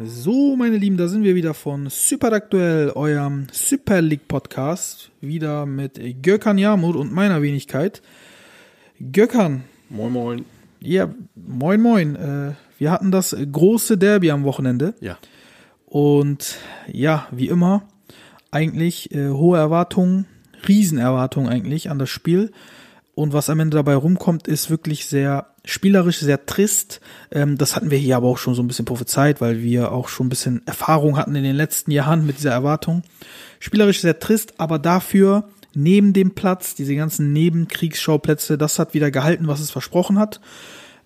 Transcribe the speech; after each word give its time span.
So, 0.00 0.54
meine 0.54 0.76
Lieben, 0.76 0.96
da 0.96 1.08
sind 1.08 1.24
wir 1.24 1.34
wieder 1.34 1.54
von 1.54 1.88
Super 1.90 2.32
Aktuell, 2.32 2.90
eurem 2.90 3.48
Super 3.50 4.00
League 4.00 4.28
Podcast. 4.28 5.10
Wieder 5.20 5.66
mit 5.66 6.22
Gökhan 6.22 6.56
Yamur 6.56 6.94
und 6.94 7.12
meiner 7.12 7.42
Wenigkeit. 7.42 8.00
Gökhan, 9.00 9.64
Moin, 9.90 10.12
moin. 10.12 10.44
ja, 10.78 11.12
moin 11.34 11.82
moin. 11.82 12.14
Äh, 12.14 12.52
wir 12.78 12.92
hatten 12.92 13.10
das 13.10 13.34
große 13.50 13.98
Derby 13.98 14.30
am 14.30 14.44
Wochenende. 14.44 14.94
Ja. 15.00 15.18
Und 15.84 16.58
ja, 16.86 17.26
wie 17.32 17.48
immer, 17.48 17.82
eigentlich 18.52 19.12
äh, 19.12 19.30
hohe 19.30 19.58
Erwartungen, 19.58 20.26
Riesenerwartungen 20.68 21.50
eigentlich 21.50 21.90
an 21.90 21.98
das 21.98 22.08
Spiel. 22.08 22.52
Und 23.16 23.32
was 23.32 23.50
am 23.50 23.58
Ende 23.58 23.74
dabei 23.78 23.96
rumkommt, 23.96 24.46
ist 24.46 24.70
wirklich 24.70 25.06
sehr 25.06 25.48
spielerisch, 25.68 26.18
sehr 26.18 26.46
trist. 26.46 27.00
Ähm, 27.30 27.58
das 27.58 27.76
hatten 27.76 27.90
wir 27.90 27.98
hier 27.98 28.16
aber 28.16 28.28
auch 28.28 28.38
schon 28.38 28.54
so 28.54 28.62
ein 28.62 28.68
bisschen 28.68 28.84
prophezeit, 28.84 29.40
weil 29.40 29.62
wir 29.62 29.92
auch 29.92 30.08
schon 30.08 30.26
ein 30.26 30.30
bisschen 30.30 30.66
Erfahrung 30.66 31.16
hatten 31.16 31.34
in 31.34 31.44
den 31.44 31.56
letzten 31.56 31.90
Jahren 31.90 32.26
mit 32.26 32.38
dieser 32.38 32.52
Erwartung. 32.52 33.02
Spielerisch 33.60 34.00
sehr 34.00 34.18
trist, 34.18 34.54
aber 34.58 34.78
dafür 34.78 35.48
neben 35.74 36.12
dem 36.12 36.34
Platz, 36.34 36.74
diese 36.74 36.96
ganzen 36.96 37.32
Nebenkriegsschauplätze, 37.32 38.56
das 38.56 38.78
hat 38.78 38.94
wieder 38.94 39.10
gehalten, 39.10 39.46
was 39.46 39.60
es 39.60 39.70
versprochen 39.70 40.18
hat. 40.18 40.40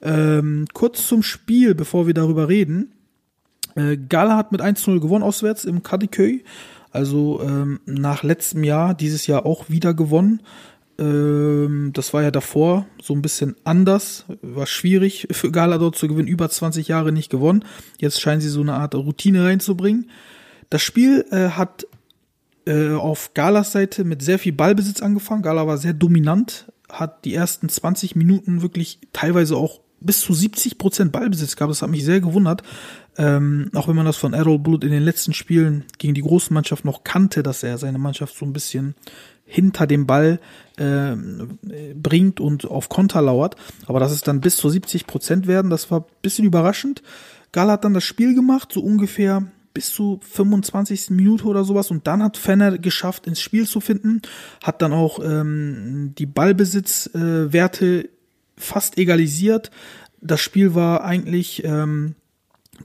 Ähm, 0.01 0.67
kurz 0.73 1.07
zum 1.09 1.23
Spiel, 1.23 1.75
bevor 1.75 2.07
wir 2.07 2.15
darüber 2.15 2.49
reden. 2.49 2.93
Äh, 3.75 3.97
Gala 3.97 4.37
hat 4.37 4.53
mit 4.53 4.63
1-0 4.63 5.01
gewonnen 5.01 5.25
auswärts 5.25 5.65
im 5.65 5.83
Kadıköy. 5.83 6.45
Also 6.91 7.41
ähm, 7.43 7.81
nach 7.87 8.23
letztem 8.23 8.65
Jahr, 8.65 8.95
dieses 8.95 9.27
Jahr 9.27 9.45
auch 9.47 9.71
wieder 9.71 9.95
gewonnen. 9.95 10.43
Ähm, 11.03 11.91
das 11.93 12.15
war 12.15 12.23
ja 12.23 12.31
davor 12.31 12.87
so 13.03 13.15
ein 13.15 13.23
bisschen 13.23 13.57
anders. 13.65 14.25
War 14.41 14.67
schwierig 14.67 15.27
für 15.33 15.51
Gala 15.51 15.79
dort 15.79 15.97
zu 15.97 16.07
gewinnen. 16.09 16.29
Über 16.29 16.49
20 16.49 16.89
Jahre 16.89 17.13
nicht 17.13 17.31
gewonnen. 17.31 17.65
Jetzt 17.99 18.21
scheinen 18.21 18.41
sie 18.41 18.49
so 18.49 18.61
eine 18.61 18.75
Art 18.75 18.95
Routine 18.95 19.45
reinzubringen. 19.45 20.11
Das 20.71 20.83
Spiel 20.83 21.27
äh, 21.31 21.51
hat 21.51 21.87
äh, 22.67 22.91
auf 22.91 23.35
Galas 23.35 23.73
Seite 23.73 24.05
mit 24.05 24.23
sehr 24.23 24.39
viel 24.39 24.53
Ballbesitz 24.53 25.03
angefangen. 25.03 25.43
Gala 25.43 25.67
war 25.67 25.77
sehr 25.77 25.93
dominant, 25.93 26.73
hat 26.89 27.25
die 27.25 27.35
ersten 27.35 27.69
20 27.69 28.15
Minuten 28.17 28.63
wirklich 28.63 29.01
teilweise 29.13 29.57
auch 29.57 29.81
bis 30.01 30.21
zu 30.21 30.35
70 30.35 30.79
Prozent 30.79 31.13
Ballbesitz 31.13 31.57
gehabt. 31.57 31.71
Das 31.71 31.83
hat 31.83 31.91
mich 31.91 32.05
sehr 32.05 32.21
gewundert. 32.21 32.63
Ähm, 33.19 33.71
auch 33.75 33.89
wenn 33.89 33.97
man 33.97 34.07
das 34.07 34.17
von 34.17 34.33
Errol 34.33 34.59
Bulut 34.59 34.85
in 34.85 34.91
den 34.91 35.03
letzten 35.03 35.35
Spielen 35.35 35.85
gegen 35.99 36.15
die 36.15 36.23
großen 36.23 36.55
Mannschaft 36.55 36.85
noch 36.85 37.05
kannte, 37.05 37.43
dass 37.43 37.63
er 37.63 37.77
seine 37.77 37.99
Mannschaft 37.99 38.37
so 38.37 38.47
ein 38.47 38.55
bisschen 38.55 38.95
hinter 39.53 39.87
dem 39.87 40.07
Ball 40.07 40.41
ähm, 40.79 41.59
bringt 41.95 42.41
und 42.41 42.65
auf 42.65 42.89
Konter 42.89 43.21
lauert. 43.21 43.57
Aber 43.87 44.01
dass 44.01 44.13
es 44.13 44.23
dann 44.23 44.41
bis 44.41 44.57
zu 44.57 44.71
70 44.71 45.07
Prozent 45.07 45.47
werden, 45.47 45.71
das 45.71 45.91
war 45.91 46.01
ein 46.01 46.07
bisschen 46.23 46.47
überraschend. 46.47 47.03
Gala 47.53 47.75
hat 47.75 47.85
dann 47.85 47.93
das 47.93 48.05
Spiel 48.05 48.35
gemacht, 48.35 48.73
so 48.73 48.81
ungefähr 48.81 49.47
bis 49.75 49.93
zu 49.93 50.21
25. 50.23 51.11
Minute 51.11 51.45
oder 51.45 51.65
sowas 51.65 51.91
und 51.91 52.07
dann 52.07 52.23
hat 52.23 52.39
Fenner 52.39 52.79
geschafft, 52.79 53.27
ins 53.27 53.41
Spiel 53.41 53.67
zu 53.67 53.81
finden, 53.81 54.23
hat 54.63 54.81
dann 54.81 54.93
auch 54.93 55.19
ähm, 55.23 56.15
die 56.17 56.27
Ballbesitzwerte 56.27 58.05
äh, 58.05 58.09
fast 58.57 58.97
egalisiert. 58.97 59.71
Das 60.21 60.41
Spiel 60.41 60.75
war 60.75 61.05
eigentlich 61.05 61.63
ähm, 61.65 62.15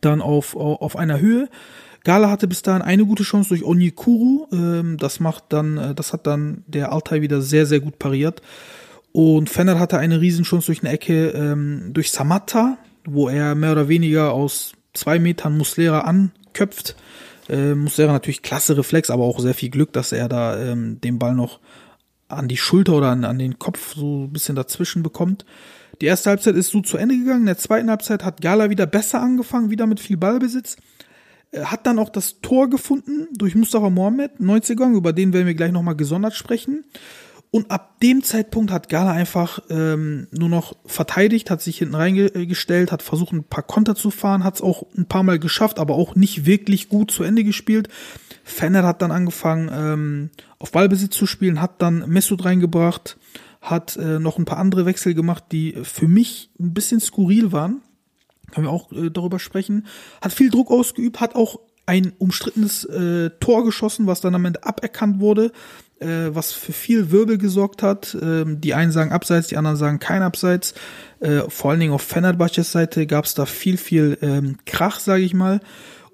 dann 0.02 0.22
auf, 0.22 0.56
auf 0.56 0.98
einer 0.98 1.20
Höhe. 1.20 1.50
Gala 2.08 2.30
hatte 2.30 2.48
bis 2.48 2.62
dahin 2.62 2.82
eine 2.82 3.06
gute 3.06 3.24
Chance 3.24 3.50
durch 3.50 3.66
Onyekuru. 3.66 4.48
Ähm, 4.54 4.96
das 4.98 5.20
macht 5.20 5.44
dann, 5.50 5.78
äh, 5.78 5.94
das 5.94 6.14
hat 6.14 6.26
dann 6.26 6.64
der 6.66 6.94
Altai 6.94 7.22
wieder 7.22 7.42
sehr, 7.42 7.66
sehr 7.66 7.82
gut 7.82 8.00
pariert. 8.00 8.42
Und 9.12 9.50
Fenner 9.50 9.78
hatte 9.78 9.98
eine 9.98 10.22
Riesenchance 10.22 10.68
durch 10.68 10.84
eine 10.84 10.94
Ecke 10.94 11.32
ähm, 11.32 11.90
durch 11.92 12.12
Samatta, 12.12 12.78
wo 13.04 13.28
er 13.28 13.56
mehr 13.56 13.74
oder 13.74 13.90
weniger 13.90 14.32
aus 14.32 14.72
zwei 14.94 15.20
Metern 15.20 15.58
Muslera 15.58 16.02
anköpft. 16.02 16.96
Äh, 17.50 17.76
Muslera 17.76 18.14
natürlich 18.14 18.42
klasse 18.42 18.78
Reflex, 18.78 19.10
aber 19.10 19.26
auch 19.26 19.42
sehr 19.42 19.54
viel 19.54 19.70
Glück, 19.70 19.92
dass 19.92 20.14
er 20.14 20.30
da 20.30 20.58
ähm, 20.58 21.02
den 21.02 21.20
Ball 21.20 21.36
noch 21.36 21.60
an 22.30 22.48
die 22.48 22.56
Schulter 22.56 22.94
oder 22.94 23.10
an, 23.10 23.26
an 23.26 23.38
den 23.38 23.60
Kopf 23.60 23.96
so 23.96 24.24
ein 24.28 24.32
bisschen 24.32 24.56
dazwischen 24.56 25.04
bekommt. 25.04 25.46
Die 26.00 26.06
erste 26.06 26.30
Halbzeit 26.30 26.56
ist 26.56 26.72
so 26.72 26.80
zu 26.80 26.96
Ende 26.96 27.18
gegangen. 27.18 27.42
In 27.42 27.48
der 27.48 27.58
zweiten 27.58 27.90
Halbzeit 27.90 28.24
hat 28.24 28.40
Gala 28.40 28.70
wieder 28.70 28.86
besser 28.86 29.22
angefangen, 29.22 29.72
wieder 29.72 29.88
mit 29.88 30.00
viel 30.00 30.16
Ballbesitz. 30.16 30.78
Hat 31.56 31.88
dann 31.88 32.00
auch 32.00 32.10
das 32.10 32.42
Tor 32.42 32.70
gefunden 32.70 33.28
durch 33.34 33.56
Mustafa 33.56 33.90
Mohamed, 33.90 34.40
90er, 34.40 34.92
über 34.94 35.14
den 35.14 35.34
werden 35.34 35.48
wir 35.48 35.56
gleich 35.56 35.72
nochmal 35.72 35.96
gesondert 35.96 36.34
sprechen. 36.34 36.84
Und 37.50 37.72
ab 37.72 38.00
dem 38.02 38.24
Zeitpunkt 38.24 38.72
hat 38.72 38.90
Gala 38.90 39.12
einfach 39.12 39.60
ähm, 39.70 40.28
nur 40.32 40.50
noch 40.50 40.76
verteidigt, 40.86 41.50
hat 41.50 41.62
sich 41.62 41.78
hinten 41.78 41.96
reingestellt, 41.96 42.92
hat 42.92 43.02
versucht, 43.02 43.32
ein 43.32 43.46
paar 43.46 43.64
Konter 43.64 43.96
zu 43.96 44.12
fahren, 44.12 44.44
hat 44.44 44.56
es 44.56 44.62
auch 44.62 44.84
ein 44.98 45.08
paar 45.08 45.24
Mal 45.24 45.40
geschafft, 45.40 45.80
aber 45.80 45.96
auch 45.96 46.16
nicht 46.16 46.46
wirklich 46.46 46.90
gut 46.90 47.10
zu 47.10 47.24
Ende 47.24 47.46
gespielt. 47.46 47.88
Fenner 48.44 48.84
hat 48.84 49.02
dann 49.02 49.12
angefangen, 49.12 49.70
ähm, 49.72 50.30
auf 50.60 50.72
Ballbesitz 50.72 51.16
zu 51.16 51.26
spielen, 51.26 51.62
hat 51.62 51.82
dann 51.82 52.10
Mesut 52.10 52.44
reingebracht, 52.44 53.18
hat 53.62 53.96
äh, 53.96 54.20
noch 54.20 54.38
ein 54.38 54.46
paar 54.46 54.60
andere 54.60 54.86
Wechsel 54.86 55.14
gemacht, 55.14 55.46
die 55.52 55.78
für 55.84 56.08
mich 56.08 56.52
ein 56.60 56.74
bisschen 56.74 57.00
skurril 57.00 57.54
waren. 57.54 57.82
Können 58.52 58.68
wir 58.68 58.72
auch 58.72 58.92
äh, 58.92 59.10
darüber 59.10 59.40
sprechen. 59.40 59.88
Hat 60.22 60.34
viel 60.34 60.50
Druck 60.50 60.72
ausgeübt, 60.72 61.20
hat 61.20 61.36
auch 61.36 61.60
ein 61.88 62.12
umstrittenes 62.18 62.84
äh, 62.84 63.32
Tor 63.40 63.64
geschossen, 63.64 64.08
was 64.08 64.22
dann 64.22 64.36
am 64.36 64.46
Ende 64.46 64.64
aberkannt 64.66 65.20
wurde, 65.22 65.52
äh, 66.00 66.28
was 66.30 66.52
für 66.52 66.74
viel 66.74 67.12
Wirbel 67.12 67.38
gesorgt 67.38 67.82
hat. 67.82 68.16
Ähm, 68.22 68.60
die 68.60 68.74
einen 68.74 68.92
sagen 68.92 69.14
Abseits, 69.14 69.48
die 69.48 69.58
anderen 69.58 69.78
sagen 69.78 70.00
kein 70.00 70.22
Abseits. 70.22 70.74
Äh, 71.22 71.42
vor 71.48 71.72
allen 71.72 71.80
Dingen 71.80 71.94
auf 71.94 72.02
Fenerbahces 72.02 72.72
Seite 72.72 73.08
gab 73.08 73.26
es 73.26 73.34
da 73.34 73.46
viel, 73.46 73.78
viel 73.78 74.18
ähm, 74.22 74.58
Krach, 74.66 75.00
sage 75.00 75.24
ich 75.24 75.34
mal. 75.34 75.62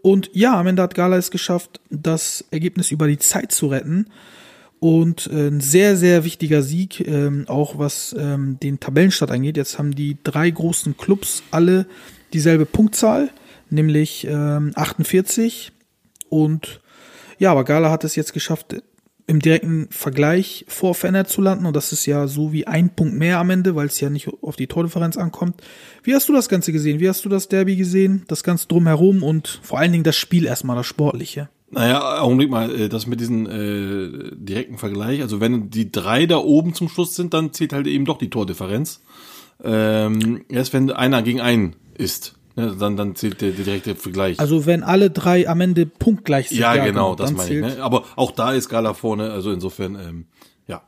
Und 0.04 0.30
ja, 0.34 0.60
am 0.60 0.68
Ende 0.68 0.84
hat 0.84 0.96
Gala 0.96 1.18
es 1.18 1.32
geschafft, 1.32 1.82
das 1.90 2.46
Ergebnis 2.52 2.92
über 2.92 3.08
die 3.08 3.18
Zeit 3.18 3.52
zu 3.52 3.68
retten. 3.68 4.08
Und 4.80 5.28
äh, 5.28 5.48
ein 5.48 5.62
sehr, 5.62 5.96
sehr 5.96 6.24
wichtiger 6.26 6.62
Sieg, 6.62 7.08
ähm, 7.08 7.46
auch 7.48 7.80
was 7.80 8.14
ähm, 8.20 8.60
den 8.62 8.80
Tabellenstart 8.80 9.32
angeht. 9.32 9.58
Jetzt 9.58 9.80
haben 9.80 9.96
die 9.96 10.18
drei 10.24 10.50
großen 10.50 10.98
Clubs 10.98 11.42
alle 11.52 11.88
dieselbe 12.34 12.66
Punktzahl, 12.66 13.30
nämlich 13.70 14.28
ähm, 14.30 14.72
48. 14.76 15.72
Und 16.30 16.82
ja, 17.40 17.52
aber 17.52 17.64
Gala 17.64 17.92
hat 17.92 18.04
es 18.04 18.16
jetzt 18.16 18.34
geschafft, 18.34 18.76
im 19.26 19.40
direkten 19.40 19.88
Vergleich 19.90 20.66
vor 20.68 20.96
Fener 20.96 21.26
zu 21.26 21.42
landen. 21.42 21.66
Und 21.66 21.76
das 21.76 21.92
ist 21.92 22.06
ja 22.06 22.28
so 22.28 22.52
wie 22.52 22.68
ein 22.68 22.90
Punkt 22.90 23.14
mehr 23.14 23.40
am 23.40 23.50
Ende, 23.50 23.76
weil 23.76 23.88
es 23.88 24.00
ja 24.00 24.10
nicht 24.10 24.30
auf 24.42 24.56
die 24.56 24.68
Tordifferenz 24.68 25.18
ankommt. 25.18 25.62
Wie 26.04 26.14
hast 26.14 26.28
du 26.28 26.34
das 26.34 26.50
Ganze 26.50 26.72
gesehen? 26.72 27.00
Wie 27.00 27.08
hast 27.08 27.24
du 27.24 27.30
das 27.30 27.48
Derby 27.48 27.76
gesehen? 27.76 28.24
Das 28.28 28.44
Ganze 28.44 28.68
drumherum 28.68 29.24
und 29.24 29.62
vor 29.64 29.80
allen 29.80 29.92
Dingen 29.92 30.04
das 30.04 30.18
Spiel 30.18 30.46
erstmal, 30.46 30.76
das 30.76 30.88
Sportliche. 30.88 31.50
Naja, 31.72 32.22
Augenblick 32.22 32.52
mal, 32.52 32.90
das 32.90 33.08
mit 33.08 33.20
diesem 33.20 33.48
äh, 33.48 34.36
direkten 34.36 34.78
Vergleich, 34.78 35.22
also 35.22 35.40
wenn 35.40 35.72
die 35.72 35.92
drei 35.92 36.28
da 36.28 36.38
oben 36.38 36.76
zum 36.76 36.88
Schluss 36.88 37.16
sind, 37.16 37.34
dann 37.34 37.52
zählt 37.52 37.74
halt 37.74 37.88
eben 37.88 38.06
doch 38.06 38.20
die 38.20 38.30
Tordifferenz. 38.30 39.02
Ähm, 39.64 40.46
erst 40.50 40.74
wenn 40.74 40.92
einer 40.92 41.24
gegen 41.24 41.42
einen 41.42 41.76
ist, 41.98 42.34
ne, 42.56 42.76
dann, 42.80 42.98
dann 42.98 43.16
zählt 43.16 43.42
der, 43.42 43.52
der 43.52 43.66
direkte 43.66 43.96
Vergleich. 43.96 44.40
Also 44.40 44.66
wenn 44.66 44.84
alle 44.84 45.10
drei 45.10 45.48
am 45.48 45.62
Ende 45.62 45.86
punktgleich 45.86 46.50
sind. 46.50 46.60
ja, 46.60 46.76
genau, 46.84 47.16
das 47.16 47.32
meine 47.32 47.54
ich. 47.54 47.62
Ne? 47.62 47.84
Aber 47.84 48.06
auch 48.16 48.32
da 48.32 48.54
ist 48.54 48.70
Gala 48.70 48.94
vorne, 48.94 49.32
also 49.32 49.52
insofern, 49.52 49.96
ähm, 49.96 50.26
ja. 50.68 50.84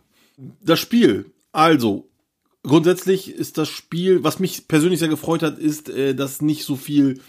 Das 0.61 0.79
Spiel, 0.79 1.31
also 1.51 2.09
grundsätzlich 2.63 3.33
ist 3.33 3.57
das 3.57 3.69
Spiel, 3.69 4.23
was 4.23 4.39
mich 4.39 4.67
persönlich 4.67 4.99
sehr 4.99 5.07
gefreut 5.07 5.43
hat, 5.43 5.57
ist, 5.59 5.89
äh, 5.89 6.15
dass 6.15 6.41
nicht 6.41 6.65
so 6.65 6.75
viel 6.75 7.21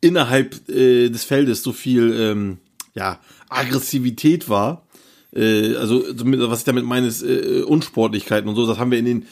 innerhalb 0.00 0.68
äh, 0.68 1.08
des 1.08 1.24
Feldes 1.24 1.62
so 1.62 1.72
viel 1.72 2.14
ähm, 2.18 2.58
ja, 2.94 3.20
Aggressivität 3.48 4.48
war. 4.48 4.86
Äh, 5.34 5.76
also 5.76 6.04
was 6.06 6.58
ich 6.60 6.64
damit 6.64 6.84
meine, 6.84 7.06
ist 7.06 7.22
äh, 7.22 7.62
Unsportlichkeiten 7.62 8.48
und 8.48 8.56
so. 8.56 8.66
Das 8.66 8.78
haben 8.78 8.90
wir 8.90 8.98
in 8.98 9.06
den 9.06 9.26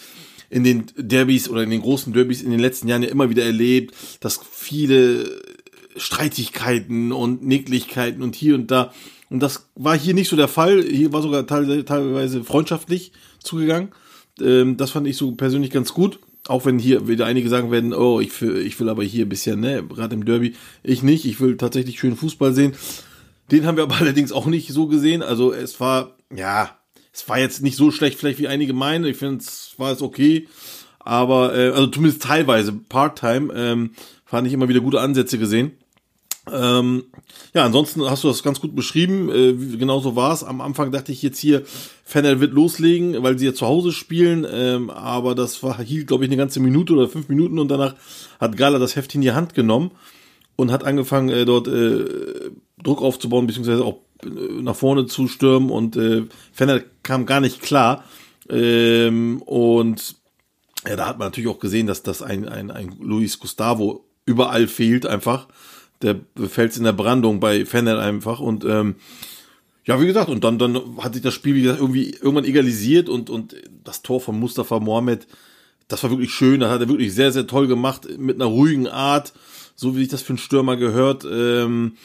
in 0.53 0.65
den 0.65 0.85
Derbys 0.99 1.49
oder 1.49 1.63
in 1.63 1.71
den 1.71 1.81
großen 1.81 2.13
Derbys 2.13 2.43
in 2.43 2.51
den 2.51 2.61
letzten 2.61 2.87
Jahren 2.87 3.03
ja 3.03 3.09
immer 3.09 3.31
wieder 3.31 3.43
erlebt, 3.43 3.95
dass 4.21 4.39
viele 4.53 5.41
Streitigkeiten 5.97 7.11
und 7.11 7.43
Nicklichkeiten 7.43 8.23
und 8.23 8.35
hier 8.35 8.55
und 8.55 8.71
da. 8.71 8.93
Und 9.31 9.41
das 9.41 9.71
war 9.77 9.99
hier 9.99 10.13
nicht 10.13 10.29
so 10.29 10.37
der 10.37 10.49
Fall. 10.49 10.83
Hier 10.83 11.11
war 11.11 11.23
sogar 11.23 11.47
teilweise 11.47 12.45
freundschaftlich 12.45 13.13
zugegangen. 13.43 13.93
Ähm, 14.43 14.77
das 14.77 14.91
fand 14.91 15.07
ich 15.07 15.17
so 15.17 15.33
persönlich 15.33 15.71
ganz 15.71 15.95
gut. 15.95 16.21
Auch 16.47 16.67
wenn 16.67 16.79
hier 16.79 17.09
wieder 17.09 17.25
einige 17.25 17.49
sagen 17.49 17.71
werden, 17.71 17.95
oh, 17.95 18.21
ich 18.21 18.39
will, 18.43 18.59
ich 18.59 18.79
will 18.79 18.91
aber 18.91 19.05
hier 19.05 19.25
ein 19.25 19.31
bisschen, 19.31 19.61
ne, 19.61 19.83
gerade 19.83 20.15
im 20.15 20.27
Derby, 20.27 20.55
ich 20.83 21.03
nicht. 21.03 21.25
Ich 21.25 21.41
will 21.41 21.57
tatsächlich 21.57 21.99
schön 21.99 22.15
Fußball 22.15 22.53
sehen. 22.53 22.75
Den 23.51 23.65
haben 23.65 23.77
wir 23.79 23.85
aber 23.85 23.97
allerdings 24.01 24.33
auch 24.33 24.47
nicht 24.47 24.69
so 24.71 24.87
gesehen. 24.87 25.23
Also 25.23 25.51
es 25.51 25.81
war, 25.81 26.19
ja, 26.35 26.77
es 27.13 27.29
war 27.29 27.39
jetzt 27.39 27.63
nicht 27.63 27.77
so 27.77 27.91
schlecht, 27.91 28.19
vielleicht 28.19 28.39
wie 28.39 28.49
einige 28.49 28.73
meinen. 28.73 29.05
Ich 29.05 29.17
finde, 29.17 29.39
es 29.39 29.75
war 29.77 29.93
es 29.93 30.03
okay. 30.03 30.49
Aber, 31.01 31.55
äh, 31.57 31.71
also 31.71 31.89
zumindest 31.89 32.23
teilweise, 32.23 32.73
Part-Time, 32.73 33.53
ähm, 33.55 33.91
fand 34.25 34.47
ich 34.47 34.53
immer 34.53 34.69
wieder 34.69 34.81
gute 34.81 35.01
Ansätze 35.01 35.39
gesehen. 35.39 35.73
Ähm, 36.51 37.05
ja, 37.55 37.65
ansonsten 37.65 38.03
hast 38.09 38.25
du 38.25 38.29
das 38.29 38.43
ganz 38.43 38.61
gut 38.61 38.75
beschrieben. 38.75 39.29
Äh, 39.31 39.61
wie, 39.61 39.79
genau 39.79 40.01
so 40.01 40.17
war 40.17 40.33
es. 40.33 40.43
Am 40.43 40.61
Anfang 40.61 40.91
dachte 40.91 41.13
ich 41.13 41.23
jetzt 41.23 41.39
hier, 41.39 41.63
Fennel 42.05 42.41
wird 42.41 42.53
loslegen, 42.53 43.23
weil 43.23 43.39
sie 43.39 43.47
ja 43.47 43.55
zu 43.55 43.67
Hause 43.67 43.93
spielen. 43.93 44.47
Ähm, 44.51 44.91
aber 44.91 45.35
das 45.35 45.63
war, 45.63 45.81
hielt, 45.81 46.09
glaube 46.09 46.25
ich, 46.25 46.31
eine 46.31 46.37
ganze 46.37 46.61
Minute 46.61 46.95
oder 46.95 47.09
fünf 47.09 47.29
Minuten 47.29 47.59
und 47.59 47.69
danach 47.69 47.95
hat 48.41 48.57
Gala 48.57 48.79
das 48.79 48.97
Heft 48.97 49.15
in 49.15 49.21
die 49.21 49.33
Hand 49.33 49.55
genommen 49.55 49.93
und 50.57 50.73
hat 50.73 50.85
angefangen, 50.85 51.29
äh, 51.29 51.45
dort 51.45 51.69
äh, 51.69 52.51
Druck 52.83 53.03
aufzubauen, 53.03 53.47
beziehungsweise 53.47 53.85
auch 53.85 54.01
äh, 54.25 54.29
nach 54.63 54.77
vorne 54.77 55.07
zu 55.07 55.29
stürmen 55.29 55.71
und 55.71 55.97
äh, 55.97 56.25
Fennel 56.53 56.85
kam 57.03 57.27
gar 57.27 57.41
nicht 57.41 57.63
klar. 57.63 58.05
Ähm, 58.49 59.43
und 59.43 60.17
ja, 60.87 60.97
da 60.97 61.07
hat 61.07 61.19
man 61.19 61.29
natürlich 61.29 61.51
auch 61.51 61.61
gesehen, 61.61 61.87
dass 61.87 62.03
das 62.03 62.23
ein, 62.23 62.49
ein, 62.49 62.71
ein 62.71 62.97
Luis 63.01 63.39
Gustavo 63.39 64.05
überall 64.27 64.69
fehlt 64.69 65.07
einfach 65.07 65.49
der 66.03 66.21
Fels 66.49 66.77
in 66.77 66.85
der 66.85 66.93
Brandung 66.93 67.41
bei 67.41 67.65
Fennel 67.65 67.99
einfach 67.99 68.41
und 68.41 68.65
ähm, 68.65 68.97
ja, 69.85 70.01
wie 70.01 70.07
gesagt, 70.07 70.29
und 70.29 70.45
dann, 70.45 70.59
dann 70.59 70.81
hat 70.99 71.15
sich 71.15 71.23
das 71.23 71.35
Spiel, 71.35 71.57
wie 71.57 71.63
gesagt, 71.63 71.81
irgendwie 71.81 72.11
irgendwann 72.11 72.45
egalisiert 72.45 73.09
und, 73.09 73.31
und 73.31 73.57
das 73.83 74.03
Tor 74.03 74.21
von 74.21 74.39
Mustafa 74.39 74.79
Mohamed, 74.79 75.27
das 75.89 76.03
war 76.05 76.11
wirklich 76.11 76.33
schön, 76.33 76.61
das 76.61 76.71
hat 76.71 76.81
er 76.81 76.89
wirklich 76.89 77.13
sehr, 77.13 77.33
sehr 77.33 77.49
toll 77.49 77.67
gemacht, 77.67 78.07
mit 78.17 78.37
einer 78.37 78.45
ruhigen 78.45 78.87
Art, 78.87 79.33
so 79.75 79.97
wie 79.97 80.01
sich 80.01 80.09
das 80.09 80.23
für 80.23 80.31
einen 80.31 80.39
Stürmer 80.39 80.77
gehört. 80.77 81.25
Ähm, 81.25 81.97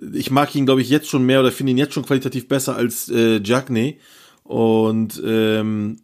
ich 0.00 0.30
mag 0.30 0.54
ihn, 0.54 0.66
glaube 0.66 0.82
ich, 0.82 0.88
jetzt 0.88 1.08
schon 1.08 1.24
mehr 1.24 1.40
oder 1.40 1.52
finde 1.52 1.72
ihn 1.72 1.78
jetzt 1.78 1.94
schon 1.94 2.04
qualitativ 2.04 2.48
besser 2.48 2.76
als 2.76 3.08
äh, 3.08 3.40
Jackney. 3.42 3.98
Und 4.44 5.22
ähm, 5.24 5.98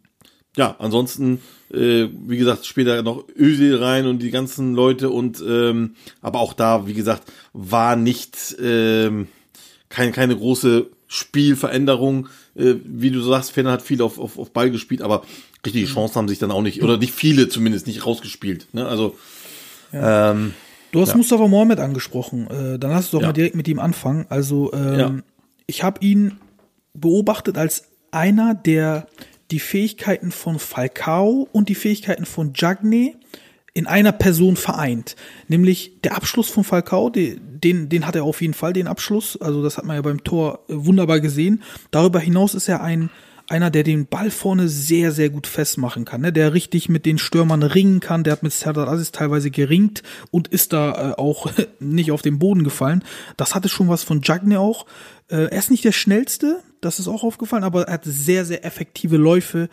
ja, 0.55 0.75
ansonsten, 0.79 1.41
äh, 1.71 2.07
wie 2.27 2.37
gesagt, 2.37 2.65
später 2.65 3.01
noch 3.01 3.25
Özil 3.37 3.77
rein 3.77 4.07
und 4.07 4.19
die 4.19 4.31
ganzen 4.31 4.73
Leute 4.73 5.09
und 5.09 5.43
ähm, 5.47 5.95
aber 6.21 6.39
auch 6.39 6.53
da, 6.53 6.87
wie 6.87 6.93
gesagt, 6.93 7.31
war 7.53 7.95
nicht 7.95 8.55
ähm, 8.61 9.27
kein, 9.89 10.11
keine 10.11 10.35
große 10.35 10.87
Spielveränderung. 11.07 12.27
Äh, 12.55 12.75
wie 12.83 13.11
du 13.11 13.21
sagst, 13.21 13.51
Fenner 13.51 13.71
hat 13.71 13.81
viel 13.81 14.01
auf, 14.01 14.19
auf, 14.19 14.37
auf 14.37 14.51
Ball 14.51 14.71
gespielt, 14.71 15.01
aber 15.01 15.23
richtige 15.65 15.87
Chancen 15.87 16.15
haben 16.15 16.27
sich 16.27 16.39
dann 16.39 16.51
auch 16.51 16.61
nicht, 16.61 16.81
oder 16.83 16.97
nicht 16.97 17.13
viele 17.13 17.49
zumindest, 17.49 17.87
nicht 17.87 18.05
rausgespielt. 18.05 18.67
Ne? 18.73 18.87
Also 18.87 19.17
ja. 19.91 20.31
ähm, 20.31 20.53
Du 20.91 21.01
hast 21.01 21.09
ja. 21.09 21.17
Mustafa 21.17 21.47
Mohamed 21.47 21.79
angesprochen. 21.79 22.47
Äh, 22.47 22.79
dann 22.79 22.93
hast 22.93 23.13
du 23.13 23.17
doch 23.17 23.21
ja. 23.21 23.27
mal 23.27 23.33
direkt 23.33 23.55
mit 23.55 23.67
ihm 23.67 23.79
anfangen. 23.79 24.25
Also 24.29 24.73
ähm, 24.73 24.99
ja. 24.99 25.13
ich 25.67 25.83
habe 25.83 26.03
ihn 26.05 26.37
beobachtet 26.93 27.57
als 27.57 27.89
einer, 28.11 28.55
der 28.55 29.07
die 29.51 29.59
Fähigkeiten 29.59 30.31
von 30.31 30.59
Falcao 30.59 31.47
und 31.51 31.69
die 31.69 31.75
Fähigkeiten 31.75 32.25
von 32.25 32.53
Jagne 32.55 33.15
in 33.73 33.87
einer 33.87 34.11
Person 34.11 34.55
vereint. 34.55 35.15
Nämlich 35.47 36.01
der 36.03 36.15
Abschluss 36.15 36.49
von 36.49 36.63
Falcao, 36.63 37.09
den, 37.09 37.89
den 37.89 38.05
hat 38.05 38.15
er 38.15 38.23
auf 38.23 38.41
jeden 38.41 38.53
Fall, 38.53 38.73
den 38.73 38.87
Abschluss. 38.87 39.39
Also 39.39 39.63
das 39.63 39.77
hat 39.77 39.85
man 39.85 39.95
ja 39.95 40.01
beim 40.01 40.23
Tor 40.23 40.59
äh, 40.67 40.73
wunderbar 40.75 41.19
gesehen. 41.19 41.63
Darüber 41.91 42.19
hinaus 42.19 42.55
ist 42.55 42.67
er 42.67 42.81
ein, 42.81 43.09
einer, 43.49 43.71
der 43.71 43.83
den 43.83 44.05
Ball 44.05 44.29
vorne 44.29 44.69
sehr, 44.69 45.11
sehr 45.11 45.29
gut 45.29 45.47
festmachen 45.47 46.05
kann, 46.05 46.21
ne? 46.21 46.31
der 46.31 46.53
richtig 46.53 46.87
mit 46.87 47.05
den 47.05 47.17
Stürmern 47.17 47.63
ringen 47.63 47.99
kann, 47.99 48.23
der 48.23 48.33
hat 48.33 48.43
mit 48.43 48.53
Serdar 48.53 48.87
Aziz 48.87 49.11
teilweise 49.11 49.49
geringt 49.49 50.03
und 50.29 50.47
ist 50.47 50.71
da 50.71 51.11
äh, 51.11 51.13
auch 51.17 51.51
nicht 51.79 52.11
auf 52.11 52.21
den 52.21 52.39
Boden 52.39 52.63
gefallen. 52.63 53.03
Das 53.37 53.55
hatte 53.55 53.67
schon 53.67 53.89
was 53.89 54.03
von 54.03 54.21
Jagne 54.21 54.59
auch. 54.59 54.85
Äh, 55.29 55.49
er 55.49 55.59
ist 55.59 55.71
nicht 55.71 55.83
der 55.83 55.91
schnellste, 55.91 56.61
das 56.79 56.99
ist 56.99 57.07
auch 57.07 57.23
aufgefallen, 57.23 57.63
aber 57.63 57.87
er 57.87 57.93
hat 57.95 58.05
sehr, 58.05 58.45
sehr 58.45 58.63
effektive 58.63 59.17
Läufe 59.17 59.69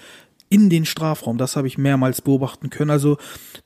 in 0.48 0.70
den 0.70 0.86
Strafraum. 0.86 1.36
Das 1.36 1.56
habe 1.56 1.66
ich 1.66 1.76
mehrmals 1.76 2.22
beobachten 2.22 2.70
können. 2.70 2.90
Also 2.90 3.18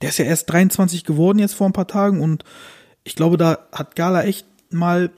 der 0.02 0.08
ist 0.08 0.18
ja 0.18 0.24
erst 0.24 0.50
23 0.50 1.04
geworden 1.04 1.38
jetzt 1.38 1.54
vor 1.54 1.68
ein 1.68 1.72
paar 1.72 1.86
Tagen 1.86 2.20
und 2.20 2.44
ich 3.04 3.14
glaube, 3.14 3.36
da 3.36 3.66
hat 3.72 3.96
Gala 3.96 4.24
echt 4.24 4.46
mal 4.70 5.10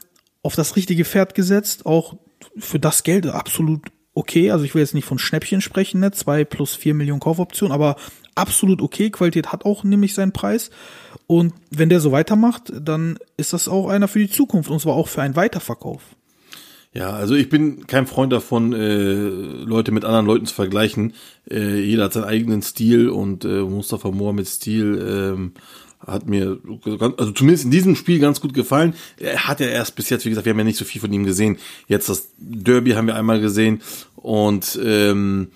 auf 0.42 0.54
das 0.54 0.76
richtige 0.76 1.04
Pferd 1.04 1.34
gesetzt. 1.34 1.86
Auch 1.86 2.16
für 2.58 2.78
das 2.78 3.04
Geld 3.04 3.26
absolut 3.26 3.90
okay. 4.14 4.50
Also 4.50 4.64
ich 4.64 4.74
will 4.74 4.82
jetzt 4.82 4.94
nicht 4.94 5.06
von 5.06 5.18
Schnäppchen 5.18 5.60
sprechen, 5.60 6.00
ne? 6.00 6.12
Zwei 6.12 6.44
plus 6.44 6.74
vier 6.74 6.94
Millionen 6.94 7.20
Kaufoptionen, 7.20 7.72
aber 7.72 7.96
absolut 8.34 8.82
okay. 8.82 9.10
Qualität 9.10 9.52
hat 9.52 9.64
auch 9.64 9.84
nämlich 9.84 10.14
seinen 10.14 10.32
Preis. 10.32 10.70
Und 11.26 11.54
wenn 11.70 11.88
der 11.88 12.00
so 12.00 12.12
weitermacht, 12.12 12.72
dann 12.78 13.18
ist 13.36 13.52
das 13.52 13.68
auch 13.68 13.88
einer 13.88 14.08
für 14.08 14.18
die 14.18 14.30
Zukunft 14.30 14.70
und 14.70 14.80
zwar 14.80 14.94
auch 14.94 15.08
für 15.08 15.22
einen 15.22 15.36
Weiterverkauf. 15.36 16.02
Ja, 16.94 17.10
also 17.10 17.34
ich 17.34 17.48
bin 17.48 17.86
kein 17.86 18.06
Freund 18.06 18.34
davon, 18.34 18.74
äh, 18.74 19.14
Leute 19.14 19.92
mit 19.92 20.04
anderen 20.04 20.26
Leuten 20.26 20.44
zu 20.44 20.54
vergleichen. 20.54 21.14
Äh, 21.50 21.80
jeder 21.80 22.04
hat 22.04 22.12
seinen 22.12 22.24
eigenen 22.24 22.60
Stil 22.60 23.08
und 23.08 23.46
äh, 23.46 23.62
Mustafa 23.62 24.10
Mohamed 24.10 24.46
Stil 24.46 25.00
ähm, 25.00 25.52
hat 26.06 26.26
mir, 26.26 26.58
also 27.16 27.32
zumindest 27.32 27.64
in 27.64 27.70
diesem 27.70 27.96
Spiel 27.96 28.18
ganz 28.18 28.40
gut 28.40 28.54
gefallen. 28.54 28.94
Er 29.18 29.46
hat 29.46 29.60
ja 29.60 29.66
erst 29.66 29.96
bis 29.96 30.10
jetzt, 30.10 30.24
wie 30.24 30.30
gesagt, 30.30 30.44
wir 30.44 30.52
haben 30.52 30.58
ja 30.58 30.64
nicht 30.64 30.78
so 30.78 30.84
viel 30.84 31.00
von 31.00 31.12
ihm 31.12 31.24
gesehen. 31.24 31.58
Jetzt 31.86 32.08
das 32.08 32.28
Derby 32.38 32.92
haben 32.92 33.06
wir 33.06 33.16
einmal 33.16 33.40
gesehen 33.40 33.82
und 34.16 34.78
ähm, 34.84 35.48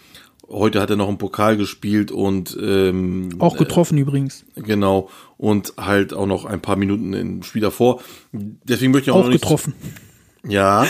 heute 0.49 0.81
hat 0.81 0.91
er 0.91 0.97
noch 0.97 1.09
im 1.09 1.19
Pokal 1.19 1.57
gespielt 1.57 2.13
und 2.13 2.57
ähm, 2.61 3.31
auch 3.39 3.57
getroffen 3.57 3.99
äh, 3.99 4.03
übrigens. 4.03 4.45
Genau 4.55 5.11
und 5.39 5.75
halt 5.77 6.15
auch 6.15 6.27
noch 6.27 6.45
ein 6.45 6.61
paar 6.61 6.77
Minuten 6.77 7.13
im 7.13 7.43
Spiel 7.43 7.63
davor. 7.63 8.01
Deswegen 8.33 8.93
möchte 8.93 9.11
ich 9.11 9.15
auch, 9.15 9.21
auch 9.21 9.25
noch 9.25 9.31
nicht 9.31 9.43
getroffen. 9.43 9.75
Ja, 10.49 10.87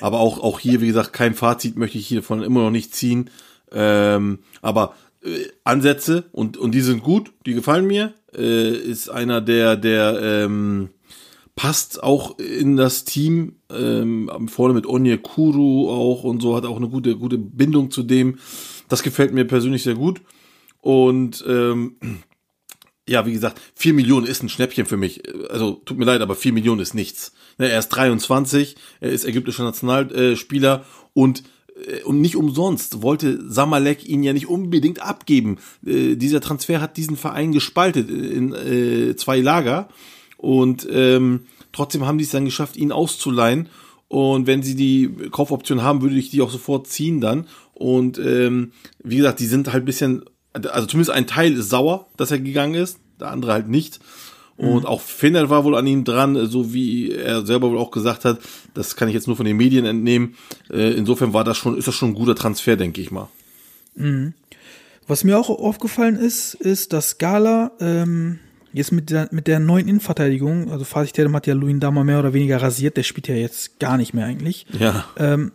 aber 0.00 0.20
auch, 0.20 0.40
auch 0.42 0.58
hier, 0.58 0.80
wie 0.80 0.86
gesagt, 0.86 1.12
kein 1.12 1.34
Fazit 1.34 1.76
möchte 1.76 1.98
ich 1.98 2.06
hiervon 2.06 2.42
immer 2.42 2.62
noch 2.62 2.70
nicht 2.70 2.94
ziehen. 2.94 3.30
Ähm, 3.70 4.38
aber 4.62 4.94
äh, 5.22 5.46
Ansätze 5.62 6.24
und, 6.32 6.56
und 6.56 6.72
die 6.72 6.80
sind 6.80 7.02
gut, 7.02 7.32
die 7.46 7.54
gefallen 7.54 7.86
mir. 7.86 8.14
Äh, 8.36 8.76
ist 8.76 9.08
einer, 9.08 9.40
der, 9.40 9.76
der 9.76 10.20
ähm, 10.20 10.90
passt 11.56 12.02
auch 12.02 12.38
in 12.38 12.76
das 12.76 13.04
Team, 13.04 13.56
ähm, 13.70 14.48
vorne 14.48 14.74
mit 14.74 14.86
Onye 14.86 15.18
Kuru 15.18 15.90
auch 15.90 16.24
und 16.24 16.40
so, 16.40 16.56
hat 16.56 16.64
auch 16.64 16.76
eine 16.76 16.88
gute, 16.88 17.16
gute 17.16 17.38
Bindung 17.38 17.90
zu 17.90 18.02
dem. 18.02 18.38
Das 18.88 19.02
gefällt 19.02 19.32
mir 19.32 19.44
persönlich 19.44 19.82
sehr 19.82 19.94
gut. 19.94 20.20
Und 20.80 21.44
ähm, 21.48 21.96
ja, 23.08 23.26
wie 23.26 23.32
gesagt, 23.32 23.60
vier 23.74 23.94
Millionen 23.94 24.26
ist 24.26 24.42
ein 24.42 24.48
Schnäppchen 24.48 24.86
für 24.86 24.96
mich. 24.96 25.22
Also 25.50 25.72
tut 25.84 25.98
mir 25.98 26.04
leid, 26.04 26.20
aber 26.20 26.34
vier 26.34 26.52
Millionen 26.52 26.80
ist 26.80 26.94
nichts. 26.94 27.32
Ne, 27.58 27.70
er 27.70 27.78
ist 27.78 27.88
23, 27.88 28.76
er 29.00 29.10
ist 29.10 29.24
ägyptischer 29.24 29.64
Nationalspieler 29.64 30.84
und 31.12 31.44
und 32.04 32.20
nicht 32.20 32.36
umsonst 32.36 33.02
wollte 33.02 33.50
Samalek 33.50 34.08
ihn 34.08 34.22
ja 34.22 34.32
nicht 34.32 34.48
unbedingt 34.48 35.00
abgeben. 35.00 35.58
Äh, 35.84 36.16
dieser 36.16 36.40
Transfer 36.40 36.80
hat 36.80 36.96
diesen 36.96 37.16
Verein 37.16 37.52
gespaltet 37.52 38.10
in 38.10 38.52
äh, 38.52 39.16
zwei 39.16 39.40
Lager 39.40 39.88
und 40.36 40.86
ähm, 40.90 41.46
trotzdem 41.72 42.06
haben 42.06 42.18
die 42.18 42.24
es 42.24 42.30
dann 42.30 42.44
geschafft, 42.44 42.76
ihn 42.76 42.92
auszuleihen. 42.92 43.68
Und 44.08 44.46
wenn 44.46 44.62
sie 44.62 44.76
die 44.76 45.10
Kaufoption 45.30 45.82
haben, 45.82 46.02
würde 46.02 46.16
ich 46.16 46.30
die 46.30 46.42
auch 46.42 46.50
sofort 46.50 46.86
ziehen 46.86 47.20
dann. 47.20 47.46
Und 47.72 48.18
ähm, 48.18 48.72
wie 49.02 49.16
gesagt, 49.16 49.40
die 49.40 49.46
sind 49.46 49.72
halt 49.72 49.84
bisschen, 49.84 50.24
also 50.52 50.86
zumindest 50.86 51.10
ein 51.10 51.26
Teil 51.26 51.54
ist 51.54 51.70
sauer, 51.70 52.06
dass 52.16 52.30
er 52.30 52.38
gegangen 52.38 52.74
ist, 52.74 53.00
der 53.18 53.30
andere 53.30 53.52
halt 53.52 53.68
nicht. 53.68 53.98
Und 54.56 54.80
mhm. 54.80 54.86
auch 54.86 55.00
Fenner 55.00 55.50
war 55.50 55.64
wohl 55.64 55.74
an 55.74 55.86
ihm 55.86 56.04
dran, 56.04 56.46
so 56.46 56.72
wie 56.72 57.10
er 57.10 57.44
selber 57.44 57.70
wohl 57.70 57.78
auch 57.78 57.90
gesagt 57.90 58.24
hat. 58.24 58.38
Das 58.72 58.94
kann 58.94 59.08
ich 59.08 59.14
jetzt 59.14 59.26
nur 59.26 59.36
von 59.36 59.46
den 59.46 59.56
Medien 59.56 59.84
entnehmen. 59.84 60.36
Äh, 60.70 60.92
insofern 60.92 61.32
war 61.32 61.42
das 61.42 61.56
schon, 61.56 61.76
ist 61.76 61.88
das 61.88 61.94
schon 61.94 62.10
ein 62.10 62.14
guter 62.14 62.36
Transfer, 62.36 62.76
denke 62.76 63.00
ich 63.00 63.10
mal. 63.10 63.28
Mhm. 63.96 64.34
Was 65.06 65.24
mir 65.24 65.38
auch 65.38 65.50
aufgefallen 65.50 66.16
ist, 66.16 66.54
ist, 66.54 66.92
dass 66.92 67.18
Gala 67.18 67.72
ähm, 67.80 68.38
jetzt 68.74 68.90
mit 68.90 69.10
der, 69.10 69.28
mit 69.30 69.46
der 69.46 69.60
neuen 69.60 69.86
Innenverteidigung, 69.86 70.70
also 70.70 70.84
Fatih 70.84 71.12
Terim 71.12 71.34
hat 71.36 71.46
ja 71.46 71.54
Luin 71.54 71.78
Dama 71.78 72.02
mehr 72.04 72.18
oder 72.18 72.32
weniger 72.32 72.60
rasiert, 72.60 72.96
der 72.96 73.04
spielt 73.04 73.28
ja 73.28 73.34
jetzt 73.34 73.78
gar 73.78 73.96
nicht 73.96 74.14
mehr 74.14 74.26
eigentlich, 74.26 74.66
ja. 74.78 75.04
ähm, 75.16 75.52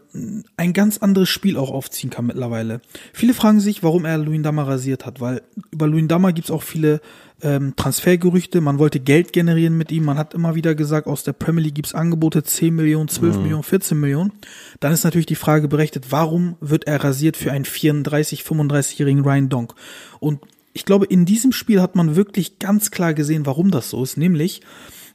ein 0.56 0.74
ganz 0.74 1.00
anderes 1.00 1.30
Spiel 1.30 1.58
auch 1.58 1.72
aufziehen 1.72 2.10
kann 2.10 2.28
mittlerweile. 2.28 2.80
Viele 3.12 3.34
fragen 3.34 3.60
sich, 3.60 3.84
warum 3.84 4.06
er 4.06 4.18
Luin 4.18 4.44
Dama 4.44 4.64
rasiert 4.64 5.06
hat, 5.06 5.20
weil 5.20 5.42
über 5.72 5.88
Luin 5.88 6.08
Dama 6.08 6.32
gibt's 6.32 6.52
auch 6.52 6.64
viele 6.64 7.02
ähm, 7.42 7.74
Transfergerüchte, 7.76 8.62
man 8.62 8.80
wollte 8.80 9.00
Geld 9.00 9.34
generieren 9.34 9.78
mit 9.78 9.92
ihm, 9.92 10.06
man 10.06 10.18
hat 10.18 10.34
immer 10.34 10.56
wieder 10.56 10.76
gesagt, 10.76 11.08
aus 11.08 11.24
der 11.24 11.34
Premier 11.34 11.64
League 11.64 11.76
gibt's 11.76 11.94
Angebote 11.94 12.44
10 12.44 12.74
Millionen, 12.74 13.08
12 13.08 13.36
mhm. 13.36 13.42
Millionen, 13.44 13.64
14 13.64 14.00
Millionen. 14.00 14.34
Dann 14.80 14.92
ist 14.92 15.04
natürlich 15.04 15.26
die 15.26 15.36
Frage 15.36 15.68
berechtigt, 15.68 16.08
warum 16.10 16.56
wird 16.60 16.88
er 16.88 17.04
rasiert 17.04 17.38
für 17.38 17.52
einen 17.52 17.66
34, 17.66 18.42
35-jährigen 18.42 19.24
Ryan 19.24 19.50
Donk? 19.50 19.76
Und 20.20 20.40
ich 20.74 20.86
glaube, 20.86 21.06
in 21.06 21.26
diesem 21.26 21.52
Spiel 21.52 21.82
hat 21.82 21.96
man 21.96 22.16
wirklich 22.16 22.60
ganz 22.60 22.92
klar 22.92 23.14
gesehen, 23.14 23.46
warum 23.46 23.72
das 23.72 23.90
so 23.90 24.04
ist, 24.04 24.18
nämlich 24.18 24.62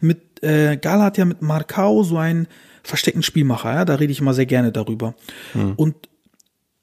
mit 0.00 0.42
äh, 0.42 0.76
Gala 0.76 1.04
hat 1.04 1.18
ja 1.18 1.24
mit 1.24 1.42
Marcao 1.42 2.02
so 2.02 2.18
einen 2.18 2.48
versteckten 2.82 3.22
Spielmacher, 3.22 3.72
ja, 3.72 3.84
da 3.84 3.94
rede 3.94 4.12
ich 4.12 4.20
immer 4.20 4.34
sehr 4.34 4.46
gerne 4.46 4.72
darüber. 4.72 5.14
Mhm. 5.54 5.72
Und 5.76 5.94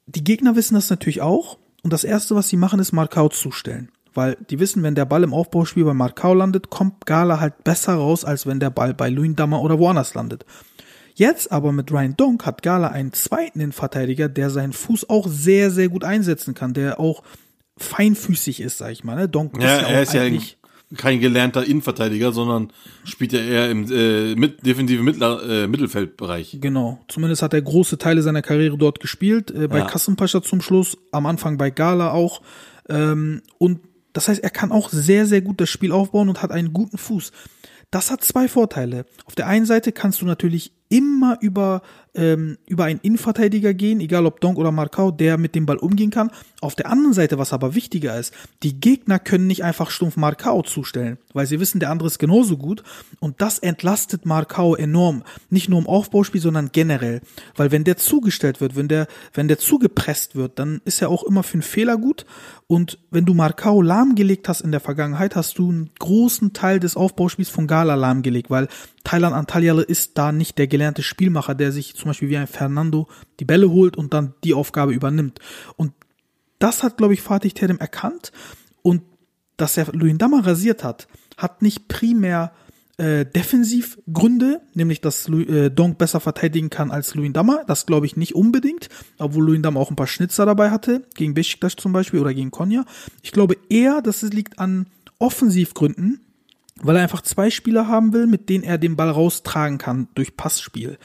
die 0.06 0.24
Gegner 0.24 0.56
wissen 0.56 0.74
das 0.74 0.90
natürlich 0.90 1.20
auch 1.20 1.58
und 1.82 1.92
das 1.92 2.04
erste, 2.04 2.34
was 2.34 2.48
sie 2.48 2.56
machen, 2.56 2.80
ist 2.80 2.92
Marcao 2.92 3.28
zustellen. 3.28 3.90
Weil 4.14 4.36
die 4.50 4.58
wissen, 4.60 4.82
wenn 4.82 4.94
der 4.94 5.04
Ball 5.06 5.22
im 5.22 5.32
Aufbauspiel 5.32 5.84
bei 5.84 5.94
Marcao 5.94 6.34
landet, 6.34 6.70
kommt 6.70 7.06
Gala 7.06 7.40
halt 7.40 7.64
besser 7.64 7.94
raus, 7.94 8.24
als 8.24 8.46
wenn 8.46 8.60
der 8.60 8.70
Ball 8.70 8.94
bei 8.94 9.08
Luindammer 9.08 9.62
oder 9.62 9.78
woanders 9.78 10.14
landet. 10.14 10.44
Jetzt 11.14 11.52
aber 11.52 11.72
mit 11.72 11.92
Ryan 11.92 12.16
Donk 12.16 12.46
hat 12.46 12.62
Gala 12.62 12.88
einen 12.88 13.12
zweiten 13.12 13.60
Innenverteidiger, 13.60 14.28
der 14.28 14.50
seinen 14.50 14.72
Fuß 14.72 15.08
auch 15.10 15.26
sehr, 15.28 15.70
sehr 15.70 15.88
gut 15.88 16.04
einsetzen 16.04 16.54
kann, 16.54 16.72
der 16.74 17.00
auch 17.00 17.22
feinfüßig 17.76 18.60
ist, 18.60 18.78
sag 18.78 18.92
ich 18.92 19.04
mal. 19.04 19.16
Ne? 19.16 19.28
Donk 19.28 19.60
Ja, 19.60 19.76
ist 19.76 19.82
ja 19.82 19.88
er 19.88 20.02
ist 20.02 20.14
ja 20.14 20.22
eigentlich 20.22 20.58
kein 20.96 21.20
gelernter 21.20 21.64
Innenverteidiger, 21.64 22.32
sondern 22.32 22.70
spielt 23.04 23.32
ja 23.32 23.40
eher 23.40 23.70
im 23.70 23.90
äh, 23.90 24.34
mit, 24.34 24.64
defensive 24.64 25.02
Mittler, 25.02 25.42
äh, 25.48 25.66
Mittelfeldbereich. 25.66 26.58
Genau, 26.60 27.00
zumindest 27.08 27.42
hat 27.42 27.54
er 27.54 27.62
große 27.62 27.98
Teile 27.98 28.22
seiner 28.22 28.42
Karriere 28.42 28.76
dort 28.76 29.00
gespielt, 29.00 29.50
äh, 29.50 29.68
bei 29.68 29.78
Ja. 29.78 29.86
Kassenpascha 29.86 30.42
zum 30.42 30.60
Schluss, 30.60 30.96
am 31.10 31.26
Anfang 31.26 31.56
bei 31.56 31.70
Gala 31.70 32.10
auch. 32.10 32.42
Ähm, 32.88 33.42
und 33.58 33.80
das 34.12 34.28
heißt, 34.28 34.42
er 34.42 34.50
kann 34.50 34.72
auch 34.72 34.90
sehr, 34.90 35.26
sehr 35.26 35.40
gut 35.40 35.60
das 35.60 35.70
Spiel 35.70 35.92
aufbauen 35.92 36.28
und 36.28 36.42
hat 36.42 36.50
einen 36.50 36.72
guten 36.72 36.98
Fuß. 36.98 37.32
Das 37.90 38.10
hat 38.10 38.24
zwei 38.24 38.48
Vorteile. 38.48 39.04
Auf 39.26 39.34
der 39.34 39.46
einen 39.46 39.66
Seite 39.66 39.92
kannst 39.92 40.22
du 40.22 40.26
natürlich 40.26 40.72
immer 40.92 41.38
über, 41.40 41.80
ähm, 42.14 42.58
über 42.66 42.84
einen 42.84 43.00
Innenverteidiger 43.02 43.72
gehen, 43.72 44.00
egal 44.00 44.26
ob 44.26 44.42
Donk 44.42 44.58
oder 44.58 44.70
Markau, 44.70 45.10
der 45.10 45.38
mit 45.38 45.54
dem 45.54 45.64
Ball 45.64 45.78
umgehen 45.78 46.10
kann. 46.10 46.30
Auf 46.60 46.74
der 46.74 46.90
anderen 46.90 47.14
Seite, 47.14 47.38
was 47.38 47.54
aber 47.54 47.74
wichtiger 47.74 48.18
ist, 48.20 48.34
die 48.62 48.78
Gegner 48.78 49.18
können 49.18 49.46
nicht 49.46 49.64
einfach 49.64 49.90
stumpf 49.90 50.18
Markau 50.18 50.60
zustellen, 50.60 51.16
weil 51.32 51.46
sie 51.46 51.60
wissen, 51.60 51.80
der 51.80 51.88
andere 51.88 52.08
ist 52.08 52.18
genauso 52.18 52.58
gut. 52.58 52.82
Und 53.20 53.40
das 53.40 53.58
entlastet 53.58 54.26
Markau 54.26 54.76
enorm. 54.76 55.22
Nicht 55.48 55.70
nur 55.70 55.78
im 55.78 55.86
Aufbauspiel, 55.86 56.42
sondern 56.42 56.72
generell. 56.72 57.22
Weil 57.56 57.72
wenn 57.72 57.84
der 57.84 57.96
zugestellt 57.96 58.60
wird, 58.60 58.76
wenn 58.76 58.88
der, 58.88 59.06
wenn 59.32 59.48
der 59.48 59.58
zugepresst 59.58 60.36
wird, 60.36 60.58
dann 60.58 60.82
ist 60.84 61.00
er 61.00 61.08
auch 61.08 61.24
immer 61.24 61.42
für 61.42 61.54
einen 61.54 61.62
Fehler 61.62 61.96
gut. 61.96 62.26
Und 62.66 62.98
wenn 63.10 63.24
du 63.24 63.32
Markau 63.32 63.80
lahmgelegt 63.80 64.48
hast 64.48 64.60
in 64.60 64.72
der 64.72 64.80
Vergangenheit, 64.80 65.36
hast 65.36 65.58
du 65.58 65.70
einen 65.70 65.90
großen 65.98 66.52
Teil 66.52 66.80
des 66.80 66.96
Aufbauspiels 66.96 67.48
von 67.48 67.66
Gala 67.66 67.94
lahmgelegt, 67.94 68.50
weil 68.50 68.68
Thailand 69.04 69.34
Antalyalı 69.34 69.82
ist 69.82 70.16
da 70.16 70.32
nicht 70.32 70.58
der 70.58 70.68
gelernte 70.68 70.81
Spielmacher, 71.02 71.54
der 71.54 71.72
sich 71.72 71.94
zum 71.94 72.10
Beispiel 72.10 72.28
wie 72.28 72.36
ein 72.36 72.46
Fernando 72.46 73.08
die 73.40 73.44
Bälle 73.44 73.70
holt 73.70 73.96
und 73.96 74.12
dann 74.12 74.34
die 74.44 74.54
Aufgabe 74.54 74.92
übernimmt. 74.92 75.38
Und 75.76 75.92
das 76.58 76.82
hat, 76.82 76.96
glaube 76.96 77.14
ich, 77.14 77.22
Fatih 77.22 77.50
Terim 77.50 77.78
erkannt 77.78 78.32
und 78.82 79.02
dass 79.56 79.76
er 79.76 79.86
Luyendama 79.92 80.40
rasiert 80.40 80.84
hat, 80.84 81.08
hat 81.36 81.62
nicht 81.62 81.88
primär 81.88 82.52
äh, 82.98 83.24
Defensivgründe, 83.24 84.60
nämlich 84.74 85.00
dass 85.00 85.28
äh, 85.28 85.70
Donk 85.70 85.98
besser 85.98 86.20
verteidigen 86.20 86.70
kann 86.70 86.90
als 86.90 87.14
Luyendama. 87.14 87.62
Das 87.66 87.86
glaube 87.86 88.06
ich 88.06 88.16
nicht 88.16 88.34
unbedingt, 88.34 88.88
obwohl 89.18 89.46
Luyendama 89.46 89.80
auch 89.80 89.90
ein 89.90 89.96
paar 89.96 90.06
Schnitzer 90.06 90.46
dabei 90.46 90.70
hatte, 90.70 91.02
gegen 91.14 91.34
Besiktas 91.34 91.76
zum 91.76 91.92
Beispiel 91.92 92.20
oder 92.20 92.34
gegen 92.34 92.50
Konya. 92.50 92.84
Ich 93.22 93.32
glaube 93.32 93.56
eher, 93.68 94.02
dass 94.02 94.22
es 94.22 94.32
liegt 94.32 94.58
an 94.58 94.86
Offensivgründen, 95.18 96.20
weil 96.82 96.96
er 96.96 97.02
einfach 97.02 97.22
zwei 97.22 97.50
Spieler 97.50 97.88
haben 97.88 98.12
will, 98.12 98.26
mit 98.26 98.48
denen 98.48 98.64
er 98.64 98.78
den 98.78 98.96
Ball 98.96 99.10
raustragen 99.10 99.78
kann 99.78 100.08
durch 100.14 100.36
Passspiel. 100.36 100.98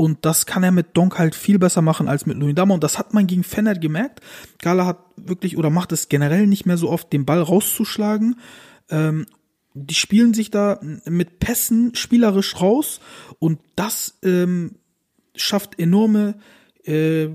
Und 0.00 0.24
das 0.24 0.46
kann 0.46 0.62
er 0.62 0.70
mit 0.70 0.96
Donk 0.96 1.18
halt 1.18 1.34
viel 1.34 1.58
besser 1.58 1.82
machen 1.82 2.08
als 2.08 2.24
mit 2.24 2.38
Luyendama. 2.38 2.72
Und 2.72 2.82
das 2.82 2.98
hat 2.98 3.12
man 3.12 3.26
gegen 3.26 3.44
Fenner 3.44 3.74
gemerkt. 3.74 4.20
Gala 4.62 4.86
hat 4.86 5.04
wirklich 5.16 5.58
oder 5.58 5.68
macht 5.68 5.92
es 5.92 6.08
generell 6.08 6.46
nicht 6.46 6.64
mehr 6.64 6.78
so 6.78 6.88
oft, 6.88 7.12
den 7.12 7.26
Ball 7.26 7.42
rauszuschlagen. 7.42 8.36
Ähm, 8.88 9.26
die 9.74 9.94
spielen 9.94 10.32
sich 10.32 10.50
da 10.50 10.80
mit 11.04 11.38
Pässen 11.38 11.94
spielerisch 11.94 12.62
raus. 12.62 13.00
Und 13.38 13.60
das 13.76 14.18
ähm, 14.22 14.76
schafft 15.36 15.78
enorme, 15.78 16.36
äh, 16.84 17.28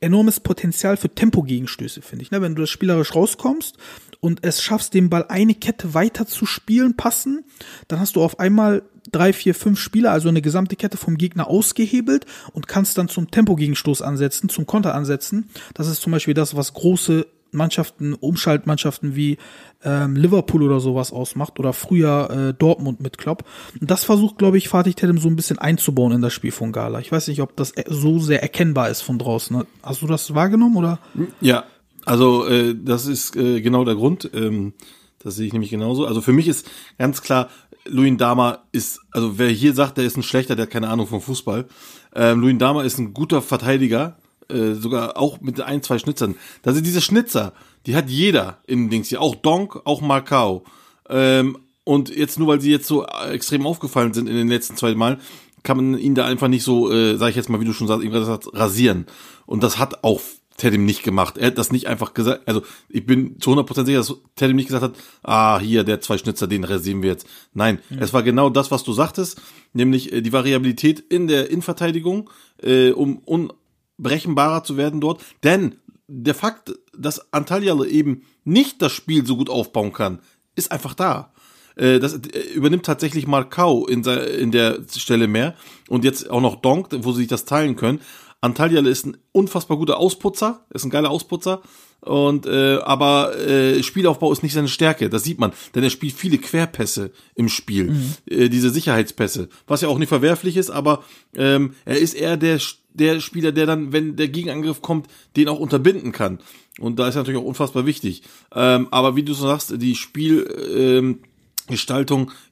enormes 0.00 0.40
Potenzial 0.40 0.98
für 0.98 1.08
Tempogegenstöße, 1.08 2.02
finde 2.02 2.24
ich. 2.24 2.30
Ne? 2.30 2.42
Wenn 2.42 2.54
du 2.54 2.60
das 2.60 2.70
spielerisch 2.70 3.14
rauskommst 3.14 3.78
und 4.20 4.44
es 4.44 4.62
schaffst, 4.62 4.94
den 4.94 5.10
Ball 5.10 5.26
eine 5.28 5.54
Kette 5.54 5.94
weiter 5.94 6.26
zu 6.26 6.46
spielen, 6.46 6.96
passen, 6.96 7.44
dann 7.88 8.00
hast 8.00 8.16
du 8.16 8.22
auf 8.22 8.38
einmal 8.38 8.82
drei, 9.12 9.32
vier, 9.32 9.54
fünf 9.54 9.78
Spieler, 9.78 10.12
also 10.12 10.28
eine 10.28 10.42
gesamte 10.42 10.76
Kette 10.76 10.96
vom 10.96 11.16
Gegner 11.16 11.48
ausgehebelt 11.48 12.26
und 12.52 12.68
kannst 12.68 12.98
dann 12.98 13.08
zum 13.08 13.30
Tempogegenstoß 13.30 14.02
ansetzen, 14.02 14.48
zum 14.48 14.66
Konter 14.66 14.94
ansetzen. 14.94 15.48
Das 15.74 15.88
ist 15.88 16.00
zum 16.00 16.12
Beispiel 16.12 16.34
das, 16.34 16.56
was 16.56 16.74
große 16.74 17.26
Mannschaften, 17.52 18.14
Umschaltmannschaften 18.14 19.16
wie 19.16 19.38
ähm, 19.82 20.16
Liverpool 20.16 20.62
oder 20.62 20.80
sowas 20.80 21.12
ausmacht 21.12 21.58
oder 21.58 21.72
früher 21.72 22.30
äh, 22.30 22.54
Dortmund 22.54 23.00
mit 23.00 23.18
Klopp. 23.18 23.44
Und 23.80 23.90
das 23.90 24.04
versucht, 24.04 24.38
glaube 24.38 24.58
ich, 24.58 24.68
Fatih 24.68 24.94
Terim 24.94 25.18
so 25.18 25.28
ein 25.28 25.36
bisschen 25.36 25.58
einzubauen 25.58 26.12
in 26.12 26.22
das 26.22 26.32
Spiel 26.32 26.52
von 26.52 26.72
Gala. 26.72 27.00
Ich 27.00 27.10
weiß 27.10 27.28
nicht, 27.28 27.40
ob 27.40 27.56
das 27.56 27.72
so 27.88 28.18
sehr 28.18 28.42
erkennbar 28.42 28.90
ist 28.90 29.02
von 29.02 29.18
draußen. 29.18 29.64
Hast 29.82 30.02
du 30.02 30.06
das 30.06 30.34
wahrgenommen 30.34 30.76
oder? 30.76 30.98
Ja, 31.40 31.64
also 32.06 32.46
äh, 32.46 32.74
das 32.74 33.06
ist 33.06 33.36
äh, 33.36 33.60
genau 33.60 33.84
der 33.84 33.96
Grund. 33.96 34.30
Ähm, 34.32 34.72
das 35.18 35.36
sehe 35.36 35.46
ich 35.46 35.52
nämlich 35.52 35.70
genauso. 35.70 36.06
Also 36.06 36.20
für 36.20 36.32
mich 36.32 36.48
ist 36.48 36.70
ganz 36.98 37.20
klar, 37.20 37.50
Luin 37.84 38.16
Dama 38.16 38.60
ist, 38.72 39.00
also 39.10 39.38
wer 39.38 39.48
hier 39.48 39.74
sagt, 39.74 39.98
der 39.98 40.04
ist 40.04 40.16
ein 40.16 40.22
schlechter, 40.22 40.56
der 40.56 40.64
hat 40.64 40.70
keine 40.70 40.88
Ahnung 40.88 41.06
vom 41.06 41.20
Fußball. 41.20 41.66
Ähm, 42.14 42.40
Luin 42.40 42.58
Dama 42.58 42.82
ist 42.82 42.98
ein 42.98 43.12
guter 43.12 43.42
Verteidiger, 43.42 44.18
äh, 44.48 44.74
sogar 44.74 45.16
auch 45.18 45.40
mit 45.40 45.60
ein, 45.60 45.82
zwei 45.82 45.98
Schnitzern. 45.98 46.36
Das 46.62 46.74
sind 46.74 46.86
diese 46.86 47.00
Schnitzer, 47.00 47.52
die 47.86 47.96
hat 47.96 48.08
jeder 48.08 48.58
in 48.66 48.88
Dings 48.88 49.08
hier, 49.08 49.20
auch 49.20 49.34
Donk, 49.34 49.80
auch 49.84 50.00
Markau. 50.00 50.64
Ähm, 51.08 51.58
und 51.84 52.08
jetzt 52.08 52.38
nur 52.38 52.48
weil 52.48 52.60
sie 52.60 52.70
jetzt 52.70 52.86
so 52.86 53.04
äh, 53.04 53.30
extrem 53.32 53.66
aufgefallen 53.66 54.14
sind 54.14 54.28
in 54.28 54.36
den 54.36 54.48
letzten 54.48 54.76
zwei 54.76 54.94
Malen, 54.94 55.18
kann 55.64 55.76
man 55.76 55.98
ihn 55.98 56.14
da 56.14 56.24
einfach 56.24 56.48
nicht 56.48 56.62
so, 56.62 56.92
äh, 56.92 57.16
sag 57.16 57.30
ich 57.30 57.36
jetzt 57.36 57.48
mal, 57.48 57.60
wie 57.60 57.64
du 57.64 57.72
schon 57.72 57.88
sagst, 57.88 58.06
rasieren. 58.54 59.06
Und 59.46 59.64
das 59.64 59.78
hat 59.78 60.04
auch 60.04 60.20
Tedim 60.56 60.84
nicht 60.84 61.02
gemacht. 61.02 61.36
Er 61.38 61.48
hat 61.48 61.58
das 61.58 61.72
nicht 61.72 61.86
einfach 61.86 62.14
gesagt, 62.14 62.42
also 62.46 62.62
ich 62.88 63.04
bin 63.04 63.40
zu 63.40 63.52
100% 63.52 63.84
sicher, 63.84 63.98
dass 63.98 64.14
Tedim 64.36 64.56
nicht 64.56 64.66
gesagt 64.66 64.82
hat, 64.82 64.94
ah, 65.22 65.58
hier, 65.58 65.84
der 65.84 66.00
zwei 66.00 66.18
Schnitzer, 66.18 66.46
den 66.46 66.64
rasieren 66.64 67.02
wir 67.02 67.10
jetzt. 67.10 67.26
Nein, 67.52 67.78
es 68.00 68.12
war 68.12 68.22
genau 68.22 68.50
das, 68.50 68.70
was 68.70 68.84
du 68.84 68.92
sagtest, 68.92 69.40
nämlich 69.72 70.12
äh, 70.12 70.22
die 70.22 70.32
Variabilität 70.32 71.00
in 71.00 71.26
der 71.26 71.50
Innenverteidigung, 71.50 72.30
äh, 72.62 72.90
um 72.90 73.18
unberechenbarer 73.18 74.64
zu 74.64 74.76
werden 74.76 75.00
dort. 75.00 75.22
Denn 75.44 75.76
der 76.08 76.34
Fakt, 76.34 76.74
dass 76.96 77.32
Antalya 77.32 77.82
eben 77.84 78.22
nicht 78.44 78.80
das 78.80 78.92
Spiel 78.92 79.26
so 79.26 79.36
gut 79.36 79.50
aufbauen 79.50 79.92
kann, 79.92 80.20
ist 80.54 80.72
einfach 80.72 80.94
da. 80.94 81.32
Äh, 81.76 81.98
Das 82.00 82.14
äh, 82.14 82.40
übernimmt 82.54 82.86
tatsächlich 82.86 83.26
Markau 83.26 83.86
in 83.86 84.02
der 84.02 84.78
Stelle 84.96 85.28
mehr. 85.28 85.54
Und 85.88 86.04
jetzt 86.04 86.30
auch 86.30 86.40
noch 86.40 86.56
Donk, 86.56 86.88
wo 86.92 87.12
sie 87.12 87.22
sich 87.22 87.28
das 87.28 87.44
teilen 87.44 87.76
können. 87.76 88.00
Antalya 88.40 88.80
ist 88.82 89.06
ein 89.06 89.16
unfassbar 89.32 89.76
guter 89.76 89.98
Ausputzer, 89.98 90.66
ist 90.70 90.84
ein 90.84 90.90
geiler 90.90 91.10
Ausputzer. 91.10 91.62
Und 92.00 92.46
äh, 92.46 92.76
aber 92.84 93.36
äh, 93.36 93.82
Spielaufbau 93.82 94.30
ist 94.30 94.42
nicht 94.42 94.52
seine 94.52 94.68
Stärke, 94.68 95.08
das 95.08 95.24
sieht 95.24 95.40
man, 95.40 95.52
denn 95.74 95.82
er 95.82 95.90
spielt 95.90 96.12
viele 96.12 96.38
Querpässe 96.38 97.10
im 97.34 97.48
Spiel, 97.48 97.96
äh, 98.26 98.48
diese 98.48 98.70
Sicherheitspässe, 98.70 99.48
was 99.66 99.80
ja 99.80 99.88
auch 99.88 99.98
nicht 99.98 100.10
verwerflich 100.10 100.56
ist, 100.56 100.70
aber 100.70 101.02
ähm, 101.34 101.74
er 101.84 101.98
ist 101.98 102.14
eher 102.14 102.36
der 102.36 102.60
der 102.96 103.20
Spieler, 103.20 103.52
der 103.52 103.66
dann, 103.66 103.92
wenn 103.92 104.16
der 104.16 104.28
Gegenangriff 104.28 104.82
kommt, 104.82 105.08
den 105.36 105.48
auch 105.48 105.58
unterbinden 105.58 106.12
kann. 106.12 106.38
Und 106.78 106.98
da 106.98 107.08
ist 107.08 107.14
er 107.14 107.20
natürlich 107.20 107.40
auch 107.40 107.44
unfassbar 107.46 107.86
wichtig. 107.86 108.22
Ähm, 108.54 108.88
aber 108.90 109.16
wie 109.16 109.22
du 109.22 109.34
so 109.34 109.46
sagst, 109.46 109.74
die 109.76 109.94
Spiel 109.94 110.46
ähm, 110.74 111.20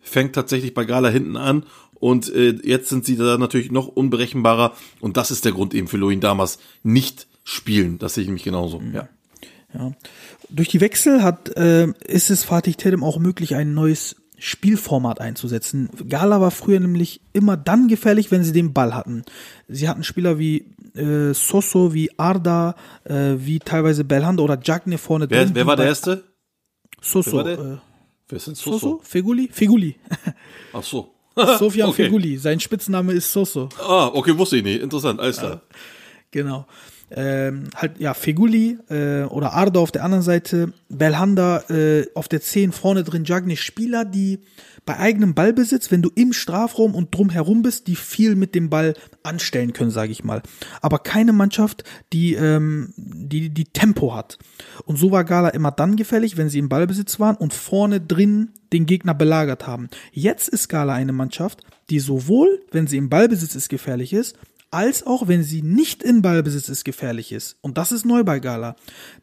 fängt 0.03 0.35
tatsächlich 0.35 0.75
bei 0.75 0.85
Gala 0.85 1.09
hinten 1.09 1.37
an 1.37 1.65
und 2.01 2.33
äh, 2.35 2.51
jetzt 2.63 2.89
sind 2.89 3.05
sie 3.05 3.17
da 3.17 3.39
natürlich 3.39 3.71
noch 3.71 3.89
unberechenbarer 3.89 4.73
und 5.01 5.17
das 5.17 5.31
ist 5.31 5.45
der 5.45 5.53
Grund 5.53 5.75
eben 5.75 5.89
für 5.89 5.97
Loin 5.97 6.21
Damas 6.21 6.59
nicht 6.83 7.27
spielen. 7.45 7.99
Das 7.99 8.15
sehe 8.15 8.23
ich 8.23 8.29
nämlich 8.29 8.45
genauso. 8.45 8.81
Ja. 8.93 9.09
Ja. 9.75 9.93
Durch 10.51 10.69
die 10.69 10.81
Wechsel 10.81 11.23
hat, 11.23 11.57
äh, 11.57 11.89
ist 12.07 12.31
es 12.31 12.45
Fatih 12.45 12.75
Terim 12.75 13.03
auch 13.03 13.19
möglich, 13.19 13.55
ein 13.57 13.75
neues 13.75 14.17
Spielformat 14.39 15.21
einzusetzen. 15.21 15.89
Gala 16.09 16.41
war 16.41 16.51
früher 16.51 16.79
nämlich 16.79 17.21
immer 17.33 17.57
dann 17.57 17.89
gefährlich, 17.89 18.31
wenn 18.31 18.45
sie 18.45 18.53
den 18.53 18.73
Ball 18.73 18.95
hatten. 18.95 19.25
Sie 19.69 19.89
hatten 19.89 20.05
Spieler 20.05 20.39
wie 20.39 20.67
äh, 20.95 21.33
Soso, 21.35 21.95
wie 21.95 22.11
Arda, 22.19 22.77
äh, 23.05 23.35
wie 23.39 23.59
teilweise 23.59 24.05
Belhanda 24.05 24.43
oder 24.43 24.59
Jagne 24.63 24.99
vorne 24.99 25.29
Wer, 25.31 25.45
drin. 25.45 25.55
wer 25.55 25.67
war 25.67 25.77
der 25.77 25.87
erste? 25.87 26.25
Soso. 27.01 27.39
wer 27.39 27.45
war 27.45 27.45
der? 27.45 27.59
Äh, 27.75 27.79
Wer 28.29 28.37
ist 28.37 28.47
denn 28.47 28.55
Soso? 28.55 28.79
Soso? 28.79 29.01
Feguli? 29.03 29.49
Feguli. 29.53 29.97
Ach 30.73 30.83
so. 30.83 31.14
Sofian 31.59 31.89
okay. 31.89 32.05
Feguli. 32.05 32.37
Sein 32.37 32.61
Spitzname 32.61 33.13
ist 33.13 33.33
Soso. 33.33 33.69
Ah, 33.81 34.11
okay, 34.13 34.37
wusste 34.37 34.57
ich 34.57 34.65
nicht. 34.65 34.81
Interessant, 34.83 35.21
alles 35.21 35.39
klar. 35.39 35.63
Genau. 36.31 36.67
Ähm, 37.17 37.69
halt, 37.77 38.01
ja, 38.01 38.13
Feguli 38.13 38.79
äh, 38.91 39.23
oder 39.23 39.53
Arda 39.53 39.79
auf 39.79 39.93
der 39.93 40.05
anderen 40.05 40.25
Seite, 40.25 40.73
Belhanda 40.89 41.63
äh, 41.71 42.07
auf 42.15 42.27
der 42.29 42.41
10 42.41 42.73
vorne 42.73 43.05
drin, 43.05 43.25
Jagne, 43.25 43.57
Spieler, 43.57 44.05
die 44.05 44.41
bei 44.85 44.99
eigenem 44.99 45.35
Ballbesitz, 45.35 45.91
wenn 45.91 46.03
du 46.03 46.11
im 46.15 46.33
Strafraum 46.33 46.95
und 46.95 47.15
drumherum 47.15 47.63
bist, 47.63 47.87
die 47.87 47.97
viel 47.97 48.35
mit 48.35 48.55
dem 48.55 48.69
Ball 48.69 48.95
anstellen 49.23 49.73
können, 49.73 49.91
sage 49.91 50.13
ich 50.13 50.25
mal. 50.25 50.43
Aber 50.83 50.99
keine 50.99 51.33
Mannschaft, 51.33 51.85
die, 52.13 52.35
ähm, 52.35 52.93
die, 52.97 53.49
die 53.49 53.65
Tempo 53.65 54.15
hat. 54.15 54.39
Und 54.85 54.99
so 54.99 55.11
war 55.11 55.25
Gala 55.25 55.51
immer 55.51 55.71
dann 55.71 55.97
gefährlich, 55.97 56.37
wenn 56.37 56.49
sie 56.49 56.59
im 56.59 56.69
Ballbesitz 56.69 57.19
waren 57.21 57.37
und 57.37 57.55
vorne 57.55 58.01
drin 58.01 58.51
den 58.73 58.87
Gegner 58.87 59.15
belagert 59.15 59.67
haben. 59.67 59.89
Jetzt 60.13 60.49
ist 60.49 60.69
Gala 60.69 60.95
eine 60.95 61.13
Mannschaft, 61.13 61.63
die 61.91 62.01
sowohl, 62.01 62.61
wenn 62.73 62.87
sie 62.87 62.97
im 62.97 63.09
Ballbesitz 63.09 63.55
ist, 63.55 63.69
gefährlich 63.69 64.13
ist, 64.13 64.37
als 64.75 65.07
auch 65.07 65.29
wenn 65.29 65.45
sie 65.45 65.63
nicht 65.63 66.03
in 66.03 66.21
Ballbesitz 66.21 66.69
ist, 66.69 66.85
gefährlich 66.85 67.33
ist. 67.33 67.57
Und 67.61 67.79
das 67.79 67.93
ist 67.93 68.05
neu 68.05 68.25
bei 68.25 68.41
Gala. 68.41 68.75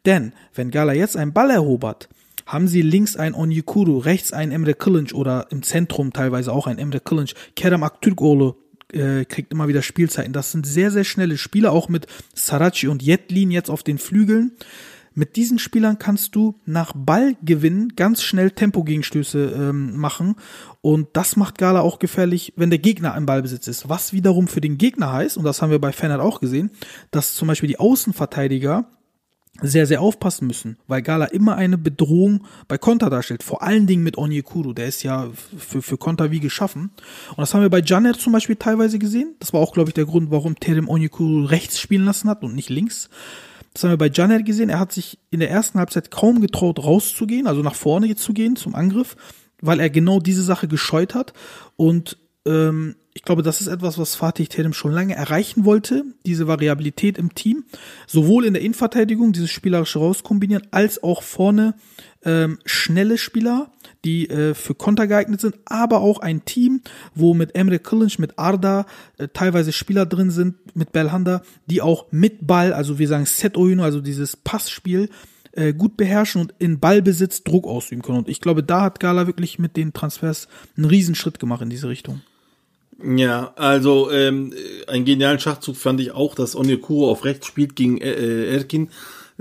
Denn 0.05 0.33
wenn 0.55 0.71
Gala 0.71 0.93
jetzt 0.93 1.17
einen 1.17 1.33
Ball 1.33 1.51
erobert, 1.51 2.07
haben 2.45 2.67
sie 2.67 2.81
links 2.81 3.15
einen 3.15 3.35
Onyekuru, 3.35 3.97
rechts 3.99 4.33
einen 4.33 4.51
Emre 4.51 4.73
Kılınç 4.73 5.13
oder 5.13 5.47
im 5.51 5.61
Zentrum 5.61 6.13
teilweise 6.13 6.51
auch 6.51 6.67
einen 6.67 6.79
Emre 6.79 6.99
Kılınç, 6.99 7.35
Kerem 7.55 7.83
Aktürkoğlu 7.83 8.55
äh, 8.93 9.25
kriegt 9.25 9.51
immer 9.51 9.67
wieder 9.67 9.81
Spielzeiten. 9.81 10.33
Das 10.33 10.51
sind 10.51 10.65
sehr, 10.65 10.91
sehr 10.91 11.03
schnelle 11.03 11.37
Spieler, 11.37 11.71
auch 11.71 11.89
mit 11.89 12.07
Sarachi 12.33 12.87
und 12.87 13.01
Jetlin 13.01 13.51
jetzt 13.51 13.69
auf 13.69 13.83
den 13.83 13.97
Flügeln. 13.97 14.51
Mit 15.13 15.35
diesen 15.35 15.59
Spielern 15.59 15.99
kannst 15.99 16.35
du 16.35 16.59
nach 16.65 16.93
Ballgewinn 16.95 17.93
ganz 17.95 18.23
schnell 18.23 18.51
Tempogegenstöße 18.51 19.51
ähm, 19.55 19.97
machen 19.97 20.35
und 20.79 21.09
das 21.13 21.35
macht 21.35 21.57
Gala 21.57 21.81
auch 21.81 21.99
gefährlich, 21.99 22.53
wenn 22.55 22.69
der 22.69 22.79
Gegner 22.79 23.15
im 23.17 23.25
Ballbesitz 23.25 23.67
ist. 23.67 23.89
Was 23.89 24.13
wiederum 24.13 24.47
für 24.47 24.61
den 24.61 24.77
Gegner 24.77 25.11
heißt, 25.11 25.37
und 25.37 25.43
das 25.43 25.61
haben 25.61 25.71
wir 25.71 25.79
bei 25.79 25.91
Fennert 25.91 26.21
auch 26.21 26.39
gesehen, 26.39 26.71
dass 27.11 27.35
zum 27.35 27.49
Beispiel 27.49 27.67
die 27.67 27.79
Außenverteidiger 27.79 28.85
sehr, 29.61 29.85
sehr 29.85 30.01
aufpassen 30.01 30.47
müssen, 30.47 30.77
weil 30.87 31.01
Gala 31.01 31.25
immer 31.25 31.55
eine 31.55 31.77
Bedrohung 31.77 32.45
bei 32.67 32.77
Konter 32.77 33.09
darstellt. 33.09 33.43
Vor 33.43 33.61
allen 33.61 33.85
Dingen 33.85 34.03
mit 34.03 34.17
Onyekuru, 34.17 34.73
der 34.73 34.87
ist 34.87 35.03
ja 35.03 35.29
für, 35.57 35.81
für 35.81 35.97
Konter 35.97 36.31
wie 36.31 36.39
geschaffen. 36.39 36.91
Und 37.29 37.37
das 37.39 37.53
haben 37.53 37.61
wir 37.61 37.69
bei 37.69 37.81
Janet 37.81 38.15
zum 38.15 38.33
Beispiel 38.33 38.55
teilweise 38.55 38.97
gesehen. 38.97 39.35
Das 39.39 39.53
war 39.53 39.59
auch, 39.59 39.73
glaube 39.73 39.89
ich, 39.89 39.93
der 39.93 40.05
Grund, 40.05 40.31
warum 40.31 40.59
Terem 40.59 40.87
Onyekuru 40.87 41.45
rechts 41.45 41.79
spielen 41.79 42.05
lassen 42.05 42.29
hat 42.29 42.43
und 42.43 42.55
nicht 42.55 42.69
links. 42.69 43.09
Das 43.73 43.83
haben 43.83 43.91
wir 43.91 43.97
bei 43.97 44.11
Janet 44.13 44.45
gesehen. 44.45 44.69
Er 44.69 44.79
hat 44.79 44.91
sich 44.91 45.19
in 45.29 45.39
der 45.39 45.49
ersten 45.49 45.79
Halbzeit 45.79 46.11
kaum 46.11 46.41
getraut, 46.41 46.83
rauszugehen, 46.83 47.47
also 47.47 47.61
nach 47.61 47.75
vorne 47.75 48.13
zu 48.15 48.33
gehen 48.33 48.55
zum 48.55 48.75
Angriff, 48.75 49.15
weil 49.61 49.79
er 49.79 49.89
genau 49.89 50.19
diese 50.19 50.43
Sache 50.43 50.67
gescheut 50.67 51.15
hat. 51.15 51.33
Und 51.77 52.17
ähm, 52.45 52.95
ich 53.13 53.23
glaube, 53.23 53.43
das 53.43 53.61
ist 53.61 53.67
etwas, 53.67 53.97
was 53.97 54.15
Fatih 54.15 54.47
Terim 54.47 54.73
schon 54.73 54.91
lange 54.91 55.15
erreichen 55.15 55.65
wollte, 55.65 56.03
diese 56.25 56.47
Variabilität 56.47 57.17
im 57.17 57.35
Team, 57.35 57.65
sowohl 58.07 58.45
in 58.45 58.53
der 58.53 58.61
Innenverteidigung, 58.61 59.33
dieses 59.33 59.51
spielerische 59.51 59.99
rauskombinieren, 59.99 60.67
als 60.71 61.03
auch 61.03 61.21
vorne 61.21 61.75
ähm, 62.23 62.59
schnelle 62.65 63.17
Spieler, 63.17 63.71
die 64.05 64.29
äh, 64.29 64.53
für 64.53 64.75
Konter 64.75 65.07
geeignet 65.07 65.41
sind, 65.41 65.55
aber 65.65 66.01
auch 66.01 66.19
ein 66.19 66.45
Team, 66.45 66.81
wo 67.15 67.33
mit 67.33 67.55
Emre 67.55 67.77
Kılınç, 67.77 68.19
mit 68.19 68.37
Arda 68.37 68.85
äh, 69.17 69.27
teilweise 69.27 69.71
Spieler 69.71 70.05
drin 70.05 70.31
sind, 70.31 70.75
mit 70.75 70.91
Belhanda, 70.91 71.43
die 71.67 71.81
auch 71.81 72.07
mit 72.11 72.45
Ball, 72.47 72.73
also 72.73 72.99
wir 72.99 73.07
sagen 73.07 73.25
Set 73.25 73.57
also 73.57 74.01
dieses 74.01 74.35
Passspiel, 74.35 75.09
äh, 75.53 75.73
gut 75.73 75.97
beherrschen 75.97 76.41
und 76.41 76.53
in 76.59 76.79
Ballbesitz 76.79 77.43
Druck 77.43 77.67
ausüben 77.67 78.01
können. 78.01 78.19
Und 78.19 78.29
ich 78.29 78.41
glaube, 78.41 78.63
da 78.63 78.81
hat 78.83 78.99
Gala 78.99 79.27
wirklich 79.27 79.59
mit 79.59 79.75
den 79.75 79.93
Transfers 79.93 80.47
einen 80.77 80.85
Riesenschritt 80.85 81.39
gemacht 81.39 81.61
in 81.61 81.69
diese 81.69 81.89
Richtung. 81.89 82.21
Ja, 83.03 83.53
also 83.55 84.11
ähm, 84.11 84.53
einen 84.87 85.05
genialen 85.05 85.39
Schachzug 85.39 85.75
fand 85.75 85.99
ich 85.99 86.11
auch, 86.11 86.35
dass 86.35 86.55
Onyekuro 86.55 87.09
auf 87.11 87.25
rechts 87.25 87.47
spielt 87.47 87.75
gegen 87.75 87.97
äh, 87.97 88.55
Erkin, 88.55 88.89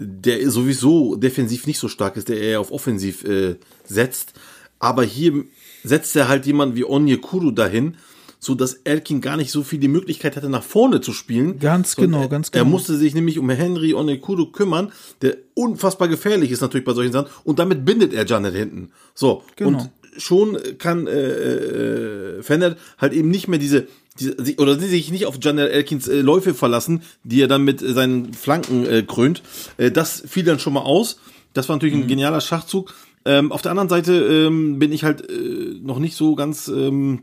der 0.02 0.50
sowieso 0.50 1.14
defensiv 1.14 1.66
nicht 1.66 1.78
so 1.78 1.88
stark 1.88 2.16
ist, 2.16 2.28
der 2.28 2.40
eher 2.40 2.61
auf 2.61 2.73
offensiv 2.73 3.23
äh, 3.25 3.57
setzt. 3.85 4.33
Aber 4.78 5.04
hier 5.04 5.45
setzt 5.85 6.16
er 6.16 6.28
halt 6.28 6.47
jemanden 6.47 6.75
wie 6.75 6.85
Onyekuro 6.85 7.50
dahin, 7.50 7.97
so 8.38 8.54
dass 8.54 8.73
Erkin 8.85 9.21
gar 9.21 9.37
nicht 9.37 9.50
so 9.50 9.62
viel 9.62 9.78
die 9.78 9.88
Möglichkeit 9.88 10.37
hatte, 10.37 10.49
nach 10.49 10.62
vorne 10.62 11.02
zu 11.02 11.12
spielen. 11.12 11.59
Ganz 11.59 11.97
genau, 11.97 12.28
ganz 12.28 12.50
genau. 12.50 12.64
Er 12.64 12.69
musste 12.69 12.97
sich 12.97 13.14
nämlich 13.14 13.38
um 13.38 13.50
Henry 13.50 13.92
Onyekuro 13.92 14.47
kümmern, 14.47 14.90
der 15.21 15.37
unfassbar 15.52 16.09
gefährlich 16.09 16.50
ist 16.50 16.62
natürlich 16.62 16.87
bei 16.87 16.95
solchen 16.95 17.12
Sachen. 17.12 17.30
Und 17.45 17.59
damit 17.59 17.85
bindet 17.85 18.14
er 18.14 18.25
Janet 18.25 18.54
hinten. 18.54 18.92
So, 19.14 19.42
Genau. 19.57 19.80
und 19.80 19.90
schon 20.16 20.59
kann 20.78 21.07
äh, 21.07 22.38
äh, 22.38 22.42
Fennert 22.42 22.78
halt 22.97 23.12
eben 23.12 23.28
nicht 23.28 23.49
mehr 23.49 23.59
diese, 23.59 23.87
diese 24.21 24.57
oder 24.59 24.79
sie 24.79 24.87
sich 24.87 25.11
nicht 25.11 25.27
auf 25.27 25.39
Janet 25.41 25.73
Elkins 25.73 26.07
äh, 26.07 26.21
Läufe 26.21 26.55
verlassen, 26.55 27.03
die 27.25 27.41
er 27.41 27.49
dann 27.49 27.65
mit 27.65 27.83
äh, 27.83 27.93
seinen 27.93 28.33
Flanken 28.33 28.87
äh, 28.87 29.03
krönt. 29.03 29.43
Äh, 29.77 29.91
das 29.91 30.23
fiel 30.27 30.45
dann 30.45 30.59
schon 30.59 30.75
mal 30.75 30.83
aus. 30.83 31.19
Das 31.53 31.69
war 31.69 31.77
natürlich 31.77 31.95
ein 31.95 32.07
genialer 32.07 32.41
Schachzug. 32.41 32.95
Ähm, 33.25 33.53
auf 33.53 33.62
der 33.62 33.73
anderen 33.73 33.89
Seite 33.89 34.12
ähm, 34.15 34.79
bin 34.79 34.93
ich 34.93 35.05
halt 35.05 35.29
äh, 35.29 35.75
noch 35.83 35.99
nicht 35.99 36.17
so 36.17 36.35
ganz 36.35 36.69
ähm, 36.69 37.23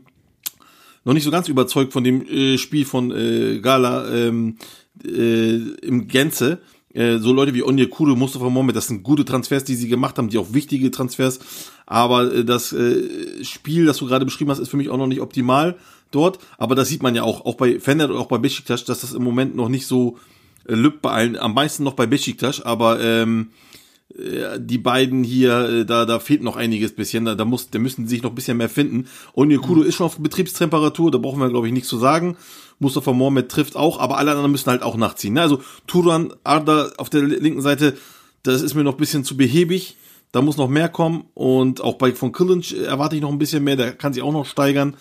noch 1.04 1.14
nicht 1.14 1.24
so 1.24 1.30
ganz 1.30 1.48
überzeugt 1.48 1.92
von 1.92 2.04
dem 2.04 2.26
äh, 2.26 2.58
Spiel 2.58 2.84
von 2.84 3.10
äh, 3.10 3.60
Gala 3.60 4.12
ähm, 4.12 4.58
äh, 5.04 5.56
im 5.56 6.06
Gänze. 6.06 6.60
Äh, 6.94 7.18
so 7.18 7.32
Leute 7.32 7.54
wie 7.54 7.62
Onyekuru, 7.62 8.16
Mustafa 8.16 8.48
Mohamed, 8.48 8.76
das 8.76 8.88
sind 8.88 9.02
gute 9.02 9.24
Transfers, 9.24 9.64
die 9.64 9.74
sie 9.74 9.88
gemacht 9.88 10.18
haben, 10.18 10.28
die 10.28 10.38
auch 10.38 10.52
wichtige 10.52 10.90
Transfers. 10.90 11.40
Aber 11.86 12.32
äh, 12.32 12.44
das 12.44 12.72
äh, 12.72 13.44
Spiel, 13.44 13.86
das 13.86 13.98
du 13.98 14.06
gerade 14.06 14.24
beschrieben 14.24 14.50
hast, 14.50 14.58
ist 14.58 14.68
für 14.68 14.76
mich 14.76 14.88
auch 14.88 14.98
noch 14.98 15.06
nicht 15.06 15.20
optimal 15.20 15.76
dort. 16.10 16.38
Aber 16.58 16.74
das 16.74 16.88
sieht 16.88 17.02
man 17.02 17.14
ja 17.14 17.22
auch, 17.22 17.44
auch 17.44 17.54
bei 17.54 17.80
Fener 17.80 18.10
und 18.10 18.16
auch 18.16 18.28
bei 18.28 18.38
Besiktas, 18.38 18.84
dass 18.84 19.00
das 19.00 19.14
im 19.14 19.22
Moment 19.22 19.56
noch 19.56 19.68
nicht 19.68 19.86
so 19.86 20.18
äh, 20.66 20.74
lübt 20.74 21.02
bei 21.02 21.10
allen, 21.10 21.36
am 21.36 21.54
meisten 21.54 21.84
noch 21.84 21.94
bei 21.94 22.06
Besiktas, 22.06 22.60
aber 22.60 23.00
ähm, 23.00 23.50
äh, 24.16 24.58
die 24.58 24.78
beiden 24.78 25.24
hier, 25.24 25.68
äh, 25.68 25.86
da, 25.86 26.04
da 26.04 26.18
fehlt 26.18 26.42
noch 26.42 26.56
einiges 26.56 26.94
bisschen, 26.94 27.24
da, 27.24 27.34
da 27.34 27.44
muss, 27.44 27.70
da 27.70 27.78
müssen 27.78 28.06
sie 28.06 28.16
sich 28.16 28.22
noch 28.22 28.30
ein 28.30 28.34
bisschen 28.34 28.56
mehr 28.56 28.68
finden. 28.68 29.06
Onyekuru 29.34 29.82
ist 29.82 29.96
schon 29.96 30.06
auf 30.06 30.18
Betriebstemperatur, 30.18 31.10
da 31.10 31.18
brauchen 31.18 31.40
wir, 31.40 31.48
glaube 31.48 31.66
ich, 31.66 31.72
nichts 31.72 31.88
zu 31.88 31.98
sagen. 31.98 32.36
Mustafa 32.78 33.12
Mohamed 33.12 33.48
trifft 33.48 33.76
auch, 33.76 33.98
aber 33.98 34.18
alle 34.18 34.30
anderen 34.30 34.52
müssen 34.52 34.70
halt 34.70 34.82
auch 34.82 34.96
nachziehen. 34.96 35.34
Ne? 35.34 35.42
Also 35.42 35.60
Turan, 35.86 36.32
Arda 36.44 36.92
auf 36.96 37.10
der 37.10 37.22
linken 37.22 37.60
Seite, 37.60 37.96
das 38.42 38.62
ist 38.62 38.74
mir 38.74 38.84
noch 38.84 38.94
ein 38.94 38.98
bisschen 38.98 39.24
zu 39.24 39.36
behäbig. 39.36 39.96
Da 40.30 40.42
muss 40.42 40.58
noch 40.58 40.68
mehr 40.68 40.90
kommen 40.90 41.24
und 41.32 41.80
auch 41.80 41.94
bei 41.94 42.12
von 42.12 42.32
Kılınç 42.32 42.74
erwarte 42.84 43.16
ich 43.16 43.22
noch 43.22 43.32
ein 43.32 43.38
bisschen 43.38 43.64
mehr, 43.64 43.76
der 43.76 43.92
kann 43.92 44.12
sich 44.12 44.22
auch 44.22 44.32
noch 44.32 44.44
steigern. 44.44 44.94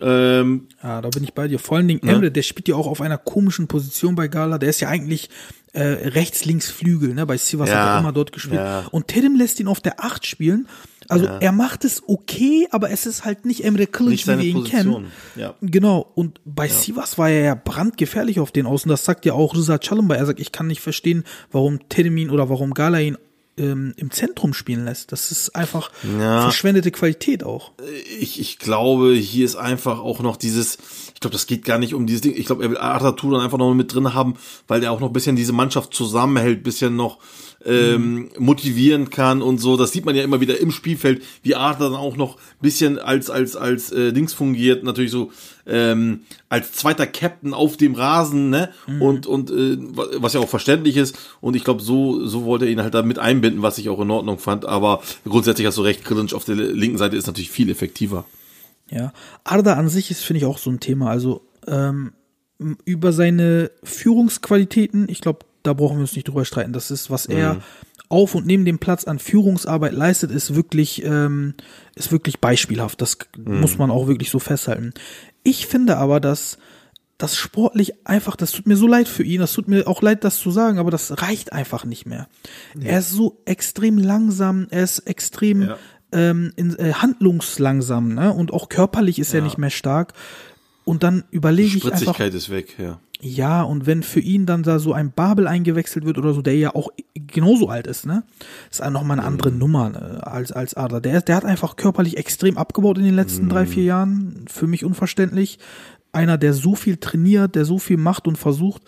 Ähm, 0.00 0.68
Ja, 0.82 1.00
da 1.00 1.08
bin 1.08 1.24
ich 1.24 1.34
bei 1.34 1.48
dir. 1.48 1.58
Vor 1.58 1.76
allen 1.76 1.88
Dingen 1.88 2.02
Emre, 2.06 2.30
der 2.30 2.42
spielt 2.42 2.68
ja 2.68 2.74
auch 2.74 2.86
auf 2.86 3.00
einer 3.00 3.18
komischen 3.18 3.66
Position 3.68 4.14
bei 4.14 4.28
Gala. 4.28 4.58
Der 4.58 4.70
ist 4.70 4.80
ja 4.80 4.88
eigentlich 4.88 5.28
äh, 5.72 5.82
rechts, 5.82 6.44
links 6.44 6.70
Flügel, 6.70 7.14
ne? 7.14 7.26
Bei 7.26 7.36
Sivas 7.36 7.68
Ja, 7.68 7.76
hat 7.80 7.88
er 7.96 7.98
immer 8.00 8.12
dort 8.12 8.32
gespielt. 8.32 8.56
ja. 8.60 8.86
Und 8.90 9.08
Terim 9.08 9.36
lässt 9.36 9.60
ihn 9.60 9.68
auf 9.68 9.80
der 9.80 10.02
8 10.04 10.26
spielen. 10.26 10.66
Also 11.08 11.26
er 11.26 11.50
macht 11.50 11.84
es 11.84 12.04
okay, 12.06 12.68
aber 12.70 12.90
es 12.92 13.04
ist 13.04 13.24
halt 13.24 13.44
nicht 13.44 13.64
Emre 13.64 13.82
Kılıç, 13.86 14.28
wie 14.28 14.38
wir 14.38 14.40
ihn 14.44 14.56
Position. 14.58 14.94
kennen. 14.94 15.06
Ja. 15.34 15.54
Genau. 15.60 16.06
Und 16.14 16.40
bei 16.44 16.68
Sivas 16.68 17.18
war 17.18 17.28
er 17.28 17.42
ja 17.44 17.54
brandgefährlich 17.56 18.38
auf 18.38 18.52
den 18.52 18.64
Außen. 18.64 18.88
Das 18.88 19.04
sagt 19.04 19.24
ja 19.26 19.32
auch 19.32 19.54
Rıza 19.56 19.78
Çalınbay. 19.80 20.16
Er 20.18 20.26
sagt, 20.26 20.38
ich 20.38 20.52
kann 20.52 20.68
nicht 20.68 20.80
verstehen, 20.80 21.24
warum 21.50 21.88
Terim 21.88 22.16
ihn 22.16 22.30
oder 22.30 22.48
warum 22.48 22.74
Gala 22.74 23.00
ihn 23.00 23.16
ähm, 23.60 23.92
im 23.96 24.10
Zentrum 24.10 24.54
spielen 24.54 24.84
lässt. 24.84 25.12
Das 25.12 25.30
ist 25.30 25.54
einfach 25.54 25.90
Ja. 26.18 26.42
verschwendete 26.42 26.90
Qualität 26.90 27.44
auch. 27.44 27.72
ich, 28.18 28.40
ich 28.40 28.58
glaube, 28.58 29.14
hier 29.14 29.44
ist 29.44 29.56
einfach 29.56 29.98
auch 30.00 30.20
noch 30.20 30.36
dieses, 30.36 30.78
ich 31.14 31.20
glaube, 31.20 31.32
das 31.32 31.46
geht 31.46 31.64
gar 31.64 31.78
nicht 31.78 31.94
um 31.94 32.06
dieses 32.06 32.22
Ding. 32.22 32.34
Ich 32.36 32.46
glaube, 32.46 32.62
er 32.64 32.70
will 32.70 32.78
Arthur 32.78 33.14
Turan 33.16 33.42
einfach 33.44 33.58
noch 33.58 33.72
mit 33.74 33.92
drin 33.94 34.14
haben, 34.14 34.34
weil 34.66 34.80
der 34.80 34.92
auch 34.92 35.00
noch 35.00 35.08
ein 35.08 35.12
bisschen 35.12 35.36
diese 35.36 35.52
Mannschaft 35.52 35.92
zusammenhält, 35.94 36.62
bisschen 36.62 36.96
noch 36.96 37.18
ähm, 37.64 38.30
motivieren 38.38 39.10
kann 39.10 39.42
und 39.42 39.58
so. 39.58 39.76
Das 39.76 39.92
sieht 39.92 40.04
man 40.04 40.16
ja 40.16 40.22
immer 40.22 40.40
wieder 40.40 40.58
im 40.58 40.70
Spielfeld, 40.70 41.22
wie 41.42 41.54
Arthur 41.54 41.90
dann 41.90 41.98
auch 41.98 42.16
noch 42.16 42.36
ein 42.36 42.62
bisschen 42.62 42.98
als 42.98 43.30
als 43.30 43.56
als 43.56 43.92
äh, 43.92 44.12
Dings 44.12 44.32
fungiert, 44.32 44.82
natürlich 44.84 45.10
so 45.10 45.30
ähm, 45.66 46.20
als 46.48 46.72
zweiter 46.72 47.06
Captain 47.06 47.52
auf 47.54 47.76
dem 47.76 47.94
Rasen, 47.94 48.50
ne? 48.50 48.70
Und 48.98 49.26
und 49.26 49.50
äh, 49.50 49.76
was 50.16 50.32
ja 50.32 50.40
auch 50.40 50.48
verständlich 50.48 50.96
ist. 50.96 51.18
Und 51.40 51.54
ich 51.54 51.64
glaube, 51.64 51.82
so 51.82 52.26
so 52.26 52.44
wollte 52.44 52.64
er 52.64 52.70
ihn 52.70 52.82
halt 52.82 52.94
da 52.94 53.02
mit 53.02 53.18
einbinden, 53.18 53.62
was 53.62 53.78
ich 53.78 53.88
auch 53.88 54.00
in 54.00 54.10
Ordnung 54.10 54.38
fand. 54.38 54.64
Aber 54.64 55.02
grundsätzlich 55.24 55.66
hast 55.66 55.78
du 55.78 55.82
recht, 55.82 56.04
Krillinc 56.04 56.32
auf 56.32 56.44
der 56.44 56.56
linken 56.56 56.98
Seite 56.98 57.16
ist 57.16 57.26
natürlich 57.26 57.50
viel 57.50 57.70
effektiver. 57.70 58.24
Ja, 58.90 59.12
Arda 59.44 59.74
an 59.74 59.88
sich 59.88 60.10
ist, 60.10 60.22
finde 60.24 60.38
ich, 60.38 60.44
auch 60.46 60.58
so 60.58 60.70
ein 60.70 60.80
Thema. 60.80 61.10
Also 61.10 61.42
ähm, 61.66 62.12
über 62.84 63.12
seine 63.12 63.70
Führungsqualitäten, 63.82 65.08
ich 65.08 65.20
glaube, 65.20 65.46
da 65.62 65.72
brauchen 65.72 65.96
wir 65.96 66.02
uns 66.02 66.14
nicht 66.14 66.28
drüber 66.28 66.44
streiten. 66.44 66.72
Das 66.72 66.90
ist, 66.90 67.10
was 67.10 67.26
er 67.26 67.56
auf 68.08 68.34
und 68.34 68.46
neben 68.46 68.64
dem 68.64 68.78
Platz 68.78 69.04
an 69.04 69.18
Führungsarbeit 69.18 69.92
leistet, 69.92 70.30
ist 70.30 70.54
wirklich, 70.54 71.04
ähm, 71.04 71.54
ist 71.94 72.10
wirklich 72.12 72.40
beispielhaft. 72.40 73.00
Das 73.00 73.18
muss 73.36 73.78
man 73.78 73.90
auch 73.90 74.06
wirklich 74.08 74.30
so 74.30 74.38
festhalten. 74.38 74.92
Ich 75.42 75.66
finde 75.66 75.96
aber, 75.96 76.18
dass 76.20 76.58
das 77.18 77.36
sportlich 77.36 78.06
einfach, 78.06 78.34
das 78.34 78.50
tut 78.52 78.66
mir 78.66 78.76
so 78.76 78.86
leid 78.86 79.06
für 79.06 79.22
ihn, 79.22 79.40
das 79.40 79.52
tut 79.52 79.68
mir 79.68 79.86
auch 79.86 80.00
leid, 80.02 80.24
das 80.24 80.38
zu 80.38 80.50
sagen, 80.50 80.78
aber 80.78 80.90
das 80.90 81.20
reicht 81.22 81.52
einfach 81.52 81.84
nicht 81.84 82.06
mehr. 82.06 82.28
Er 82.80 82.98
ist 82.98 83.10
so 83.10 83.40
extrem 83.44 83.98
langsam, 83.98 84.66
er 84.70 84.82
ist 84.84 85.00
extrem 85.00 85.62
Ja. 85.62 85.76
ähm, 86.12 86.52
in, 86.56 86.76
äh, 86.78 86.94
handlungslangsam, 86.94 88.14
ne? 88.14 88.32
Und 88.32 88.52
auch 88.52 88.68
körperlich 88.70 89.18
ist 89.18 89.34
er 89.34 89.42
nicht 89.42 89.58
mehr 89.58 89.70
stark. 89.70 90.14
Und 90.84 91.02
dann 91.02 91.24
überlege 91.30 91.76
ich 91.76 91.84
einfach, 91.84 91.98
Spritzigkeit 91.98 92.34
ist 92.34 92.50
weg, 92.50 92.74
ja. 92.78 92.98
Ja, 93.22 93.62
und 93.62 93.86
wenn 93.86 94.02
für 94.02 94.20
ihn 94.20 94.46
dann 94.46 94.62
da 94.62 94.78
so 94.78 94.94
ein 94.94 95.12
Babel 95.12 95.46
eingewechselt 95.46 96.06
wird 96.06 96.16
oder 96.16 96.32
so, 96.32 96.40
der 96.40 96.56
ja 96.56 96.74
auch 96.74 96.88
genauso 97.14 97.68
alt 97.68 97.86
ist, 97.86 98.06
ne? 98.06 98.24
Ist 98.70 98.82
auch 98.82 98.90
nochmal 98.90 99.18
eine 99.18 99.26
andere 99.26 99.52
Nummer 99.52 99.90
ne, 99.90 100.26
als, 100.26 100.52
als 100.52 100.74
Adler. 100.74 101.02
Der, 101.02 101.20
der 101.20 101.36
hat 101.36 101.44
einfach 101.44 101.76
körperlich 101.76 102.16
extrem 102.16 102.56
abgebaut 102.56 102.96
in 102.96 103.04
den 103.04 103.14
letzten 103.14 103.48
drei, 103.50 103.66
vier 103.66 103.84
Jahren. 103.84 104.46
Für 104.48 104.66
mich 104.66 104.84
unverständlich. 104.86 105.58
Einer, 106.12 106.38
der 106.38 106.54
so 106.54 106.74
viel 106.74 106.96
trainiert, 106.96 107.54
der 107.54 107.66
so 107.66 107.78
viel 107.78 107.98
macht 107.98 108.26
und 108.26 108.36
versucht. 108.36 108.82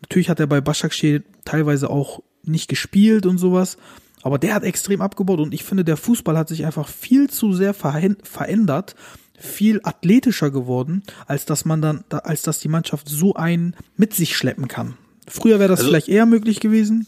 Natürlich 0.00 0.30
hat 0.30 0.40
er 0.40 0.46
bei 0.46 0.60
Başakşehir 0.60 1.22
teilweise 1.44 1.90
auch 1.90 2.22
nicht 2.44 2.68
gespielt 2.68 3.26
und 3.26 3.38
sowas. 3.38 3.78
Aber 4.22 4.38
der 4.38 4.54
hat 4.54 4.62
extrem 4.62 5.00
abgebaut 5.00 5.40
und 5.40 5.52
ich 5.52 5.64
finde, 5.64 5.84
der 5.84 5.96
Fußball 5.96 6.38
hat 6.38 6.48
sich 6.48 6.64
einfach 6.64 6.86
viel 6.86 7.28
zu 7.28 7.52
sehr 7.52 7.74
verändert, 7.74 8.94
viel 9.42 9.80
athletischer 9.82 10.50
geworden, 10.50 11.02
als 11.26 11.44
dass 11.46 11.64
man 11.64 11.82
dann, 11.82 12.04
da- 12.08 12.18
als 12.18 12.42
dass 12.42 12.60
die 12.60 12.68
Mannschaft 12.68 13.08
so 13.08 13.34
einen 13.34 13.74
mit 13.96 14.14
sich 14.14 14.36
schleppen 14.36 14.68
kann. 14.68 14.94
Früher 15.28 15.58
wäre 15.58 15.68
das 15.68 15.80
Also- 15.80 15.90
vielleicht 15.90 16.08
eher 16.08 16.26
möglich 16.26 16.60
gewesen. 16.60 17.06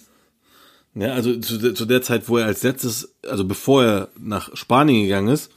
Ja, 0.94 1.12
also 1.14 1.36
zu 1.40 1.58
der, 1.58 1.74
zu 1.74 1.86
der 1.86 2.02
Zeit, 2.02 2.28
wo 2.28 2.38
er 2.38 2.46
als 2.46 2.62
letztes, 2.62 3.14
also 3.28 3.44
bevor 3.44 3.84
er 3.84 4.08
nach 4.18 4.54
Spanien 4.56 5.02
gegangen 5.02 5.28
ist, 5.28 5.50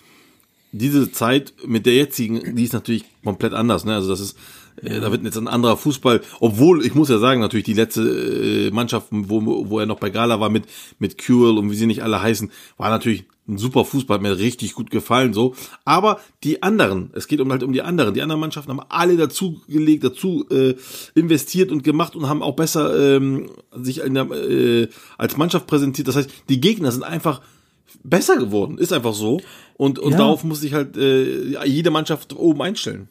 diese 0.72 1.12
Zeit 1.12 1.54
mit 1.66 1.86
der 1.86 1.94
jetzigen, 1.96 2.56
die 2.56 2.64
ist 2.64 2.74
natürlich 2.74 3.06
komplett 3.24 3.54
anders. 3.54 3.86
Ne? 3.86 3.94
Also 3.96 4.10
das 4.10 4.20
ist 4.20 4.38
Äh, 4.84 5.00
Da 5.00 5.12
wird 5.12 5.24
jetzt 5.24 5.38
ein 5.38 5.48
anderer 5.48 5.76
Fußball, 5.76 6.22
obwohl, 6.40 6.86
ich 6.86 6.94
muss 6.94 7.10
ja 7.10 7.18
sagen, 7.18 7.42
natürlich 7.42 7.66
die 7.66 7.74
letzte 7.74 8.02
äh, 8.68 8.70
Mannschaft, 8.70 9.08
wo, 9.10 9.68
wo 9.72 9.80
er 9.80 9.88
noch 9.88 10.00
bei 10.00 10.12
Gala 10.12 10.40
war 10.40 10.52
mit, 10.52 10.66
mit 11.00 11.18
Curel 11.18 11.58
und 11.58 11.72
wie 11.72 11.76
sie 11.76 11.88
nicht 11.88 12.04
alle 12.04 12.22
heißen, 12.22 12.52
war 12.78 12.92
natürlich 12.92 13.26
ein 13.48 13.58
super 13.58 13.86
Fußball, 13.86 14.16
hat 14.16 14.22
mir 14.22 14.38
richtig 14.38 14.74
gut 14.74 14.90
gefallen, 14.92 15.34
so. 15.34 15.56
Aber 15.86 16.20
die 16.44 16.64
anderen, 16.64 17.12
es 17.14 17.28
geht 17.28 17.40
um 17.40 17.52
halt 17.52 17.64
um 17.64 17.72
die 17.74 17.82
anderen. 17.82 18.14
Die 18.14 18.22
anderen 18.22 18.42
Mannschaften 18.42 18.72
haben 18.72 18.82
alle 18.90 19.16
dazu 19.16 19.62
gelegt, 19.68 20.04
dazu 20.04 20.46
äh, 20.50 20.76
investiert 21.16 21.72
und 21.72 21.84
gemacht 21.84 22.16
und 22.16 22.28
haben 22.28 22.44
auch 22.44 22.56
besser 22.56 23.16
ähm, 23.16 23.50
sich 23.72 24.00
in 24.02 24.14
der, 24.16 24.30
äh, 24.32 24.88
als 25.18 25.38
Mannschaft 25.38 25.68
präsentiert. 25.68 26.08
Das 26.08 26.16
heißt, 26.18 26.30
die 26.50 26.60
Gegner 26.60 26.92
sind 26.92 27.04
einfach 27.04 27.42
besser 28.04 28.38
geworden, 28.38 28.78
ist 28.78 28.92
einfach 28.94 29.14
so. 29.14 29.40
Und, 29.76 30.00
und 30.00 30.12
Ja. 30.12 30.18
darauf 30.20 30.44
muss 30.44 30.62
sich 30.62 30.74
halt 30.74 30.98
äh, 30.98 31.64
jede 31.66 31.90
Mannschaft 31.92 32.34
oben 32.36 32.62
einstellen. 32.62 33.08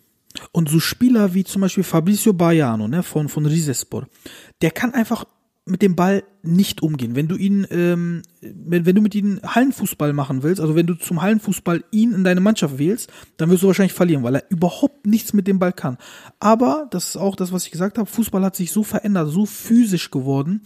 Und 0.52 0.68
so 0.68 0.80
Spieler 0.80 1.32
wie 1.32 1.44
zum 1.44 1.62
Beispiel 1.62 1.84
Fabrizio 1.84 2.34
Baiano 2.34 2.88
ne, 2.88 3.02
von, 3.02 3.28
von 3.30 3.46
Rizespor, 3.46 4.06
der 4.60 4.70
kann 4.70 4.92
einfach 4.92 5.24
mit 5.68 5.82
dem 5.82 5.96
Ball 5.96 6.22
nicht 6.42 6.80
umgehen. 6.80 7.16
Wenn 7.16 7.26
du 7.26 7.34
ihn, 7.36 7.66
ähm, 7.70 8.22
wenn, 8.40 8.86
wenn 8.86 8.94
du 8.94 9.02
mit 9.02 9.16
ihm 9.16 9.40
Hallenfußball 9.44 10.12
machen 10.12 10.44
willst, 10.44 10.60
also 10.60 10.76
wenn 10.76 10.86
du 10.86 10.94
zum 10.94 11.20
Hallenfußball 11.22 11.82
ihn 11.90 12.12
in 12.12 12.22
deine 12.22 12.40
Mannschaft 12.40 12.78
wählst, 12.78 13.10
dann 13.36 13.50
wirst 13.50 13.64
du 13.64 13.66
wahrscheinlich 13.66 13.92
verlieren, 13.92 14.22
weil 14.22 14.36
er 14.36 14.44
überhaupt 14.48 15.06
nichts 15.06 15.32
mit 15.32 15.48
dem 15.48 15.58
Ball 15.58 15.72
kann. 15.72 15.98
Aber, 16.38 16.86
das 16.92 17.08
ist 17.10 17.16
auch 17.16 17.34
das, 17.34 17.52
was 17.52 17.64
ich 17.66 17.72
gesagt 17.72 17.98
habe, 17.98 18.08
Fußball 18.08 18.44
hat 18.44 18.54
sich 18.54 18.70
so 18.70 18.84
verändert, 18.84 19.28
so 19.30 19.44
physisch 19.44 20.12
geworden. 20.12 20.62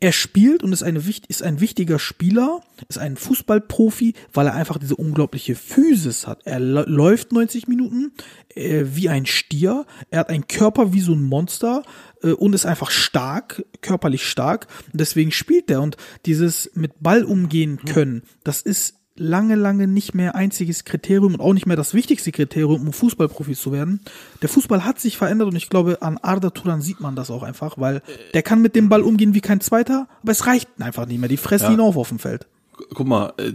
Er 0.00 0.12
spielt 0.12 0.62
und 0.62 0.72
ist, 0.72 0.84
eine, 0.84 1.02
ist 1.26 1.42
ein 1.42 1.58
wichtiger 1.58 1.98
Spieler, 1.98 2.60
ist 2.88 2.98
ein 2.98 3.16
Fußballprofi, 3.16 4.14
weil 4.32 4.46
er 4.46 4.54
einfach 4.54 4.78
diese 4.78 4.94
unglaubliche 4.94 5.56
Physis 5.56 6.28
hat. 6.28 6.42
Er 6.44 6.60
lä- 6.60 6.88
läuft 6.88 7.32
90 7.32 7.66
Minuten 7.66 8.12
äh, 8.54 8.84
wie 8.94 9.08
ein 9.08 9.26
Stier, 9.26 9.86
er 10.10 10.20
hat 10.20 10.28
einen 10.30 10.46
Körper 10.46 10.92
wie 10.92 11.00
so 11.00 11.12
ein 11.14 11.22
Monster 11.24 11.82
äh, 12.22 12.32
und 12.32 12.54
ist 12.54 12.66
einfach 12.66 12.90
stark, 12.90 13.64
körperlich 13.80 14.26
stark. 14.26 14.66
Und 14.92 15.00
deswegen 15.00 15.30
spielt 15.30 15.70
er. 15.70 15.82
Und 15.82 15.96
dieses 16.26 16.70
mit 16.74 16.92
Ball 17.00 17.24
umgehen 17.24 17.80
können, 17.84 18.22
das 18.44 18.62
ist 18.62 18.94
lange, 19.18 19.56
lange 19.56 19.86
nicht 19.86 20.14
mehr 20.14 20.34
einziges 20.34 20.84
Kriterium 20.84 21.34
und 21.34 21.40
auch 21.40 21.52
nicht 21.52 21.66
mehr 21.66 21.76
das 21.76 21.94
wichtigste 21.94 22.32
Kriterium, 22.32 22.86
um 22.86 22.92
Fußballprofi 22.92 23.54
zu 23.54 23.72
werden. 23.72 24.00
Der 24.42 24.48
Fußball 24.48 24.84
hat 24.84 25.00
sich 25.00 25.16
verändert 25.16 25.48
und 25.48 25.56
ich 25.56 25.68
glaube, 25.68 26.02
an 26.02 26.18
Arda 26.18 26.50
Turan 26.50 26.80
sieht 26.80 27.00
man 27.00 27.16
das 27.16 27.30
auch 27.30 27.42
einfach, 27.42 27.78
weil 27.78 28.02
der 28.34 28.42
kann 28.42 28.62
mit 28.62 28.76
dem 28.76 28.88
Ball 28.88 29.02
umgehen 29.02 29.34
wie 29.34 29.40
kein 29.40 29.60
Zweiter, 29.60 30.08
aber 30.22 30.32
es 30.32 30.46
reicht 30.46 30.68
einfach 30.78 31.06
nicht 31.06 31.18
mehr. 31.18 31.28
Die 31.28 31.36
fressen 31.36 31.74
ihn 31.74 31.80
auf 31.80 31.96
auf 31.96 32.08
dem 32.08 32.18
Feld. 32.18 32.46
guck 32.94 33.06
mal, 33.06 33.32
äh, 33.38 33.52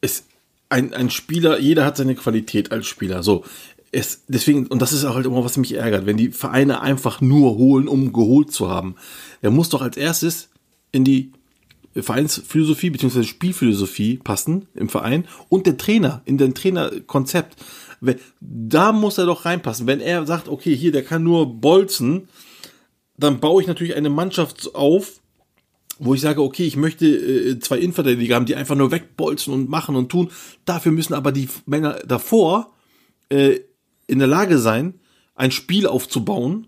es, 0.00 0.24
ein, 0.68 0.92
ein 0.94 1.10
Spieler, 1.10 1.58
jeder 1.58 1.84
hat 1.84 1.96
seine 1.96 2.14
Qualität 2.14 2.72
als 2.72 2.86
Spieler. 2.86 3.22
So, 3.22 3.44
es, 3.92 4.24
deswegen, 4.28 4.66
und 4.66 4.82
das 4.82 4.92
ist 4.92 5.04
auch 5.04 5.14
halt 5.14 5.26
immer, 5.26 5.44
was 5.44 5.56
mich 5.56 5.74
ärgert, 5.74 6.06
wenn 6.06 6.16
die 6.16 6.30
Vereine 6.30 6.80
einfach 6.80 7.20
nur 7.20 7.56
holen, 7.56 7.88
um 7.88 8.12
geholt 8.12 8.52
zu 8.52 8.68
haben. 8.68 8.96
Der 9.42 9.50
muss 9.50 9.68
doch 9.68 9.82
als 9.82 9.96
erstes 9.96 10.50
in 10.92 11.04
die 11.04 11.32
Vereinsphilosophie 11.94 12.90
bzw. 12.90 13.22
Spielphilosophie 13.22 14.18
passen 14.18 14.66
im 14.74 14.88
Verein 14.88 15.26
und 15.48 15.66
der 15.66 15.76
Trainer, 15.76 16.22
in 16.24 16.36
den 16.38 16.54
Trainerkonzept. 16.54 17.56
Da 18.40 18.92
muss 18.92 19.18
er 19.18 19.26
doch 19.26 19.44
reinpassen. 19.44 19.86
Wenn 19.86 20.00
er 20.00 20.26
sagt, 20.26 20.48
okay, 20.48 20.76
hier, 20.76 20.92
der 20.92 21.02
kann 21.02 21.22
nur 21.22 21.60
bolzen, 21.60 22.28
dann 23.16 23.40
baue 23.40 23.62
ich 23.62 23.68
natürlich 23.68 23.96
eine 23.96 24.10
Mannschaft 24.10 24.74
auf, 24.74 25.20
wo 25.98 26.12
ich 26.12 26.20
sage, 26.20 26.42
okay, 26.42 26.64
ich 26.64 26.76
möchte 26.76 27.06
äh, 27.06 27.58
zwei 27.58 27.78
Innenverteidiger 27.78 28.34
haben, 28.34 28.44
die 28.44 28.56
einfach 28.56 28.76
nur 28.76 28.90
wegbolzen 28.90 29.54
und 29.54 29.70
machen 29.70 29.96
und 29.96 30.10
tun. 30.10 30.30
Dafür 30.66 30.92
müssen 30.92 31.14
aber 31.14 31.32
die 31.32 31.48
Männer 31.64 31.94
davor 32.06 32.74
äh, 33.30 33.60
in 34.06 34.18
der 34.18 34.28
Lage 34.28 34.58
sein, 34.58 34.94
ein 35.34 35.50
Spiel 35.50 35.86
aufzubauen 35.86 36.66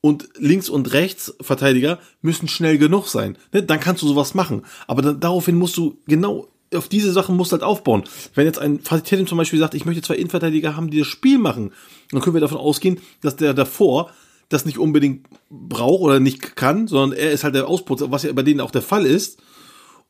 und 0.00 0.28
links 0.38 0.68
und 0.68 0.92
rechts 0.92 1.34
Verteidiger 1.40 1.98
müssen 2.22 2.48
schnell 2.48 2.78
genug 2.78 3.08
sein. 3.08 3.36
Ne? 3.52 3.62
Dann 3.62 3.80
kannst 3.80 4.02
du 4.02 4.08
sowas 4.08 4.34
machen. 4.34 4.62
Aber 4.86 5.02
dann, 5.02 5.20
daraufhin 5.20 5.56
musst 5.56 5.76
du 5.76 5.98
genau 6.06 6.48
auf 6.74 6.88
diese 6.88 7.12
Sachen 7.12 7.36
musst 7.36 7.52
du 7.52 7.54
halt 7.54 7.62
aufbauen. 7.62 8.04
Wenn 8.34 8.46
jetzt 8.46 8.58
ein 8.58 8.80
Fatih 8.80 9.24
zum 9.24 9.38
Beispiel 9.38 9.58
sagt, 9.58 9.74
ich 9.74 9.84
möchte 9.84 10.02
zwei 10.02 10.16
Innenverteidiger 10.16 10.76
haben, 10.76 10.90
die 10.90 10.98
das 10.98 11.06
Spiel 11.06 11.38
machen, 11.38 11.72
dann 12.10 12.20
können 12.20 12.34
wir 12.34 12.40
davon 12.40 12.58
ausgehen, 12.58 13.00
dass 13.20 13.36
der 13.36 13.54
davor 13.54 14.10
das 14.48 14.64
nicht 14.64 14.78
unbedingt 14.78 15.26
braucht 15.48 16.02
oder 16.02 16.20
nicht 16.20 16.56
kann, 16.56 16.86
sondern 16.86 17.18
er 17.18 17.32
ist 17.32 17.44
halt 17.44 17.54
der 17.54 17.68
Ausputzer, 17.68 18.10
was 18.10 18.22
ja 18.22 18.32
bei 18.32 18.42
denen 18.42 18.60
auch 18.60 18.70
der 18.70 18.82
Fall 18.82 19.06
ist. 19.06 19.40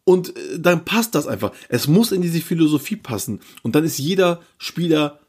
Und 0.04 0.36
äh, 0.36 0.58
dann 0.58 0.84
passt 0.84 1.14
das 1.14 1.26
einfach. 1.26 1.52
Es 1.68 1.88
muss 1.88 2.12
in 2.12 2.22
diese 2.22 2.40
Philosophie 2.40 2.96
passen. 2.96 3.40
Und 3.62 3.74
dann 3.74 3.84
ist 3.84 3.98
jeder 3.98 4.40
Spieler 4.58 5.20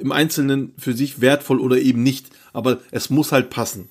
im 0.00 0.12
Einzelnen 0.12 0.72
für 0.78 0.94
sich 0.94 1.20
wertvoll 1.20 1.60
oder 1.60 1.78
eben 1.78 2.02
nicht. 2.02 2.30
Aber 2.52 2.80
es 2.90 3.10
muss 3.10 3.32
halt 3.32 3.50
passen. 3.50 3.88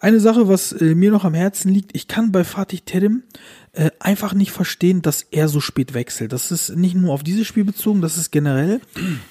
Eine 0.00 0.20
Sache, 0.20 0.48
was 0.48 0.72
äh, 0.72 0.94
mir 0.94 1.10
noch 1.10 1.24
am 1.24 1.34
Herzen 1.34 1.72
liegt, 1.72 1.94
ich 1.94 2.08
kann 2.08 2.32
bei 2.32 2.44
Fatih 2.44 2.80
Terim 2.80 3.24
äh, 3.72 3.90
einfach 3.98 4.34
nicht 4.34 4.52
verstehen, 4.52 5.02
dass 5.02 5.22
er 5.22 5.48
so 5.48 5.60
spät 5.60 5.94
wechselt. 5.94 6.32
Das 6.32 6.50
ist 6.50 6.76
nicht 6.76 6.94
nur 6.94 7.12
auf 7.12 7.22
dieses 7.22 7.46
Spiel 7.46 7.64
bezogen, 7.64 8.00
das 8.00 8.16
ist 8.16 8.30
generell. 8.30 8.80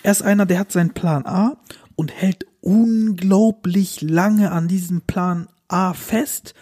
Er 0.04 0.12
ist 0.12 0.22
einer, 0.22 0.46
der 0.46 0.60
hat 0.60 0.72
seinen 0.72 0.94
Plan 0.94 1.26
A 1.26 1.58
und 1.96 2.12
hält 2.12 2.46
unglaublich 2.62 4.02
lange 4.02 4.52
an 4.52 4.68
diesem 4.68 5.02
Plan 5.02 5.48
A 5.68 5.94
fest, 5.94 6.54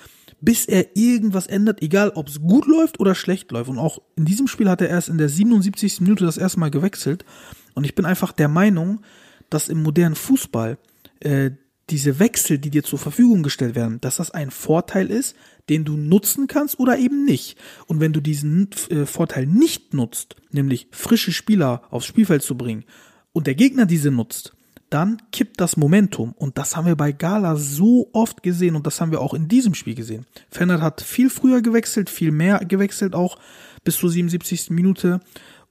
bis 0.42 0.66
er 0.66 0.96
irgendwas 0.96 1.48
ändert, 1.48 1.82
egal 1.82 2.12
ob 2.16 2.28
es 2.28 2.42
gut 2.42 2.66
läuft 2.66 3.00
oder 3.00 3.16
schlecht 3.16 3.52
läuft. 3.52 3.70
Und 3.70 3.78
auch 3.78 4.00
in 4.16 4.26
diesem 4.26 4.48
Spiel 4.48 4.70
hat 4.70 4.82
er 4.82 4.90
erst 4.90 5.10
in 5.10 5.18
der 5.18 5.30
77. 5.30 6.02
Minute 6.02 6.26
das 6.26 6.38
erste 6.38 6.60
Mal 6.60 6.72
gewechselt. 6.72 7.26
Und 7.74 7.86
ich 7.86 7.96
bin 7.96 8.06
einfach 8.06 8.32
der 8.32 8.48
Meinung, 8.48 9.02
dass 9.50 9.70
im 9.70 9.84
modernen 9.84 10.16
Fußball 10.16 10.78
äh, 11.20 11.52
diese 11.90 12.20
Wechsel, 12.20 12.58
die 12.58 12.70
dir 12.70 12.84
zur 12.84 13.00
Verfügung 13.00 13.44
gestellt 13.44 13.76
werden, 13.76 14.00
dass 14.02 14.16
das 14.16 14.32
ein 14.32 14.50
Vorteil 14.50 15.12
ist, 15.12 15.36
den 15.70 15.84
du 15.84 15.98
nutzen 15.98 16.48
kannst 16.48 16.80
oder 16.80 16.98
eben 16.98 17.26
nicht. 17.26 17.58
Und 17.86 18.00
wenn 18.00 18.14
du 18.14 18.22
diesen 18.22 18.70
äh, 18.90 19.06
Vorteil 19.06 19.46
nicht 19.46 19.94
nutzt, 19.94 20.38
nämlich 20.52 20.88
frische 20.92 21.34
Spieler 21.34 21.84
aufs 21.90 22.06
Spielfeld 22.06 22.44
zu 22.44 22.58
bringen, 22.58 22.86
und 23.34 23.48
der 23.48 23.56
Gegner 23.56 23.86
diese 23.86 24.12
nutzt, 24.12 24.54
dann 24.90 25.22
kippt 25.32 25.62
das 25.62 25.78
Momentum. 25.78 26.34
Und 26.34 26.58
das 26.58 26.76
haben 26.76 26.86
wir 26.86 26.98
bei 26.98 27.14
Gala 27.14 27.56
so 27.56 28.10
oft 28.12 28.44
gesehen 28.44 28.76
und 28.76 28.86
das 28.86 29.00
haben 29.00 29.12
wir 29.12 29.22
auch 29.22 29.34
in 29.34 29.48
diesem 29.48 29.74
Spiel 29.74 29.96
gesehen. 29.96 30.26
Fennert 30.50 30.82
hat 30.82 31.02
viel 31.02 31.30
früher 31.30 31.62
gewechselt, 31.62 32.10
viel 32.10 32.32
mehr 32.32 32.60
gewechselt, 32.60 33.16
auch 33.16 33.40
bis 33.86 33.98
zur 33.98 34.10
77. 34.10 34.70
Minute. 34.72 35.22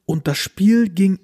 Und 0.06 0.26
das 0.26 0.38
Spiel 0.38 0.88
ging 0.88 1.18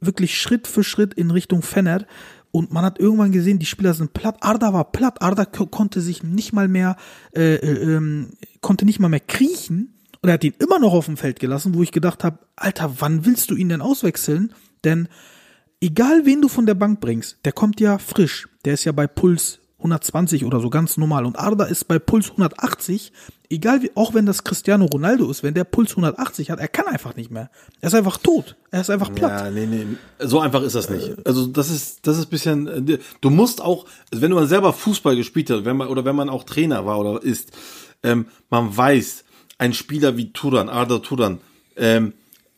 wirklich 0.00 0.38
Schritt 0.40 0.66
für 0.66 0.84
Schritt 0.84 1.14
in 1.14 1.30
Richtung 1.30 1.62
Fennert. 1.62 2.06
Und 2.50 2.72
man 2.72 2.84
hat 2.84 2.98
irgendwann 2.98 3.32
gesehen, 3.32 3.58
die 3.58 3.66
Spieler 3.66 3.92
sind 3.94 4.14
platt. 4.14 4.38
Arda 4.40 4.72
war 4.72 4.90
platt. 4.90 5.20
Arda 5.20 5.44
ko- 5.44 5.66
konnte 5.66 6.00
sich 6.00 6.22
nicht 6.22 6.52
mal 6.52 6.66
mehr, 6.68 6.96
äh, 7.34 7.56
äh, 7.56 7.94
ähm, 7.96 8.30
konnte 8.62 8.84
nicht 8.86 9.00
mal 9.00 9.08
mehr 9.08 9.20
kriechen. 9.20 9.94
Und 10.22 10.28
er 10.30 10.34
hat 10.34 10.44
ihn 10.44 10.54
immer 10.58 10.78
noch 10.78 10.94
auf 10.94 11.06
dem 11.06 11.16
Feld 11.16 11.40
gelassen, 11.40 11.74
wo 11.74 11.82
ich 11.82 11.92
gedacht 11.92 12.24
habe, 12.24 12.38
Alter, 12.56 12.96
wann 13.00 13.24
willst 13.26 13.50
du 13.50 13.54
ihn 13.54 13.68
denn 13.68 13.82
auswechseln? 13.82 14.52
Denn 14.84 15.08
egal 15.80 16.24
wen 16.24 16.40
du 16.42 16.48
von 16.48 16.66
der 16.66 16.74
Bank 16.74 17.00
bringst, 17.00 17.38
der 17.44 17.52
kommt 17.52 17.80
ja 17.80 17.98
frisch. 17.98 18.48
Der 18.64 18.74
ist 18.74 18.84
ja 18.84 18.92
bei 18.92 19.06
Puls 19.06 19.60
120 19.78 20.44
oder 20.44 20.60
so 20.60 20.70
ganz 20.70 20.96
normal. 20.96 21.24
Und 21.24 21.38
Arda 21.38 21.64
ist 21.64 21.86
bei 21.86 21.98
Puls 21.98 22.30
180. 22.30 23.12
Egal 23.50 23.82
wie, 23.82 23.90
auch 23.94 24.12
wenn 24.12 24.26
das 24.26 24.44
Cristiano 24.44 24.86
Ronaldo 24.86 25.30
ist, 25.30 25.42
wenn 25.42 25.54
der 25.54 25.64
Puls 25.64 25.90
180 25.92 26.50
hat, 26.50 26.58
er 26.58 26.68
kann 26.68 26.86
einfach 26.86 27.14
nicht 27.16 27.30
mehr. 27.30 27.50
Er 27.80 27.86
ist 27.86 27.94
einfach 27.94 28.18
tot. 28.18 28.56
Er 28.70 28.80
ist 28.80 28.90
einfach 28.90 29.12
platt. 29.14 29.44
Ja, 29.44 29.50
nee, 29.50 29.66
nee. 29.66 29.86
So 30.18 30.40
einfach 30.40 30.62
ist 30.62 30.74
das 30.74 30.90
nicht. 30.90 31.24
Also 31.24 31.46
das 31.46 31.70
ist, 31.70 32.06
das 32.06 32.18
ist 32.18 32.26
bisschen. 32.26 32.88
äh, 32.88 32.98
Du 33.20 33.30
musst 33.30 33.62
auch, 33.62 33.86
also 34.10 34.20
wenn 34.20 34.30
du 34.30 34.36
mal 34.36 34.48
selber 34.48 34.72
Fußball 34.72 35.14
gespielt 35.16 35.48
hast, 35.50 35.64
wenn 35.64 35.76
man 35.76 35.88
oder 35.88 36.04
wenn 36.04 36.16
man 36.16 36.28
auch 36.28 36.44
Trainer 36.44 36.84
war 36.84 36.98
oder 36.98 37.22
ist, 37.22 37.52
ähm, 38.02 38.26
man 38.50 38.76
weiß, 38.76 39.24
ein 39.58 39.72
Spieler 39.74 40.16
wie 40.16 40.32
Turan, 40.32 40.68
Arda 40.68 40.98
Turan, 40.98 41.38
ähm, 41.76 42.12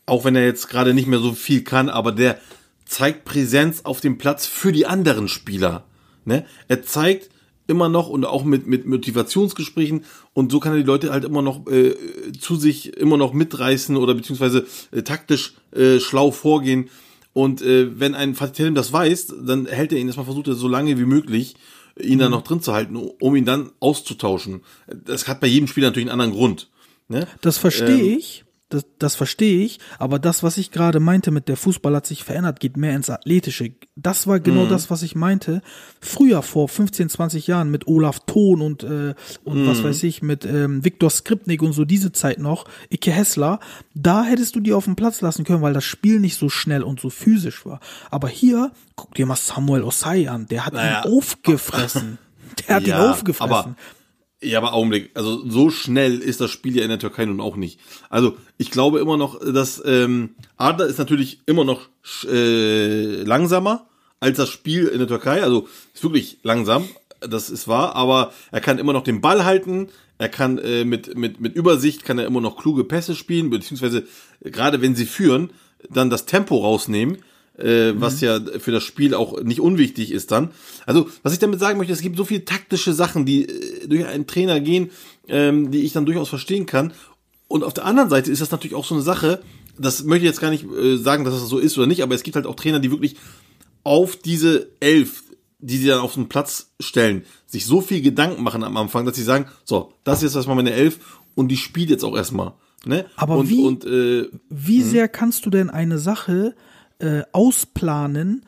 auch 0.05 0.25
wenn 0.25 0.35
er 0.35 0.45
jetzt 0.45 0.69
gerade 0.69 0.93
nicht 0.93 1.07
mehr 1.07 1.19
so 1.19 1.33
viel 1.33 1.63
kann, 1.63 1.89
aber 1.89 2.11
der 2.11 2.37
zeigt 2.85 3.25
Präsenz 3.25 3.81
auf 3.85 4.01
dem 4.01 4.17
Platz 4.17 4.45
für 4.45 4.71
die 4.71 4.85
anderen 4.85 5.27
Spieler. 5.27 5.85
Ne? 6.25 6.45
Er 6.67 6.83
zeigt 6.83 7.29
immer 7.67 7.89
noch 7.89 8.09
und 8.09 8.25
auch 8.25 8.43
mit, 8.43 8.67
mit 8.67 8.85
Motivationsgesprächen 8.85 10.03
und 10.33 10.51
so 10.51 10.59
kann 10.59 10.73
er 10.73 10.79
die 10.79 10.83
Leute 10.85 11.11
halt 11.11 11.23
immer 11.23 11.41
noch 11.41 11.67
äh, 11.67 11.95
zu 12.39 12.55
sich 12.55 12.97
immer 12.97 13.17
noch 13.17 13.33
mitreißen 13.33 13.95
oder 13.95 14.13
beziehungsweise 14.13 14.65
äh, 14.91 15.03
taktisch 15.03 15.53
äh, 15.71 15.99
schlau 15.99 16.31
vorgehen. 16.31 16.89
Und 17.33 17.61
äh, 17.61 17.97
wenn 17.99 18.13
ein 18.13 18.35
Fatih 18.35 18.73
das 18.73 18.91
weiß, 18.91 19.35
dann 19.45 19.65
hält 19.65 19.93
er 19.93 19.99
ihn 19.99 20.07
erstmal 20.07 20.25
versucht, 20.25 20.49
er 20.49 20.55
so 20.55 20.67
lange 20.67 20.99
wie 20.99 21.05
möglich 21.05 21.55
ihn 21.99 22.19
dann 22.19 22.31
noch 22.31 22.41
drin 22.43 22.61
zu 22.61 22.73
halten, 22.73 22.95
um 22.95 23.35
ihn 23.35 23.45
dann 23.45 23.71
auszutauschen. 23.79 24.61
Das 25.05 25.27
hat 25.27 25.39
bei 25.39 25.47
jedem 25.47 25.67
Spieler 25.67 25.87
natürlich 25.87 26.09
einen 26.09 26.19
anderen 26.19 26.37
Grund. 26.37 26.69
Ne? 27.07 27.27
Das 27.41 27.57
verstehe 27.57 28.13
Ähm, 28.13 28.17
ich. 28.17 28.43
Das, 28.73 28.85
das 28.99 29.15
verstehe 29.15 29.63
ich, 29.63 29.79
aber 29.99 30.19
das, 30.19 30.43
was 30.43 30.57
ich 30.57 30.71
gerade 30.71 30.99
meinte 30.99 31.31
mit 31.31 31.47
der 31.47 31.57
Fußball 31.57 31.95
hat 31.95 32.05
sich 32.05 32.23
verändert, 32.23 32.59
geht 32.59 32.77
mehr 32.77 32.95
ins 32.95 33.09
Athletische. 33.09 33.71
Das 33.95 34.27
war 34.27 34.39
genau 34.39 34.65
das, 34.65 34.89
was 34.89 35.03
ich 35.03 35.15
meinte. 35.15 35.61
Früher, 35.99 36.41
vor 36.41 36.67
15, 36.67 37.09
20 37.09 37.47
Jahren 37.47 37.69
mit 37.69 37.87
Olaf 37.87 38.19
Thon 38.25 38.61
und, 38.61 38.83
äh, 38.83 39.13
und 39.43 39.67
was 39.67 39.83
weiß 39.83 40.03
ich, 40.03 40.21
mit 40.21 40.45
ähm, 40.45 40.83
Viktor 40.83 41.09
Skripnik 41.09 41.61
und 41.61 41.73
so 41.73 41.85
diese 41.85 42.11
Zeit 42.11 42.39
noch, 42.39 42.65
Ike 42.91 43.11
Hessler, 43.11 43.59
da 43.93 44.23
hättest 44.23 44.55
du 44.55 44.59
die 44.59 44.73
auf 44.73 44.85
den 44.85 44.95
Platz 44.95 45.21
lassen 45.21 45.43
können, 45.43 45.61
weil 45.61 45.73
das 45.73 45.83
Spiel 45.83 46.19
nicht 46.19 46.37
so 46.37 46.49
schnell 46.49 46.83
und 46.83 46.99
so 46.99 47.09
physisch 47.09 47.65
war. 47.65 47.79
Aber 48.09 48.27
hier, 48.27 48.71
guck 48.95 49.13
dir 49.15 49.25
mal 49.25 49.35
Samuel 49.35 49.83
Osai 49.83 50.29
an, 50.29 50.47
der 50.47 50.65
hat 50.65 50.73
Naja. 50.73 51.03
ihn 51.05 51.11
aufgefressen. 51.11 52.17
Der 52.67 52.75
hat 52.75 52.87
ihn 52.87 52.93
aufgefressen. 52.93 53.75
Ja, 54.43 54.57
aber 54.57 54.73
Augenblick. 54.73 55.11
Also 55.13 55.47
so 55.47 55.69
schnell 55.69 56.17
ist 56.19 56.41
das 56.41 56.49
Spiel 56.49 56.75
ja 56.75 56.83
in 56.83 56.89
der 56.89 56.97
Türkei 56.97 57.25
nun 57.25 57.39
auch 57.39 57.55
nicht. 57.55 57.79
Also 58.09 58.37
ich 58.57 58.71
glaube 58.71 58.99
immer 58.99 59.15
noch, 59.15 59.39
dass 59.39 59.81
ähm, 59.85 60.31
Adler 60.57 60.87
ist 60.87 60.97
natürlich 60.97 61.41
immer 61.45 61.63
noch 61.63 61.89
äh, 62.27 63.21
langsamer 63.23 63.87
als 64.19 64.37
das 64.37 64.49
Spiel 64.49 64.87
in 64.87 64.97
der 64.97 65.07
Türkei. 65.07 65.43
Also 65.43 65.67
ist 65.93 66.03
wirklich 66.03 66.39
langsam, 66.41 66.87
das 67.19 67.51
ist 67.51 67.67
wahr. 67.67 67.95
Aber 67.95 68.33
er 68.51 68.61
kann 68.61 68.79
immer 68.79 68.93
noch 68.93 69.03
den 69.03 69.21
Ball 69.21 69.45
halten. 69.45 69.89
Er 70.17 70.29
kann 70.29 70.57
äh, 70.57 70.85
mit 70.85 71.15
mit 71.15 71.39
mit 71.39 71.55
Übersicht 71.55 72.03
kann 72.03 72.17
er 72.17 72.25
immer 72.25 72.41
noch 72.41 72.57
kluge 72.57 72.83
Pässe 72.83 73.15
spielen, 73.15 73.51
beziehungsweise 73.51 74.07
gerade 74.43 74.81
wenn 74.81 74.95
sie 74.95 75.05
führen, 75.05 75.51
dann 75.89 76.09
das 76.09 76.25
Tempo 76.25 76.57
rausnehmen 76.57 77.19
äh, 77.57 77.93
was 77.95 78.21
ja 78.21 78.39
für 78.59 78.71
das 78.71 78.83
Spiel 78.83 79.13
auch 79.13 79.41
nicht 79.43 79.59
unwichtig 79.59 80.11
ist 80.11 80.31
dann. 80.31 80.51
Also, 80.85 81.09
was 81.23 81.33
ich 81.33 81.39
damit 81.39 81.59
sagen 81.59 81.77
möchte, 81.77 81.93
es 81.93 82.01
gibt 82.01 82.17
so 82.17 82.25
viele 82.25 82.45
taktische 82.45 82.93
Sachen, 82.93 83.25
die 83.25 83.47
äh, 83.47 83.87
durch 83.87 84.05
einen 84.05 84.27
Trainer 84.27 84.59
gehen, 84.59 84.91
ähm, 85.27 85.71
die 85.71 85.81
ich 85.81 85.93
dann 85.93 86.05
durchaus 86.05 86.29
verstehen 86.29 86.65
kann. 86.65 86.93
Und 87.47 87.63
auf 87.63 87.73
der 87.73 87.85
anderen 87.85 88.09
Seite 88.09 88.31
ist 88.31 88.41
das 88.41 88.51
natürlich 88.51 88.75
auch 88.75 88.85
so 88.85 88.95
eine 88.95 89.03
Sache, 89.03 89.41
das 89.77 90.03
möchte 90.03 90.25
ich 90.25 90.29
jetzt 90.31 90.41
gar 90.41 90.51
nicht 90.51 90.65
äh, 90.65 90.97
sagen, 90.97 91.23
dass 91.25 91.33
das 91.33 91.49
so 91.49 91.57
ist 91.57 91.77
oder 91.77 91.87
nicht, 91.87 92.03
aber 92.03 92.15
es 92.15 92.23
gibt 92.23 92.35
halt 92.35 92.45
auch 92.45 92.55
Trainer, 92.55 92.79
die 92.79 92.91
wirklich 92.91 93.15
auf 93.83 94.15
diese 94.15 94.69
Elf, 94.79 95.23
die 95.59 95.77
sie 95.77 95.87
dann 95.87 95.99
auf 95.99 96.13
den 96.13 96.29
Platz 96.29 96.71
stellen, 96.79 97.23
sich 97.45 97.65
so 97.65 97.81
viel 97.81 98.01
Gedanken 98.01 98.43
machen 98.43 98.63
am 98.63 98.77
Anfang, 98.77 99.05
dass 99.05 99.15
sie 99.15 99.23
sagen, 99.23 99.45
so, 99.65 99.93
das 100.03 100.19
ist 100.19 100.23
jetzt 100.23 100.35
erstmal 100.35 100.55
meine 100.55 100.73
Elf 100.73 100.99
und 101.35 101.49
die 101.49 101.57
spielt 101.57 101.89
jetzt 101.89 102.03
auch 102.03 102.15
erstmal. 102.15 102.53
Ne? 102.85 103.05
Aber 103.15 103.37
und, 103.37 103.49
wie- 103.49 103.63
und 103.63 103.85
äh, 103.85 104.27
Wie 104.49 104.81
sehr 104.81 105.07
kannst 105.07 105.45
du 105.45 105.49
denn 105.49 105.69
eine 105.69 105.97
Sache 105.99 106.55
äh, 107.01 107.23
ausplanen, 107.31 108.45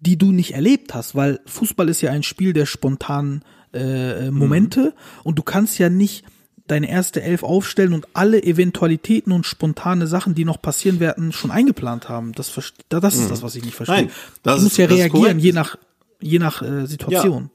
die 0.00 0.16
du 0.18 0.32
nicht 0.32 0.54
erlebt 0.54 0.94
hast? 0.94 1.14
Weil 1.14 1.40
Fußball 1.46 1.88
ist 1.88 2.00
ja 2.00 2.10
ein 2.10 2.22
Spiel 2.22 2.52
der 2.52 2.66
spontanen 2.66 3.44
äh, 3.72 4.30
Momente 4.30 4.94
und 5.24 5.38
du 5.38 5.42
kannst 5.42 5.78
ja 5.78 5.88
nicht 5.88 6.24
deine 6.66 6.88
erste 6.88 7.22
Elf 7.22 7.42
aufstellen 7.42 7.92
und 7.92 8.06
alle 8.14 8.42
Eventualitäten 8.42 9.32
und 9.32 9.46
spontane 9.46 10.06
Sachen, 10.06 10.34
die 10.34 10.44
noch 10.44 10.62
passieren 10.62 11.00
werden, 11.00 11.32
schon 11.32 11.50
eingeplant 11.50 12.08
haben. 12.08 12.32
Das, 12.32 12.52
das 12.88 13.14
ist 13.14 13.30
das, 13.30 13.42
was 13.42 13.56
ich 13.56 13.64
nicht 13.64 13.74
verstehe. 13.74 13.96
Nein, 13.96 14.10
das 14.42 14.56
du 14.58 14.62
musst 14.64 14.78
ist- 14.78 14.78
ja 14.78 14.86
reagieren, 14.86 15.38
je 15.38 15.52
nach, 15.52 15.76
je 16.20 16.38
nach 16.38 16.62
äh, 16.62 16.86
Situation. 16.86 17.50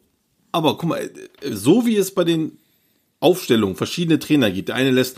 Aber 0.51 0.77
guck 0.77 0.89
mal, 0.89 0.99
äh, 0.99 1.09
so 1.51 1.85
wie 1.85 1.95
es 1.97 2.13
bei 2.13 2.23
den 2.23 2.53
Aufstellungen 3.19 3.75
verschiedene 3.75 4.19
Trainer 4.19 4.51
gibt, 4.51 4.69
der 4.69 4.75
eine 4.75 4.91
lässt 4.91 5.17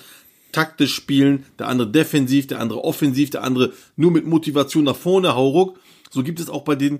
taktisch 0.51 0.93
spielen, 0.93 1.45
der 1.57 1.67
andere 1.67 1.89
defensiv, 1.89 2.47
der 2.47 2.59
andere 2.59 2.83
offensiv, 2.83 3.29
der 3.29 3.43
andere 3.43 3.73
nur 3.95 4.11
mit 4.11 4.25
Motivation 4.25 4.83
nach 4.83 4.95
vorne, 4.95 5.35
hauruck, 5.35 5.79
so 6.09 6.23
gibt 6.23 6.39
es 6.39 6.49
auch 6.49 6.63
bei 6.63 6.75
den 6.75 6.99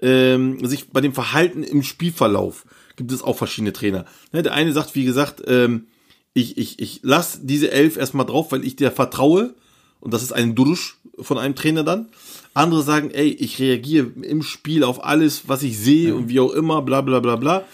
ähm, 0.00 0.64
sich 0.64 0.90
bei 0.90 1.00
dem 1.00 1.12
Verhalten 1.12 1.62
im 1.62 1.82
Spielverlauf 1.82 2.64
gibt 2.98 3.12
es 3.12 3.22
auch 3.22 3.38
verschiedene 3.38 3.72
Trainer. 3.72 4.04
Ne, 4.32 4.42
der 4.42 4.52
eine 4.52 4.72
sagt, 4.72 4.94
wie 4.94 5.04
gesagt, 5.04 5.42
ähm, 5.46 5.86
ich, 6.34 6.58
ich, 6.58 6.78
ich 6.78 7.00
lass 7.02 7.40
diese 7.42 7.70
Elf 7.70 7.96
erstmal 7.96 8.26
drauf, 8.26 8.52
weil 8.52 8.64
ich 8.64 8.76
dir 8.76 8.90
vertraue. 8.90 9.54
Und 10.00 10.12
das 10.12 10.22
ist 10.22 10.32
ein 10.32 10.54
Durusch 10.54 10.98
von 11.18 11.38
einem 11.38 11.54
Trainer 11.54 11.84
dann. 11.84 12.08
Andere 12.54 12.82
sagen, 12.82 13.10
ey, 13.10 13.28
ich 13.28 13.58
reagiere 13.58 14.08
im 14.22 14.42
Spiel 14.42 14.84
auf 14.84 15.02
alles, 15.02 15.48
was 15.48 15.62
ich 15.62 15.78
sehe 15.78 16.14
und 16.14 16.28
wie 16.28 16.40
auch 16.40 16.52
immer, 16.52 16.82
bla 16.82 17.00
bla 17.00 17.20
bla 17.20 17.36
bla. 17.36 17.64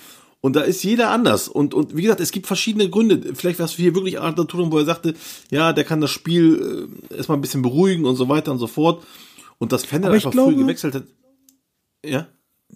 Und 0.44 0.56
da 0.56 0.60
ist 0.60 0.84
jeder 0.84 1.08
anders. 1.08 1.48
Und, 1.48 1.72
und 1.72 1.96
wie 1.96 2.02
gesagt, 2.02 2.20
es 2.20 2.30
gibt 2.30 2.46
verschiedene 2.46 2.90
Gründe. 2.90 3.34
Vielleicht 3.34 3.58
war 3.60 3.64
es 3.64 3.72
hier 3.72 3.94
wirklich 3.94 4.20
Arthur 4.20 4.46
Turan, 4.46 4.70
wo 4.70 4.76
er 4.76 4.84
sagte, 4.84 5.14
ja, 5.50 5.72
der 5.72 5.84
kann 5.84 6.02
das 6.02 6.10
Spiel 6.10 6.90
äh, 7.10 7.16
erstmal 7.16 7.38
ein 7.38 7.40
bisschen 7.40 7.62
beruhigen 7.62 8.04
und 8.04 8.16
so 8.16 8.28
weiter 8.28 8.52
und 8.52 8.58
so 8.58 8.66
fort. 8.66 9.02
Und 9.56 9.72
das 9.72 9.86
Fender 9.86 10.10
einfach 10.10 10.32
glaube- 10.32 10.52
früh 10.52 10.60
gewechselt 10.60 10.96
hat. 10.96 11.04
Ja? 12.04 12.26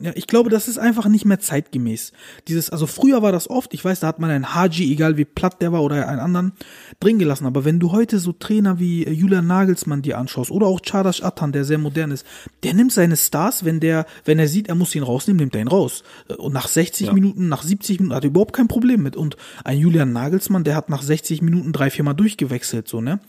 Ja, 0.00 0.12
ich 0.14 0.26
glaube, 0.26 0.48
das 0.50 0.68
ist 0.68 0.78
einfach 0.78 1.08
nicht 1.08 1.24
mehr 1.24 1.40
zeitgemäß. 1.40 2.12
Dieses, 2.46 2.70
also 2.70 2.86
früher 2.86 3.20
war 3.22 3.32
das 3.32 3.50
oft, 3.50 3.74
ich 3.74 3.84
weiß, 3.84 4.00
da 4.00 4.06
hat 4.06 4.20
man 4.20 4.30
einen 4.30 4.54
Haji, 4.54 4.92
egal 4.92 5.16
wie 5.16 5.24
platt 5.24 5.60
der 5.60 5.72
war 5.72 5.82
oder 5.82 6.08
einen 6.08 6.20
anderen, 6.20 6.52
drin 7.00 7.18
gelassen. 7.18 7.46
Aber 7.46 7.64
wenn 7.64 7.80
du 7.80 7.90
heute 7.92 8.18
so 8.20 8.32
Trainer 8.32 8.78
wie 8.78 9.04
äh, 9.04 9.10
Julian 9.10 9.46
Nagelsmann 9.46 10.02
dir 10.02 10.18
anschaust 10.18 10.50
oder 10.50 10.66
auch 10.66 10.80
Çağdaş 10.80 11.22
Atan, 11.24 11.52
der 11.52 11.64
sehr 11.64 11.78
modern 11.78 12.12
ist, 12.12 12.24
der 12.62 12.74
nimmt 12.74 12.92
seine 12.92 13.16
Stars, 13.16 13.64
wenn 13.64 13.80
der, 13.80 14.06
wenn 14.24 14.38
er 14.38 14.46
sieht, 14.48 14.68
er 14.68 14.74
muss 14.76 14.94
ihn 14.94 15.02
rausnehmen, 15.02 15.40
nimmt 15.40 15.54
er 15.54 15.62
ihn 15.62 15.68
raus. 15.68 16.04
Und 16.36 16.52
nach 16.52 16.68
60 16.68 17.08
Ja. 17.08 17.12
Minuten, 17.12 17.48
nach 17.48 17.62
70 17.62 17.98
Minuten 18.00 18.14
hat 18.14 18.24
er 18.24 18.28
überhaupt 18.30 18.54
kein 18.54 18.68
Problem 18.68 19.02
mit. 19.02 19.16
Und 19.16 19.36
ein 19.64 19.78
Julian 19.78 20.12
Nagelsmann, 20.12 20.64
der 20.64 20.76
hat 20.76 20.88
nach 20.90 21.02
60 21.02 21.42
Minuten 21.42 21.72
drei, 21.72 21.90
vier 21.90 22.04
Mal 22.04 22.14
durchgewechselt, 22.14 22.86
so, 22.88 23.00
ne? 23.00 23.20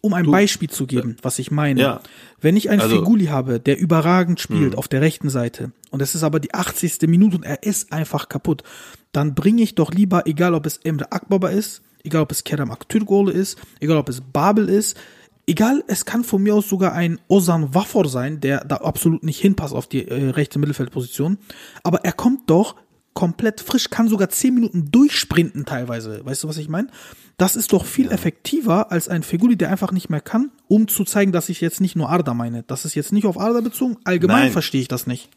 Um 0.00 0.14
ein 0.14 0.30
Beispiel 0.30 0.70
zu 0.70 0.86
geben, 0.86 1.16
was 1.22 1.38
ich 1.40 1.50
meine. 1.50 1.80
Ja. 1.80 2.00
Wenn 2.40 2.56
ich 2.56 2.70
einen 2.70 2.80
Also- 2.80 2.96
Figuli 2.98 3.26
habe, 3.26 3.58
der 3.58 3.78
überragend 3.78 4.40
spielt 4.40 4.76
auf 4.76 4.86
der 4.86 5.00
rechten 5.00 5.28
Seite 5.28 5.72
und 5.90 6.00
es 6.02 6.14
ist 6.14 6.22
aber 6.22 6.38
die 6.38 6.54
80. 6.54 7.08
Minute 7.08 7.36
und 7.38 7.42
er 7.42 7.62
ist 7.64 7.92
einfach 7.92 8.28
kaputt, 8.28 8.62
dann 9.12 9.34
bringe 9.34 9.62
ich 9.62 9.74
doch 9.74 9.90
lieber, 9.92 10.26
egal 10.26 10.54
ob 10.54 10.66
es 10.66 10.76
Emre 10.78 11.10
Akbaba 11.10 11.48
ist, 11.48 11.82
egal 12.04 12.22
ob 12.22 12.30
es 12.30 12.44
Kerem 12.44 12.70
Aktürkoğlu 12.70 13.30
ist, 13.30 13.58
egal 13.80 13.96
ob 13.96 14.08
es 14.08 14.20
Babel 14.20 14.68
ist, 14.68 14.96
egal, 15.48 15.82
es 15.88 16.04
kann 16.04 16.22
von 16.22 16.42
mir 16.42 16.54
aus 16.54 16.68
sogar 16.68 16.92
ein 16.92 17.18
Ozan 17.26 17.74
Wafor 17.74 18.08
sein, 18.08 18.38
der 18.40 18.64
da 18.64 18.76
absolut 18.76 19.24
nicht 19.24 19.40
hinpasst 19.40 19.74
auf 19.74 19.88
die 19.88 20.06
äh, 20.06 20.30
rechte 20.30 20.58
Mittelfeldposition, 20.60 21.38
aber 21.82 22.04
er 22.04 22.12
kommt 22.12 22.48
doch 22.50 22.76
komplett 23.18 23.60
frisch, 23.60 23.90
kann 23.90 24.06
sogar 24.06 24.28
10 24.28 24.54
Minuten 24.54 24.92
durchsprinten 24.92 25.64
teilweise. 25.64 26.24
Weißt 26.24 26.44
du, 26.44 26.48
was 26.48 26.56
ich 26.56 26.68
meine? 26.68 26.86
Das 27.36 27.56
ist 27.56 27.72
doch 27.72 27.84
viel 27.84 28.12
effektiver 28.12 28.92
als 28.92 29.08
ein 29.08 29.24
Figuli, 29.24 29.56
der 29.56 29.70
einfach 29.70 29.90
nicht 29.90 30.08
mehr 30.08 30.20
kann, 30.20 30.52
um 30.68 30.86
zu 30.86 31.02
zeigen, 31.02 31.32
dass 31.32 31.48
ich 31.48 31.60
jetzt 31.60 31.80
nicht 31.80 31.96
nur 31.96 32.08
Arda 32.10 32.32
meine. 32.32 32.62
Das 32.62 32.84
ist 32.84 32.94
jetzt 32.94 33.12
nicht 33.12 33.26
auf 33.26 33.36
Arda 33.36 33.60
bezogen. 33.60 33.96
Allgemein 34.04 34.42
Nein. 34.42 34.52
verstehe 34.52 34.82
ich 34.82 34.86
das 34.86 35.08
nicht. 35.08 35.30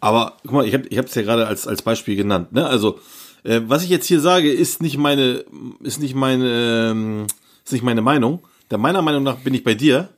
Aber 0.00 0.38
guck 0.42 0.54
mal, 0.54 0.66
ich 0.66 0.74
habe 0.74 0.88
ich 0.88 0.98
es 0.98 1.14
ja 1.14 1.22
gerade 1.22 1.46
als 1.46 1.68
als 1.68 1.82
Beispiel 1.82 2.16
genannt. 2.16 2.52
Ne? 2.52 2.66
Also 2.66 2.98
äh, 3.44 3.60
was 3.64 3.84
ich 3.84 3.90
jetzt 3.90 4.08
hier 4.08 4.18
sage, 4.18 4.52
ist 4.52 4.82
nicht 4.82 4.98
meine 4.98 5.44
ist 5.84 6.00
nicht 6.00 6.16
meine 6.16 6.90
ähm, 6.90 7.26
ist 7.64 7.72
nicht 7.72 7.84
meine 7.84 8.02
Meinung. 8.02 8.40
Der 8.72 8.78
meiner 8.78 9.02
Meinung 9.02 9.22
nach 9.22 9.36
bin 9.36 9.54
ich 9.54 9.62
bei 9.62 9.74
dir. 9.74 10.08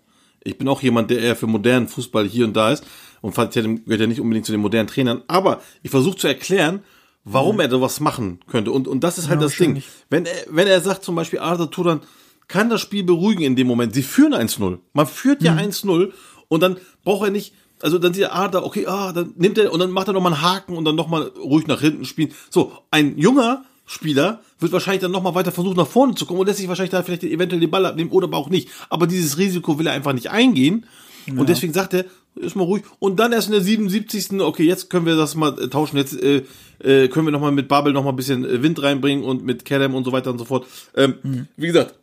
Ich 0.43 0.57
bin 0.57 0.67
auch 0.67 0.81
jemand, 0.81 1.11
der 1.11 1.19
eher 1.19 1.37
für 1.37 1.47
modernen 1.47 1.89
Fußball 1.89 2.27
hier 2.27 2.47
und 2.47 2.57
da 2.57 2.73
ist 2.73 2.87
und 3.27 3.33
Fatih 3.33 3.81
gehört 3.85 4.01
ja 4.01 4.07
nicht 4.07 4.21
unbedingt 4.21 4.47
zu 4.47 4.53
den 4.53 4.61
modernen 4.61 4.89
Trainern. 4.89 5.23
Aber 5.27 5.61
ich 5.83 5.91
versuche 5.91 6.17
zu 6.17 6.29
erklären, 6.29 6.85
warum 7.25 7.59
er 7.59 7.69
sowas 7.69 7.99
machen 7.99 8.39
könnte. 8.47 8.71
Und 8.71 8.87
und 8.87 9.03
das 9.03 9.19
ist 9.19 9.29
halt 9.29 9.41
Ja, 9.41 9.49
das 9.49 9.57
Ding. 9.57 9.83
Wenn 10.09 10.27
er 10.27 10.37
wenn 10.49 10.69
er 10.69 10.81
sagt 10.81 11.03
zum 11.03 11.17
Beispiel 11.17 11.41
Arda 11.41 11.67
Turan 11.67 12.03
kann 12.47 12.71
das 12.71 12.81
Spiel 12.81 13.03
beruhigen 13.03 13.43
in 13.43 13.57
dem 13.57 13.67
Moment. 13.67 13.95
Sie 13.95 14.05
führen 14.05 14.33
1-0. 14.33 14.79
Man 14.93 15.07
führt 15.09 15.43
ja 15.43 15.57
1-0 15.57 16.13
und 16.47 16.63
dann 16.63 16.77
braucht 17.03 17.27
er 17.27 17.33
nicht, 17.33 17.53
also 17.83 17.99
dann 17.99 18.15
sieht 18.15 18.23
er, 18.23 18.37
ah, 18.37 18.47
da, 18.47 18.63
okay, 18.63 18.87
ah, 18.87 19.13
dann 19.13 19.35
nimmt 19.37 19.59
er 19.59 19.73
und 19.73 19.81
dann 19.81 19.91
macht 19.91 20.07
er 20.07 20.13
nochmal 20.13 20.33
einen 20.33 20.43
Haken 20.43 20.77
und 20.77 20.85
dann 20.85 20.95
nochmal 20.95 21.23
ruhig 21.37 21.67
nach 21.67 21.81
hinten 21.81 22.05
spielen. 22.05 22.33
So, 22.49 22.71
ein 22.93 23.19
junger 23.19 23.65
Spieler 23.87 24.41
wird 24.61 24.71
wahrscheinlich 24.71 25.03
dann 25.03 25.11
nochmal 25.11 25.35
weiter 25.35 25.51
versuchen, 25.51 25.77
nach 25.77 25.89
vorne 25.89 26.15
zu 26.15 26.27
kommen 26.27 26.39
und 26.39 26.47
lässt 26.47 26.61
sich 26.61 26.69
wahrscheinlich 26.69 26.93
da 26.93 27.03
vielleicht 27.03 27.25
eventuell 27.25 27.59
den 27.59 27.73
Ball 27.73 27.87
abnehmen 27.87 28.11
oder 28.11 28.29
aber 28.29 28.37
auch 28.37 28.51
nicht. 28.51 28.69
Aber 28.89 29.09
dieses 29.09 29.37
Risiko 29.37 29.81
will 29.81 29.89
er 29.89 29.95
einfach 29.95 30.13
nicht 30.13 30.31
eingehen. 30.31 30.87
Und 31.29 31.49
deswegen 31.49 31.73
sagt 31.73 31.93
er, 31.93 32.05
ist 32.37 32.57
mal 32.57 32.65
ruhig. 32.65 32.85
Und 32.99 33.19
dann 33.19 33.33
erst 33.33 33.49
in 33.49 33.53
der 33.53 33.63
77. 33.63 34.41
Okay, 34.41 34.65
jetzt 34.65 34.91
können 34.91 35.07
wir 35.07 35.17
das 35.17 35.35
mal 35.35 35.59
äh, 35.61 35.69
tauschen. 35.69 35.97
Jetzt 35.97 36.21
äh, 36.21 36.43
äh, 36.79 37.09
können 37.09 37.27
wir 37.27 37.33
nochmal 37.33 37.53
mit 37.53 37.69
Babel 37.69 37.93
nochmal 37.93 38.13
ein 38.13 38.17
bisschen 38.17 38.45
äh, 38.45 38.63
Wind 38.63 38.83
reinbringen 38.83 39.25
und 39.25 39.45
mit 39.45 39.65
Kerem 39.65 39.95
und 39.95 40.05
so 40.05 40.13
weiter 40.13 40.31
und 40.31 40.39
so 40.39 40.45
fort. 40.45 40.67
Ähm, 40.95 41.49
Wie 41.57 41.67
gesagt, 41.67 41.95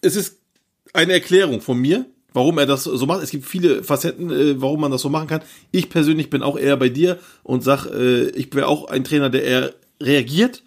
es 0.00 0.16
ist 0.16 0.38
eine 0.92 1.12
Erklärung 1.12 1.60
von 1.60 1.78
mir, 1.78 2.06
warum 2.32 2.58
er 2.58 2.66
das 2.66 2.84
so 2.84 3.06
macht. 3.06 3.22
Es 3.22 3.30
gibt 3.30 3.46
viele 3.46 3.82
Facetten, 3.82 4.30
äh, 4.30 4.60
warum 4.60 4.80
man 4.80 4.90
das 4.90 5.02
so 5.02 5.08
machen 5.08 5.28
kann. 5.28 5.42
Ich 5.70 5.88
persönlich 5.88 6.30
bin 6.30 6.42
auch 6.42 6.58
eher 6.58 6.76
bei 6.76 6.88
dir 6.88 7.18
und 7.42 7.64
sag, 7.64 7.86
äh, 7.86 8.28
ich 8.30 8.54
wäre 8.54 8.68
auch 8.68 8.88
ein 8.88 9.04
Trainer, 9.04 9.30
der 9.30 9.44
eher 9.44 9.74
reagiert 10.00 10.62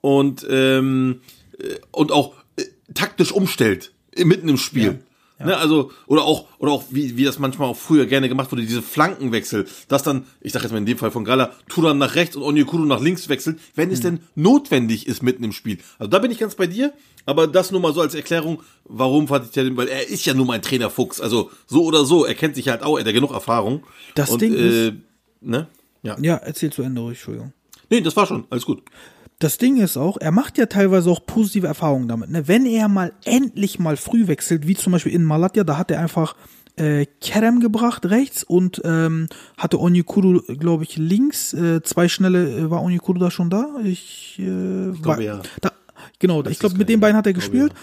und 0.00 0.46
ähm, 0.48 1.20
äh, 1.58 1.76
und 1.90 2.12
auch 2.12 2.34
äh, 2.56 2.64
taktisch 2.94 3.32
umstellt 3.32 3.92
mitten 4.16 4.48
im 4.48 4.58
Spiel. 4.58 5.00
Ne, 5.46 5.56
also 5.56 5.90
oder 6.06 6.22
auch 6.24 6.46
oder 6.58 6.72
auch 6.72 6.84
wie 6.90 7.16
wie 7.16 7.24
das 7.24 7.38
manchmal 7.38 7.68
auch 7.68 7.76
früher 7.76 8.06
gerne 8.06 8.28
gemacht 8.28 8.50
wurde, 8.52 8.62
diese 8.62 8.82
Flankenwechsel, 8.82 9.66
dass 9.88 10.02
dann 10.02 10.24
ich 10.40 10.52
sag 10.52 10.62
jetzt 10.62 10.72
mal 10.72 10.78
in 10.78 10.86
dem 10.86 10.98
Fall 10.98 11.10
von 11.10 11.24
Gala 11.24 11.52
Turan 11.68 11.98
nach 11.98 12.14
rechts 12.14 12.36
und 12.36 12.42
Onyekuru 12.42 12.84
nach 12.84 13.00
links 13.00 13.28
wechselt, 13.28 13.58
wenn 13.74 13.90
es 13.90 14.00
denn 14.00 14.20
notwendig 14.34 15.06
ist 15.06 15.22
mitten 15.22 15.44
im 15.44 15.52
Spiel. 15.52 15.78
Also 15.98 16.10
da 16.10 16.18
bin 16.18 16.30
ich 16.30 16.38
ganz 16.38 16.54
bei 16.54 16.66
dir, 16.66 16.92
aber 17.26 17.46
das 17.46 17.70
nur 17.70 17.80
mal 17.80 17.92
so 17.94 18.00
als 18.00 18.14
Erklärung, 18.14 18.62
warum 18.84 19.28
Fatih 19.28 19.50
Terim, 19.50 19.76
weil 19.76 19.88
er 19.88 20.08
ist 20.08 20.24
ja 20.26 20.34
nun 20.34 20.46
mal 20.46 20.54
ein 20.54 20.62
Trainerfuchs, 20.62 21.20
also 21.20 21.50
so 21.66 21.84
oder 21.84 22.04
so, 22.04 22.24
er 22.24 22.34
kennt 22.34 22.54
sich 22.56 22.68
halt 22.68 22.82
auch, 22.82 22.96
er 22.96 23.00
hat 23.00 23.06
ja 23.06 23.12
genug 23.12 23.32
Erfahrung. 23.32 23.84
Das 24.14 24.30
und, 24.30 24.40
Ding 24.42 24.54
äh, 24.54 24.88
ist- 24.88 24.94
ne? 25.40 25.68
Ja. 26.02 26.16
Ja, 26.20 26.36
erzähl 26.36 26.70
zu 26.72 26.82
Ende 26.82 27.00
ruhig, 27.00 27.16
Entschuldigung. 27.18 27.52
Nee, 27.90 28.00
das 28.00 28.16
war 28.16 28.26
schon, 28.26 28.44
alles 28.50 28.64
gut. 28.66 28.82
Das 29.42 29.58
Ding 29.58 29.78
ist 29.78 29.96
auch, 29.96 30.18
er 30.18 30.30
macht 30.30 30.56
ja 30.56 30.66
teilweise 30.66 31.10
auch 31.10 31.26
positive 31.26 31.66
Erfahrungen 31.66 32.06
damit. 32.06 32.30
Ne? 32.30 32.46
Wenn 32.46 32.64
er 32.64 32.86
mal 32.86 33.12
endlich 33.24 33.80
mal 33.80 33.96
früh 33.96 34.28
wechselt, 34.28 34.68
wie 34.68 34.76
zum 34.76 34.92
Beispiel 34.92 35.12
in 35.12 35.24
Malatya, 35.24 35.64
da 35.64 35.78
hat 35.78 35.90
er 35.90 35.98
einfach 35.98 36.36
äh, 36.76 37.06
Kerem 37.20 37.58
gebracht 37.58 38.06
rechts 38.06 38.44
und 38.44 38.80
ähm, 38.84 39.28
hatte 39.58 39.80
Onyekuru, 39.80 40.42
glaube 40.46 40.84
ich, 40.84 40.96
links. 40.96 41.54
Äh, 41.54 41.82
zwei 41.82 42.06
schnelle, 42.06 42.56
äh, 42.56 42.70
war 42.70 42.82
Onyekuru 42.82 43.18
da 43.18 43.32
schon 43.32 43.50
da? 43.50 43.80
Ich, 43.82 44.36
äh, 44.38 44.90
ich 44.90 45.02
glaube, 45.02 45.24
ja. 45.24 45.42
Da, 45.60 45.72
genau, 46.20 46.42
Das 46.42 46.52
ich 46.52 46.60
glaube, 46.60 46.76
mit 46.76 46.88
den 46.88 47.00
beiden 47.00 47.16
hat 47.16 47.26
er 47.26 47.32
gespielt. 47.32 47.74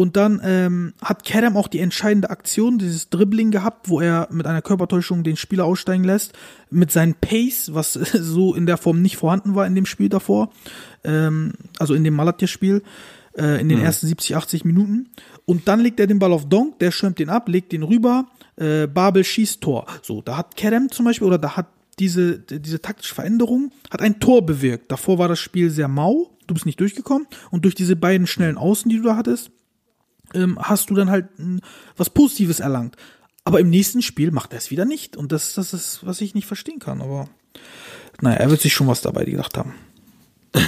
Und 0.00 0.16
dann 0.16 0.40
ähm, 0.42 0.94
hat 1.02 1.24
Kerem 1.24 1.58
auch 1.58 1.68
die 1.68 1.78
entscheidende 1.78 2.30
Aktion, 2.30 2.78
dieses 2.78 3.10
Dribbling 3.10 3.50
gehabt, 3.50 3.90
wo 3.90 4.00
er 4.00 4.28
mit 4.30 4.46
einer 4.46 4.62
Körpertäuschung 4.62 5.24
den 5.24 5.36
Spieler 5.36 5.66
aussteigen 5.66 6.04
lässt, 6.04 6.32
mit 6.70 6.90
seinem 6.90 7.12
Pace, 7.12 7.74
was 7.74 7.92
so 8.14 8.54
in 8.54 8.64
der 8.64 8.78
Form 8.78 9.02
nicht 9.02 9.18
vorhanden 9.18 9.54
war 9.54 9.66
in 9.66 9.74
dem 9.74 9.84
Spiel 9.84 10.08
davor, 10.08 10.52
ähm, 11.04 11.52
also 11.78 11.92
in 11.92 12.02
dem 12.02 12.14
Malatya-Spiel, 12.14 12.82
äh, 13.36 13.60
in 13.60 13.68
den 13.68 13.78
ersten 13.78 14.06
70, 14.06 14.36
80 14.36 14.64
Minuten. 14.64 15.10
Und 15.44 15.68
dann 15.68 15.80
legt 15.80 16.00
er 16.00 16.06
den 16.06 16.18
Ball 16.18 16.32
auf 16.32 16.48
Donk, 16.48 16.78
der 16.78 16.92
schirmt 16.92 17.18
den 17.18 17.28
ab, 17.28 17.46
legt 17.50 17.70
den 17.72 17.82
rüber, 17.82 18.24
äh, 18.56 18.86
Babel 18.86 19.22
schießt 19.22 19.60
Tor. 19.60 19.84
So, 20.00 20.22
da 20.22 20.38
hat 20.38 20.56
Kerem 20.56 20.90
zum 20.90 21.04
Beispiel, 21.04 21.26
oder 21.26 21.36
da 21.36 21.58
hat 21.58 21.66
diese, 21.98 22.38
diese 22.38 22.80
taktische 22.80 23.14
Veränderung, 23.14 23.70
hat 23.90 24.00
ein 24.00 24.18
Tor 24.18 24.46
bewirkt. 24.46 24.90
Davor 24.90 25.18
war 25.18 25.28
das 25.28 25.40
Spiel 25.40 25.68
sehr 25.68 25.88
mau, 25.88 26.30
du 26.46 26.54
bist 26.54 26.64
nicht 26.64 26.80
durchgekommen. 26.80 27.26
Und 27.50 27.66
durch 27.66 27.74
diese 27.74 27.96
beiden 27.96 28.26
schnellen 28.26 28.56
Außen, 28.56 28.88
die 28.88 28.96
du 28.96 29.02
da 29.02 29.16
hattest, 29.16 29.50
ähm, 30.34 30.58
hast 30.60 30.90
du 30.90 30.94
dann 30.94 31.10
halt 31.10 31.26
mh, 31.38 31.60
was 31.96 32.10
Positives 32.10 32.60
erlangt. 32.60 32.96
Aber 33.44 33.60
im 33.60 33.70
nächsten 33.70 34.02
Spiel 34.02 34.30
macht 34.30 34.52
er 34.52 34.58
es 34.58 34.70
wieder 34.70 34.84
nicht. 34.84 35.16
Und 35.16 35.32
das, 35.32 35.54
das 35.54 35.72
ist, 35.72 36.06
was 36.06 36.20
ich 36.20 36.34
nicht 36.34 36.46
verstehen 36.46 36.78
kann. 36.78 37.00
Aber 37.00 37.28
naja, 38.20 38.36
er 38.36 38.50
wird 38.50 38.60
sich 38.60 38.72
schon 38.72 38.86
was 38.86 39.00
dabei 39.00 39.24
gedacht 39.24 39.56
haben. 39.56 39.74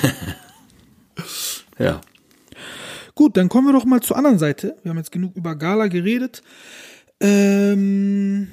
Ja. 1.78 2.00
Gut, 3.14 3.36
dann 3.36 3.48
kommen 3.48 3.68
wir 3.68 3.72
doch 3.72 3.84
mal 3.84 4.00
zur 4.00 4.16
anderen 4.16 4.38
Seite. 4.38 4.76
Wir 4.82 4.90
haben 4.90 4.98
jetzt 4.98 5.12
genug 5.12 5.36
über 5.36 5.56
Gala 5.56 5.88
geredet. 5.88 6.42
Ähm, 7.20 8.48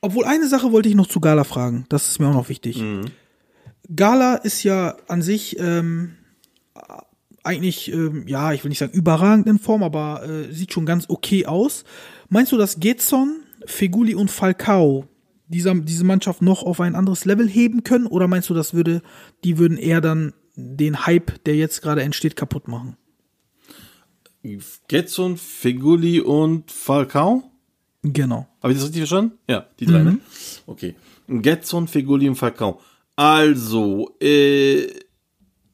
obwohl 0.00 0.24
eine 0.24 0.46
Sache 0.46 0.72
wollte 0.72 0.88
ich 0.88 0.94
noch 0.94 1.08
zu 1.08 1.20
Gala 1.20 1.44
fragen. 1.44 1.86
Das 1.88 2.08
ist 2.08 2.20
mir 2.20 2.28
auch 2.28 2.34
noch 2.34 2.48
wichtig. 2.48 2.82
Gala 3.94 4.36
ist 4.36 4.62
ja 4.62 4.96
an 5.08 5.22
sich 5.22 5.58
ähm, 5.58 6.16
eigentlich, 7.42 7.92
ähm, 7.92 8.24
ja, 8.26 8.52
ich 8.52 8.64
will 8.64 8.68
nicht 8.68 8.78
sagen 8.78 8.92
überragend 8.92 9.46
in 9.46 9.58
Form, 9.58 9.82
aber 9.82 10.22
äh, 10.28 10.52
sieht 10.52 10.72
schon 10.72 10.86
ganz 10.86 11.06
okay 11.08 11.46
aus. 11.46 11.84
Meinst 12.28 12.52
du, 12.52 12.56
dass 12.56 12.80
Getson, 12.80 13.42
Feguli 13.66 14.14
und 14.14 14.30
Falcao 14.30 15.06
dieser, 15.48 15.74
diese 15.74 16.04
Mannschaft 16.04 16.42
noch 16.42 16.62
auf 16.62 16.80
ein 16.80 16.94
anderes 16.94 17.24
Level 17.24 17.48
heben 17.48 17.82
können? 17.82 18.06
Oder 18.06 18.28
meinst 18.28 18.50
du, 18.50 18.54
das 18.54 18.74
würde, 18.74 19.02
die 19.44 19.58
würden 19.58 19.78
eher 19.78 20.00
dann 20.00 20.32
den 20.54 21.06
Hype, 21.06 21.42
der 21.44 21.56
jetzt 21.56 21.82
gerade 21.82 22.02
entsteht, 22.02 22.36
kaputt 22.36 22.68
machen? 22.68 22.96
Getson, 24.88 25.36
Feguli 25.36 26.20
und 26.20 26.70
Falcao? 26.70 27.42
Genau. 28.02 28.46
Habe 28.62 28.72
ich 28.72 28.78
das 28.78 28.86
richtig 28.86 29.02
verstanden? 29.02 29.32
Ja, 29.48 29.66
die 29.78 29.86
drei, 29.86 30.02
ne? 30.02 30.18
Okay. 30.66 30.94
Getson, 31.28 31.88
Feguli 31.88 32.28
und 32.28 32.36
Falcao. 32.36 32.80
Also, 33.16 34.16
äh, 34.20 34.86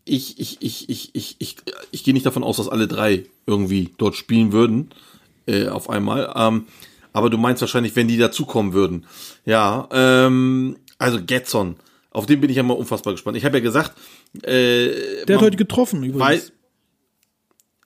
ich, 0.06 0.38
ich, 0.38 0.58
ich, 0.60 0.88
ich, 0.88 1.10
ich, 1.14 1.36
ich, 1.38 1.56
ich 1.90 2.04
gehe 2.04 2.14
nicht 2.14 2.24
davon 2.24 2.44
aus, 2.44 2.56
dass 2.56 2.68
alle 2.68 2.86
drei 2.88 3.26
irgendwie 3.46 3.90
dort 3.98 4.14
spielen 4.14 4.52
würden, 4.52 4.90
äh, 5.46 5.68
auf 5.68 5.90
einmal. 5.90 6.32
Ähm, 6.34 6.66
aber 7.12 7.28
du 7.28 7.36
meinst 7.38 7.60
wahrscheinlich, 7.60 7.96
wenn 7.96 8.08
die 8.08 8.16
dazukommen 8.16 8.72
würden. 8.72 9.06
Ja, 9.44 9.88
ähm, 9.90 10.76
also 10.98 11.18
Getson, 11.24 11.76
auf 12.10 12.26
den 12.26 12.40
bin 12.40 12.50
ich 12.50 12.56
ja 12.56 12.62
mal 12.62 12.74
unfassbar 12.74 13.12
gespannt. 13.14 13.36
Ich 13.36 13.44
habe 13.44 13.58
ja 13.58 13.62
gesagt, 13.62 13.92
äh, 14.42 15.24
Der 15.26 15.36
hat 15.36 15.42
heute 15.42 15.56
getroffen 15.56 16.02
übrigens. 16.04 16.20
weiß, 16.20 16.52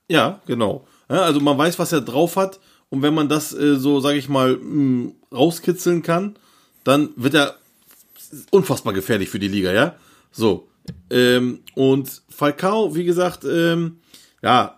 ja, 0.09 0.41
genau. 0.47 0.87
Ja, 1.09 1.23
also 1.23 1.41
man 1.41 1.57
weiß, 1.57 1.79
was 1.79 1.93
er 1.93 2.03
drauf 2.03 2.37
hat 2.37 2.61
und 2.91 3.03
wenn 3.03 3.15
man 3.15 3.29
das 3.29 3.53
äh, 3.53 3.77
so, 3.77 4.01
sage 4.01 4.19
ich 4.19 4.29
mal, 4.29 4.57
mh, 4.57 5.13
rauskitzeln 5.33 6.03
kann, 6.03 6.37
dann 6.85 7.11
wird 7.17 7.35
er 7.35 7.57
unfassbar 8.51 8.93
gefährlich 8.93 9.29
für 9.31 9.39
die 9.39 9.49
Liga, 9.49 9.73
ja. 9.73 9.95
So 10.33 10.69
ähm, 11.11 11.61
und 11.75 12.23
Falcao, 12.29 12.95
wie 12.95 13.05
gesagt, 13.05 13.45
ähm, 13.45 13.99
ja, 14.43 14.77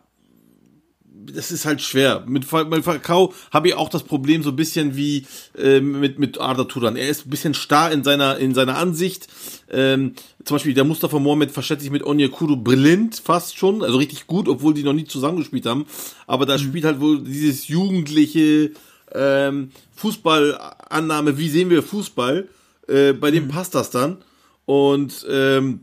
das 1.24 1.52
ist 1.52 1.66
halt 1.66 1.80
schwer. 1.80 2.24
Mit, 2.26 2.44
Fal- 2.44 2.64
mit 2.64 2.84
Falcao 2.84 3.32
habe 3.52 3.68
ich 3.68 3.74
auch 3.74 3.88
das 3.88 4.02
Problem 4.02 4.42
so 4.42 4.50
ein 4.50 4.56
bisschen 4.56 4.96
wie 4.96 5.24
ähm, 5.56 6.00
mit 6.00 6.18
mit 6.18 6.40
Arda 6.40 6.64
Turan. 6.64 6.96
Er 6.96 7.08
ist 7.08 7.26
ein 7.26 7.30
bisschen 7.30 7.54
starr 7.54 7.92
in 7.92 8.02
seiner 8.02 8.38
in 8.38 8.54
seiner 8.54 8.76
Ansicht. 8.76 9.28
Ähm, 9.70 10.14
zum 10.44 10.56
Beispiel 10.56 10.74
der 10.74 10.84
Mustafa 10.84 11.20
Mohamed 11.20 11.52
verschätzt 11.52 11.82
sich 11.82 11.92
mit 11.92 12.02
Onyekuru 12.02 12.56
blind 12.56 13.22
fast 13.24 13.56
schon, 13.56 13.84
also 13.84 13.98
richtig 13.98 14.26
gut, 14.26 14.48
obwohl 14.48 14.74
die 14.74 14.82
noch 14.82 14.92
nie 14.94 15.04
zusammengespielt 15.04 15.64
haben. 15.64 15.86
Aber 16.26 16.44
da 16.44 16.58
spielt 16.58 16.84
halt 16.84 17.00
wohl 17.00 17.22
dieses 17.22 17.68
jugendliche 17.68 18.72
ähm, 19.14 19.70
Fußballannahme. 19.94 21.38
Wie 21.38 21.48
sehen 21.48 21.70
wir 21.70 21.84
Fußball? 21.84 22.48
Äh, 22.88 23.12
bei 23.12 23.30
dem 23.30 23.46
passt 23.46 23.76
das 23.76 23.90
dann. 23.90 24.18
Und 24.64 25.24
ähm, 25.30 25.80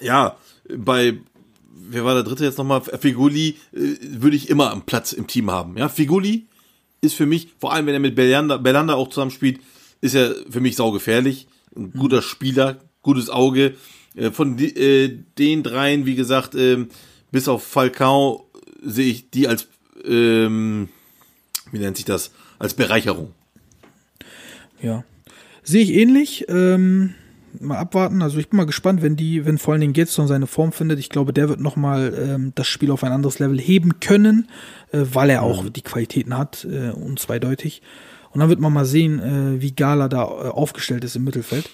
ja, 0.00 0.36
bei 0.68 1.18
wer 1.88 2.04
war 2.04 2.14
der 2.14 2.22
dritte 2.22 2.44
jetzt 2.44 2.58
nochmal? 2.58 2.82
Figuli 2.82 3.56
äh, 3.72 3.96
würde 4.00 4.36
ich 4.36 4.50
immer 4.50 4.70
am 4.70 4.82
Platz 4.82 5.12
im 5.12 5.26
Team 5.26 5.50
haben. 5.50 5.76
Ja, 5.76 5.88
Figuli 5.88 6.46
ist 7.00 7.14
für 7.14 7.26
mich, 7.26 7.48
vor 7.58 7.72
allem 7.72 7.86
wenn 7.86 7.94
er 7.94 8.00
mit 8.00 8.14
Belanda, 8.14 8.56
Belanda 8.56 8.94
auch 8.94 9.08
zusammenspielt, 9.08 9.60
ist 10.00 10.14
er 10.14 10.34
für 10.50 10.60
mich 10.60 10.76
saugefährlich. 10.76 11.46
Ein 11.76 11.92
guter 11.92 12.22
Spieler, 12.22 12.80
gutes 13.02 13.30
Auge. 13.30 13.74
Äh, 14.14 14.30
von 14.30 14.56
die, 14.56 14.74
äh, 14.76 15.18
den 15.38 15.62
dreien, 15.62 16.06
wie 16.06 16.14
gesagt, 16.14 16.54
ähm, 16.54 16.88
bis 17.30 17.48
auf 17.48 17.64
Falcao 17.64 18.50
sehe 18.82 19.10
ich 19.10 19.30
die 19.30 19.48
als, 19.48 19.68
ähm, 20.04 20.88
wie 21.70 21.78
nennt 21.78 21.96
sich 21.96 22.06
das, 22.06 22.32
als 22.58 22.74
Bereicherung. 22.74 23.32
Ja. 24.80 25.04
Sehe 25.62 25.82
ich 25.82 25.90
ähnlich. 25.90 26.46
Ähm, 26.48 27.14
mal 27.60 27.78
abwarten. 27.78 28.22
Also 28.22 28.38
ich 28.38 28.48
bin 28.48 28.56
mal 28.56 28.66
gespannt, 28.66 29.02
wenn 29.02 29.16
die, 29.16 29.44
wenn 29.44 29.58
vor 29.58 29.72
allen 29.72 29.80
Dingen 29.80 29.92
Getson 29.92 30.26
seine 30.26 30.46
Form 30.46 30.72
findet. 30.72 30.98
Ich 30.98 31.08
glaube, 31.08 31.32
der 31.32 31.48
wird 31.48 31.60
nochmal 31.60 32.14
ähm, 32.16 32.52
das 32.54 32.66
Spiel 32.66 32.90
auf 32.90 33.04
ein 33.04 33.12
anderes 33.12 33.38
Level 33.38 33.60
heben 33.60 34.00
können, 34.00 34.48
äh, 34.92 35.00
weil 35.12 35.30
er 35.30 35.42
auch 35.42 35.68
die 35.68 35.82
Qualitäten 35.82 36.36
hat, 36.36 36.64
äh, 36.64 36.90
unzweideutig. 36.90 37.82
Und 38.30 38.40
dann 38.40 38.48
wird 38.48 38.60
man 38.60 38.72
mal 38.72 38.84
sehen, 38.84 39.18
äh, 39.20 39.62
wie 39.62 39.72
Gala 39.72 40.08
da 40.08 40.24
äh, 40.24 40.48
aufgestellt 40.48 41.04
ist 41.04 41.16
im 41.16 41.24
Mittelfeld. 41.24 41.70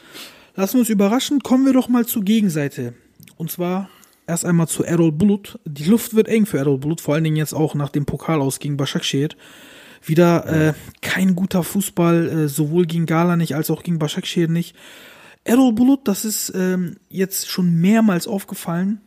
Lassen 0.54 0.74
wir 0.74 0.80
uns 0.80 0.90
überraschen. 0.90 1.40
Kommen 1.40 1.66
wir 1.66 1.72
doch 1.72 1.88
mal 1.88 2.06
zur 2.06 2.22
Gegenseite. 2.22 2.94
Und 3.36 3.50
zwar 3.50 3.88
erst 4.26 4.44
einmal 4.44 4.68
zu 4.68 4.84
Errol 4.84 5.12
Bulut. 5.12 5.58
Die 5.64 5.84
Luft 5.84 6.14
wird 6.14 6.28
eng 6.28 6.46
für 6.46 6.58
Errol 6.58 6.78
Bulut, 6.78 7.00
vor 7.00 7.14
allen 7.14 7.24
Dingen 7.24 7.36
jetzt 7.36 7.54
auch 7.54 7.74
nach 7.74 7.88
dem 7.88 8.04
Pokal 8.04 8.40
aus 8.40 8.58
gegen 8.58 8.76
Başakşehir. 8.76 9.30
Wieder 10.04 10.46
äh, 10.46 10.74
kein 11.00 11.34
guter 11.34 11.62
Fußball, 11.62 12.28
äh, 12.28 12.48
sowohl 12.48 12.86
gegen 12.86 13.06
Gala 13.06 13.36
nicht 13.36 13.54
als 13.54 13.70
auch 13.70 13.82
gegen 13.82 13.98
Başakşehir 13.98 14.48
nicht. 14.48 14.76
Errol 15.44 15.72
Bulut, 15.72 16.06
das 16.06 16.24
ist 16.24 16.52
ähm, 16.54 16.96
jetzt 17.08 17.50
schon 17.50 17.80
mehrmals 17.80 18.26
aufgefallen. 18.26 19.00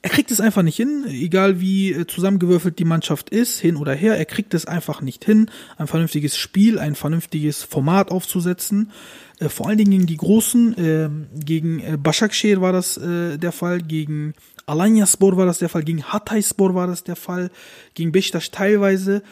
Er 0.00 0.10
kriegt 0.10 0.30
es 0.30 0.40
einfach 0.40 0.62
nicht 0.62 0.76
hin, 0.76 1.04
egal 1.08 1.60
wie 1.60 1.92
äh, 1.92 2.06
zusammengewürfelt 2.06 2.78
die 2.78 2.84
Mannschaft 2.84 3.30
ist, 3.30 3.58
hin 3.58 3.74
oder 3.76 3.94
her. 3.94 4.16
Er 4.16 4.26
kriegt 4.26 4.54
es 4.54 4.66
einfach 4.66 5.00
nicht 5.00 5.24
hin, 5.24 5.50
ein 5.76 5.88
vernünftiges 5.88 6.36
Spiel, 6.36 6.78
ein 6.78 6.94
vernünftiges 6.94 7.64
Format 7.64 8.12
aufzusetzen. 8.12 8.92
Äh, 9.40 9.48
vor 9.48 9.66
allen 9.66 9.78
Dingen 9.78 9.90
gegen 9.90 10.06
die 10.06 10.16
Großen, 10.16 10.78
äh, 10.78 11.10
gegen 11.44 11.80
äh, 11.80 11.98
Başakşehir 12.00 12.60
war 12.60 12.72
das 12.72 12.96
äh, 12.96 13.38
der 13.38 13.50
Fall, 13.50 13.80
gegen 13.80 14.34
Alanyaspor 14.66 15.36
war 15.36 15.46
das 15.46 15.58
der 15.58 15.68
Fall, 15.68 15.82
gegen 15.82 16.04
Hatayspor 16.04 16.76
war 16.76 16.86
das 16.86 17.02
der 17.02 17.16
Fall, 17.16 17.50
gegen 17.94 18.12
Beşiktaş 18.12 18.50
teilweise. 18.50 19.22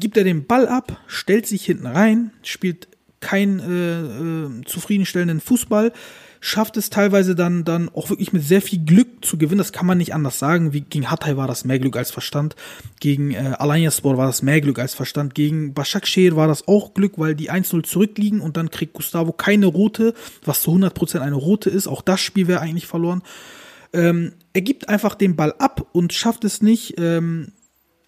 Gibt 0.00 0.16
er 0.16 0.24
den 0.24 0.46
Ball 0.46 0.66
ab, 0.66 0.98
stellt 1.06 1.46
sich 1.46 1.66
hinten 1.66 1.86
rein, 1.86 2.30
spielt 2.42 2.88
keinen 3.24 3.58
äh, 3.58 4.60
äh, 4.60 4.64
zufriedenstellenden 4.64 5.40
Fußball, 5.40 5.92
schafft 6.44 6.76
es 6.76 6.90
teilweise 6.90 7.34
dann, 7.34 7.64
dann 7.64 7.88
auch 7.88 8.10
wirklich 8.10 8.34
mit 8.34 8.42
sehr 8.42 8.60
viel 8.60 8.84
Glück 8.84 9.24
zu 9.24 9.38
gewinnen. 9.38 9.58
Das 9.58 9.72
kann 9.72 9.86
man 9.86 9.96
nicht 9.96 10.14
anders 10.14 10.38
sagen. 10.38 10.74
Wie 10.74 10.82
gegen 10.82 11.10
Hatay 11.10 11.38
war 11.38 11.48
das 11.48 11.64
mehr 11.64 11.78
Glück 11.78 11.96
als 11.96 12.10
Verstand. 12.10 12.54
Gegen 13.00 13.30
äh, 13.30 13.54
Alanyaspor 13.58 14.18
war 14.18 14.26
das 14.26 14.42
mehr 14.42 14.60
Glück 14.60 14.78
als 14.78 14.92
Verstand. 14.92 15.34
Gegen 15.34 15.72
Başakşehir 15.72 16.36
war 16.36 16.46
das 16.46 16.68
auch 16.68 16.92
Glück, 16.92 17.14
weil 17.16 17.34
die 17.34 17.50
1-0 17.50 17.84
zurückliegen 17.84 18.42
und 18.42 18.58
dann 18.58 18.70
kriegt 18.70 18.92
Gustavo 18.92 19.32
keine 19.32 19.66
rote, 19.66 20.12
was 20.44 20.60
zu 20.60 20.72
100% 20.72 21.20
eine 21.20 21.34
rote 21.34 21.70
ist. 21.70 21.86
Auch 21.86 22.02
das 22.02 22.20
Spiel 22.20 22.46
wäre 22.46 22.60
eigentlich 22.60 22.86
verloren. 22.86 23.22
Ähm, 23.94 24.32
er 24.52 24.60
gibt 24.60 24.90
einfach 24.90 25.14
den 25.14 25.36
Ball 25.36 25.54
ab 25.58 25.86
und 25.92 26.12
schafft 26.12 26.44
es 26.44 26.60
nicht, 26.60 26.94
ähm, 26.98 27.52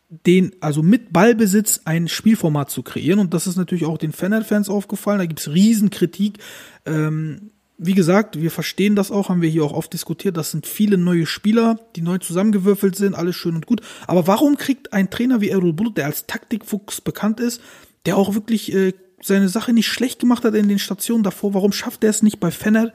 den, 0.08 0.52
also 0.60 0.82
mit 0.82 1.12
Ballbesitz 1.12 1.80
ein 1.84 2.08
Spielformat 2.08 2.70
zu 2.70 2.82
kreieren. 2.82 3.18
Und 3.18 3.34
das 3.34 3.46
ist 3.46 3.56
natürlich 3.56 3.86
auch 3.86 3.98
den 3.98 4.12
Fener-Fans 4.12 4.68
aufgefallen. 4.68 5.18
Da 5.18 5.26
gibt's 5.26 5.48
Riesenkritik. 5.48 6.38
Ähm, 6.84 7.50
wie 7.78 7.94
gesagt, 7.94 8.40
wir 8.40 8.50
verstehen 8.50 8.96
das 8.96 9.10
auch, 9.10 9.28
haben 9.28 9.42
wir 9.42 9.50
hier 9.50 9.64
auch 9.64 9.72
oft 9.72 9.92
diskutiert. 9.92 10.36
Das 10.36 10.50
sind 10.50 10.66
viele 10.66 10.96
neue 10.96 11.26
Spieler, 11.26 11.78
die 11.94 12.02
neu 12.02 12.18
zusammengewürfelt 12.18 12.96
sind, 12.96 13.14
alles 13.14 13.36
schön 13.36 13.54
und 13.54 13.66
gut. 13.66 13.82
Aber 14.06 14.26
warum 14.26 14.56
kriegt 14.56 14.92
ein 14.92 15.10
Trainer 15.10 15.40
wie 15.40 15.50
Errol 15.50 15.74
Bulut, 15.74 15.98
der 15.98 16.06
als 16.06 16.26
Taktikfuchs 16.26 17.00
bekannt 17.00 17.40
ist, 17.40 17.60
der 18.06 18.16
auch 18.16 18.34
wirklich 18.34 18.72
äh, 18.72 18.94
seine 19.20 19.48
Sache 19.48 19.72
nicht 19.72 19.88
schlecht 19.88 20.20
gemacht 20.20 20.44
hat 20.44 20.54
in 20.54 20.68
den 20.68 20.78
Stationen 20.78 21.24
davor, 21.24 21.52
warum 21.52 21.72
schafft 21.72 22.04
er 22.04 22.10
es 22.10 22.22
nicht 22.22 22.40
bei 22.40 22.50
Fener 22.50 22.92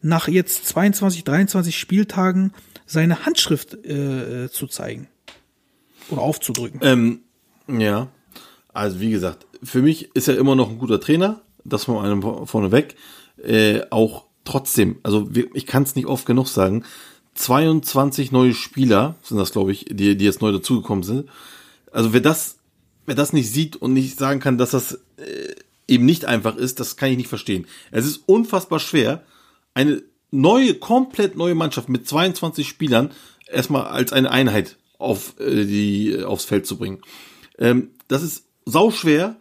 nach 0.00 0.28
jetzt 0.28 0.66
22, 0.66 1.24
23 1.24 1.76
Spieltagen 1.76 2.52
seine 2.86 3.26
Handschrift 3.26 3.74
äh, 3.84 4.48
zu 4.50 4.66
zeigen 4.68 5.08
oder 6.10 6.22
aufzudrücken. 6.22 6.80
Ähm, 6.82 7.20
ja, 7.68 8.08
also 8.72 9.00
wie 9.00 9.10
gesagt, 9.10 9.46
für 9.62 9.82
mich 9.82 10.14
ist 10.14 10.28
er 10.28 10.36
immer 10.36 10.54
noch 10.54 10.70
ein 10.70 10.78
guter 10.78 11.00
Trainer, 11.00 11.40
das 11.64 11.84
von 11.84 12.04
einem 12.04 12.46
vorneweg. 12.46 12.96
Äh, 13.42 13.82
auch 13.90 14.24
trotzdem, 14.44 14.98
also 15.02 15.28
ich 15.54 15.66
kann 15.66 15.82
es 15.82 15.96
nicht 15.96 16.06
oft 16.06 16.26
genug 16.26 16.48
sagen, 16.48 16.84
22 17.34 18.32
neue 18.32 18.54
Spieler 18.54 19.16
sind 19.22 19.36
das, 19.36 19.52
glaube 19.52 19.72
ich, 19.72 19.86
die, 19.90 20.16
die 20.16 20.24
jetzt 20.24 20.40
neu 20.40 20.52
dazugekommen 20.52 21.04
sind. 21.04 21.28
Also 21.92 22.12
wer 22.12 22.20
das, 22.20 22.58
wer 23.04 23.14
das 23.14 23.32
nicht 23.32 23.50
sieht 23.50 23.76
und 23.76 23.92
nicht 23.92 24.18
sagen 24.18 24.40
kann, 24.40 24.58
dass 24.58 24.70
das 24.70 25.00
äh, 25.16 25.54
eben 25.88 26.04
nicht 26.04 26.24
einfach 26.24 26.56
ist, 26.56 26.80
das 26.80 26.96
kann 26.96 27.10
ich 27.10 27.16
nicht 27.16 27.28
verstehen. 27.28 27.66
Es 27.90 28.06
ist 28.06 28.22
unfassbar 28.26 28.80
schwer, 28.80 29.22
eine 29.74 30.02
neue, 30.30 30.74
komplett 30.74 31.36
neue 31.36 31.54
Mannschaft 31.54 31.88
mit 31.88 32.08
22 32.08 32.66
Spielern 32.66 33.10
erstmal 33.46 33.86
als 33.86 34.12
eine 34.12 34.30
Einheit 34.30 34.76
auf 34.98 35.38
äh, 35.40 35.64
die 35.64 36.22
aufs 36.24 36.44
Feld 36.44 36.66
zu 36.66 36.76
bringen. 36.76 37.00
Ähm, 37.58 37.90
das 38.08 38.22
ist 38.22 38.44
sau 38.64 38.90
schwer 38.90 39.36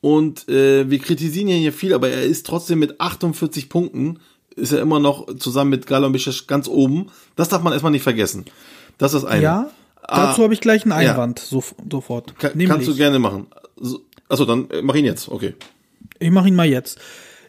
und 0.00 0.48
äh, 0.48 0.88
wir 0.88 0.98
kritisieren 0.98 1.48
ihn 1.48 1.60
hier 1.60 1.72
viel, 1.72 1.94
aber 1.94 2.08
er 2.08 2.24
ist 2.24 2.46
trotzdem 2.46 2.78
mit 2.78 3.00
48 3.00 3.68
Punkten 3.68 4.18
ist 4.56 4.72
er 4.72 4.80
immer 4.80 5.00
noch 5.00 5.34
zusammen 5.36 5.70
mit 5.70 5.86
Gala 5.86 6.06
und 6.06 6.12
Bischers 6.12 6.46
ganz 6.46 6.68
oben. 6.68 7.10
Das 7.36 7.48
darf 7.48 7.62
man 7.62 7.72
erstmal 7.72 7.92
nicht 7.92 8.02
vergessen. 8.02 8.44
Das 8.98 9.14
ist 9.14 9.24
eine. 9.24 9.42
Ja, 9.42 9.70
dazu 10.02 10.40
ah, 10.40 10.44
habe 10.44 10.54
ich 10.54 10.60
gleich 10.60 10.82
einen 10.82 10.92
Einwand 10.92 11.40
ja. 11.40 11.46
so, 11.46 11.64
sofort. 11.90 12.38
Ka 12.38 12.48
Nämlich, 12.48 12.68
kannst 12.68 12.88
du 12.88 12.94
gerne 12.94 13.18
machen. 13.18 13.46
So, 13.76 14.00
achso, 14.28 14.44
dann 14.44 14.68
äh, 14.70 14.82
mach 14.82 14.94
ihn 14.94 15.04
jetzt. 15.04 15.28
Okay. 15.28 15.54
Ich 16.18 16.30
mache 16.30 16.48
ihn 16.48 16.54
mal 16.54 16.68
jetzt. 16.68 16.98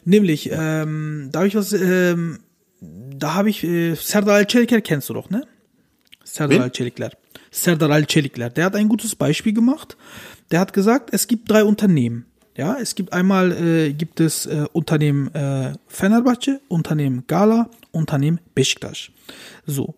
Nämlich, 0.04 0.50
ähm, 0.52 1.28
da 1.30 1.40
habe 1.40 1.48
ich 1.48 1.54
was, 1.54 1.72
ähm, 1.72 2.40
da 2.80 3.34
habe 3.34 3.50
ich, 3.50 3.62
äh, 3.62 3.94
Serdar 3.94 4.36
Al-Çelikler 4.36 4.80
kennst 4.80 5.08
du 5.08 5.14
doch, 5.14 5.30
ne? 5.30 5.46
Serdar 6.24 6.62
Al-Çelikler. 6.62 7.12
Serdar 7.52 7.90
Al-Çelikler. 7.90 8.50
Der 8.50 8.64
hat 8.64 8.74
ein 8.74 8.88
gutes 8.88 9.14
Beispiel 9.14 9.52
gemacht. 9.52 9.96
Der 10.50 10.58
hat 10.58 10.72
gesagt, 10.72 11.10
es 11.12 11.28
gibt 11.28 11.50
drei 11.50 11.62
Unternehmen. 11.62 12.24
Ja, 12.56 12.76
es 12.80 12.94
gibt 12.94 13.12
einmal 13.12 13.52
äh, 13.52 13.92
gibt 13.92 14.20
es 14.20 14.46
äh, 14.46 14.66
Unternehmen 14.72 15.34
äh, 15.34 15.74
Fenerbahce, 15.86 16.60
Unternehmen 16.68 17.24
Gala, 17.26 17.70
Unternehmen 17.92 18.40
Beşiktaş. 18.54 19.12
So. 19.66 19.94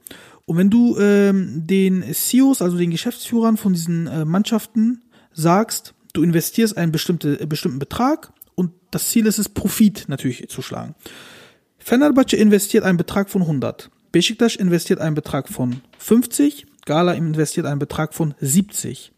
Und 0.47 0.59
wenn 0.59 0.71
du 0.71 0.99
ähm, 0.99 1.67
den 1.67 2.05
CEOs, 2.13 2.61
also 2.61 2.77
den 2.77 2.91
Geschäftsführern 2.91 3.57
von 3.57 3.73
diesen 3.73 4.07
äh, 4.07 4.25
Mannschaften 4.25 5.03
sagst, 5.33 5.95
du 6.13 6.23
investierst 6.23 6.77
einen 6.77 6.93
bestimmte, 6.93 7.41
äh, 7.41 7.47
bestimmten 7.47 7.79
Betrag 7.79 8.33
und 8.55 8.73
das 8.91 9.09
Ziel 9.09 9.27
ist 9.27 9.39
es, 9.39 9.49
Profit 9.49 10.05
natürlich 10.09 10.49
zu 10.49 10.61
schlagen. 10.61 10.95
Fenerbahce 11.79 12.37
investiert 12.37 12.85
einen 12.85 12.99
Betrag 12.99 13.31
von 13.31 13.43
100. 13.43 13.91
Beşiktaş 14.13 14.57
investiert 14.57 15.01
einen 15.01 15.17
Betrag 15.17 15.49
von 15.49 15.81
50. 15.99 16.67
Gala 16.85 17.13
investiert 17.13 17.67
einen 17.67 17.79
Betrag 17.79 18.15
von 18.15 18.35
70. 18.41 19.13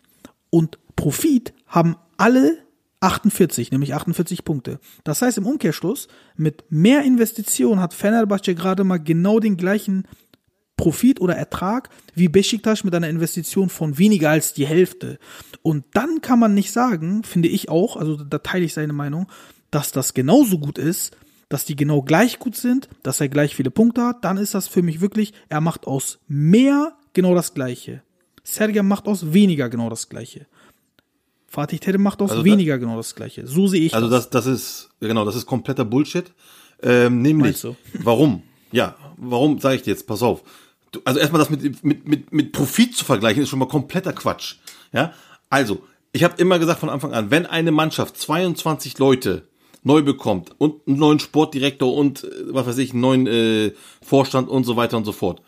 Und 0.51 0.79
Profit 0.95 1.53
haben 1.67 1.97
alle 2.17 2.59
48, 3.01 3.71
nämlich 3.73 3.95
48 3.95 4.45
Punkte. 4.45 4.81
Das 5.05 5.23
heißt 5.23 5.39
im 5.39 5.47
Umkehrschluss, 5.47 6.09
mit 6.37 6.65
mehr 6.71 7.03
Investition 7.03 7.81
hat 7.81 7.95
Fenerbahce 7.95 8.55
gerade 8.55 8.85
mal 8.85 8.99
genau 8.99 9.39
den 9.39 9.57
gleichen 9.57 10.07
Profit 10.77 11.21
oder 11.21 11.37
Ertrag 11.37 11.89
wie 12.15 12.29
Besiktas 12.29 12.85
mit 12.85 12.95
einer 12.95 13.09
Investition 13.09 13.69
von 13.69 13.99
weniger 13.99 14.31
als 14.31 14.53
die 14.53 14.67
Hälfte. 14.67 15.19
Und 15.63 15.85
dann 15.95 16.21
kann 16.21 16.39
man 16.39 16.55
nicht 16.55 16.73
sagen, 16.73 17.23
finde 17.23 17.49
ich 17.49 17.69
auch, 17.69 17.97
also 17.97 18.17
da 18.17 18.39
teile 18.39 18.65
ich 18.65 18.75
seine 18.75 18.93
Meinung, 18.93 19.27
dass 19.71 19.93
das 19.93 20.15
genauso 20.15 20.59
gut 20.59 20.79
ist, 20.79 21.17
dass 21.49 21.65
die 21.65 21.77
genau 21.77 22.03
gleich 22.03 22.39
gut 22.39 22.57
sind, 22.57 22.89
dass 23.03 23.21
er 23.21 23.29
gleich 23.29 23.55
viele 23.55 23.71
Punkte 23.71 24.03
hat, 24.03 24.25
dann 24.25 24.37
ist 24.37 24.55
das 24.55 24.69
für 24.69 24.83
mich 24.83 25.01
wirklich, 25.01 25.33
er 25.49 25.61
macht 25.61 25.87
aus 25.87 26.19
mehr 26.29 26.97
genau 27.17 27.35
das 27.35 27.53
Gleiche. 27.53 28.03
Sergej 28.45 28.85
macht 28.85 29.09
aus 29.09 29.33
weniger 29.33 29.69
genau 29.69 29.91
das 29.91 30.09
Gleiche. 30.09 30.47
Fatih 31.49 31.79
Terim 31.79 32.03
macht 32.03 32.23
aus 32.23 32.31
also 32.31 32.45
weniger 32.45 32.75
da, 32.75 32.79
genau 32.79 32.97
das 32.97 33.15
Gleiche. 33.15 33.47
So 33.47 33.67
sehe 33.67 33.81
ich 33.81 33.95
also 33.95 34.09
das. 34.09 34.27
Also 34.27 34.31
das, 34.31 34.45
das 34.45 34.55
ist, 34.55 34.91
genau, 35.01 35.25
das 35.25 35.35
ist 35.35 35.47
kompletter 35.47 35.85
Bullshit. 35.85 36.27
Ähm, 36.83 37.23
nämlich, 37.23 37.67
warum? 37.95 38.43
Ja, 38.71 38.95
warum 39.17 39.59
sage 39.59 39.77
ich 39.77 39.83
dir 39.83 39.91
jetzt, 39.91 40.07
pass 40.07 40.23
auf. 40.23 40.43
Du, 40.93 41.01
also 41.05 41.19
erstmal 41.19 41.41
das 41.41 41.51
mit, 41.51 41.83
mit, 41.83 42.07
mit, 42.07 42.33
mit 42.33 42.53
Profit 42.53 42.95
zu 42.95 43.05
vergleichen, 43.05 43.43
ist 43.43 43.49
schon 43.49 43.59
mal 43.59 43.67
kompletter 43.67 44.13
Quatsch. 44.13 44.57
Ja, 44.93 45.13
also, 45.49 45.83
ich 46.13 46.23
habe 46.23 46.35
immer 46.37 46.59
gesagt 46.59 46.81
von 46.81 46.91
Anfang 46.91 47.13
an, 47.13 47.31
wenn 47.31 47.47
eine 47.47 47.73
Mannschaft 47.73 48.17
22 48.19 48.99
Leute 48.99 49.49
neu 49.83 50.03
bekommt 50.03 50.51
und 50.59 50.87
einen 50.87 50.99
neuen 50.99 51.21
Sportdirektor 51.21 51.95
und 51.95 52.25
äh, 52.25 52.29
was 52.49 52.67
weiß 52.67 52.79
ich, 52.79 52.91
einen 52.91 53.01
neuen 53.01 53.27
äh, 53.27 53.73
Vorstand 54.03 54.49
und 54.49 54.65
so 54.65 54.77
weiter 54.77 54.97
und 54.97 55.05
so 55.05 55.13
fort, 55.13 55.41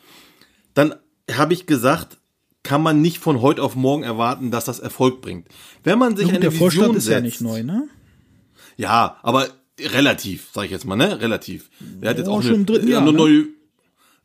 dann 0.75 0.95
habe 1.31 1.55
ich 1.55 1.67
gesagt, 1.67 2.19
kann 2.63 2.83
man 2.83 3.01
nicht 3.01 3.19
von 3.19 3.41
heute 3.41 3.63
auf 3.63 3.77
morgen 3.77 4.03
erwarten, 4.03 4.51
dass 4.51 4.65
das 4.65 4.79
Erfolg 4.79 5.21
bringt. 5.21 5.49
Wenn 5.85 5.99
man 5.99 6.17
sich 6.17 6.27
ja, 6.27 6.35
eine 6.35 6.41
der 6.41 6.53
Vision 6.53 6.71
Vorstand 6.71 6.97
ist 6.97 7.05
setzt, 7.05 7.15
ja 7.15 7.21
nicht 7.21 7.41
neu, 7.41 7.63
ne? 7.63 7.89
Ja, 8.77 9.19
aber 9.23 9.49
relativ, 9.81 10.49
sage 10.53 10.67
ich 10.67 10.73
jetzt 10.73 10.85
mal, 10.85 10.97
ne? 10.97 11.21
Relativ. 11.21 11.71
Der 11.81 12.11
hat 12.11 12.19
jetzt 12.19 12.29
auch 12.29 12.43
schon 12.43 12.51
eine, 12.51 12.59
im 12.61 12.67
dritten 12.67 12.89
Jahr, 12.89 13.03
eine 13.03 13.13
ne? 13.13 13.19
neue. 13.19 13.47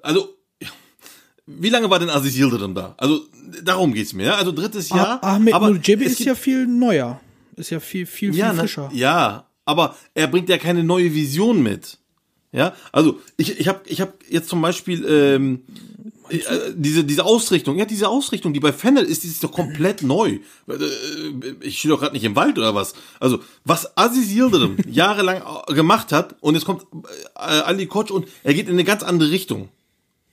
Also 0.01 0.29
wie 1.45 1.69
lange 1.69 1.89
war 1.89 1.99
denn 1.99 2.09
Aziz 2.09 2.35
Yildirim 2.35 2.73
da? 2.73 2.95
Also 2.97 3.21
darum 3.63 3.93
geht's 3.93 4.13
mir. 4.13 4.27
Ja? 4.27 4.35
Also 4.35 4.51
drittes 4.51 4.89
Jahr. 4.89 5.19
Ah, 5.21 5.35
Ahmed 5.35 5.53
aber 5.53 5.69
Nujebi 5.69 6.05
ist 6.05 6.19
ja 6.19 6.35
viel 6.35 6.65
neuer. 6.67 7.19
Ist 7.55 7.69
ja 7.69 7.79
viel 7.79 8.05
viel 8.05 8.31
viel 8.31 8.39
ja, 8.39 8.53
frischer. 8.53 8.89
Na, 8.91 8.97
ja, 8.97 9.47
aber 9.65 9.95
er 10.13 10.27
bringt 10.27 10.49
ja 10.49 10.57
keine 10.57 10.83
neue 10.83 11.13
Vision 11.13 11.61
mit. 11.61 11.97
Ja, 12.53 12.75
also 12.91 13.19
ich 13.35 13.59
ich 13.59 13.67
habe 13.67 13.81
ich 13.85 13.99
hab 13.99 14.13
jetzt 14.29 14.47
zum 14.47 14.61
Beispiel 14.61 15.03
ähm, 15.05 15.63
äh, 16.29 16.71
diese, 16.75 17.03
diese 17.03 17.25
Ausrichtung, 17.25 17.77
ja, 17.77 17.85
diese 17.85 18.07
Ausrichtung, 18.07 18.53
die 18.53 18.59
bei 18.59 18.71
Fennel 18.71 19.03
ist, 19.05 19.23
die 19.23 19.27
ist 19.27 19.43
doch 19.43 19.51
komplett 19.51 20.03
neu. 20.03 20.39
Äh, 20.67 20.75
ich 21.61 21.79
stehe 21.79 21.91
doch 21.91 21.99
gerade 21.99 22.13
nicht 22.13 22.23
im 22.23 22.35
Wald 22.35 22.57
oder 22.57 22.73
was. 22.73 22.93
Also, 23.19 23.39
was 23.65 23.97
Aziz 23.97 24.31
Yildirim 24.31 24.77
jahrelang 24.87 25.41
äh, 25.67 25.73
gemacht 25.73 26.11
hat 26.11 26.35
und 26.41 26.55
jetzt 26.55 26.65
kommt 26.65 26.85
Ali 27.33 27.87
Koch 27.87 28.09
und 28.09 28.27
er 28.43 28.53
geht 28.53 28.67
in 28.67 28.73
eine 28.73 28.83
ganz 28.83 29.03
andere 29.03 29.31
Richtung. 29.31 29.69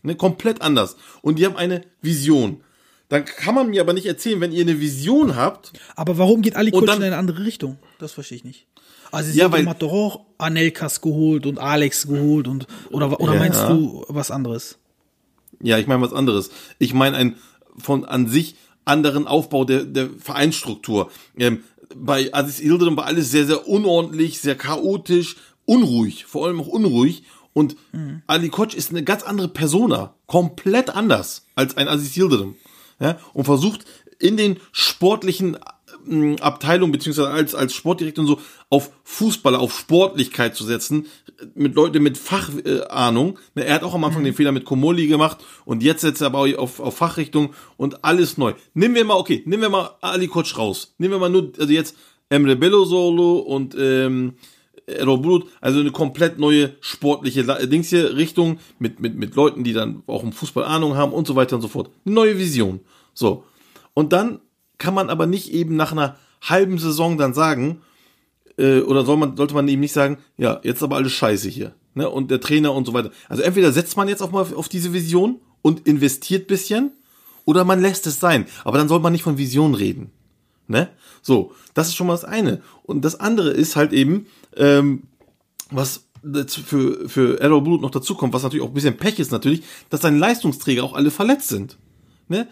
Ne, 0.03 0.15
komplett 0.15 0.63
anders. 0.63 0.97
Und 1.23 1.39
die 1.39 1.45
haben 1.45 1.57
eine 1.57 1.83
Vision. 2.01 2.63
Dann 3.09 3.25
kann 3.25 3.55
man 3.55 3.69
mir 3.69 3.81
aber 3.81 3.93
nicht 3.93 4.07
erzählen, 4.07 4.41
wenn 4.41 4.53
ihr 4.53 4.63
eine 4.63 4.81
Vision 4.81 5.37
habt. 5.37 5.73
Aber 5.97 6.17
warum 6.17 6.43
geht 6.43 6.57
Ali 6.57 6.71
Koch 6.71 6.83
in 6.83 6.89
eine 6.91 7.17
andere 7.17 7.45
Richtung? 7.45 7.79
Das 7.99 8.13
verstehe 8.13 8.37
ich 8.37 8.45
nicht. 8.45 8.67
Also 9.11 9.33
ja, 9.33 9.51
weil, 9.51 9.67
hat 9.67 9.83
doch 9.83 9.93
auch 9.93 10.21
Anelkas 10.39 11.01
geholt 11.01 11.47
und 11.47 11.59
Alex 11.59 12.07
geholt 12.07 12.49
und 12.49 12.67
oder 12.91 13.21
oder 13.21 13.35
ja, 13.35 13.39
meinst 13.41 13.63
du 13.63 14.05
was 14.09 14.31
anderes? 14.31 14.79
Ja, 15.63 15.79
ich 15.79 15.87
meine 15.87 16.03
was 16.03 16.13
anderes. 16.13 16.51
Ich 16.79 16.95
meine 16.95 17.17
ein 17.17 17.37
von 17.77 18.05
an 18.05 18.29
sich 18.29 18.57
anderen 18.85 19.27
Aufbau 19.27 19.65
der, 19.65 19.85
der 19.85 20.11
Vereinsstruktur. 20.11 21.11
Ähm, 21.37 21.63
bei 21.95 22.33
Aziz 22.33 22.61
Yildirim 22.61 22.97
war 22.97 23.07
alles 23.07 23.31
sehr, 23.31 23.47
sehr 23.47 23.69
unordentlich, 23.69 24.41
sehr 24.41 24.57
chaotisch, 24.57 25.37
unruhig, 25.65 26.25
vor 26.27 26.47
allem 26.47 26.61
auch 26.61 26.69
unruhig. 26.69 27.25
Und 27.53 27.77
mhm. 27.93 28.23
Ali 28.27 28.49
Koch 28.49 28.75
ist 28.75 28.91
eine 28.91 29.03
ganz 29.03 29.23
andere 29.23 29.49
Persona, 29.49 30.15
komplett 30.27 30.91
anders 30.91 31.47
als 31.57 31.77
ein 31.77 31.89
Aziz 31.89 32.17
Yildirim. 32.17 32.55
Ja, 33.01 33.19
und 33.33 33.45
versucht 33.45 33.85
in 34.19 34.37
den 34.37 34.61
sportlichen 34.73 35.57
Abteilung 36.41 36.93
beziehungsweise 36.93 37.31
als 37.31 37.55
als 37.55 37.75
Sportdirektor 37.75 38.23
und 38.23 38.29
so 38.29 38.41
auf 38.69 38.91
Fußballer, 39.05 39.59
auf 39.59 39.77
Sportlichkeit 39.77 40.57
zu 40.57 40.65
setzen, 40.65 41.07
mit 41.55 41.75
Leuten 41.75 42.03
mit 42.03 42.19
Fachahnung. 42.19 43.39
Äh, 43.55 43.63
er 43.63 43.75
hat 43.75 43.83
auch 43.83 43.95
am 43.95 44.05
Anfang 44.05 44.23
mhm. 44.23 44.27
den 44.27 44.35
Fehler 44.35 44.53
mit 44.53 44.65
Komoli 44.65 45.07
gemacht 45.07 45.39
und 45.65 45.83
jetzt 45.83 46.03
setzt 46.03 46.21
er 46.21 46.27
aber 46.27 46.47
auf, 46.59 46.81
auf 46.81 46.97
Fachrichtung 46.97 47.55
und 47.77 48.05
alles 48.05 48.39
neu. 48.39 48.55
Nehmen 48.75 48.95
wir 48.95 49.05
mal, 49.05 49.17
okay, 49.17 49.43
nehmen 49.47 49.63
wir 49.63 49.71
mal 49.71 49.91
Ali 50.01 50.29
Koch 50.29 50.57
raus. 50.57 50.95
Nehmen 50.99 51.15
wir 51.15 51.19
mal 51.19 51.31
nur, 51.31 51.53
also 51.59 51.73
jetzt 51.73 51.97
Emre 52.29 52.57
Bello 52.57 52.85
Solo 52.85 53.39
und 53.39 53.75
ähm, 53.79 54.35
Errol 54.87 55.45
also 55.61 55.81
eine 55.81 55.91
komplett 55.91 56.39
neue 56.39 56.75
sportliche 56.81 57.45
Dings 57.67 57.91
hier, 57.91 58.17
Richtung 58.17 58.59
mit, 58.79 59.01
mit, 59.01 59.17
mit 59.17 59.35
Leuten, 59.35 59.65
die 59.65 59.73
dann 59.73 60.03
auch 60.07 60.23
um 60.23 60.33
Fußball 60.33 60.65
Ahnung 60.65 60.97
haben 60.97 61.13
und 61.13 61.27
so 61.27 61.37
weiter 61.37 61.57
und 61.57 61.63
so 61.63 61.69
fort. 61.69 61.91
Eine 62.05 62.15
neue 62.15 62.39
Vision. 62.39 62.81
So. 63.15 63.45
Und 63.95 64.13
dann 64.13 64.41
kann 64.81 64.95
man 64.95 65.11
aber 65.11 65.27
nicht 65.27 65.53
eben 65.53 65.77
nach 65.77 65.93
einer 65.93 66.17
halben 66.43 66.79
Saison 66.79 67.19
dann 67.19 67.35
sagen, 67.35 67.83
äh, 68.59 68.81
oder 68.81 69.05
soll 69.05 69.17
man, 69.17 69.37
sollte 69.37 69.55
man 69.55 69.69
eben 69.69 69.81
nicht 69.81 69.93
sagen, 69.93 70.19
ja, 70.37 70.59
jetzt 70.65 70.83
aber 70.83 70.97
alles 70.97 71.13
scheiße 71.13 71.49
hier. 71.49 71.75
Ne? 71.95 72.09
Und 72.09 72.33
der 72.33 72.41
Trainer 72.41 72.75
und 72.75 72.87
so 72.87 72.95
weiter. 72.95 73.13
Also 73.29 73.43
entweder 73.43 73.71
setzt 73.73 73.97
man 73.97 74.09
jetzt 74.09 74.23
auch 74.23 74.33
mal 74.33 74.47
auf 74.55 74.69
diese 74.69 74.93
Vision 74.93 75.39
und 75.63 75.87
investiert 75.87 76.49
bisschen, 76.49 76.93
oder 77.45 77.65
man 77.65 77.81
lässt 77.81 78.07
es 78.07 78.19
sein. 78.21 78.47
Aber 78.65 78.79
dann 78.79 78.89
soll 78.89 79.01
man 79.01 79.13
nicht 79.13 79.23
von 79.23 79.39
Vision 79.39 79.75
reden. 79.75 80.11
Ne? 80.67 80.89
So, 81.23 81.53
das 81.75 81.89
ist 81.89 81.97
schon 81.97 82.07
mal 82.07 82.15
das 82.15 82.25
eine. 82.25 82.63
Und 82.83 83.05
das 83.05 83.21
andere 83.21 83.51
ist 83.51 83.77
halt 83.77 83.93
eben, 83.93 84.27
ähm, 84.57 85.05
was 85.71 86.07
für, 86.47 87.09
für 87.09 87.43
Arrow 87.43 87.63
Blut 87.63 87.81
noch 87.81 87.91
dazu 87.91 88.15
kommt, 88.15 88.33
was 88.35 88.43
natürlich 88.43 88.65
auch 88.65 88.69
ein 88.69 88.75
bisschen 88.75 88.97
Pech 88.97 89.19
ist 89.19 89.33
natürlich, 89.33 89.63
dass 89.89 90.03
seine 90.03 90.19
Leistungsträger 90.19 90.85
auch 90.85 90.95
alle 90.95 91.11
verletzt 91.11 91.49
sind. 91.49 91.77
Ne? 92.29 92.47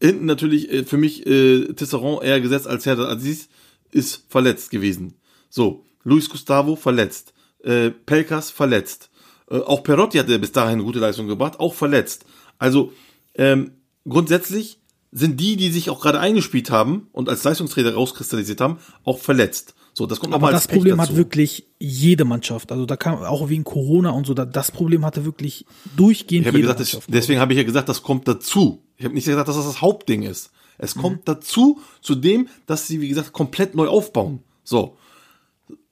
Hinten 0.00 0.26
natürlich 0.26 0.70
äh, 0.72 0.84
für 0.84 0.96
mich 0.96 1.26
äh, 1.26 1.72
Tisserand 1.74 2.22
eher 2.22 2.40
gesetzt 2.40 2.66
als 2.66 2.86
Herr 2.86 2.98
Aziz 2.98 3.48
ist 3.90 4.24
verletzt 4.28 4.70
gewesen. 4.70 5.14
So, 5.48 5.84
Luis 6.04 6.28
Gustavo 6.28 6.76
verletzt, 6.76 7.32
äh, 7.62 7.90
Pelkas 7.90 8.50
verletzt, 8.50 9.10
Äh, 9.50 9.58
auch 9.58 9.82
Perotti 9.82 10.18
hatte 10.18 10.38
bis 10.38 10.52
dahin 10.52 10.82
gute 10.82 10.98
Leistung 10.98 11.28
gebracht, 11.28 11.60
auch 11.60 11.74
verletzt. 11.74 12.24
Also 12.58 12.92
ähm, 13.34 13.72
grundsätzlich 14.08 14.80
sind 15.12 15.38
die, 15.38 15.56
die 15.56 15.70
sich 15.70 15.88
auch 15.88 16.00
gerade 16.00 16.20
eingespielt 16.20 16.70
haben 16.70 17.08
und 17.12 17.28
als 17.28 17.44
Leistungsträger 17.44 17.94
rauskristallisiert 17.94 18.60
haben, 18.60 18.78
auch 19.04 19.18
verletzt. 19.18 19.74
So, 19.98 20.04
das 20.04 20.20
kommt 20.20 20.34
Aber 20.34 20.52
das 20.52 20.68
Problem 20.68 21.00
hat 21.00 21.16
wirklich 21.16 21.68
jede 21.78 22.26
Mannschaft. 22.26 22.70
Also 22.70 22.84
da 22.84 22.98
kam 22.98 23.22
auch 23.22 23.48
wegen 23.48 23.64
Corona 23.64 24.10
und 24.10 24.26
so, 24.26 24.34
da, 24.34 24.44
das 24.44 24.70
Problem 24.70 25.06
hatte 25.06 25.24
wirklich 25.24 25.64
durchgehend 25.96 26.46
Ich 26.46 26.52
jede 26.52 26.60
gesagt, 26.64 26.80
Mannschaft. 26.80 27.08
deswegen 27.10 27.40
habe 27.40 27.54
ich 27.54 27.56
ja 27.56 27.62
gesagt, 27.64 27.88
das 27.88 28.02
kommt 28.02 28.28
dazu. 28.28 28.82
Ich 28.98 29.06
habe 29.06 29.14
nicht 29.14 29.24
gesagt, 29.24 29.48
dass 29.48 29.56
das 29.56 29.64
das 29.64 29.80
Hauptding 29.80 30.22
ist. 30.22 30.50
Es 30.76 30.96
kommt 30.96 31.26
dazu, 31.26 31.80
zu 32.02 32.14
dem, 32.14 32.48
dass 32.66 32.86
sie, 32.86 33.00
wie 33.00 33.08
gesagt, 33.08 33.32
komplett 33.32 33.74
neu 33.74 33.88
aufbauen. 33.88 34.40
So. 34.64 34.98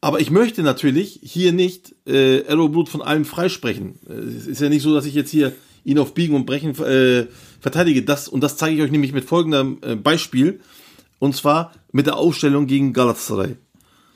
Aber 0.02 0.20
ich 0.20 0.30
möchte 0.30 0.62
natürlich 0.62 1.20
hier 1.22 1.54
nicht 1.54 1.94
äh, 2.06 2.46
Arrow 2.46 2.70
Blut 2.70 2.90
von 2.90 3.00
allem 3.00 3.24
freisprechen. 3.24 4.00
Äh, 4.06 4.12
Es 4.12 4.46
ist 4.46 4.60
ja 4.60 4.68
nicht 4.68 4.82
so, 4.82 4.92
dass 4.92 5.06
ich 5.06 5.14
jetzt 5.14 5.30
hier 5.30 5.52
ihn 5.82 5.98
auf 5.98 6.12
Biegen 6.12 6.36
und 6.36 6.44
Brechen 6.44 6.78
äh, 6.84 7.26
verteidige. 7.58 8.02
Das, 8.02 8.28
und 8.28 8.42
das 8.42 8.58
zeige 8.58 8.76
ich 8.76 8.82
euch 8.82 8.90
nämlich 8.90 9.14
mit 9.14 9.24
folgendem 9.24 9.78
äh, 9.80 9.96
Beispiel. 9.96 10.60
Und 11.20 11.34
zwar 11.34 11.72
mit 11.90 12.04
der 12.04 12.18
Aufstellung 12.18 12.66
gegen 12.66 12.92
Galatasaray. 12.92 13.56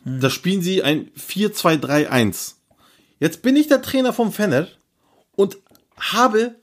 Da 0.04 0.30
spielen 0.30 0.62
sie 0.62 0.82
ein 0.82 1.10
4-2-3-1. 1.18 2.54
Jetzt 3.20 3.42
bin 3.42 3.56
ich 3.56 3.66
der 3.66 3.82
Trainer 3.82 4.12
vom 4.12 4.32
Fener 4.32 4.68
und 5.32 5.58
habe 5.98 6.56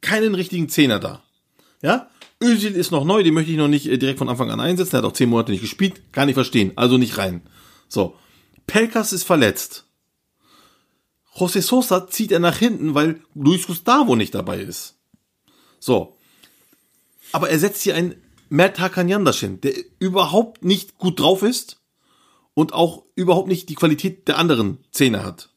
keinen 0.00 0.34
richtigen 0.34 0.68
Zehner 0.68 0.98
da. 0.98 1.22
Ja? 1.82 2.10
Özil 2.42 2.74
ist 2.74 2.90
noch 2.90 3.04
neu, 3.04 3.22
den 3.22 3.34
möchte 3.34 3.52
ich 3.52 3.56
noch 3.56 3.68
nicht 3.68 3.86
äh, 3.86 3.98
direkt 3.98 4.18
von 4.18 4.28
Anfang 4.28 4.50
an 4.50 4.60
einsetzen. 4.60 4.92
Der 4.92 4.98
hat 4.98 5.04
auch 5.04 5.12
zehn 5.12 5.28
Monate 5.28 5.52
nicht 5.52 5.62
gespielt. 5.62 6.12
Kann 6.12 6.28
ich 6.28 6.34
verstehen. 6.34 6.72
Also 6.76 6.98
nicht 6.98 7.16
rein. 7.18 7.42
So. 7.88 8.16
Pelkas 8.66 9.12
ist 9.12 9.24
verletzt. 9.24 9.84
José 11.34 11.62
Sosa 11.62 12.08
zieht 12.08 12.32
er 12.32 12.40
nach 12.40 12.56
hinten, 12.56 12.94
weil 12.94 13.22
Luis 13.34 13.66
Gustavo 13.66 14.16
nicht 14.16 14.34
dabei 14.34 14.58
ist. 14.58 14.96
So. 15.78 16.16
Aber 17.32 17.48
er 17.50 17.58
setzt 17.58 17.82
hier 17.82 17.94
einen 17.94 18.16
Mert 18.48 18.80
Hakan 18.80 19.08
Yandash 19.08 19.40
hin, 19.40 19.60
der 19.60 19.74
überhaupt 19.98 20.64
nicht 20.64 20.98
gut 20.98 21.20
drauf 21.20 21.42
ist 21.42 21.80
und 22.56 22.72
auch 22.72 23.04
überhaupt 23.14 23.48
nicht 23.48 23.68
die 23.68 23.74
Qualität 23.74 24.26
der 24.28 24.38
anderen 24.38 24.78
Zähne 24.90 25.22
hat. 25.22 25.50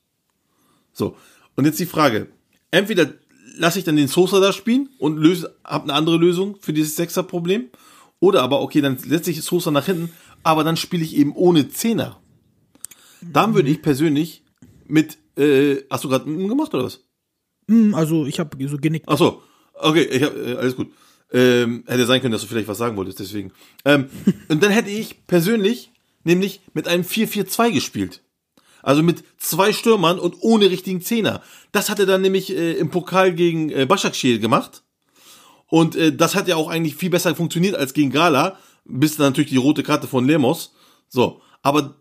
So. 0.91 1.15
Und 1.55 1.63
jetzt 1.63 1.79
die 1.79 1.85
Frage. 1.85 2.27
Entweder 2.71 3.13
lasse 3.55 3.79
ich 3.79 3.85
dann 3.85 3.95
den 3.95 4.09
Sosa 4.09 4.41
da 4.41 4.51
spielen 4.51 4.89
und 4.99 5.17
löse, 5.17 5.55
habe 5.63 5.85
eine 5.85 5.93
andere 5.93 6.17
Lösung 6.17 6.57
für 6.59 6.73
dieses 6.73 6.97
Sechser-Problem. 6.97 7.69
Oder 8.19 8.43
aber, 8.43 8.59
okay, 8.61 8.81
dann 8.81 8.97
setze 8.97 9.31
ich 9.31 9.41
Sosa 9.41 9.71
nach 9.71 9.85
hinten, 9.85 10.11
aber 10.43 10.65
dann 10.65 10.75
spiele 10.75 11.03
ich 11.03 11.15
eben 11.15 11.33
ohne 11.33 11.69
Zehner. 11.69 12.19
Dann 13.21 13.55
würde 13.55 13.69
ich 13.69 13.81
persönlich 13.81 14.43
mit, 14.85 15.17
äh, 15.37 15.77
hast 15.89 16.03
du 16.03 16.09
gerade 16.09 16.25
gemacht 16.25 16.73
oder 16.73 16.83
was? 16.83 17.05
Hm, 17.69 17.95
Also 17.95 18.25
ich 18.25 18.41
habe 18.41 18.67
so 18.67 18.77
genickt. 18.77 19.05
Ach 19.07 19.17
so, 19.17 19.41
okay, 19.73 20.03
ich 20.03 20.21
hab, 20.21 20.35
äh, 20.35 20.55
alles 20.55 20.75
gut. 20.75 20.91
Ähm, 21.31 21.85
hätte 21.87 22.05
sein 22.05 22.19
können, 22.19 22.33
dass 22.33 22.41
du 22.41 22.47
vielleicht 22.47 22.67
was 22.67 22.77
sagen 22.77 22.97
wolltest, 22.97 23.19
deswegen. 23.19 23.53
Ähm, 23.85 24.09
und 24.49 24.61
dann 24.61 24.71
hätte 24.71 24.89
ich 24.89 25.25
persönlich 25.27 25.91
nämlich 26.29 26.61
mit 26.73 26.87
einem 26.87 27.03
4-4-2 27.03 27.71
gespielt. 27.71 28.21
Also 28.81 29.03
mit 29.03 29.23
zwei 29.37 29.73
Stürmern 29.73 30.19
und 30.19 30.35
ohne 30.39 30.69
richtigen 30.69 31.01
Zehner. 31.01 31.41
Das 31.71 31.89
hat 31.89 31.99
er 31.99 32.05
dann 32.05 32.21
nämlich 32.21 32.55
äh, 32.55 32.73
im 32.73 32.91
Pokal 32.91 33.33
gegen 33.33 33.69
äh, 33.71 33.85
Başakşehir 33.85 34.39
gemacht. 34.39 34.83
Und 35.67 35.95
äh, 35.95 36.15
das 36.15 36.35
hat 36.35 36.47
ja 36.47 36.55
auch 36.55 36.69
eigentlich 36.69 36.95
viel 36.95 37.09
besser 37.09 37.35
funktioniert 37.35 37.75
als 37.75 37.93
gegen 37.93 38.11
Gala, 38.11 38.57
bis 38.85 39.17
dann 39.17 39.27
natürlich 39.27 39.49
die 39.49 39.57
rote 39.57 39.83
Karte 39.83 40.07
von 40.07 40.25
Lemos. 40.25 40.73
So, 41.09 41.41
aber 41.61 41.95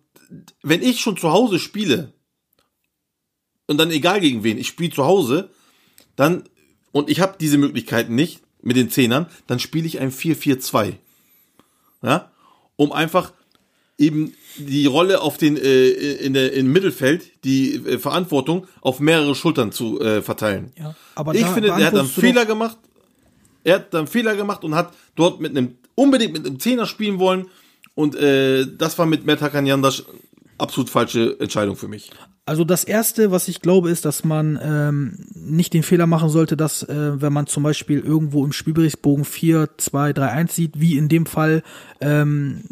wenn 0.63 0.83
ich 0.83 1.01
schon 1.01 1.17
zu 1.17 1.33
Hause 1.33 1.59
spiele 1.59 2.13
und 3.67 3.79
dann 3.79 3.91
egal 3.91 4.21
gegen 4.21 4.45
wen, 4.45 4.59
ich 4.59 4.69
spiele 4.69 4.93
zu 4.93 5.05
Hause, 5.05 5.51
dann 6.17 6.45
und 6.93 7.11
ich 7.11 7.21
habe 7.21 7.37
diese 7.41 7.59
Möglichkeiten 7.59 8.15
nicht 8.15 8.43
mit 8.63 8.77
den 8.77 8.91
Zehnern, 8.91 9.27
dann 9.47 9.59
spiele 9.59 9.87
ich 9.87 9.99
ein 9.99 10.13
4-4-2. 10.13 10.95
Ja? 12.03 12.31
Um 12.77 12.93
einfach 12.93 13.33
eben 13.99 14.35
die 14.57 14.87
Rolle 14.87 15.21
auf 15.21 15.37
den 15.37 15.57
äh, 15.57 15.89
in 15.89 16.33
der 16.33 16.53
im 16.53 16.73
Mittelfeld, 16.73 17.45
die 17.45 17.75
äh, 17.75 17.99
Verantwortung 17.99 18.67
auf 18.81 19.01
mehrere 19.01 19.35
Schultern 19.35 19.73
zu 19.73 20.01
äh, 20.01 20.23
verteilen. 20.23 20.73
Ja, 20.79 20.95
aber 21.15 21.35
ich 21.35 21.47
finde, 21.47 21.69
er 21.69 21.87
hat 21.87 21.95
einen 21.95 22.09
Fehler 22.09 22.47
gemacht. 22.47 22.79
Er 23.65 23.77
hat 23.77 23.95
einen 23.95 24.07
Fehler 24.07 24.37
gemacht 24.37 24.65
und 24.65 24.75
hat 24.75 24.95
dort 25.15 25.41
mit 25.41 25.57
einem 25.57 25.77
unbedingt 25.95 26.33
mit 26.33 26.47
einem 26.47 26.61
Zehner 26.61 26.87
spielen 26.87 27.19
wollen 27.19 27.47
und 27.95 28.15
äh, 28.15 28.67
das 28.79 28.97
war 28.99 29.07
mit 29.07 29.27
Metakan 29.27 29.67
Yandash 29.67 30.05
absolut 30.57 30.89
falsche 30.89 31.39
Entscheidung 31.41 31.77
für 31.77 31.89
mich. 31.89 32.11
Also 32.49 32.65
das 32.65 32.83
erste, 32.83 33.31
was 33.31 33.47
ich 33.47 33.61
glaube, 33.61 33.91
ist, 33.91 34.07
dass 34.07 34.25
man 34.25 34.59
ähm, 34.63 35.19
nicht 35.35 35.75
den 35.75 35.83
Fehler 35.83 36.07
machen 36.07 36.31
sollte, 36.31 36.57
dass 36.57 36.83
äh, 36.83 37.21
wenn 37.21 37.31
man 37.31 37.47
zum 37.47 37.63
Beispiel 37.63 38.01
irgendwo 38.01 38.43
im 38.43 38.53
Spielberichtsbogen 38.53 39.27
4, 39.27 39.69
2, 39.77 40.15
3, 40.15 40.27
1 40.29 40.55
sieht, 40.55 40.81
wie 40.81 40.97
in 40.97 41.11
dem 41.11 41.27
Fall 41.27 41.63
ähm, 42.01 42.63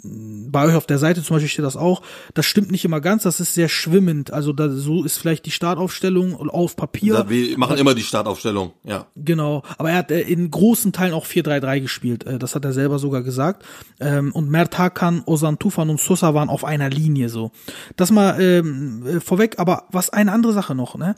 bei 0.50 0.64
euch 0.64 0.74
auf 0.74 0.86
der 0.86 0.96
Seite 0.96 1.22
zum 1.22 1.36
Beispiel 1.36 1.50
steht 1.50 1.64
das 1.66 1.76
auch, 1.76 2.00
das 2.32 2.46
stimmt 2.46 2.70
nicht 2.70 2.86
immer 2.86 3.02
ganz, 3.02 3.24
das 3.24 3.38
ist 3.38 3.52
sehr 3.52 3.68
schwimmend. 3.68 4.32
Also 4.32 4.54
da, 4.54 4.70
so 4.70 5.04
ist 5.04 5.18
vielleicht 5.18 5.44
die 5.44 5.50
Startaufstellung 5.50 6.36
auf 6.48 6.74
Papier. 6.76 7.12
Da, 7.12 7.28
wir 7.28 7.58
machen 7.58 7.76
immer 7.76 7.94
die 7.94 8.02
Startaufstellung, 8.02 8.72
ja. 8.82 9.08
Genau, 9.14 9.62
aber 9.76 9.90
er 9.90 9.98
hat 9.98 10.10
äh, 10.10 10.22
in 10.22 10.50
großen 10.50 10.92
Teilen 10.92 11.12
auch 11.12 11.26
4-3-3 11.26 11.80
gespielt, 11.80 12.24
äh, 12.24 12.38
das 12.38 12.54
hat 12.54 12.64
er 12.64 12.72
selber 12.72 12.98
sogar 12.98 13.22
gesagt. 13.22 13.62
Ähm, 14.00 14.32
und 14.32 14.48
Mert 14.48 14.78
Hakan, 14.78 15.22
Ozan 15.26 15.58
Tufan 15.58 15.90
und 15.90 16.00
Sosa 16.00 16.32
waren 16.32 16.48
auf 16.48 16.64
einer 16.64 16.88
Linie 16.88 17.28
so. 17.28 17.50
Das 17.96 18.10
mal 18.10 18.40
ähm, 18.40 19.06
äh, 19.06 19.20
vorweg, 19.20 19.58
aber 19.58 19.65
was 19.66 20.10
eine 20.10 20.32
andere 20.32 20.52
Sache 20.52 20.74
noch, 20.74 20.96
ne? 20.96 21.16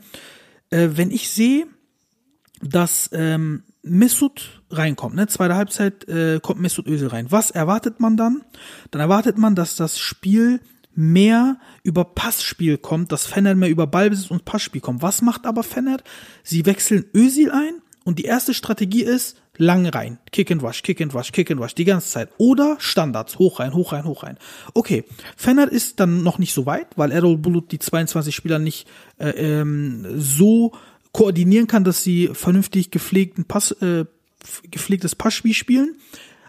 Äh, 0.70 0.90
wenn 0.92 1.11
ich 1.11 1.30
sehe, 1.30 1.66
dass 2.61 3.11
ähm, 3.12 3.62
Mesut 3.82 4.62
reinkommt, 4.70 5.14
ne? 5.14 5.26
Zweite 5.28 5.57
Halbzeit 5.57 6.09
äh, 6.09 6.40
kommt 6.42 6.61
Mesut 6.61 6.86
Özil 6.86 7.09
rein. 7.09 7.30
Was 7.30 7.51
erwartet 7.51 8.01
man 8.01 8.16
dann? 8.16 8.42
Dann 8.90 9.01
erwartet 9.01 9.38
man, 9.38 9.55
dass 9.55 9.76
das 9.76 9.99
Spiel 9.99 10.61
mehr 10.94 11.59
über 11.84 12.05
Passspiel 12.05 12.76
kommt, 12.76 13.12
dass 13.12 13.24
Fener 13.24 13.55
mehr 13.55 13.70
über 13.70 13.86
Ballbesitz 13.86 14.32
und 14.32 14.44
Passspiel 14.44 14.80
kommt. 14.80 15.01
Was 15.01 15.22
macht 15.22 15.46
aber 15.46 15.62
Fener? 15.62 15.99
Sie 16.42 16.66
wechseln 16.66 17.05
Özil 17.14 17.53
ein 17.53 17.82
und 18.05 18.18
die 18.18 18.24
erste 18.24 18.53
Strategie 18.53 19.05
ist 19.05 19.36
lang 19.59 19.86
rein, 19.86 20.18
Kick 20.32 20.50
and 20.50 20.62
Wash, 20.62 20.82
Kick 20.82 21.00
and 21.00 21.12
Wash, 21.12 21.32
Kick 21.32 21.50
and 21.50 21.61
Wash 21.61 21.74
die 21.74 21.84
ganze 21.84 22.09
Zeit 22.09 22.30
oder 22.38 22.76
Standards, 22.78 23.38
hoch 23.38 23.61
rein, 23.61 23.74
hoch 23.74 23.92
rein, 23.92 24.04
hoch 24.04 24.22
rein. 24.22 24.38
Okay, 24.72 25.04
Fener 25.36 25.70
ist 25.70 26.00
dann 26.00 26.22
noch 26.22 26.38
nicht 26.38 26.54
so 26.54 26.64
weit, 26.64 26.86
weil 26.96 27.12
Errol 27.12 27.36
Bulut 27.36 27.70
die 27.72 27.78
22 27.78 28.34
Spieler 28.34 28.59
nicht 28.59 28.88
äh, 29.18 29.30
ähm, 29.30 30.06
so 30.16 30.72
koordinieren 31.12 31.66
kann, 31.66 31.84
dass 31.84 32.02
sie 32.02 32.30
vernünftig 32.32 32.90
gepflegten 32.90 33.44
Pass, 33.44 33.72
äh, 33.82 34.04
gepflegtes 34.70 35.14
Passspiel 35.14 35.54
spielen. 35.54 35.96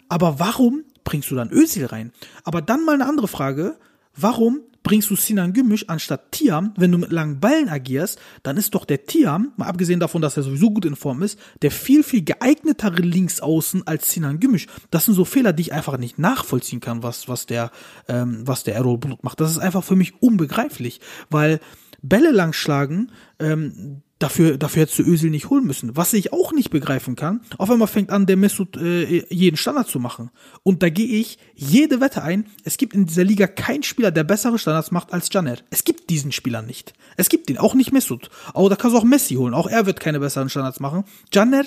Aber 0.07 0.39
warum 0.39 0.83
bringst 1.03 1.31
du 1.31 1.35
dann 1.35 1.51
Özil 1.51 1.85
rein? 1.85 2.11
Aber 2.43 2.61
dann 2.61 2.85
mal 2.85 2.93
eine 2.93 3.07
andere 3.07 3.27
Frage. 3.27 3.77
Warum 4.15 4.61
bringst 4.83 5.09
du 5.09 5.15
Sinan 5.15 5.53
Gümüş 5.53 5.85
anstatt 5.87 6.31
Tiam? 6.31 6.73
Wenn 6.77 6.91
du 6.91 6.97
mit 6.97 7.11
langen 7.11 7.39
Ballen 7.39 7.69
agierst, 7.69 8.19
dann 8.43 8.57
ist 8.57 8.73
doch 8.73 8.85
der 8.85 9.05
Tiam, 9.05 9.51
mal 9.57 9.67
abgesehen 9.67 9.99
davon, 9.99 10.21
dass 10.21 10.37
er 10.37 10.43
sowieso 10.43 10.71
gut 10.71 10.85
in 10.85 10.95
Form 10.95 11.21
ist, 11.21 11.39
der 11.61 11.71
viel, 11.71 12.03
viel 12.03 12.23
geeignetere 12.23 13.01
Linksaußen 13.01 13.85
als 13.85 14.11
Sinan 14.11 14.39
Gümüş. 14.39 14.67
Das 14.91 15.05
sind 15.05 15.13
so 15.13 15.25
Fehler, 15.25 15.53
die 15.53 15.63
ich 15.63 15.73
einfach 15.73 15.97
nicht 15.97 16.17
nachvollziehen 16.17 16.79
kann, 16.79 17.03
was, 17.03 17.27
was 17.27 17.45
der, 17.45 17.71
ähm, 18.07 18.41
was 18.45 18.63
der 18.63 18.75
Errol 18.75 18.97
Bulut 18.97 19.23
macht. 19.23 19.39
Das 19.39 19.51
ist 19.51 19.59
einfach 19.59 19.83
für 19.83 19.95
mich 19.95 20.21
unbegreiflich, 20.21 21.01
weil 21.29 21.59
Bälle 22.01 22.31
langschlagen, 22.31 23.11
ähm, 23.39 24.01
dafür, 24.19 24.57
dafür 24.57 24.83
hättest 24.83 24.99
du 24.99 25.03
Özil 25.03 25.31
nicht 25.31 25.49
holen 25.49 25.65
müssen. 25.65 25.95
Was 25.95 26.13
ich 26.13 26.31
auch 26.33 26.51
nicht 26.51 26.69
begreifen 26.69 27.15
kann, 27.15 27.41
auf 27.57 27.71
einmal 27.71 27.87
fängt 27.87 28.11
an, 28.11 28.25
der 28.25 28.37
Mesut 28.37 28.77
äh, 28.77 29.25
jeden 29.33 29.57
Standard 29.57 29.87
zu 29.87 29.99
machen. 29.99 30.29
Und 30.63 30.83
da 30.83 30.89
gehe 30.89 31.07
ich 31.07 31.39
jede 31.55 32.01
Wette 32.01 32.21
ein, 32.21 32.45
es 32.63 32.77
gibt 32.77 32.93
in 32.93 33.05
dieser 33.05 33.23
Liga 33.23 33.47
keinen 33.47 33.83
Spieler, 33.83 34.11
der 34.11 34.25
bessere 34.25 34.59
Standards 34.59 34.91
macht 34.91 35.13
als 35.13 35.29
Janer. 35.31 35.57
Es 35.69 35.83
gibt 35.83 36.09
diesen 36.09 36.31
Spieler 36.31 36.61
nicht. 36.61 36.93
Es 37.17 37.29
gibt 37.29 37.49
ihn, 37.49 37.57
auch 37.57 37.73
nicht 37.73 37.91
Mesut. 37.91 38.29
Aber 38.53 38.69
da 38.69 38.75
kannst 38.75 38.95
du 38.95 38.99
auch 38.99 39.05
Messi 39.05 39.35
holen, 39.35 39.53
auch 39.53 39.67
er 39.67 39.85
wird 39.85 39.99
keine 39.99 40.19
besseren 40.19 40.49
Standards 40.49 40.79
machen. 40.79 41.05
Janer 41.33 41.63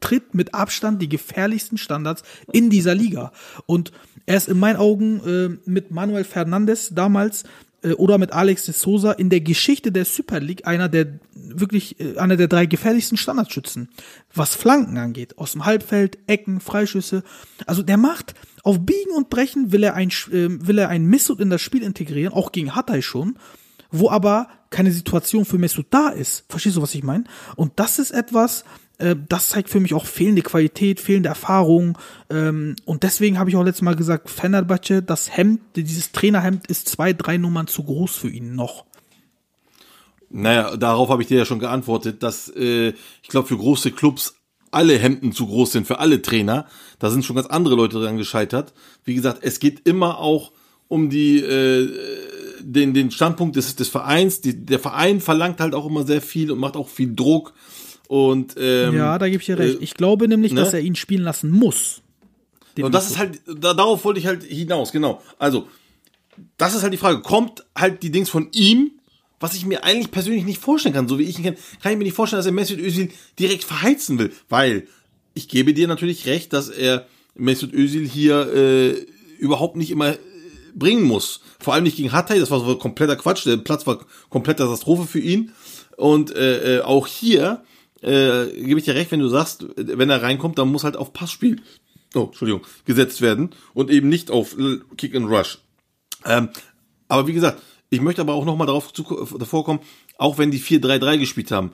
tritt 0.00 0.34
mit 0.34 0.54
Abstand 0.54 1.00
die 1.00 1.08
gefährlichsten 1.08 1.78
Standards 1.78 2.22
in 2.52 2.70
dieser 2.70 2.94
Liga. 2.94 3.32
Und 3.66 3.92
er 4.26 4.36
ist 4.36 4.48
in 4.48 4.58
meinen 4.58 4.76
Augen 4.76 5.20
äh, 5.26 5.70
mit 5.70 5.90
Manuel 5.90 6.24
Fernandes 6.24 6.90
damals 6.94 7.44
äh, 7.82 7.92
oder 7.92 8.18
mit 8.18 8.32
Alex 8.32 8.64
de 8.64 8.74
Souza 8.74 9.12
in 9.12 9.30
der 9.30 9.40
Geschichte 9.40 9.92
der 9.92 10.04
Super 10.04 10.40
League 10.40 10.66
einer 10.66 10.88
der 10.88 11.18
wirklich 11.34 12.00
äh, 12.00 12.18
einer 12.18 12.36
der 12.36 12.48
drei 12.48 12.66
gefährlichsten 12.66 13.16
Standardschützen, 13.16 13.88
was 14.34 14.54
Flanken 14.54 14.96
angeht, 14.98 15.38
aus 15.38 15.52
dem 15.52 15.64
Halbfeld, 15.64 16.18
Ecken, 16.26 16.60
Freischüsse. 16.60 17.22
Also 17.66 17.82
der 17.82 17.96
macht 17.96 18.34
auf 18.62 18.80
Biegen 18.80 19.12
und 19.16 19.30
Brechen 19.30 19.72
will 19.72 19.82
er 19.82 19.94
ein 19.94 20.08
äh, 20.08 20.48
will 20.66 20.78
er 20.78 20.88
ein 20.88 21.06
Missut 21.06 21.40
in 21.40 21.50
das 21.50 21.62
Spiel 21.62 21.82
integrieren, 21.82 22.32
auch 22.32 22.52
gegen 22.52 22.74
Hatay 22.74 23.02
schon, 23.02 23.36
wo 23.90 24.10
aber 24.10 24.48
keine 24.70 24.90
Situation 24.90 25.44
für 25.44 25.58
Mesut 25.58 25.86
da 25.90 26.08
ist. 26.08 26.44
Verstehst 26.48 26.76
du, 26.76 26.82
was 26.82 26.94
ich 26.94 27.02
meine? 27.02 27.24
Und 27.56 27.72
das 27.76 27.98
ist 27.98 28.10
etwas, 28.10 28.64
äh, 28.98 29.16
das 29.28 29.50
zeigt 29.50 29.68
für 29.68 29.80
mich 29.80 29.94
auch 29.94 30.06
fehlende 30.06 30.42
Qualität, 30.42 31.00
fehlende 31.00 31.28
Erfahrung. 31.28 31.98
Ähm, 32.30 32.76
und 32.84 33.02
deswegen 33.02 33.38
habe 33.38 33.50
ich 33.50 33.56
auch 33.56 33.64
letztes 33.64 33.82
Mal 33.82 33.96
gesagt, 33.96 34.30
Fenerbahce, 34.30 35.02
das 35.02 35.36
Hemd, 35.36 35.60
dieses 35.76 36.12
Trainerhemd 36.12 36.66
ist 36.66 36.88
zwei, 36.88 37.12
drei 37.12 37.36
Nummern 37.36 37.66
zu 37.66 37.84
groß 37.84 38.16
für 38.16 38.30
ihn 38.30 38.54
noch. 38.54 38.84
Naja, 40.30 40.76
darauf 40.76 41.10
habe 41.10 41.22
ich 41.22 41.28
dir 41.28 41.38
ja 41.38 41.44
schon 41.44 41.58
geantwortet, 41.58 42.22
dass 42.22 42.48
äh, 42.48 42.94
ich 43.22 43.28
glaube, 43.28 43.48
für 43.48 43.58
große 43.58 43.90
Clubs 43.92 44.34
alle 44.70 44.98
Hemden 44.98 45.32
zu 45.32 45.46
groß 45.46 45.72
sind, 45.72 45.86
für 45.86 45.98
alle 45.98 46.22
Trainer. 46.22 46.66
Da 46.98 47.10
sind 47.10 47.24
schon 47.24 47.36
ganz 47.36 47.48
andere 47.48 47.74
Leute 47.74 48.00
dran 48.00 48.16
gescheitert. 48.16 48.72
Wie 49.04 49.14
gesagt, 49.14 49.40
es 49.42 49.60
geht 49.60 49.86
immer 49.86 50.18
auch 50.18 50.52
um 50.88 51.10
die 51.10 51.38
äh, 51.40 51.88
den, 52.60 52.94
den 52.94 53.10
Standpunkt 53.10 53.56
des, 53.56 53.76
des 53.76 53.88
Vereins. 53.88 54.40
Die, 54.40 54.64
der 54.64 54.78
Verein 54.78 55.20
verlangt 55.20 55.60
halt 55.60 55.74
auch 55.74 55.86
immer 55.86 56.04
sehr 56.04 56.22
viel 56.22 56.50
und 56.50 56.58
macht 56.58 56.76
auch 56.76 56.88
viel 56.88 57.14
Druck. 57.14 57.52
Und 58.12 58.56
ähm, 58.58 58.94
ja, 58.94 59.18
da 59.18 59.26
gebe 59.26 59.40
ich 59.40 59.46
dir 59.46 59.58
recht. 59.58 59.80
äh, 59.80 59.82
Ich 59.82 59.94
glaube 59.94 60.28
nämlich, 60.28 60.52
ne? 60.52 60.60
dass 60.60 60.74
er 60.74 60.80
ihn 60.80 60.94
spielen 60.96 61.22
lassen 61.22 61.50
muss. 61.50 62.02
Und 62.78 62.94
das 62.94 63.10
ist 63.10 63.16
halt, 63.16 63.40
da, 63.46 63.72
darauf 63.72 64.04
wollte 64.04 64.20
ich 64.20 64.26
halt 64.26 64.42
hinaus, 64.42 64.92
genau. 64.92 65.22
Also, 65.38 65.66
das 66.58 66.74
ist 66.74 66.82
halt 66.82 66.92
die 66.92 66.98
Frage. 66.98 67.22
Kommt 67.22 67.64
halt 67.74 68.02
die 68.02 68.10
Dings 68.10 68.28
von 68.28 68.48
ihm, 68.52 68.90
was 69.40 69.54
ich 69.54 69.64
mir 69.64 69.82
eigentlich 69.84 70.10
persönlich 70.10 70.44
nicht 70.44 70.60
vorstellen 70.60 70.94
kann, 70.94 71.08
so 71.08 71.18
wie 71.18 71.22
ich 71.22 71.38
ihn 71.38 71.44
kenne, 71.44 71.56
kann 71.82 71.92
ich 71.92 71.96
mir 71.96 72.04
nicht 72.04 72.12
vorstellen, 72.12 72.38
dass 72.40 72.44
er 72.44 72.52
Mesut 72.52 72.80
Özil 72.80 73.10
direkt 73.38 73.64
verheizen 73.64 74.18
will. 74.18 74.30
Weil, 74.50 74.86
ich 75.32 75.48
gebe 75.48 75.72
dir 75.72 75.88
natürlich 75.88 76.26
recht, 76.26 76.52
dass 76.52 76.68
er 76.68 77.06
Mesut 77.34 77.72
Özil 77.72 78.06
hier 78.06 78.52
äh, 78.54 79.06
überhaupt 79.38 79.76
nicht 79.76 79.90
immer 79.90 80.10
äh, 80.10 80.18
bringen 80.74 81.04
muss. 81.04 81.40
Vor 81.60 81.72
allem 81.72 81.84
nicht 81.84 81.96
gegen 81.96 82.12
Hatay, 82.12 82.38
das 82.38 82.50
war 82.50 82.60
so 82.60 82.76
kompletter 82.76 83.16
Quatsch, 83.16 83.46
der 83.46 83.56
Platz 83.56 83.86
war 83.86 84.04
komplett 84.28 84.58
Katastrophe 84.58 85.04
für 85.06 85.18
ihn. 85.20 85.52
Und 85.96 86.30
äh, 86.36 86.76
äh, 86.76 86.80
auch 86.82 87.06
hier 87.06 87.62
äh, 88.02 88.46
gebe 88.46 88.78
ich 88.78 88.84
dir 88.84 88.94
recht, 88.94 89.10
wenn 89.12 89.20
du 89.20 89.28
sagst, 89.28 89.66
wenn 89.76 90.10
er 90.10 90.22
reinkommt, 90.22 90.58
dann 90.58 90.70
muss 90.70 90.84
halt 90.84 90.96
auf 90.96 91.12
Passspiel, 91.12 91.60
oh, 92.14 92.24
Entschuldigung, 92.24 92.62
gesetzt 92.84 93.20
werden 93.20 93.50
und 93.74 93.90
eben 93.90 94.08
nicht 94.08 94.30
auf 94.30 94.56
Kick 94.96 95.14
and 95.14 95.28
Rush. 95.28 95.58
Ähm, 96.24 96.48
aber 97.08 97.26
wie 97.26 97.32
gesagt, 97.32 97.62
ich 97.90 98.00
möchte 98.00 98.22
aber 98.22 98.34
auch 98.34 98.44
nochmal 98.44 98.66
darauf 98.66 98.92
zu, 98.92 99.02
davor 99.38 99.64
kommen, 99.64 99.80
auch 100.18 100.38
wenn 100.38 100.50
die 100.50 100.60
4-3-3 100.60 101.18
gespielt 101.18 101.50
haben, 101.50 101.72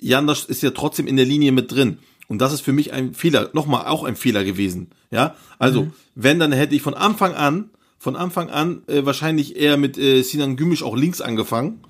Jandas 0.00 0.44
ist 0.44 0.62
ja 0.62 0.70
trotzdem 0.70 1.06
in 1.06 1.16
der 1.16 1.26
Linie 1.26 1.52
mit 1.52 1.70
drin. 1.70 1.98
Und 2.28 2.38
das 2.38 2.52
ist 2.52 2.62
für 2.62 2.72
mich 2.72 2.92
ein 2.92 3.14
Fehler, 3.14 3.50
nochmal 3.52 3.86
auch 3.86 4.04
ein 4.04 4.16
Fehler 4.16 4.42
gewesen. 4.44 4.90
Ja, 5.10 5.36
also, 5.58 5.88
wenn, 6.14 6.38
dann 6.38 6.52
hätte 6.52 6.74
ich 6.74 6.82
von 6.82 6.94
Anfang 6.94 7.34
an, 7.34 7.70
von 7.98 8.16
Anfang 8.16 8.50
an 8.50 8.82
äh, 8.88 9.04
wahrscheinlich 9.04 9.56
eher 9.56 9.76
mit 9.76 9.98
äh, 9.98 10.22
Sinan 10.22 10.56
Gümüş 10.56 10.82
auch 10.82 10.96
links 10.96 11.20
angefangen. 11.20 11.80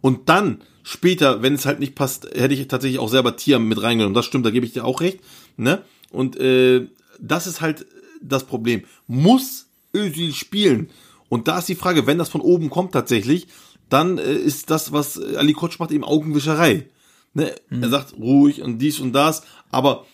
Und 0.00 0.28
dann 0.28 0.62
später, 0.84 1.42
wenn 1.42 1.54
es 1.54 1.66
halt 1.66 1.80
nicht 1.80 1.96
passt, 1.96 2.26
hätte 2.34 2.54
ich 2.54 2.68
tatsächlich 2.68 3.00
auch 3.00 3.08
selber 3.08 3.36
Tiam 3.36 3.66
mit 3.66 3.82
reingenommen. 3.82 4.14
Das 4.14 4.26
stimmt, 4.26 4.46
da 4.46 4.50
gebe 4.50 4.64
ich 4.64 4.72
dir 4.72 4.84
auch 4.84 5.00
recht. 5.00 5.18
Ne? 5.56 5.82
Und 6.12 6.36
äh, 6.36 6.86
das 7.18 7.48
ist 7.48 7.60
halt 7.60 7.86
das 8.22 8.44
Problem. 8.44 8.84
Muss 9.08 9.66
Özil 9.94 10.32
spielen? 10.32 10.90
Und 11.28 11.48
da 11.48 11.58
ist 11.58 11.68
die 11.68 11.74
Frage, 11.74 12.06
wenn 12.06 12.18
das 12.18 12.28
von 12.28 12.40
oben 12.40 12.70
kommt 12.70 12.92
tatsächlich, 12.92 13.48
dann 13.88 14.18
äh, 14.18 14.34
ist 14.34 14.70
das, 14.70 14.92
was 14.92 15.20
Ali 15.20 15.54
Koç 15.54 15.78
macht, 15.78 15.90
eben 15.90 16.04
Augenwischerei. 16.04 16.86
Ne? 17.32 17.54
Er 17.70 17.88
sagt 17.88 18.14
ruhig 18.16 18.62
und 18.62 18.78
dies 18.78 19.00
und 19.00 19.12
das, 19.12 19.42
aber 19.70 20.06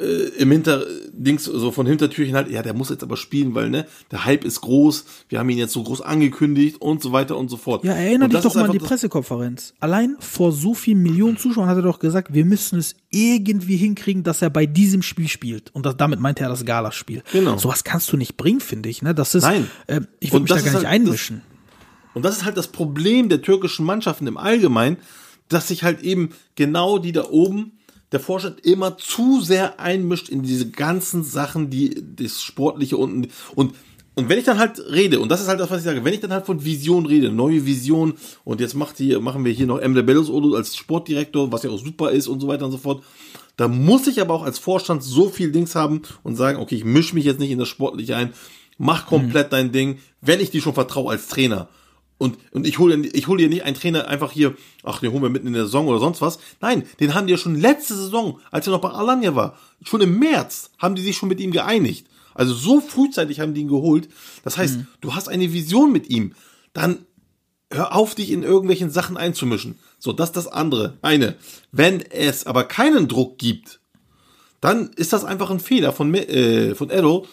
äh, 0.00 0.28
im 0.38 0.50
Hinterdings, 0.50 1.44
so 1.44 1.70
von 1.72 1.86
Hintertürchen 1.86 2.34
halt, 2.34 2.50
ja, 2.50 2.62
der 2.62 2.74
muss 2.74 2.90
jetzt 2.90 3.02
aber 3.02 3.16
spielen, 3.16 3.54
weil, 3.54 3.70
ne, 3.70 3.86
der 4.10 4.24
Hype 4.24 4.44
ist 4.44 4.60
groß, 4.60 5.04
wir 5.28 5.38
haben 5.38 5.48
ihn 5.48 5.58
jetzt 5.58 5.72
so 5.72 5.82
groß 5.82 6.00
angekündigt 6.02 6.80
und 6.80 7.02
so 7.02 7.12
weiter 7.12 7.36
und 7.36 7.48
so 7.48 7.56
fort. 7.56 7.84
Ja, 7.84 7.92
erinnere 7.94 8.28
dich 8.28 8.34
das 8.40 8.44
doch 8.44 8.54
mal 8.54 8.64
an 8.66 8.72
die 8.72 8.78
das- 8.78 8.88
Pressekonferenz. 8.88 9.74
Allein 9.80 10.16
vor 10.20 10.52
so 10.52 10.74
vielen 10.74 11.02
Millionen 11.02 11.36
Zuschauern 11.36 11.68
hat 11.68 11.76
er 11.76 11.82
doch 11.82 11.98
gesagt, 11.98 12.34
wir 12.34 12.44
müssen 12.44 12.78
es 12.78 12.94
irgendwie 13.10 13.76
hinkriegen, 13.76 14.22
dass 14.22 14.42
er 14.42 14.50
bei 14.50 14.66
diesem 14.66 15.02
Spiel 15.02 15.28
spielt. 15.28 15.74
Und 15.74 15.86
das, 15.86 15.96
damit 15.96 16.20
meinte 16.20 16.42
er 16.42 16.48
das 16.50 16.64
Galaspiel. 16.64 17.22
Genau. 17.32 17.56
Sowas 17.58 17.84
kannst 17.84 18.12
du 18.12 18.16
nicht 18.16 18.36
bringen, 18.36 18.60
finde 18.60 18.88
ich. 18.88 19.02
Ne? 19.02 19.14
Das 19.14 19.34
ist, 19.34 19.44
Nein. 19.44 19.70
Äh, 19.86 20.02
ich 20.20 20.32
würde 20.32 20.42
mich 20.42 20.48
da 20.50 20.56
das 20.56 20.64
gar 20.64 20.72
nicht 20.72 20.74
halt 20.74 20.84
das- 20.84 20.90
einmischen. 20.92 21.42
Und 22.14 22.24
das 22.24 22.38
ist 22.38 22.44
halt 22.44 22.56
das 22.56 22.68
Problem 22.68 23.28
der 23.28 23.42
türkischen 23.42 23.84
Mannschaften 23.84 24.26
im 24.26 24.36
Allgemeinen, 24.38 24.96
dass 25.48 25.68
sich 25.68 25.84
halt 25.84 26.02
eben 26.02 26.30
genau 26.56 26.98
die 26.98 27.12
da 27.12 27.24
oben, 27.30 27.75
der 28.12 28.20
Vorstand 28.20 28.60
immer 28.64 28.98
zu 28.98 29.40
sehr 29.40 29.80
einmischt 29.80 30.28
in 30.28 30.42
diese 30.42 30.70
ganzen 30.70 31.24
Sachen, 31.24 31.70
die 31.70 32.02
das 32.16 32.42
Sportliche 32.42 32.96
und, 32.96 33.28
und, 33.54 33.74
und 34.14 34.28
wenn 34.28 34.38
ich 34.38 34.44
dann 34.44 34.58
halt 34.58 34.78
rede, 34.90 35.20
und 35.20 35.28
das 35.28 35.40
ist 35.40 35.48
halt 35.48 35.60
das, 35.60 35.70
was 35.70 35.78
ich 35.78 35.84
sage, 35.84 36.04
wenn 36.04 36.14
ich 36.14 36.20
dann 36.20 36.32
halt 36.32 36.46
von 36.46 36.64
Vision 36.64 37.04
rede, 37.04 37.30
neue 37.30 37.66
Vision, 37.66 38.14
und 38.44 38.60
jetzt 38.60 38.74
macht 38.74 38.96
hier, 38.96 39.20
machen 39.20 39.44
wir 39.44 39.52
hier 39.52 39.66
noch 39.66 39.78
Emre 39.78 40.02
Bellows 40.02 40.30
als 40.54 40.76
Sportdirektor, 40.76 41.52
was 41.52 41.64
ja 41.64 41.70
auch 41.70 41.82
super 41.82 42.10
ist 42.10 42.28
und 42.28 42.40
so 42.40 42.48
weiter 42.48 42.64
und 42.64 42.72
so 42.72 42.78
fort, 42.78 43.02
da 43.56 43.68
muss 43.68 44.06
ich 44.06 44.20
aber 44.20 44.34
auch 44.34 44.42
als 44.42 44.58
Vorstand 44.58 45.02
so 45.02 45.28
viel 45.28 45.50
Dings 45.50 45.74
haben 45.74 46.02
und 46.22 46.36
sagen, 46.36 46.58
okay, 46.58 46.76
ich 46.76 46.84
mische 46.84 47.14
mich 47.14 47.24
jetzt 47.24 47.40
nicht 47.40 47.50
in 47.50 47.58
das 47.58 47.68
Sportliche 47.68 48.16
ein, 48.16 48.32
mach 48.78 49.06
komplett 49.06 49.52
dein 49.52 49.72
Ding, 49.72 49.98
wenn 50.20 50.40
ich 50.40 50.50
dir 50.50 50.60
schon 50.60 50.74
vertraue 50.74 51.10
als 51.10 51.28
Trainer. 51.28 51.68
Und, 52.18 52.38
und 52.52 52.66
ich 52.66 52.78
hole 52.78 52.96
ich 52.96 53.26
hol 53.26 53.36
dir 53.36 53.48
nicht 53.48 53.64
einen 53.64 53.76
Trainer 53.76 54.08
einfach 54.08 54.32
hier, 54.32 54.54
ach, 54.82 55.00
den 55.00 55.12
holen 55.12 55.22
wir 55.22 55.28
mitten 55.28 55.48
in 55.48 55.52
der 55.52 55.64
Saison 55.64 55.86
oder 55.86 55.98
sonst 55.98 56.22
was. 56.22 56.38
Nein, 56.60 56.84
den 56.98 57.14
haben 57.14 57.26
die 57.26 57.32
ja 57.32 57.38
schon 57.38 57.56
letzte 57.56 57.94
Saison, 57.94 58.40
als 58.50 58.66
er 58.66 58.70
noch 58.70 58.80
bei 58.80 58.90
Alanya 58.90 59.34
war, 59.34 59.58
schon 59.82 60.00
im 60.00 60.18
März, 60.18 60.70
haben 60.78 60.94
die 60.94 61.02
sich 61.02 61.16
schon 61.16 61.28
mit 61.28 61.40
ihm 61.40 61.50
geeinigt. 61.50 62.06
Also 62.34 62.54
so 62.54 62.80
frühzeitig 62.80 63.40
haben 63.40 63.54
die 63.54 63.62
ihn 63.62 63.68
geholt. 63.68 64.08
Das 64.44 64.58
heißt, 64.58 64.80
du 65.00 65.14
hast 65.14 65.28
eine 65.28 65.52
Vision 65.52 65.92
mit 65.92 66.10
ihm. 66.10 66.34
Dann 66.72 67.06
hör 67.70 67.94
auf, 67.94 68.14
dich 68.14 68.30
in 68.30 68.42
irgendwelchen 68.42 68.90
Sachen 68.90 69.16
einzumischen. 69.16 69.78
So, 69.98 70.12
das 70.12 70.30
ist 70.30 70.36
das 70.36 70.48
andere. 70.48 70.98
Eine. 71.02 71.36
Wenn 71.72 72.00
es 72.00 72.46
aber 72.46 72.64
keinen 72.64 73.08
Druck 73.08 73.38
gibt, 73.38 73.80
dann 74.60 74.90
ist 74.96 75.12
das 75.12 75.24
einfach 75.24 75.50
ein 75.50 75.60
Fehler 75.60 75.92
von, 75.92 76.14
äh, 76.14 76.74
von 76.74 76.90
Errol, 76.90 77.26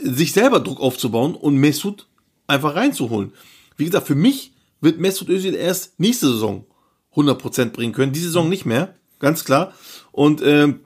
sich 0.00 0.32
selber 0.32 0.60
Druck 0.60 0.80
aufzubauen 0.80 1.34
und 1.34 1.56
Mesut 1.56 2.06
einfach 2.46 2.76
reinzuholen. 2.76 3.32
Wie 3.78 3.86
gesagt, 3.86 4.06
für 4.06 4.14
mich 4.14 4.52
wird 4.82 5.00
Mesut 5.00 5.30
Özil 5.30 5.54
erst 5.54 5.98
nächste 5.98 6.26
Saison 6.30 6.66
100% 7.14 7.70
bringen 7.70 7.92
können. 7.92 8.12
Diese 8.12 8.26
Saison 8.26 8.48
nicht 8.48 8.66
mehr, 8.66 8.94
ganz 9.18 9.44
klar. 9.44 9.72
Und 10.12 10.42
ähm, 10.44 10.80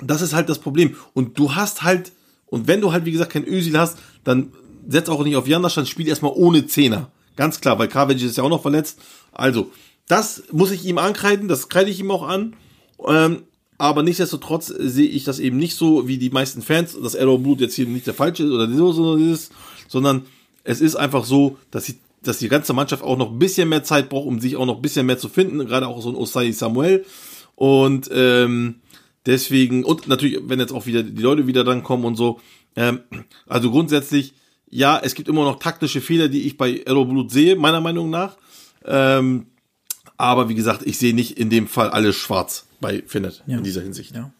das 0.00 0.22
ist 0.22 0.34
halt 0.34 0.48
das 0.48 0.58
Problem. 0.58 0.96
Und 1.12 1.38
du 1.38 1.54
hast 1.54 1.82
halt, 1.82 2.12
und 2.46 2.66
wenn 2.68 2.80
du 2.80 2.92
halt, 2.92 3.04
wie 3.04 3.12
gesagt, 3.12 3.32
kein 3.32 3.46
Özil 3.46 3.78
hast, 3.78 3.98
dann 4.24 4.52
setz 4.88 5.08
auch 5.08 5.22
nicht 5.24 5.36
auf 5.36 5.48
Jandas, 5.48 5.74
dann 5.74 5.86
spiel 5.86 6.08
erstmal 6.08 6.32
ohne 6.34 6.66
Zehner. 6.66 7.10
Ganz 7.34 7.60
klar, 7.60 7.78
weil 7.78 7.88
Kravic 7.88 8.22
ist 8.22 8.36
ja 8.36 8.44
auch 8.44 8.48
noch 8.48 8.62
verletzt. 8.62 8.98
Also, 9.32 9.70
das 10.08 10.44
muss 10.52 10.70
ich 10.70 10.84
ihm 10.84 10.98
ankreiden, 10.98 11.48
das 11.48 11.68
kreide 11.68 11.90
ich 11.90 12.00
ihm 12.00 12.10
auch 12.10 12.26
an. 12.26 12.54
Ähm, 13.06 13.42
aber 13.78 14.02
nichtsdestotrotz 14.02 14.68
sehe 14.68 15.08
ich 15.08 15.24
das 15.24 15.38
eben 15.38 15.58
nicht 15.58 15.76
so 15.76 16.08
wie 16.08 16.16
die 16.16 16.30
meisten 16.30 16.62
Fans, 16.62 16.96
dass 17.00 17.16
Arrow 17.16 17.42
Blut 17.42 17.60
jetzt 17.60 17.74
hier 17.74 17.86
nicht 17.86 18.06
der 18.06 18.14
falsche 18.14 18.44
ist 18.44 18.50
oder 18.50 18.70
so, 18.70 19.36
sondern 19.88 20.22
es 20.64 20.80
ist 20.80 20.96
einfach 20.96 21.24
so, 21.24 21.58
dass 21.70 21.84
die, 21.84 21.96
dass 22.26 22.38
die 22.38 22.48
ganze 22.48 22.72
Mannschaft 22.72 23.02
auch 23.02 23.16
noch 23.16 23.30
ein 23.32 23.38
bisschen 23.38 23.68
mehr 23.68 23.84
Zeit 23.84 24.08
braucht, 24.08 24.26
um 24.26 24.40
sich 24.40 24.56
auch 24.56 24.66
noch 24.66 24.76
ein 24.76 24.82
bisschen 24.82 25.06
mehr 25.06 25.18
zu 25.18 25.28
finden, 25.28 25.58
gerade 25.66 25.86
auch 25.88 26.00
so 26.02 26.08
ein 26.10 26.14
Osai 26.16 26.52
Samuel. 26.52 27.04
Und 27.54 28.10
ähm, 28.12 28.76
deswegen, 29.24 29.84
und 29.84 30.08
natürlich, 30.08 30.38
wenn 30.44 30.60
jetzt 30.60 30.72
auch 30.72 30.86
wieder 30.86 31.02
die 31.02 31.22
Leute 31.22 31.46
wieder 31.46 31.64
dann 31.64 31.82
kommen 31.82 32.04
und 32.04 32.16
so, 32.16 32.40
ähm, 32.76 33.00
also 33.46 33.70
grundsätzlich, 33.70 34.34
ja, 34.68 34.98
es 35.02 35.14
gibt 35.14 35.28
immer 35.28 35.44
noch 35.44 35.58
taktische 35.58 36.00
Fehler, 36.00 36.28
die 36.28 36.42
ich 36.42 36.56
bei 36.56 36.82
Blut 36.84 37.30
sehe, 37.30 37.56
meiner 37.56 37.80
Meinung 37.80 38.10
nach. 38.10 38.36
Ähm, 38.84 39.46
aber 40.16 40.48
wie 40.48 40.54
gesagt, 40.54 40.82
ich 40.84 40.98
sehe 40.98 41.14
nicht 41.14 41.38
in 41.38 41.50
dem 41.50 41.66
Fall 41.66 41.90
alles 41.90 42.16
schwarz 42.16 42.66
bei 42.80 43.02
Finnet 43.06 43.42
Ja. 43.46 43.58
in 43.58 43.64
dieser 43.64 43.82
Hinsicht. 43.82 44.14
Ja. 44.14 44.32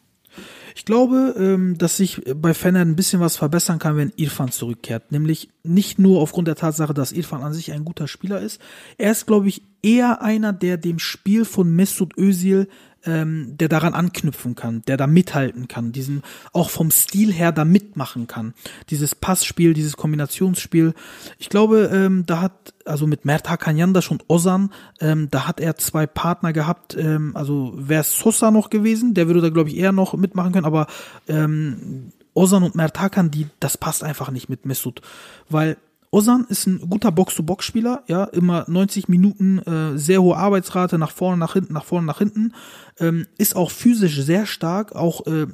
Ich 0.76 0.84
glaube, 0.84 1.34
ähm, 1.38 1.78
dass 1.78 1.96
sich 1.96 2.20
bei 2.36 2.52
Fennert 2.52 2.86
ein 2.86 2.96
bisschen 2.96 3.18
was 3.18 3.38
verbessern 3.38 3.78
kann, 3.78 3.96
wenn 3.96 4.12
Irfan 4.16 4.50
zurückkehrt. 4.52 5.10
Nämlich 5.10 5.48
nicht 5.62 5.98
nur 5.98 6.20
aufgrund 6.20 6.48
der 6.48 6.54
Tatsache, 6.54 6.92
dass 6.92 7.12
Irfan 7.12 7.42
an 7.42 7.54
sich 7.54 7.72
ein 7.72 7.86
guter 7.86 8.06
Spieler 8.06 8.42
ist. 8.42 8.60
Er 8.98 9.10
ist, 9.10 9.26
glaube 9.26 9.48
ich, 9.48 9.62
eher 9.82 10.20
einer, 10.20 10.52
der 10.52 10.76
dem 10.76 10.98
Spiel 10.98 11.46
von 11.46 11.74
Mesut 11.74 12.18
Özil, 12.18 12.68
ähm, 13.07 13.57
der 13.57 13.68
daran 13.68 13.94
anknüpfen 13.94 14.54
kann, 14.54 14.82
der 14.86 14.96
da 14.96 15.07
mithalten 15.07 15.68
kann, 15.68 15.92
diesen 15.92 16.22
auch 16.52 16.70
vom 16.70 16.90
Stil 16.90 17.32
her 17.32 17.52
da 17.52 17.64
mitmachen 17.64 18.26
kann. 18.26 18.54
Dieses 18.90 19.14
Passspiel, 19.14 19.74
dieses 19.74 19.96
Kombinationsspiel. 19.96 20.94
Ich 21.38 21.48
glaube, 21.48 21.90
ähm, 21.92 22.24
da 22.26 22.40
hat, 22.40 22.74
also 22.84 23.07
mit 23.07 23.24
Mert 23.24 23.48
Hakan 23.48 23.76
Yandash 23.76 24.11
und 24.11 24.24
Ozan, 24.28 24.70
ähm, 25.00 25.28
da 25.30 25.46
hat 25.46 25.61
er 25.61 25.76
zwei 25.76 26.07
Partner 26.07 26.52
gehabt, 26.52 26.96
ähm, 26.98 27.32
also 27.34 27.72
wäre 27.76 28.04
Sosa 28.04 28.50
noch 28.50 28.70
gewesen, 28.70 29.14
der 29.14 29.28
würde 29.28 29.40
da, 29.40 29.50
glaube 29.50 29.70
ich, 29.70 29.76
eher 29.76 29.92
noch 29.92 30.14
mitmachen 30.14 30.52
können, 30.52 30.66
aber 30.66 30.86
ähm, 31.28 32.12
Ozan 32.34 32.62
und 32.62 32.74
Mert 32.74 33.00
Hakan, 33.00 33.30
die, 33.30 33.46
das 33.61 33.78
passt 33.78 34.04
einfach 34.04 34.30
nicht 34.30 34.50
mit 34.50 34.66
Mesut, 34.66 35.00
weil 35.48 35.78
Ozan 36.16 36.46
ist 36.48 36.66
ein 36.66 36.80
guter 36.88 37.12
Box-to-Box-Spieler, 37.12 38.02
ja, 38.06 38.24
immer 38.24 38.64
90 38.68 39.08
Minuten, 39.08 39.58
äh, 39.58 39.98
sehr 39.98 40.22
hohe 40.22 40.34
Arbeitsrate, 40.34 40.96
nach 40.96 41.10
vorne, 41.10 41.36
nach 41.36 41.52
hinten, 41.52 41.74
nach 41.74 41.84
vorne, 41.84 42.06
nach 42.06 42.18
hinten, 42.18 42.54
ähm, 42.98 43.26
ist 43.36 43.54
auch 43.54 43.70
physisch 43.70 44.22
sehr 44.22 44.46
stark, 44.46 44.96
auch 44.96 45.26
äh, 45.26 45.46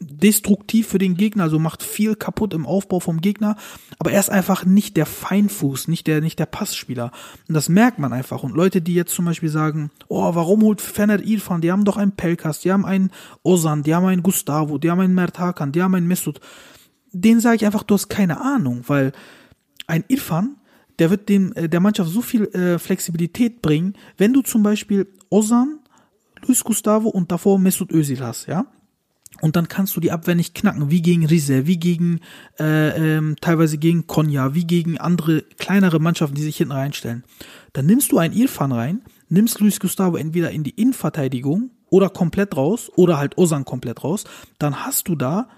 destruktiv 0.00 0.88
für 0.88 0.96
den 0.96 1.18
Gegner, 1.18 1.42
also 1.42 1.58
macht 1.58 1.82
viel 1.82 2.14
kaputt 2.14 2.54
im 2.54 2.64
Aufbau 2.64 2.98
vom 2.98 3.20
Gegner, 3.20 3.56
aber 3.98 4.10
er 4.10 4.20
ist 4.20 4.30
einfach 4.30 4.64
nicht 4.64 4.96
der 4.96 5.04
Feinfuß, 5.04 5.88
nicht 5.88 6.06
der, 6.06 6.22
nicht 6.22 6.38
der 6.38 6.46
Passspieler. 6.46 7.12
Und 7.46 7.54
das 7.54 7.68
merkt 7.68 7.98
man 7.98 8.14
einfach. 8.14 8.42
Und 8.42 8.54
Leute, 8.54 8.80
die 8.80 8.94
jetzt 8.94 9.14
zum 9.14 9.26
Beispiel 9.26 9.50
sagen, 9.50 9.90
oh, 10.08 10.34
warum 10.34 10.62
holt 10.62 10.80
Fener 10.80 11.22
Irfan? 11.22 11.60
Die 11.60 11.70
haben 11.70 11.84
doch 11.84 11.98
einen 11.98 12.12
Pelkas, 12.12 12.60
die 12.60 12.72
haben 12.72 12.86
einen 12.86 13.10
Ozan, 13.42 13.82
die 13.82 13.94
haben 13.94 14.06
einen 14.06 14.22
Gustavo, 14.22 14.78
die 14.78 14.90
haben 14.90 15.00
einen 15.00 15.14
Mert 15.14 15.38
Hakan, 15.38 15.72
die 15.72 15.82
haben 15.82 15.94
einen 15.94 16.08
Mesut. 16.08 16.40
Den 17.12 17.38
sage 17.38 17.56
ich 17.56 17.66
einfach, 17.66 17.82
du 17.82 17.94
hast 17.94 18.08
keine 18.08 18.40
Ahnung, 18.40 18.84
weil 18.86 19.12
ein 19.86 20.04
Irfan, 20.08 20.56
der 20.98 21.10
wird 21.10 21.28
dem, 21.28 21.52
äh, 21.54 21.68
der 21.68 21.80
Mannschaft 21.80 22.10
so 22.10 22.22
viel 22.22 22.44
äh, 22.54 22.78
Flexibilität 22.78 23.62
bringen, 23.62 23.94
wenn 24.16 24.32
du 24.32 24.42
zum 24.42 24.62
Beispiel 24.62 25.08
Ozan, 25.30 25.80
Luis 26.46 26.62
Gustavo 26.62 27.08
und 27.08 27.32
davor 27.32 27.58
Mesut 27.58 27.90
Özil 27.92 28.20
hast, 28.20 28.46
ja? 28.46 28.66
Und 29.40 29.56
dann 29.56 29.66
kannst 29.66 29.96
du 29.96 30.00
die 30.00 30.12
Abwehr 30.12 30.36
nicht 30.36 30.54
knacken, 30.54 30.90
wie 30.90 31.02
gegen 31.02 31.26
Rize, 31.26 31.66
wie 31.66 31.78
gegen 31.78 32.20
äh, 32.60 33.16
ähm, 33.16 33.36
teilweise 33.40 33.78
gegen 33.78 34.06
Konya, 34.06 34.54
wie 34.54 34.64
gegen 34.64 34.98
andere 34.98 35.42
kleinere 35.58 35.98
Mannschaften, 35.98 36.36
die 36.36 36.42
sich 36.42 36.56
hinten 36.56 36.72
reinstellen. 36.72 37.24
Dann 37.72 37.86
nimmst 37.86 38.12
du 38.12 38.18
einen 38.18 38.32
Irfan 38.32 38.70
rein, 38.70 39.02
nimmst 39.28 39.58
Luis 39.58 39.80
Gustavo 39.80 40.16
entweder 40.16 40.52
in 40.52 40.62
die 40.62 40.70
Innenverteidigung 40.70 41.70
oder 41.90 42.10
komplett 42.10 42.56
raus 42.56 42.90
oder 42.94 43.18
halt 43.18 43.36
Osan 43.36 43.64
komplett 43.64 44.04
raus. 44.04 44.24
Dann 44.58 44.86
hast 44.86 45.08
du 45.08 45.16
da 45.16 45.48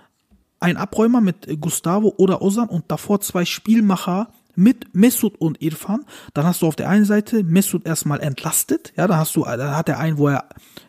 einen 0.61 0.77
Abräumer 0.77 1.21
mit 1.21 1.61
Gustavo 1.61 2.15
oder 2.17 2.43
Osan 2.43 2.69
und 2.69 2.85
davor 2.89 3.21
zwei 3.21 3.45
Spielmacher 3.45 4.29
mit 4.57 4.95
Mesut 4.95 5.37
und 5.39 5.61
Irfan. 5.63 6.05
Dann 6.35 6.47
hast 6.47 6.63
du 6.63 6.67
auf 6.67 6.77
der 6.77 6.89
einen 6.89 7.05
Seite 7.05 7.45
Mesut 7.45 7.87
erstmal 7.87 8.21
entlastet. 8.21 8.93
Ja, 8.97 9.07
dann 9.07 9.19
hast 9.19 9.37
du, 9.37 9.45
dann 9.45 9.77
hat 9.77 9.89
er 9.89 9.99
einen, 9.99 10.19
wo 10.19 10.29
er, 10.29 10.47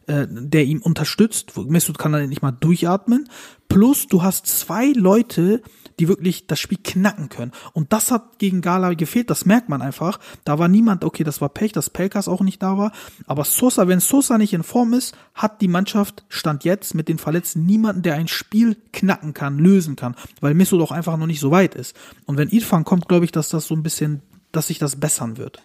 äh, 0.07 0.25
der 0.29 0.65
ihm 0.65 0.81
unterstützt. 0.81 1.57
Mesut 1.57 1.97
kann 1.97 2.13
dann 2.13 2.29
nicht 2.29 2.41
mal 2.41 2.51
durchatmen. 2.51 3.29
Plus 3.67 4.07
du 4.07 4.23
hast 4.23 4.47
zwei 4.47 4.93
Leute, 4.93 5.61
die 5.99 6.07
wirklich 6.07 6.47
das 6.47 6.59
Spiel 6.59 6.77
knacken 6.81 7.29
können. 7.29 7.51
Und 7.73 7.91
das 7.91 8.11
hat 8.11 8.39
gegen 8.39 8.61
Gala 8.61 8.93
gefehlt, 8.93 9.29
das 9.29 9.45
merkt 9.45 9.67
man 9.67 9.81
einfach. 9.81 10.19
Da 10.45 10.59
war 10.59 10.67
niemand, 10.67 11.03
okay, 11.03 11.23
das 11.23 11.41
war 11.41 11.49
Pech, 11.49 11.73
dass 11.73 11.89
Pelkas 11.89 12.27
auch 12.27 12.41
nicht 12.41 12.61
da 12.61 12.77
war. 12.77 12.91
Aber 13.25 13.43
Sosa, 13.43 13.87
wenn 13.87 13.99
Sosa 13.99 14.37
nicht 14.37 14.53
in 14.53 14.63
Form 14.63 14.93
ist, 14.93 15.15
hat 15.33 15.59
die 15.61 15.67
Mannschaft, 15.67 16.23
stand 16.29 16.63
jetzt 16.63 16.93
mit 16.93 17.09
den 17.09 17.17
Verletzten, 17.17 17.65
niemanden, 17.65 18.03
der 18.03 18.15
ein 18.15 18.27
Spiel 18.27 18.77
knacken 18.93 19.33
kann, 19.33 19.57
lösen 19.57 19.95
kann. 19.95 20.15
Weil 20.39 20.53
Misso 20.53 20.77
doch 20.77 20.91
einfach 20.91 21.17
noch 21.17 21.27
nicht 21.27 21.39
so 21.39 21.51
weit 21.51 21.75
ist. 21.75 21.95
Und 22.25 22.37
wenn 22.37 22.49
Irfan 22.49 22.85
kommt, 22.85 23.07
glaube 23.07 23.25
ich, 23.25 23.31
dass 23.31 23.49
das 23.49 23.67
so 23.67 23.75
ein 23.75 23.83
bisschen, 23.83 24.21
dass 24.51 24.67
sich 24.67 24.79
das 24.79 24.97
bessern 24.97 25.37
wird. 25.37 25.61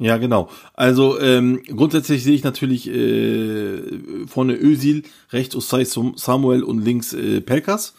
Ja, 0.00 0.16
genau. 0.16 0.48
Also 0.72 1.20
ähm, 1.20 1.62
grundsätzlich 1.66 2.24
sehe 2.24 2.34
ich 2.34 2.42
natürlich 2.42 2.88
äh, 2.88 3.82
vorne 4.26 4.56
Ösil, 4.56 5.02
rechts 5.30 5.54
Osai 5.54 5.84
Samuel 5.84 6.62
und 6.62 6.82
links 6.82 7.12
äh, 7.12 7.42
Pelkas. 7.42 7.94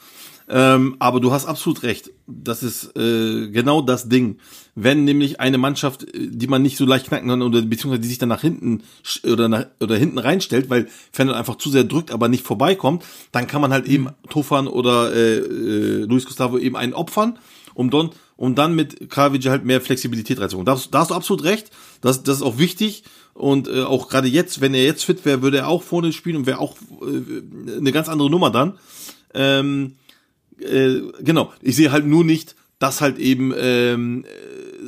Ähm, 0.49 0.95
aber 0.97 1.20
du 1.20 1.32
hast 1.32 1.45
absolut 1.45 1.84
recht. 1.84 2.12
Das 2.28 2.64
ist 2.64 2.97
äh, 2.97 3.49
genau 3.49 3.82
das 3.82 4.10
Ding. 4.10 4.39
Wenn 4.74 5.06
nämlich 5.06 5.39
eine 5.39 5.60
Mannschaft, 5.60 6.04
äh, 6.04 6.28
die 6.28 6.47
man 6.47 6.64
nicht 6.64 6.76
so 6.76 6.86
leicht 6.86 7.08
knacken 7.08 7.30
kann 7.30 7.43
oder 7.43 7.62
beziehungsweise 7.62 8.02
die 8.02 8.08
sich 8.08 8.18
dann 8.18 8.30
nach 8.30 8.41
hinten 8.41 8.82
oder 9.24 9.47
nach, 9.47 9.68
oder 9.80 9.95
hinten 9.95 10.18
reinstellt, 10.18 10.72
weil 10.72 10.88
Fennel 11.12 11.36
einfach 11.36 11.56
zu 11.56 11.70
sehr 11.70 11.84
drückt, 11.84 12.12
aber 12.12 12.28
nicht 12.28 12.43
vorbeikommt, 12.43 13.06
dann 13.32 13.45
kann 13.45 13.62
man 13.62 13.72
halt 13.72 13.86
eben 13.86 14.10
Tofan 14.30 14.68
oder 14.68 15.14
äh, 15.14 15.38
äh, 15.38 16.06
Luis 16.06 16.26
Gustavo 16.26 16.58
eben 16.58 16.76
einen 16.76 16.95
opfern, 16.95 17.38
um 17.76 17.91
dann 17.91 18.10
um 18.41 18.56
dann 18.56 18.74
mit 18.74 19.12
Kravic 19.12 19.45
halt 19.45 19.66
mehr 19.66 19.82
Flexibilität 19.82 20.39
reinzuholen. 20.39 20.66
Da, 20.66 20.76
da 20.89 20.99
hast 21.02 21.12
du 21.12 21.14
absolut 21.14 21.43
recht. 21.43 21.70
Das, 22.02 22.24
das 22.24 22.38
ist 22.38 22.43
auch 22.43 22.58
wichtig. 22.58 23.04
Und 23.34 23.68
äh, 23.68 23.84
auch 23.84 24.10
gerade 24.10 24.28
jetzt, 24.28 24.62
wenn 24.62 24.74
er 24.74 24.84
jetzt 24.84 25.06
fit 25.06 25.24
wäre, 25.26 25.41
würde 25.41 25.60
er 25.60 25.68
auch 25.68 25.84
vorne 25.84 26.12
spielen 26.12 26.38
und 26.38 26.45
wäre 26.45 26.60
auch 26.60 26.76
äh, 27.02 27.78
eine 27.78 27.91
ganz 27.91 28.10
andere 28.10 28.30
Nummer 28.30 28.49
dann. 28.49 28.78
Ähm, 29.34 29.95
äh, 30.60 30.99
genau, 31.22 31.54
ich 31.62 31.76
sehe 31.76 31.91
halt 31.91 32.06
nur 32.06 32.24
nicht, 32.24 32.56
dass 32.80 33.02
halt 33.02 33.18
eben 33.18 33.54
ähm, 33.56 34.26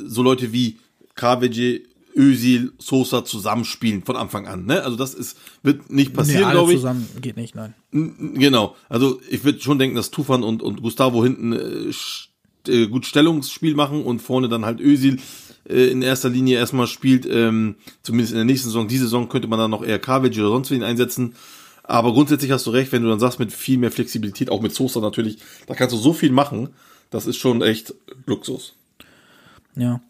so 0.06 0.22
Leute 0.22 0.52
wie 0.52 0.78
KWG, 1.14 1.82
Özil, 2.16 2.72
Sosa 2.78 3.24
zusammenspielen 3.24 4.04
von 4.04 4.16
Anfang 4.16 4.46
an. 4.46 4.66
Ne? 4.66 4.82
Also 4.82 4.96
das 4.96 5.14
ist 5.14 5.36
wird 5.62 5.90
nicht 5.90 6.12
passieren, 6.14 6.46
nee, 6.46 6.52
glaube 6.52 6.72
ich. 6.72 6.78
zusammen 6.78 7.08
geht 7.20 7.36
nicht, 7.36 7.54
nein. 7.54 7.74
Genau. 7.92 8.76
Also 8.88 9.20
ich 9.28 9.42
würde 9.44 9.60
schon 9.60 9.78
denken, 9.78 9.96
dass 9.96 10.10
Tufan 10.10 10.44
und 10.44 10.62
und 10.62 10.82
Gustavo 10.82 11.24
hinten 11.24 11.52
äh, 11.52 11.90
äh, 12.70 12.86
gut 12.86 13.06
Stellungsspiel 13.06 13.74
machen 13.74 14.04
und 14.04 14.20
vorne 14.22 14.48
dann 14.48 14.64
halt 14.64 14.80
Özil 14.80 15.18
äh, 15.68 15.86
in 15.86 16.02
erster 16.02 16.28
Linie 16.28 16.58
erstmal 16.58 16.86
spielt. 16.86 17.26
Ähm, 17.26 17.76
zumindest 18.02 18.32
in 18.32 18.36
der 18.36 18.44
nächsten 18.44 18.68
Saison. 18.68 18.88
Diese 18.88 19.04
Saison 19.04 19.28
könnte 19.28 19.48
man 19.48 19.58
dann 19.58 19.70
noch 19.70 19.84
eher 19.84 19.98
KWG 19.98 20.40
oder 20.40 20.50
sonst 20.50 20.70
wen 20.70 20.82
einsetzen. 20.82 21.34
Aber 21.82 22.12
grundsätzlich 22.12 22.50
hast 22.50 22.66
du 22.66 22.70
recht, 22.70 22.92
wenn 22.92 23.02
du 23.02 23.08
dann 23.10 23.20
sagst, 23.20 23.38
mit 23.38 23.52
viel 23.52 23.78
mehr 23.78 23.90
Flexibilität, 23.90 24.50
auch 24.50 24.62
mit 24.62 24.74
Sosa 24.74 25.00
natürlich, 25.00 25.38
da 25.66 25.74
kannst 25.74 25.94
du 25.94 25.98
so 25.98 26.14
viel 26.14 26.32
machen. 26.32 26.70
Das 27.10 27.26
ist 27.26 27.36
schon 27.36 27.62
echt 27.62 27.94
Luxus. 28.26 28.74
Ja. 29.76 30.00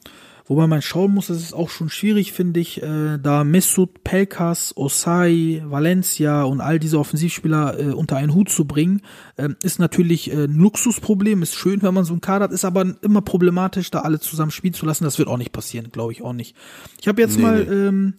Wobei 0.47 0.67
man 0.67 0.83
schauen 0.83 1.15
muss, 1.15 1.31
es 1.31 1.43
ist 1.43 1.55
auch 1.55 1.71
schon 1.71 1.89
schwierig, 1.89 2.33
finde 2.33 2.61
ich, 2.61 2.83
äh, 2.83 3.19
da 3.19 3.45
Mesut, 3.45 4.05
Pelkas, 4.05 4.77
Osai, 4.77 5.63
Valencia 5.65 6.43
und 6.43 6.61
all 6.61 6.79
diese 6.79 6.99
Offensivspieler 6.99 7.79
äh, 7.79 7.93
unter 7.93 8.17
einen 8.17 8.35
Hut 8.35 8.51
zu 8.51 8.67
bringen, 8.67 9.01
äh, 9.37 9.49
ist 9.63 9.79
natürlich 9.79 10.31
äh, 10.31 10.45
ein 10.45 10.59
Luxusproblem. 10.59 11.43
Ist 11.43 11.55
schön, 11.55 11.81
wenn 11.83 11.95
man 11.95 12.05
so 12.05 12.13
einen 12.13 12.21
Kader 12.21 12.45
hat, 12.45 12.53
ist 12.53 12.67
aber 12.67 12.95
immer 13.01 13.23
problematisch, 13.23 13.91
da 13.91 14.01
alle 14.01 14.21
zusammen 14.21 14.51
spielen 14.51 14.75
zu 14.75 14.85
lassen. 14.85 15.05
Das 15.05 15.19
wird 15.19 15.29
auch 15.29 15.39
nicht 15.39 15.53
passieren, 15.53 15.91
glaube 15.91 16.13
ich 16.13 16.23
auch 16.23 16.35
nicht. 16.35 16.55
Ich 17.01 17.09
habe 17.09 17.23
jetzt 17.23 17.37
nee, 17.37 17.43
mal 17.43 17.65
nee. 17.65 17.73
Ähm, 17.73 18.15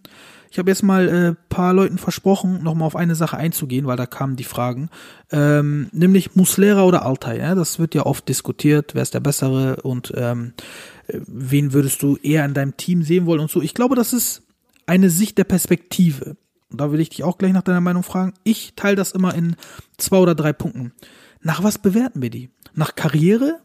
ich 0.55 0.59
habe 0.59 0.71
jetzt 0.71 0.84
mal 0.84 1.09
äh, 1.09 1.36
paar 1.49 1.73
Leuten 1.73 1.97
versprochen, 1.97 2.63
nochmal 2.63 2.88
auf 2.88 2.95
eine 2.95 3.15
Sache 3.15 3.36
einzugehen, 3.36 3.88
weil 3.88 3.97
da 3.97 4.05
kamen 4.05 4.38
die 4.38 4.45
Fragen. 4.45 4.89
Ähm, 5.30 5.89
nämlich 5.91 6.38
Muslera 6.38 6.84
oder 6.86 7.05
Altai. 7.05 7.39
Ja? 7.39 7.55
Das 7.55 7.78
wird 7.78 7.93
ja 7.93 8.05
oft 8.05 8.30
diskutiert, 8.30 8.95
wer 8.95 9.01
ist 9.01 9.13
der 9.13 9.19
Bessere 9.19 9.82
und 9.82 10.13
ähm, 10.15 10.53
äh, 10.55 10.95
wen 11.08 11.74
würdest 11.74 12.01
du 12.01 12.18
eher 12.18 12.45
in 12.45 12.53
deinem 12.53 12.78
Team 12.78 13.03
sehen 13.03 13.26
wollen 13.26 13.41
und 13.41 13.51
so. 13.51 13.62
Ich 13.62 13.74
glaube, 13.74 13.95
das 13.95 14.14
ist 14.14 14.43
eine 14.86 15.10
Sicht 15.10 15.38
der 15.38 15.43
Perspektive. 15.43 16.38
Und 16.72 16.82
da 16.82 16.91
will 16.91 16.99
ich 16.99 17.10
dich 17.10 17.24
auch 17.24 17.38
gleich 17.38 17.53
nach 17.53 17.62
deiner 17.62 17.82
Meinung 17.82 18.03
fragen. 18.03 18.34
Ich 18.43 18.74
teile 18.76 18.95
das 18.95 19.12
immer 19.12 19.34
in 19.34 19.56
zwei 19.97 20.18
oder 20.18 20.36
drei 20.36 20.53
Punkten. 20.53 20.93
Nach 21.41 21.64
was 21.64 21.78
bewerten 21.78 22.22
wir 22.22 22.30
die? 22.30 22.49
Nach 22.74 22.95
Karriere, 22.95 23.60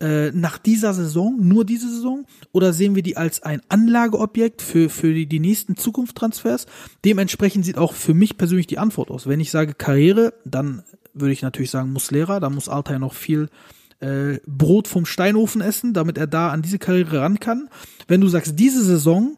äh, 0.00 0.30
nach 0.30 0.58
dieser 0.58 0.94
Saison, 0.94 1.36
nur 1.40 1.64
diese 1.64 1.90
Saison, 1.90 2.24
oder 2.52 2.72
sehen 2.72 2.94
wir 2.94 3.02
die 3.02 3.16
als 3.16 3.42
ein 3.42 3.62
Anlageobjekt 3.68 4.62
für, 4.62 4.88
für 4.88 5.12
die, 5.12 5.26
die 5.26 5.40
nächsten 5.40 5.76
Zukunftstransfers? 5.76 6.66
Dementsprechend 7.04 7.64
sieht 7.64 7.78
auch 7.78 7.94
für 7.94 8.14
mich 8.14 8.38
persönlich 8.38 8.66
die 8.66 8.78
Antwort 8.78 9.10
aus. 9.10 9.26
Wenn 9.26 9.40
ich 9.40 9.50
sage 9.50 9.74
Karriere, 9.74 10.34
dann 10.44 10.82
würde 11.14 11.32
ich 11.32 11.42
natürlich 11.42 11.70
sagen 11.70 11.92
Muslera, 11.92 12.40
da 12.40 12.50
muss 12.50 12.68
Altai 12.68 12.98
noch 12.98 13.14
viel 13.14 13.48
äh, 14.00 14.38
Brot 14.46 14.88
vom 14.88 15.06
Steinofen 15.06 15.60
essen, 15.60 15.92
damit 15.92 16.18
er 16.18 16.26
da 16.26 16.50
an 16.50 16.62
diese 16.62 16.78
Karriere 16.78 17.20
ran 17.20 17.40
kann. 17.40 17.68
Wenn 18.08 18.20
du 18.20 18.28
sagst, 18.28 18.58
diese 18.58 18.84
Saison, 18.84 19.36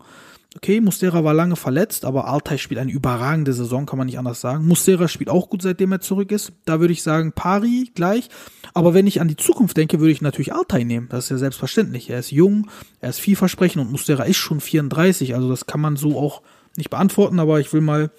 Okay, 0.56 0.80
Mustera 0.80 1.22
war 1.24 1.34
lange 1.34 1.56
verletzt, 1.56 2.06
aber 2.06 2.26
Altai 2.26 2.56
spielt 2.56 2.80
eine 2.80 2.90
überragende 2.90 3.52
Saison, 3.52 3.84
kann 3.84 3.98
man 3.98 4.06
nicht 4.06 4.18
anders 4.18 4.40
sagen. 4.40 4.66
Mustera 4.66 5.06
spielt 5.06 5.28
auch 5.28 5.50
gut, 5.50 5.60
seitdem 5.60 5.92
er 5.92 6.00
zurück 6.00 6.32
ist. 6.32 6.52
Da 6.64 6.80
würde 6.80 6.92
ich 6.94 7.02
sagen, 7.02 7.32
Pari 7.32 7.92
gleich. 7.94 8.30
Aber 8.72 8.94
wenn 8.94 9.06
ich 9.06 9.20
an 9.20 9.28
die 9.28 9.36
Zukunft 9.36 9.76
denke, 9.76 10.00
würde 10.00 10.10
ich 10.10 10.22
natürlich 10.22 10.54
Altai 10.54 10.84
nehmen. 10.84 11.08
Das 11.10 11.24
ist 11.24 11.30
ja 11.30 11.36
selbstverständlich. 11.36 12.08
Er 12.08 12.18
ist 12.18 12.32
jung, 12.32 12.70
er 13.00 13.10
ist 13.10 13.20
vielversprechend 13.20 13.82
und 13.82 13.92
Mustera 13.92 14.22
ist 14.22 14.38
schon 14.38 14.60
34. 14.60 15.34
Also 15.34 15.50
das 15.50 15.66
kann 15.66 15.82
man 15.82 15.96
so 15.96 16.18
auch 16.18 16.42
nicht 16.76 16.88
beantworten, 16.88 17.40
aber 17.40 17.60
ich 17.60 17.72
will 17.74 17.82
mal 17.82 18.10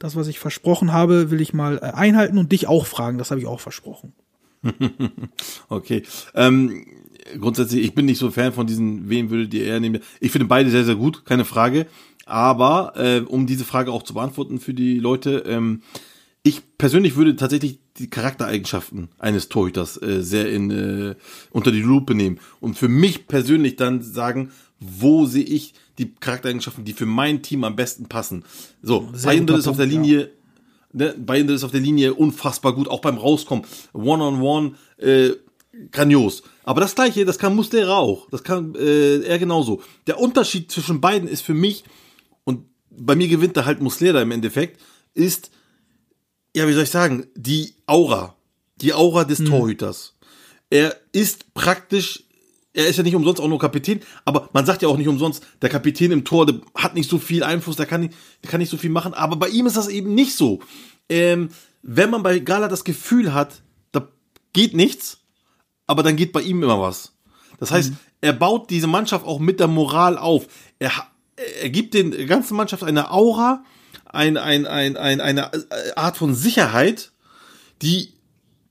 das, 0.00 0.16
was 0.16 0.26
ich 0.26 0.40
versprochen 0.40 0.92
habe, 0.92 1.30
will 1.30 1.40
ich 1.40 1.54
mal 1.54 1.78
äh, 1.78 1.92
einhalten 1.92 2.38
und 2.38 2.50
dich 2.50 2.66
auch 2.66 2.84
fragen. 2.84 3.16
Das 3.16 3.30
habe 3.30 3.40
ich 3.40 3.46
auch 3.46 3.60
versprochen. 3.60 4.12
okay. 5.68 6.02
Ähm, 6.34 6.86
grundsätzlich, 7.38 7.84
ich 7.84 7.94
bin 7.94 8.06
nicht 8.06 8.18
so 8.18 8.30
Fan 8.30 8.52
von 8.52 8.66
diesen, 8.66 9.08
wen 9.08 9.30
würdet 9.30 9.54
ihr 9.54 9.64
eher 9.64 9.80
nehmen? 9.80 10.02
Ich 10.20 10.32
finde 10.32 10.46
beide 10.46 10.70
sehr, 10.70 10.84
sehr 10.84 10.96
gut, 10.96 11.24
keine 11.24 11.44
Frage. 11.44 11.86
Aber 12.24 12.94
äh, 12.96 13.20
um 13.20 13.46
diese 13.46 13.64
Frage 13.64 13.92
auch 13.92 14.02
zu 14.02 14.14
beantworten 14.14 14.58
für 14.58 14.74
die 14.74 14.98
Leute, 14.98 15.44
ähm, 15.46 15.82
ich 16.42 16.62
persönlich 16.78 17.16
würde 17.16 17.36
tatsächlich 17.36 17.78
die 17.98 18.10
Charaktereigenschaften 18.10 19.08
eines 19.18 19.48
Torhüters 19.48 20.00
äh, 20.00 20.22
sehr 20.22 20.50
in, 20.50 20.70
äh, 20.70 21.14
unter 21.50 21.72
die 21.72 21.80
Lupe 21.80 22.14
nehmen 22.14 22.38
und 22.60 22.76
für 22.76 22.88
mich 22.88 23.26
persönlich 23.26 23.76
dann 23.76 24.02
sagen, 24.02 24.50
wo 24.78 25.26
sehe 25.26 25.44
ich 25.44 25.74
die 25.98 26.14
Charaktereigenschaften, 26.14 26.84
die 26.84 26.92
für 26.92 27.06
mein 27.06 27.42
Team 27.42 27.64
am 27.64 27.76
besten 27.76 28.06
passen. 28.06 28.44
So, 28.82 29.08
Bayern 29.24 29.48
ist 29.48 29.66
auf 29.66 29.76
der 29.76 29.86
Linie, 29.86 30.20
ja. 30.20 30.26
Ne, 30.96 31.14
Bayern 31.16 31.48
ist 31.48 31.64
auf 31.64 31.70
der 31.70 31.80
Linie 31.80 32.14
unfassbar 32.14 32.74
gut, 32.74 32.88
auch 32.88 33.00
beim 33.00 33.18
Rauskommen, 33.18 33.64
One-on-One, 33.92 34.68
-on 34.68 34.74
-one, 34.98 35.30
äh, 35.30 35.36
grandios. 35.92 36.42
Aber 36.64 36.80
das 36.80 36.94
gleiche, 36.94 37.24
das 37.24 37.38
kann 37.38 37.54
Mustera 37.54 37.96
auch. 37.98 38.28
Das 38.30 38.42
kann 38.42 38.74
äh, 38.74 39.18
er 39.20 39.38
genauso. 39.38 39.82
Der 40.06 40.18
Unterschied 40.18 40.72
zwischen 40.72 41.00
beiden 41.00 41.28
ist 41.28 41.42
für 41.42 41.54
mich, 41.54 41.84
und 42.44 42.64
bei 42.90 43.14
mir 43.14 43.28
gewinnt 43.28 43.56
da 43.56 43.64
halt 43.66 43.80
Muslera 43.80 44.22
im 44.22 44.30
Endeffekt, 44.30 44.80
ist, 45.14 45.50
ja, 46.54 46.66
wie 46.66 46.72
soll 46.72 46.84
ich 46.84 46.90
sagen, 46.90 47.26
die 47.34 47.74
Aura. 47.86 48.34
Die 48.80 48.94
Aura 48.94 49.24
des 49.24 49.38
hm. 49.40 49.46
Torhüters. 49.46 50.14
Er 50.70 50.96
ist 51.12 51.54
praktisch, 51.54 52.24
er 52.76 52.86
ist 52.86 52.98
ja 52.98 53.02
nicht 53.02 53.14
umsonst 53.14 53.40
auch 53.40 53.48
nur 53.48 53.58
Kapitän, 53.58 54.00
aber 54.26 54.50
man 54.52 54.66
sagt 54.66 54.82
ja 54.82 54.88
auch 54.88 54.98
nicht 54.98 55.08
umsonst, 55.08 55.42
der 55.62 55.70
Kapitän 55.70 56.12
im 56.12 56.24
Tor, 56.24 56.44
der 56.44 56.60
hat 56.74 56.94
nicht 56.94 57.08
so 57.08 57.18
viel 57.18 57.42
Einfluss, 57.42 57.76
der 57.76 57.86
kann 57.86 58.02
nicht, 58.02 58.14
der 58.42 58.50
kann 58.50 58.60
nicht 58.60 58.68
so 58.68 58.76
viel 58.76 58.90
machen, 58.90 59.14
aber 59.14 59.36
bei 59.36 59.48
ihm 59.48 59.66
ist 59.66 59.78
das 59.78 59.88
eben 59.88 60.14
nicht 60.14 60.36
so. 60.36 60.60
Ähm, 61.08 61.48
wenn 61.82 62.10
man 62.10 62.22
bei 62.22 62.38
Gala 62.38 62.68
das 62.68 62.84
Gefühl 62.84 63.32
hat, 63.32 63.62
da 63.92 64.06
geht 64.52 64.74
nichts, 64.74 65.20
aber 65.86 66.02
dann 66.02 66.16
geht 66.16 66.32
bei 66.32 66.42
ihm 66.42 66.62
immer 66.62 66.78
was. 66.78 67.14
Das 67.58 67.70
heißt, 67.70 67.92
mhm. 67.92 67.96
er 68.20 68.34
baut 68.34 68.68
diese 68.68 68.88
Mannschaft 68.88 69.24
auch 69.24 69.38
mit 69.38 69.58
der 69.58 69.68
Moral 69.68 70.18
auf. 70.18 70.46
Er, 70.78 70.92
er 71.62 71.70
gibt 71.70 71.94
den 71.94 72.26
ganzen 72.26 72.58
Mannschaft 72.58 72.84
eine 72.84 73.10
Aura, 73.10 73.64
ein, 74.04 74.36
ein, 74.36 74.66
ein, 74.66 74.98
ein, 74.98 75.22
eine 75.22 75.50
Art 75.96 76.18
von 76.18 76.34
Sicherheit, 76.34 77.12
die, 77.80 78.12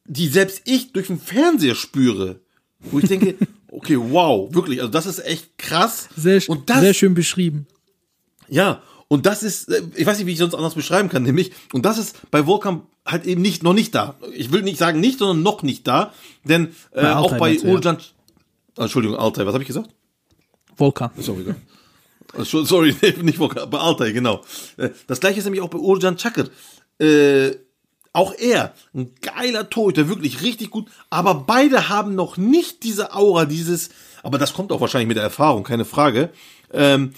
die 0.06 0.28
selbst 0.28 0.62
ich 0.66 0.94
durch 0.94 1.08
den 1.08 1.20
Fernseher 1.20 1.74
spüre. 1.74 2.42
Wo 2.80 3.00
ich 3.00 3.08
denke, 3.08 3.36
okay, 3.76 3.98
wow, 4.00 4.54
wirklich, 4.54 4.80
also 4.80 4.92
das 4.92 5.06
ist 5.06 5.20
echt 5.26 5.58
krass. 5.58 6.10
Sehr, 6.16 6.42
und 6.48 6.70
das, 6.70 6.80
sehr 6.82 6.94
schön 6.94 7.14
beschrieben. 7.14 7.68
Ja, 8.48 8.82
und 9.08 9.26
das 9.26 9.44
ist, 9.44 9.70
äh, 9.70 9.82
ich 9.96 10.06
weiß 10.06 10.18
nicht, 10.18 10.28
wie 10.28 10.32
ich 10.34 10.38
sonst 10.40 10.56
anders 10.56 10.76
beschreiben 10.76 11.10
kann, 11.10 11.24
nämlich, 11.24 11.52
und 11.74 11.86
das 11.86 11.98
ist 11.98 12.30
bei 12.32 12.46
Volkan 12.46 12.84
halt 13.06 13.26
eben 13.26 13.42
nicht, 13.42 13.64
noch 13.64 13.74
nicht 13.74 13.94
da. 13.94 14.16
Ich 14.34 14.52
will 14.52 14.64
nicht 14.64 14.78
sagen 14.78 15.00
nicht, 15.00 15.20
sondern 15.20 15.44
noch 15.44 15.62
nicht 15.64 15.88
da, 15.88 16.14
denn 16.44 16.68
äh, 16.92 17.02
Bei 17.02 17.16
auch 17.16 17.38
bei 17.38 17.56
du, 17.56 17.68
ja. 17.68 17.74
Uljan, 17.74 17.98
Entschuldigung, 18.78 19.18
Altai, 19.18 19.46
was 19.46 19.54
habe 19.54 19.64
ich 19.64 19.68
gesagt? 19.68 19.90
Volkan. 20.76 21.12
Sorry, 21.20 21.56
Sorry, 22.44 22.96
nicht 23.22 23.38
Volkan, 23.38 23.70
bei 23.70 23.78
Altai, 23.78 24.12
genau. 24.12 24.42
Äh, 24.78 24.90
Das 25.08 25.20
gleiche 25.20 25.40
ist 25.40 25.46
nämlich 25.46 25.62
auch 25.62 25.70
bei 25.70 25.78
Urjan 25.78 26.18
Çakır. 26.18 26.50
Äh, 27.00 27.52
auch 28.16 28.34
er, 28.34 28.74
ein 28.94 29.12
geiler 29.22 29.70
Torhüter, 29.70 30.08
wirklich 30.08 30.42
richtig 30.42 30.70
gut, 30.72 30.90
aber 31.10 31.34
beide 31.36 31.90
haben 31.90 32.16
noch 32.16 32.38
nicht 32.38 32.84
diese 32.84 33.14
Aura, 33.14 33.46
dieses, 33.46 33.90
aber 34.24 34.38
das 34.38 34.54
kommt 34.54 34.72
auch 34.72 34.82
wahrscheinlich 34.82 35.08
mit 35.10 35.18
der 35.18 35.24
Erfahrung, 35.24 35.64
keine 35.64 35.86
Frage. 35.86 36.30
Ähm, 36.72 37.14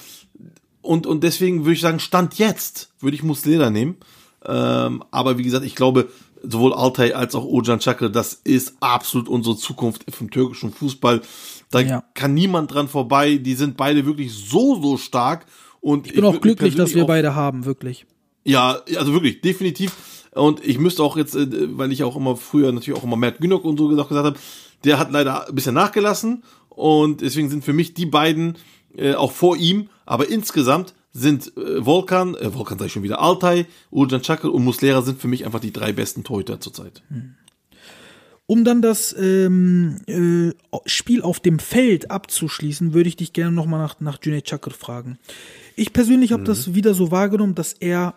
und, 0.82 1.06
und 1.06 1.24
deswegen 1.24 1.66
würde 1.66 1.74
ich 1.74 1.82
sagen, 1.82 2.00
Stand 2.00 2.40
jetzt 2.40 2.90
würde 3.00 3.16
ich 3.16 3.24
Muslera 3.24 3.70
nehmen. 3.70 3.98
Ähm, 4.46 5.04
aber 5.12 5.38
wie 5.38 5.44
gesagt, 5.44 5.66
ich 5.66 5.76
glaube, 5.76 6.10
sowohl 6.42 6.74
Altay 6.74 7.14
als 7.14 7.36
auch 7.36 7.46
Ojan 7.46 7.80
Çakır, 7.80 8.10
das 8.10 8.34
ist 8.44 8.76
absolut 8.80 9.28
unsere 9.28 9.58
Zukunft 9.58 10.06
vom 10.10 10.32
türkischen 10.32 10.72
Fußball. 10.72 11.22
Da 11.70 11.80
Ja. 11.82 12.04
kann 12.14 12.34
niemand 12.34 12.74
dran 12.74 12.88
vorbei. 12.88 13.38
Die 13.38 13.56
sind 13.56 13.76
beide 13.78 14.06
wirklich 14.06 14.34
so, 14.34 14.82
so 14.82 14.98
stark. 14.98 15.46
Und 15.82 16.08
Ich 16.08 16.14
bin 16.14 16.26
auch 16.26 16.40
glücklich, 16.40 16.76
dass 16.76 16.96
wir 16.96 17.06
beide 17.06 17.36
haben, 17.36 17.66
wirklich. 17.66 18.06
Ja, 18.46 18.80
also 18.96 19.12
wirklich, 19.14 19.42
definitiv. 19.42 19.92
Und 20.32 20.64
ich 20.66 20.80
müsste 20.80 21.04
auch 21.04 21.18
jetzt, 21.18 21.36
äh, 21.36 21.78
weil 21.78 21.92
ich 21.92 22.04
auch 22.04 22.16
immer 22.16 22.36
früher 22.36 22.72
natürlich 22.72 23.00
auch 23.00 23.04
immer 23.04 23.18
Matt 23.18 23.40
Günok 23.40 23.66
und 23.66 23.78
so 23.78 23.88
gesagt, 23.88 24.10
gesagt 24.10 24.26
habe, 24.26 24.40
der 24.84 25.00
hat 25.00 25.12
leider 25.12 25.48
ein 25.48 25.56
bisschen 25.56 25.76
nachgelassen. 25.76 26.44
Und 26.70 27.22
deswegen 27.22 27.50
sind 27.50 27.64
für 27.64 27.74
mich 27.74 27.94
die 27.94 28.06
beiden 28.06 28.58
äh, 28.96 29.16
auch 29.16 29.32
vor 29.32 29.58
ihm. 29.58 29.90
Aber 30.06 30.30
insgesamt 30.30 30.94
sind 31.12 31.52
äh, 31.58 31.84
Volkan, 31.86 32.36
äh, 32.36 32.54
Volkan 32.54 32.78
sag 32.78 32.86
ich 32.88 32.94
schon 32.94 33.04
wieder, 33.04 33.20
Altay, 33.20 33.66
Urjan 33.90 34.22
Çakır 34.22 34.54
und 34.54 34.64
Muslera 34.64 35.02
sind 35.02 35.20
für 35.20 35.28
mich 35.28 35.46
einfach 35.46 35.60
die 35.60 35.74
drei 35.74 35.92
besten 35.92 36.24
Torhüter 36.24 36.60
zurzeit. 36.60 37.02
Um 38.46 38.64
dann 38.64 38.82
das 38.82 39.16
ähm, 39.20 40.00
äh, 40.06 40.52
Spiel 40.86 41.22
auf 41.22 41.40
dem 41.40 41.60
Feld 41.60 42.12
abzuschließen, 42.12 42.94
würde 42.94 43.10
ich 43.10 43.18
dich 43.18 43.34
gerne 43.34 43.52
nochmal 43.52 43.80
nach, 43.80 44.00
nach 44.00 44.20
Cüneyt 44.20 44.46
Çakır 44.46 44.72
fragen. 44.72 45.18
Ich 45.76 45.92
persönlich 45.92 46.32
habe 46.32 46.44
das 46.44 46.74
wieder 46.74 46.94
so 46.94 47.12
wahrgenommen, 47.12 47.56
dass 47.56 47.74
er 47.74 48.14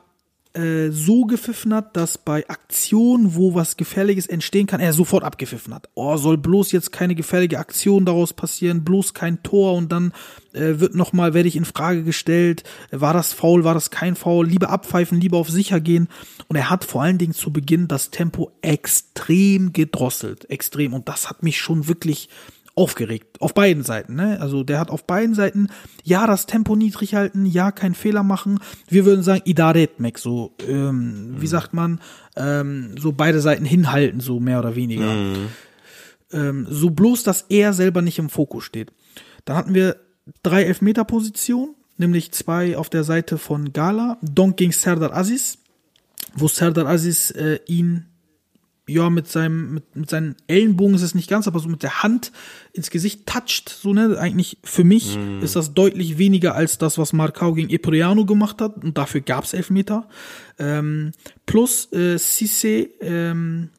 äh, 0.53 0.91
so 0.91 1.27
gepfiffen 1.27 1.73
hat, 1.73 1.97
dass 1.97 2.19
bei 2.19 2.49
Aktionen, 2.49 3.37
wo 3.37 3.55
was 3.55 3.77
Gefährliches 3.77 4.27
entstehen 4.27 4.67
kann, 4.67 4.81
er 4.81 4.93
sofort 4.93 5.23
abgepfiffen 5.23 5.73
hat. 5.73 5.89
Oh, 5.95 6.17
soll 6.17 6.39
bloß 6.39 6.73
jetzt 6.73 6.91
keine 6.91 7.15
gefährliche 7.15 7.59
Aktion 7.59 8.05
daraus 8.05 8.33
passieren, 8.33 8.83
bloß 8.83 9.15
kein 9.15 9.43
Tor 9.45 9.75
und 9.75 9.93
dann 9.93 10.13
äh, 10.53 10.81
wird 10.81 10.97
nochmal, 10.97 11.35
werde 11.35 11.49
ich 11.49 11.55
in 11.55 11.65
Frage 11.65 12.03
gestellt, 12.03 12.65
war 12.91 13.15
das 13.15 13.33
faul, 13.33 13.63
war 13.63 13.75
das 13.75 13.91
kein 13.91 14.17
Foul, 14.17 14.47
lieber 14.47 14.71
abpfeifen, 14.71 15.21
lieber 15.21 15.39
auf 15.39 15.49
sicher 15.49 15.79
gehen. 15.79 16.09
Und 16.49 16.57
er 16.57 16.69
hat 16.69 16.85
vor 16.85 17.03
allen 17.03 17.19
Dingen 17.19 17.35
zu 17.35 17.53
Beginn 17.53 17.87
das 17.87 18.11
Tempo 18.11 18.51
extrem 18.61 19.73
gedrosselt, 19.73 20.51
extrem. 20.51 20.95
Und 20.95 21.09
das 21.09 21.31
hat 21.31 21.45
mich 21.45 21.61
schon 21.61 21.87
wirklich 21.87 22.29
aufgeregt. 22.75 23.41
Auf 23.41 23.55
beiden 23.55 23.83
Seiten, 23.83 24.15
ne? 24.15 24.41
Also 24.41 24.63
der 24.63 24.79
hat 24.79 24.91
auf 24.91 25.07
beiden 25.07 25.35
Seiten, 25.35 25.69
ja, 26.05 26.27
das 26.27 26.47
Tempo 26.47 26.77
niedrig 26.77 27.15
halten, 27.15 27.45
ja, 27.47 27.73
keinen 27.73 27.95
Fehler 27.95 28.23
machen. 28.23 28.61
Wir 28.89 29.05
würden 29.05 29.23
sagen, 29.23 29.43
Idaret 29.45 30.01
Mac, 30.01 30.19
so, 30.19 30.55
ähm, 30.67 31.35
wie 31.39 31.47
sagt 31.47 31.75
man, 31.75 32.01
ähm, 32.37 32.95
so 32.99 33.13
beide 33.13 33.41
Seiten 33.41 33.65
hinhalten, 33.65 34.21
so 34.21 34.41
mehr 34.41 34.59
oder 34.61 34.77
weniger. 34.77 35.13
Ähm, 36.33 36.67
so 36.71 36.91
bloß, 36.91 37.23
dass 37.25 37.47
er 37.49 37.73
selber 37.73 38.03
nicht 38.03 38.19
im 38.19 38.31
Fokus 38.31 38.65
steht. 38.65 38.93
Dann 39.45 39.57
hatten 39.57 39.75
wir 39.75 39.97
drei 40.43 40.65
Elfmeter-Positionen, 40.65 41.75
nämlich 41.97 42.33
zwei 42.33 42.77
auf 42.77 42.89
der 42.89 43.05
Seite 43.05 43.37
von 43.37 43.73
Gala, 43.73 44.19
Donk 44.23 44.57
gegen 44.57 44.73
Serdar 44.73 45.17
Aziz, 45.17 45.59
wo 46.35 46.47
Serdar 46.47 46.87
Aziz 46.87 47.31
äh, 47.33 47.59
ihn 47.67 48.07
ja, 48.91 49.11
mit 49.11 49.29
seinem, 49.29 49.75
mit, 49.75 49.97
mit 49.97 50.11
seinen 50.11 50.37
Ellenbogen 50.47 50.95
ist 50.95 51.03
es 51.03 51.15
nicht 51.15 51.31
ganz, 51.31 51.47
aber 51.47 51.61
so 51.61 51.69
mit 51.69 51.83
der 51.83 52.03
Hand 52.03 52.33
ins 52.73 52.91
Gesicht 52.91 53.27
toucht, 53.27 53.69
so, 53.69 53.93
ne, 53.93 54.19
eigentlich 54.19 54.59
für 54.65 54.85
mich 54.85 55.19
ist 55.41 55.57
das 55.57 55.75
deutlich 55.75 56.19
weniger 56.19 56.55
als 56.55 56.79
das, 56.79 56.99
was 56.99 57.13
Marcao 57.13 57.55
gegen 57.55 57.71
Epriano 57.71 58.25
gemacht 58.27 58.61
hat 58.61 58.85
und 58.85 58.99
dafür 58.99 59.21
gab's 59.21 59.53
Elfmeter. 59.53 60.09
Ähm, 60.59 61.13
plus, 61.47 61.93
äh, 61.93 62.19
Cisse, 62.19 62.89
ähm, 63.01 63.71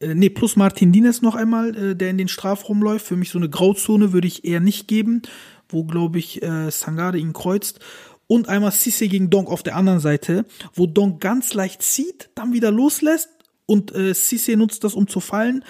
äh, 0.00 0.14
nee, 0.14 0.30
plus 0.30 0.56
Martin 0.56 0.92
Dines 0.92 1.22
noch 1.22 1.34
einmal, 1.34 1.76
äh, 1.76 1.96
der 1.96 2.10
in 2.10 2.18
den 2.18 2.28
Strafraum 2.28 2.82
läuft. 2.82 3.06
Für 3.06 3.16
mich 3.16 3.30
so 3.30 3.38
eine 3.38 3.48
Grauzone 3.48 4.12
würde 4.12 4.28
ich 4.28 4.44
eher 4.44 4.60
nicht 4.60 4.88
geben, 4.88 5.22
wo, 5.68 5.84
glaube 5.84 6.18
ich, 6.18 6.42
äh, 6.42 6.70
Sangare 6.70 7.18
ihn 7.18 7.32
kreuzt. 7.32 7.80
Und 8.26 8.48
einmal 8.48 8.70
Cisse 8.70 9.08
gegen 9.08 9.28
Donk 9.28 9.48
auf 9.50 9.62
der 9.62 9.76
anderen 9.76 10.00
Seite, 10.00 10.44
wo 10.74 10.86
Donk 10.86 11.20
ganz 11.20 11.52
leicht 11.52 11.82
zieht, 11.82 12.30
dann 12.34 12.52
wieder 12.52 12.70
loslässt 12.70 13.28
und 13.70 13.94
äh, 13.94 14.12
Cisse 14.14 14.56
nutzt 14.56 14.82
das, 14.82 14.94
um 14.94 15.06
zu 15.06 15.20
fallen. 15.20 15.64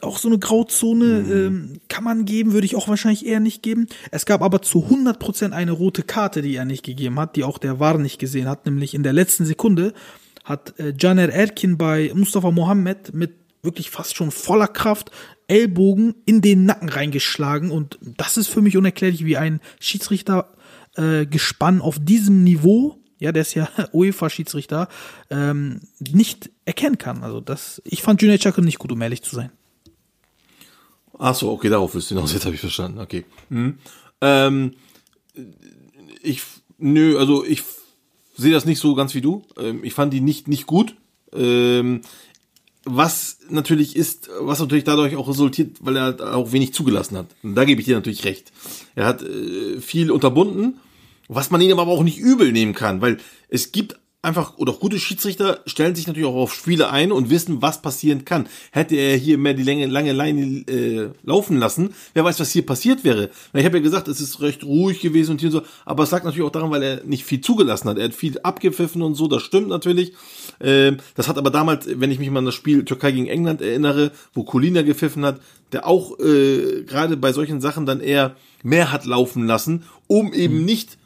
Auch 0.00 0.18
so 0.18 0.28
eine 0.28 0.38
Grauzone 0.38 1.24
ähm, 1.28 1.80
kann 1.88 2.04
man 2.04 2.24
geben, 2.24 2.52
würde 2.52 2.66
ich 2.66 2.76
auch 2.76 2.86
wahrscheinlich 2.86 3.26
eher 3.26 3.40
nicht 3.40 3.62
geben. 3.62 3.88
Es 4.12 4.26
gab 4.26 4.42
aber 4.42 4.62
zu 4.62 4.86
100% 4.86 5.50
eine 5.50 5.72
rote 5.72 6.04
Karte, 6.04 6.40
die 6.40 6.54
er 6.54 6.64
nicht 6.64 6.84
gegeben 6.84 7.18
hat, 7.18 7.34
die 7.34 7.42
auch 7.42 7.58
der 7.58 7.80
VAR 7.80 7.98
nicht 7.98 8.20
gesehen 8.20 8.48
hat, 8.48 8.64
nämlich 8.64 8.94
in 8.94 9.02
der 9.02 9.12
letzten 9.12 9.44
Sekunde 9.44 9.92
hat 10.44 10.78
äh, 10.78 10.92
Caner 10.92 11.28
Erkin 11.28 11.76
bei 11.76 12.12
Mustafa 12.14 12.50
Mohammed 12.50 13.12
mit 13.12 13.32
wirklich 13.62 13.90
fast 13.90 14.16
schon 14.16 14.30
voller 14.30 14.68
Kraft 14.68 15.10
Ellbogen 15.48 16.14
in 16.24 16.40
den 16.40 16.64
Nacken 16.64 16.88
reingeschlagen 16.88 17.70
und 17.70 17.98
das 18.00 18.36
ist 18.36 18.48
für 18.48 18.62
mich 18.62 18.76
unerklärlich, 18.76 19.24
wie 19.24 19.36
ein 19.36 19.60
Schiedsrichter 19.80 20.52
äh, 20.96 21.26
Gespann 21.26 21.80
auf 21.80 21.98
diesem 22.00 22.44
Niveau, 22.44 23.01
ja, 23.22 23.30
der 23.30 23.42
ist 23.42 23.54
ja 23.54 23.68
UEFA-Schiedsrichter, 23.92 24.88
ähm, 25.30 25.80
nicht 26.00 26.50
erkennen 26.64 26.98
kann. 26.98 27.22
Also 27.22 27.40
das, 27.40 27.80
ich 27.84 28.02
fand 28.02 28.20
Cüneyt 28.20 28.42
Çakır 28.42 28.62
nicht 28.62 28.78
gut, 28.78 28.90
um 28.90 29.00
ehrlich 29.00 29.22
zu 29.22 29.36
sein. 29.36 29.50
Ach 31.18 31.34
so, 31.34 31.52
okay, 31.52 31.68
darauf 31.68 31.94
ist 31.94 32.08
hinaus, 32.08 32.32
jetzt 32.34 32.44
habe 32.44 32.56
ich 32.56 32.60
verstanden, 32.60 32.98
okay. 32.98 33.24
Hm. 33.48 33.78
Ähm, 34.20 34.74
ich, 36.22 36.42
nö, 36.78 37.16
also 37.18 37.44
ich 37.44 37.62
sehe 38.36 38.52
das 38.52 38.64
nicht 38.64 38.80
so 38.80 38.94
ganz 38.96 39.14
wie 39.14 39.20
du. 39.20 39.42
Ähm, 39.56 39.84
ich 39.84 39.94
fand 39.94 40.12
die 40.12 40.20
nicht, 40.20 40.48
nicht 40.48 40.66
gut. 40.66 40.96
Ähm, 41.32 42.00
was 42.84 43.38
natürlich 43.48 43.94
ist, 43.94 44.30
was 44.40 44.58
natürlich 44.58 44.82
dadurch 44.82 45.14
auch 45.14 45.28
resultiert, 45.28 45.76
weil 45.80 45.96
er 45.96 46.02
halt 46.02 46.22
auch 46.22 46.50
wenig 46.50 46.74
zugelassen 46.74 47.16
hat. 47.16 47.26
Und 47.44 47.54
da 47.54 47.64
gebe 47.64 47.80
ich 47.80 47.86
dir 47.86 47.94
natürlich 47.94 48.24
recht. 48.24 48.50
Er 48.96 49.06
hat 49.06 49.22
äh, 49.22 49.80
viel 49.80 50.10
unterbunden, 50.10 50.80
was 51.28 51.50
man 51.50 51.60
ihm 51.60 51.78
aber 51.78 51.90
auch 51.90 52.02
nicht 52.02 52.18
übel 52.18 52.52
nehmen 52.52 52.74
kann, 52.74 53.00
weil 53.00 53.18
es 53.48 53.72
gibt 53.72 53.96
einfach, 54.22 54.56
oder 54.56 54.72
auch 54.72 54.80
gute 54.80 55.00
Schiedsrichter 55.00 55.60
stellen 55.66 55.96
sich 55.96 56.06
natürlich 56.06 56.28
auch 56.28 56.36
auf 56.36 56.54
Spiele 56.54 56.90
ein 56.90 57.10
und 57.10 57.28
wissen, 57.28 57.60
was 57.60 57.82
passieren 57.82 58.24
kann. 58.24 58.46
Hätte 58.70 58.94
er 58.94 59.16
hier 59.16 59.36
mehr 59.36 59.52
die 59.54 59.64
lange, 59.64 59.86
lange 59.86 60.12
Leine 60.12 60.64
äh, 60.68 61.10
laufen 61.24 61.56
lassen, 61.56 61.92
wer 62.14 62.24
weiß, 62.24 62.38
was 62.38 62.52
hier 62.52 62.64
passiert 62.64 63.02
wäre. 63.02 63.30
Ich 63.52 63.64
habe 63.64 63.78
ja 63.78 63.82
gesagt, 63.82 64.06
es 64.06 64.20
ist 64.20 64.40
recht 64.40 64.62
ruhig 64.62 65.00
gewesen 65.00 65.32
und 65.32 65.40
hier 65.40 65.50
so, 65.50 65.62
aber 65.84 66.04
es 66.04 66.12
lag 66.12 66.22
natürlich 66.22 66.46
auch 66.46 66.52
daran, 66.52 66.70
weil 66.70 66.82
er 66.84 67.04
nicht 67.04 67.24
viel 67.24 67.40
zugelassen 67.40 67.88
hat. 67.88 67.98
Er 67.98 68.04
hat 68.04 68.14
viel 68.14 68.38
abgepfiffen 68.40 69.02
und 69.02 69.16
so, 69.16 69.26
das 69.26 69.42
stimmt 69.42 69.68
natürlich. 69.68 70.12
Ähm, 70.60 70.98
das 71.16 71.26
hat 71.26 71.36
aber 71.36 71.50
damals, 71.50 71.88
wenn 71.88 72.12
ich 72.12 72.20
mich 72.20 72.30
mal 72.30 72.38
an 72.38 72.46
das 72.46 72.54
Spiel 72.54 72.84
Türkei 72.84 73.10
gegen 73.10 73.26
England 73.26 73.60
erinnere, 73.60 74.12
wo 74.34 74.44
Colina 74.44 74.82
gepfiffen 74.82 75.24
hat, 75.24 75.40
der 75.72 75.84
auch 75.84 76.20
äh, 76.20 76.84
gerade 76.84 77.16
bei 77.16 77.32
solchen 77.32 77.60
Sachen 77.60 77.86
dann 77.86 78.00
eher 78.00 78.36
mehr 78.62 78.92
hat 78.92 79.04
laufen 79.04 79.46
lassen, 79.48 79.82
um 80.06 80.32
eben 80.32 80.64
nicht 80.64 80.98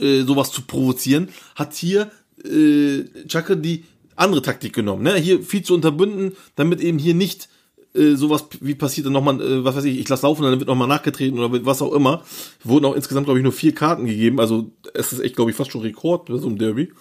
äh, 0.00 0.22
sowas 0.22 0.50
zu 0.52 0.62
provozieren, 0.62 1.28
hat 1.54 1.74
hier 1.74 2.10
äh, 2.44 3.04
Chaka 3.26 3.54
die 3.54 3.84
andere 4.16 4.42
Taktik 4.42 4.72
genommen. 4.72 5.02
Ne? 5.02 5.16
Hier 5.16 5.42
viel 5.42 5.62
zu 5.62 5.74
unterbinden, 5.74 6.36
damit 6.54 6.80
eben 6.80 6.98
hier 6.98 7.14
nicht 7.14 7.48
äh, 7.94 8.14
sowas 8.14 8.44
wie 8.60 8.74
passiert 8.74 9.06
dann 9.06 9.14
nochmal, 9.14 9.40
äh, 9.40 9.64
was 9.64 9.76
weiß 9.76 9.84
ich, 9.84 9.98
ich 9.98 10.08
lasse 10.08 10.26
laufen, 10.26 10.42
dann 10.42 10.58
wird 10.58 10.68
nochmal 10.68 10.88
nachgetreten 10.88 11.38
oder 11.38 11.64
was 11.64 11.82
auch 11.82 11.92
immer. 11.92 12.24
Wurden 12.62 12.84
auch 12.84 12.94
insgesamt, 12.94 13.26
glaube 13.26 13.40
ich, 13.40 13.42
nur 13.42 13.52
vier 13.52 13.74
Karten 13.74 14.06
gegeben. 14.06 14.38
Also 14.38 14.70
es 14.94 15.12
ist 15.12 15.20
echt, 15.20 15.36
glaube 15.36 15.50
ich, 15.50 15.56
fast 15.56 15.72
schon 15.72 15.80
Rekord 15.80 16.26
bei 16.26 16.36
so 16.36 16.46
einem 16.46 16.58
Derby. 16.58 16.92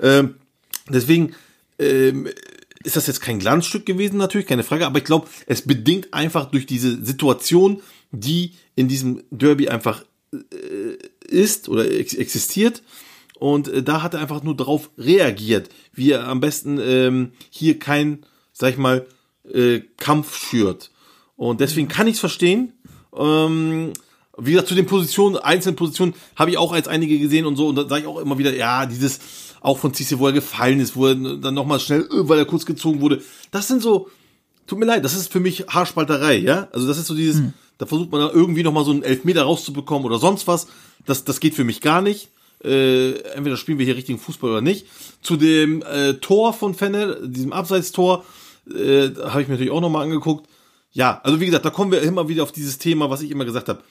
Ähm, 0.00 0.36
deswegen 0.88 1.34
ähm, 1.78 2.28
ist 2.84 2.96
das 2.96 3.06
jetzt 3.06 3.20
kein 3.20 3.38
Glanzstück 3.38 3.84
gewesen, 3.84 4.16
natürlich, 4.16 4.46
keine 4.46 4.62
Frage, 4.62 4.86
aber 4.86 4.98
ich 4.98 5.04
glaube, 5.04 5.28
es 5.46 5.62
bedingt 5.62 6.14
einfach 6.14 6.46
durch 6.50 6.64
diese 6.64 7.04
Situation, 7.04 7.82
die 8.12 8.52
in 8.76 8.88
diesem 8.88 9.24
Derby 9.30 9.68
einfach 9.68 10.04
äh, 10.32 10.38
ist 11.30 11.68
oder 11.68 11.90
ex 11.90 12.14
existiert. 12.14 12.82
Und 13.38 13.68
äh, 13.68 13.82
da 13.82 14.02
hat 14.02 14.14
er 14.14 14.20
einfach 14.20 14.42
nur 14.42 14.56
darauf 14.56 14.90
reagiert, 14.98 15.68
wie 15.92 16.10
er 16.10 16.26
am 16.26 16.40
besten 16.40 16.78
ähm, 16.80 17.32
hier 17.50 17.78
kein, 17.78 18.24
sag 18.52 18.70
ich 18.72 18.78
mal, 18.78 19.06
äh, 19.52 19.80
Kampf 19.96 20.36
schürt. 20.36 20.90
Und 21.36 21.60
deswegen 21.60 21.88
kann 21.88 22.08
ich 22.08 22.14
es 22.14 22.20
verstehen. 22.20 22.72
Ähm, 23.16 23.92
wie 24.36 24.52
gesagt, 24.52 24.68
zu 24.68 24.74
den 24.74 24.86
Positionen, 24.86 25.36
einzelnen 25.36 25.76
Positionen, 25.76 26.14
habe 26.36 26.50
ich 26.50 26.58
auch 26.58 26.72
als 26.72 26.88
einige 26.88 27.18
gesehen 27.18 27.46
und 27.46 27.56
so. 27.56 27.68
Und 27.68 27.76
da 27.76 27.88
sage 27.88 28.02
ich 28.02 28.06
auch 28.06 28.18
immer 28.18 28.38
wieder, 28.38 28.54
ja, 28.54 28.86
dieses, 28.86 29.20
auch 29.60 29.78
von 29.78 29.94
Cisse, 29.94 30.18
wo 30.18 30.26
er 30.26 30.32
gefallen 30.32 30.80
ist, 30.80 30.96
wo 30.96 31.06
er 31.06 31.14
dann 31.14 31.54
nochmal 31.54 31.80
schnell, 31.80 32.02
äh, 32.02 32.28
weil 32.28 32.38
er 32.38 32.44
kurz 32.44 32.66
gezogen 32.66 33.00
wurde. 33.00 33.22
Das 33.50 33.68
sind 33.68 33.82
so, 33.82 34.08
tut 34.66 34.78
mir 34.78 34.84
leid, 34.84 35.04
das 35.04 35.14
ist 35.14 35.32
für 35.32 35.40
mich 35.40 35.66
Haarspalterei, 35.68 36.38
ja. 36.38 36.68
Also 36.72 36.86
das 36.86 36.98
ist 36.98 37.06
so 37.06 37.14
dieses, 37.14 37.40
Da 37.78 37.86
versucht 37.86 38.10
man 38.10 38.20
dann 38.20 38.30
irgendwie 38.34 38.62
nochmal 38.62 38.84
so 38.84 38.90
einen 38.90 39.02
Elfmeter 39.02 39.42
rauszubekommen 39.42 40.04
oder 40.04 40.18
sonst 40.18 40.46
was. 40.46 40.66
Das, 41.06 41.24
das 41.24 41.40
geht 41.40 41.54
für 41.54 41.64
mich 41.64 41.80
gar 41.80 42.02
nicht. 42.02 42.28
Äh, 42.62 43.12
entweder 43.34 43.56
spielen 43.56 43.78
wir 43.78 43.86
hier 43.86 43.96
richtigen 43.96 44.18
Fußball 44.18 44.50
oder 44.50 44.60
nicht. 44.60 44.86
Zu 45.22 45.36
dem 45.36 45.82
äh, 45.82 46.14
Tor 46.14 46.52
von 46.52 46.74
Fenne, 46.74 47.20
diesem 47.22 47.52
Abseitstor, 47.52 48.24
äh, 48.68 49.10
habe 49.24 49.42
ich 49.42 49.48
mir 49.48 49.54
natürlich 49.54 49.70
auch 49.70 49.80
nochmal 49.80 50.04
angeguckt. 50.04 50.48
Ja, 50.90 51.20
also 51.22 51.40
wie 51.40 51.46
gesagt, 51.46 51.64
da 51.64 51.70
kommen 51.70 51.92
wir 51.92 52.02
immer 52.02 52.28
wieder 52.28 52.42
auf 52.42 52.52
dieses 52.52 52.78
Thema, 52.78 53.10
was 53.10 53.22
ich 53.22 53.30
immer 53.30 53.44
gesagt 53.44 53.68
habe. 53.68 53.82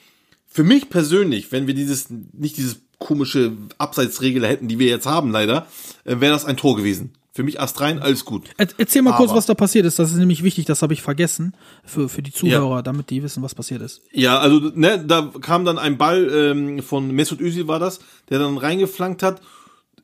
Für 0.46 0.64
mich 0.64 0.90
persönlich, 0.90 1.52
wenn 1.52 1.66
wir 1.66 1.74
dieses, 1.74 2.08
nicht 2.10 2.56
dieses 2.56 2.80
komische 2.98 3.52
Abseitsregel 3.78 4.46
hätten, 4.46 4.68
die 4.68 4.78
wir 4.78 4.88
jetzt 4.88 5.06
haben, 5.06 5.30
leider, 5.30 5.66
äh, 6.04 6.20
wäre 6.20 6.32
das 6.32 6.44
ein 6.44 6.56
Tor 6.56 6.76
gewesen. 6.76 7.14
Für 7.38 7.44
mich 7.44 7.60
astrein, 7.60 8.00
alles 8.00 8.24
gut. 8.24 8.48
Er, 8.56 8.66
erzähl 8.78 9.00
mal 9.00 9.12
kurz, 9.16 9.30
Aber- 9.30 9.38
was 9.38 9.46
da 9.46 9.54
passiert 9.54 9.86
ist. 9.86 10.00
Das 10.00 10.10
ist 10.10 10.16
nämlich 10.16 10.42
wichtig, 10.42 10.64
das 10.64 10.82
habe 10.82 10.92
ich 10.92 11.02
vergessen. 11.02 11.54
Für, 11.84 12.08
für 12.08 12.20
die 12.20 12.32
Zuhörer, 12.32 12.82
damit 12.82 13.10
die 13.10 13.22
wissen, 13.22 13.44
was 13.44 13.54
passiert 13.54 13.80
ist. 13.80 14.00
Ja, 14.10 14.40
also 14.40 14.58
ne, 14.74 15.04
da 15.06 15.30
kam 15.40 15.64
dann 15.64 15.78
ein 15.78 15.98
Ball 15.98 16.28
ähm, 16.34 16.82
von 16.82 17.12
Mesut 17.12 17.40
Özil 17.40 17.68
war 17.68 17.78
das, 17.78 18.00
der 18.28 18.40
dann 18.40 18.58
reingeflankt 18.58 19.22
hat 19.22 19.40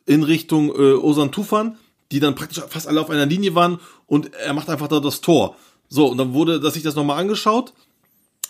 in 0.07 0.23
Richtung 0.23 0.69
äh, 0.69 0.93
Ozan 0.93 1.33
Tufan, 1.33 1.77
die 2.13 2.21
dann 2.21 2.37
praktisch 2.37 2.63
fast 2.69 2.87
alle 2.87 3.01
auf 3.01 3.11
einer 3.11 3.27
Linie 3.27 3.57
waren 3.57 3.81
und 4.07 4.33
er 4.35 4.55
macht 4.55 4.71
einfach 4.71 4.87
da 4.87 5.01
das 5.01 5.21
Tor. 5.21 5.57
So, 5.89 6.07
und 6.07 6.19
dann 6.19 6.35
wurde, 6.35 6.61
dass 6.61 6.77
ich 6.77 6.85
das 6.85 6.95
nochmal 6.95 7.19
angeschaut 7.21 7.73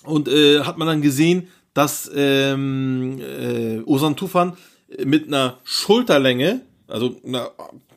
und 0.03 0.29
äh, 0.29 0.61
hat 0.61 0.77
man 0.77 0.89
dann 0.89 1.01
gesehen, 1.01 1.49
dass 1.73 2.11
ähm, 2.15 3.19
äh, 3.19 3.81
Ozan 3.87 4.15
Tufan 4.15 4.59
mit 5.03 5.29
einer 5.29 5.57
Schulterlänge, 5.65 6.61
also 6.87 7.17
einer, 7.25 7.51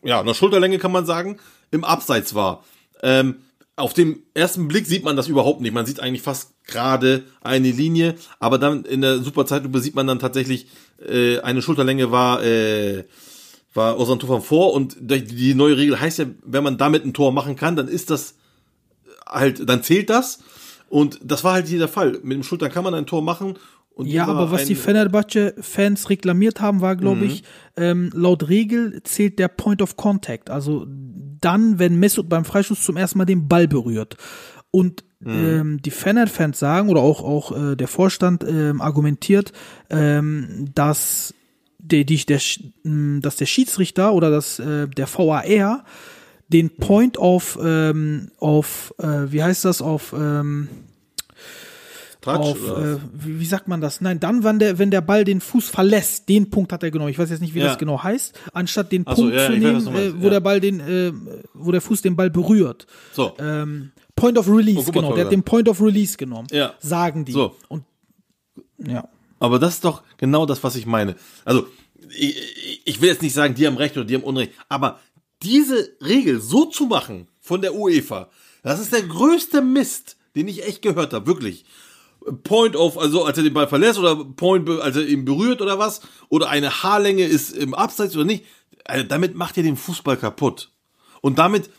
ja, 0.07 0.21
einer 0.21 0.33
Schulterlänge 0.33 0.79
kann 0.79 0.93
man 0.93 1.05
sagen, 1.05 1.37
im 1.69 1.83
Abseits 1.83 2.33
war. 2.33 2.63
Ähm, 3.03 3.35
auf 3.75 3.93
dem 3.93 4.23
ersten 4.33 4.69
Blick 4.69 4.87
sieht 4.87 5.03
man 5.03 5.17
das 5.17 5.27
überhaupt 5.27 5.59
nicht. 5.59 5.73
Man 5.73 5.85
sieht 5.85 5.99
eigentlich 5.99 6.21
fast 6.21 6.53
gerade 6.65 7.25
eine 7.41 7.69
Linie, 7.69 8.15
aber 8.39 8.57
dann 8.57 8.85
in 8.85 9.01
der 9.01 9.19
Superzeitlupe 9.19 9.81
sieht 9.81 9.95
man 9.95 10.07
dann 10.07 10.19
tatsächlich, 10.19 10.67
äh, 11.05 11.39
eine 11.41 11.61
Schulterlänge 11.61 12.09
war, 12.09 12.41
äh, 12.41 13.03
war 13.73 13.99
Ozan 13.99 14.17
Tufan 14.17 14.41
vor 14.41 14.73
und 14.73 14.95
die 15.01 15.53
neue 15.53 15.77
Regel 15.77 15.99
heißt 15.99 16.19
ja, 16.19 16.25
wenn 16.41 16.63
man 16.63 16.77
damit 16.77 17.05
ein 17.05 17.13
Tor 17.13 17.33
machen 17.33 17.57
kann, 17.57 17.75
dann 17.75 17.89
ist 17.89 18.09
das 18.09 18.35
halt, 19.27 19.67
dann 19.67 19.83
zählt 19.83 20.09
das. 20.09 20.39
Und 20.89 21.19
das 21.21 21.43
war 21.43 21.53
halt 21.53 21.67
hier 21.67 21.79
der 21.79 21.89
Fall. 21.89 22.13
Mit 22.23 22.37
dem 22.37 22.43
Schultern 22.43 22.71
kann 22.71 22.85
man 22.85 22.95
ein 22.95 23.05
Tor 23.05 23.21
machen. 23.21 23.59
Und 23.97 24.05
Ja, 24.05 24.27
aber 24.27 24.51
was 24.51 24.65
die 24.65 24.75
Fenerbahce-Fans 24.75 26.11
reklamiert 26.11 26.61
haben, 26.61 26.81
war, 26.81 26.95
glaube 26.95 27.25
ich, 27.25 27.43
ähm, 27.75 28.11
laut 28.13 28.47
Regel 28.47 29.01
zählt 29.01 29.39
der 29.39 29.47
Point 29.47 29.81
of 29.81 29.97
Contact. 29.97 30.51
Also 30.51 30.85
dann, 30.87 31.79
wenn 31.79 31.99
Mesut 31.99 32.29
beim 32.29 32.45
Freischuss 32.45 32.83
zum 32.83 32.95
ersten 32.95 33.17
Mal 33.17 33.25
den 33.25 33.47
Ball 33.47 33.67
berührt. 33.67 34.15
Und 34.69 35.03
ähm, 35.25 35.81
die 35.81 35.89
Fener-Fans 35.89 36.59
sagen, 36.59 36.89
oder 36.89 37.01
auch, 37.01 37.23
auch 37.23 37.57
äh, 37.57 37.75
der 37.75 37.87
Vorstand 37.87 38.45
ähm, 38.47 38.81
argumentiert, 38.81 39.51
ähm, 39.89 40.69
dass 40.75 41.33
der, 41.79 42.03
die, 42.03 42.23
der, 42.23 42.39
dass 42.83 43.35
der 43.37 43.45
Schiedsrichter 43.47 44.13
oder 44.13 44.29
dass 44.29 44.59
äh, 44.59 44.87
der 44.87 45.07
VAR 45.07 45.85
den 46.49 46.69
Point 46.77 47.17
of, 47.17 47.57
ähm, 47.59 48.29
auf, 48.37 48.93
äh, 48.99 49.31
wie 49.31 49.41
heißt 49.41 49.65
das, 49.65 49.81
auf, 49.81 50.13
ähm, 50.15 50.67
Touch, 52.21 52.35
auf, 52.35 52.57
äh, 52.57 52.97
wie, 53.13 53.39
wie 53.39 53.45
sagt 53.45 53.67
man 53.67 53.79
das? 53.79 54.01
Nein, 54.01 54.19
dann, 54.19 54.43
wenn 54.43 54.59
der, 54.59 54.79
wenn 54.79 54.91
der 54.91 55.01
Ball 55.01 55.23
den 55.23 55.39
Fuß 55.39 55.69
verlässt, 55.69 56.27
den 56.29 56.49
Punkt 56.49 56.73
hat 56.73 56.83
er 56.83 56.91
genommen. 56.91 57.09
Ich 57.11 57.19
weiß 57.19 57.29
jetzt 57.29 57.41
nicht, 57.41 57.53
wie 57.53 57.59
Ja. 57.59 57.67
das 57.67 57.77
genau 57.77 58.01
heißt. 58.03 58.37
Anstatt 58.53 58.91
den 58.91 59.03
Ach 59.05 59.15
so, 59.15 59.23
Punkt 59.23 59.37
ja, 59.37 59.45
zu 59.45 59.53
weiß, 59.53 59.59
nehmen, 59.59 59.83
meinst, 59.83 59.99
äh, 59.99 60.19
wo 60.19 60.23
ja. 60.25 60.29
der 60.31 60.39
Ball 60.39 60.59
den, 60.59 60.79
äh, 60.79 61.13
wo 61.53 61.71
der 61.71 61.81
Fuß 61.81 62.01
den 62.01 62.15
Ball 62.15 62.29
berührt. 62.29 62.87
so. 63.13 63.33
Ähm, 63.39 63.91
Point 64.15 64.37
of 64.39 64.47
Release, 64.49 64.85
Oh, 64.87 64.91
genau. 64.91 65.13
Der 65.13 65.25
hat 65.25 65.31
den 65.31 65.43
Point 65.43 65.69
of 65.69 65.79
Release 65.79 66.17
genommen. 66.17 66.47
Ja. 66.51 66.73
Sagen 66.79 67.23
die. 67.23 67.33
So. 67.33 67.55
Und 67.69 67.83
ja. 68.83 69.07
Aber 69.39 69.59
das 69.59 69.75
ist 69.75 69.85
doch 69.85 70.01
genau 70.17 70.47
das, 70.47 70.63
was 70.63 70.75
ich 70.75 70.87
meine. 70.87 71.15
Also, 71.45 71.67
ich, 72.17 72.81
ich 72.83 72.99
will 72.99 73.09
jetzt 73.09 73.21
nicht 73.21 73.35
sagen, 73.35 73.53
die 73.53 73.67
haben 73.67 73.77
Recht 73.77 73.95
oder 73.95 74.05
die 74.05 74.15
haben 74.15 74.23
Unrecht, 74.23 74.53
aber 74.69 74.99
diese 75.43 75.89
Regel 76.03 76.39
so 76.41 76.65
zu 76.65 76.85
machen 76.87 77.27
von 77.39 77.61
der 77.61 77.75
UEFA, 77.75 78.29
das 78.63 78.79
ist 78.79 78.91
der 78.91 79.03
größte 79.03 79.61
Mist, 79.61 80.17
den 80.35 80.47
ich 80.47 80.65
echt 80.67 80.81
gehört 80.81 81.13
habe, 81.13 81.27
wirklich. 81.27 81.65
Point 82.43 82.75
of, 82.75 82.97
also 82.97 83.23
als 83.23 83.37
er 83.37 83.43
den 83.43 83.53
Ball 83.53 83.67
verlässt 83.67 83.99
oder 83.99 84.15
Point, 84.15 84.69
als 84.69 84.95
er 84.95 85.07
ihn 85.07 85.25
berührt 85.25 85.61
oder 85.61 85.79
was, 85.79 86.01
oder 86.29 86.49
eine 86.49 86.83
Haarlänge 86.83 87.23
ist 87.23 87.55
im 87.55 87.73
Abseits 87.73 88.15
oder 88.15 88.25
nicht, 88.25 88.43
also 88.85 89.05
damit 89.05 89.35
macht 89.35 89.57
ihr 89.57 89.63
den 89.63 89.77
Fußball 89.77 90.17
kaputt. 90.17 90.71
Und 91.21 91.39
damit 91.39 91.69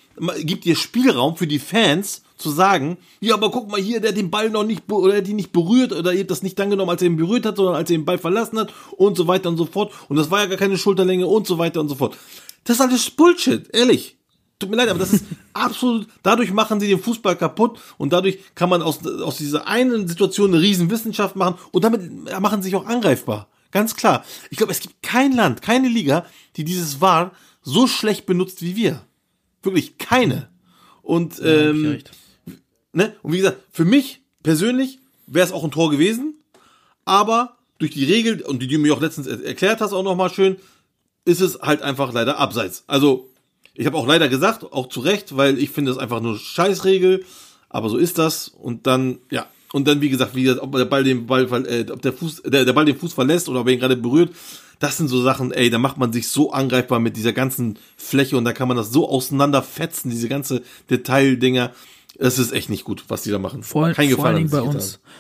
gibt 0.41 0.67
ihr 0.67 0.77
Spielraum 0.77 1.37
für 1.37 1.47
die 1.47 1.59
Fans 1.59 2.23
zu 2.37 2.51
sagen, 2.51 2.99
ja, 3.21 3.35
aber 3.35 3.51
guck 3.51 3.71
mal 3.71 3.81
hier, 3.81 4.01
der 4.01 4.11
hat 4.11 4.17
den 4.17 4.31
Ball 4.31 4.51
noch 4.51 4.65
nicht, 4.65 4.91
oder 4.91 5.15
er 5.15 5.21
hat 5.21 5.29
ihn 5.29 5.37
nicht 5.37 5.53
berührt, 5.53 5.93
oder 5.93 6.13
ihr 6.13 6.21
habt 6.21 6.31
das 6.31 6.43
nicht 6.43 6.59
dann 6.59 6.71
genommen, 6.71 6.91
als 6.91 7.03
er 7.03 7.09
ihn 7.09 7.17
berührt 7.17 7.47
hat, 7.47 7.57
sondern 7.57 7.75
als 7.75 7.91
er 7.91 7.97
den 7.97 8.05
Ball 8.05 8.19
verlassen 8.19 8.59
hat 8.59 8.73
und 8.93 9.17
so 9.17 9.27
weiter 9.27 9.49
und 9.49 9.57
so 9.57 9.67
fort. 9.67 9.93
Und 10.09 10.17
das 10.17 10.31
war 10.31 10.41
ja 10.41 10.47
gar 10.47 10.59
keine 10.59 10.79
Schulterlänge 10.79 11.27
und 11.27 11.47
so 11.47 11.59
weiter 11.59 11.81
und 11.81 11.89
so 11.89 11.95
fort. 11.95 12.17
Das 12.65 12.77
ist 12.77 12.83
alles 12.83 13.11
Bullshit, 13.11 13.69
ehrlich. 13.73 14.18
Tut 14.59 14.71
mir 14.71 14.77
leid, 14.77 14.89
aber 14.89 14.99
das 14.99 15.13
ist 15.13 15.25
absolut, 15.53 16.09
dadurch 16.23 16.53
machen 16.53 16.81
sie 16.81 16.89
den 16.89 17.01
Fußball 17.01 17.37
kaputt 17.37 17.79
und 17.97 18.13
dadurch 18.13 18.39
kann 18.55 18.69
man 18.69 18.83
aus, 18.83 19.07
aus 19.07 19.37
dieser 19.37 19.69
einen 19.69 20.09
Situation 20.09 20.53
eine 20.53 20.63
riesen 20.63 20.91
Wissenschaft 20.91 21.37
machen 21.37 21.59
und 21.71 21.85
damit 21.85 22.41
machen 22.41 22.63
sie 22.63 22.69
sich 22.71 22.77
auch 22.77 22.87
angreifbar. 22.87 23.49
Ganz 23.71 23.95
klar. 23.95 24.25
Ich 24.51 24.57
glaube, 24.57 24.73
es 24.73 24.81
gibt 24.81 25.03
kein 25.03 25.33
Land, 25.33 25.63
keine 25.63 25.89
Liga, 25.89 26.27
die 26.57 26.65
dieses 26.65 27.01
VAR 27.01 27.33
so 27.63 27.87
schlecht 27.87 28.27
benutzt 28.27 28.63
wie 28.63 28.75
wir. 28.77 29.03
Wirklich 29.63 29.99
keine. 29.99 30.49
Und, 31.03 31.41
ähm, 31.45 31.99
ne? 32.93 33.15
Und 33.23 33.33
wie 33.33 33.39
gesagt, 33.39 33.59
für 33.71 33.85
mich 33.85 34.23
persönlich 34.43 34.99
wäre 35.27 35.47
es 35.47 35.53
auch 35.53 35.65
ein 35.65 35.71
Tor 35.71 35.91
gewesen, 35.91 36.35
aber 37.05 37.57
durch 37.79 37.93
die 37.93 38.05
Regel, 38.05 38.41
und 38.43 38.61
die 38.61 38.67
du 38.67 38.79
mir 38.79 38.95
auch 38.95 39.01
letztens 39.01 39.27
er- 39.27 39.45
erklärt 39.45 39.81
hast, 39.81 39.93
auch 39.93 40.03
nochmal 40.03 40.31
schön, 40.33 40.57
ist 41.25 41.41
es 41.41 41.61
halt 41.61 41.83
einfach 41.83 42.13
leider 42.13 42.39
abseits. 42.39 42.85
Also, 42.87 43.31
ich 43.79 43.87
habe 43.87 43.97
auch 43.97 44.09
leider 44.09 44.29
gesagt, 44.29 44.65
auch 44.65 44.89
zu 44.89 45.01
Recht, 45.01 45.37
weil 45.37 45.57
ich 45.57 45.71
finde 45.71 45.93
das 45.93 45.99
einfach 45.99 46.21
nur 46.21 46.37
Scheißregel, 46.37 47.25
aber 47.69 47.89
so 47.89 47.97
ist 47.97 48.19
das. 48.19 48.49
Und 48.49 48.89
dann, 48.89 49.19
ja, 49.31 49.47
und 49.73 49.87
dann, 49.87 50.01
wie 50.01 50.09
gesagt, 50.09 50.35
wie 50.35 50.43
gesagt, 50.43 50.61
ob 50.61 50.73
der 50.73 50.85
Ball 50.85 51.05
den 51.05 51.27
Ball, 51.27 51.45
äh, 51.65 51.87
ob 51.91 52.03
der 52.03 52.13
Fuß, 52.13 52.43
der, 52.45 52.65
der 52.65 52.73
Ball 52.73 52.85
den 52.85 52.99
Fuß 52.99 53.13
verlässt 53.13 53.49
oder 53.49 53.61
ob 53.61 53.69
er 53.69 53.75
ihn 53.75 53.79
gerade 53.79 53.97
berührt, 53.97 54.31
das 54.81 54.97
sind 54.97 55.07
so 55.07 55.23
Sachen, 55.23 55.53
ey, 55.53 55.71
da 55.71 55.79
macht 55.79 55.97
man 55.97 56.13
sich 56.13 56.29
so 56.29 56.51
angreifbar 56.51 56.99
mit 56.99 57.17
dieser 57.17 57.33
ganzen 57.33 57.79
Fläche 57.97 58.37
und 58.37 58.45
da 58.45 58.53
kann 58.53 58.67
man 58.67 58.77
das 58.77 58.91
so 58.91 59.09
auseinanderfetzen, 59.09 60.11
diese 60.11 60.29
ganze 60.29 60.63
Detaildinger. 60.91 61.73
Es 62.19 62.41
ist 62.41 62.53
echt 62.53 62.71
nicht 62.71 62.83
gut, 62.83 63.05
was 63.07 63.23
die 63.23 63.31
da 63.31 63.39
machen. 63.39 63.63
Vor, 63.63 63.93
Kein 63.93 64.11
vor 64.11 64.27
allen 64.27 64.37
Dingen 64.37 64.51
bei 64.51 64.61
uns. 64.61 64.95
getan. 64.95 65.13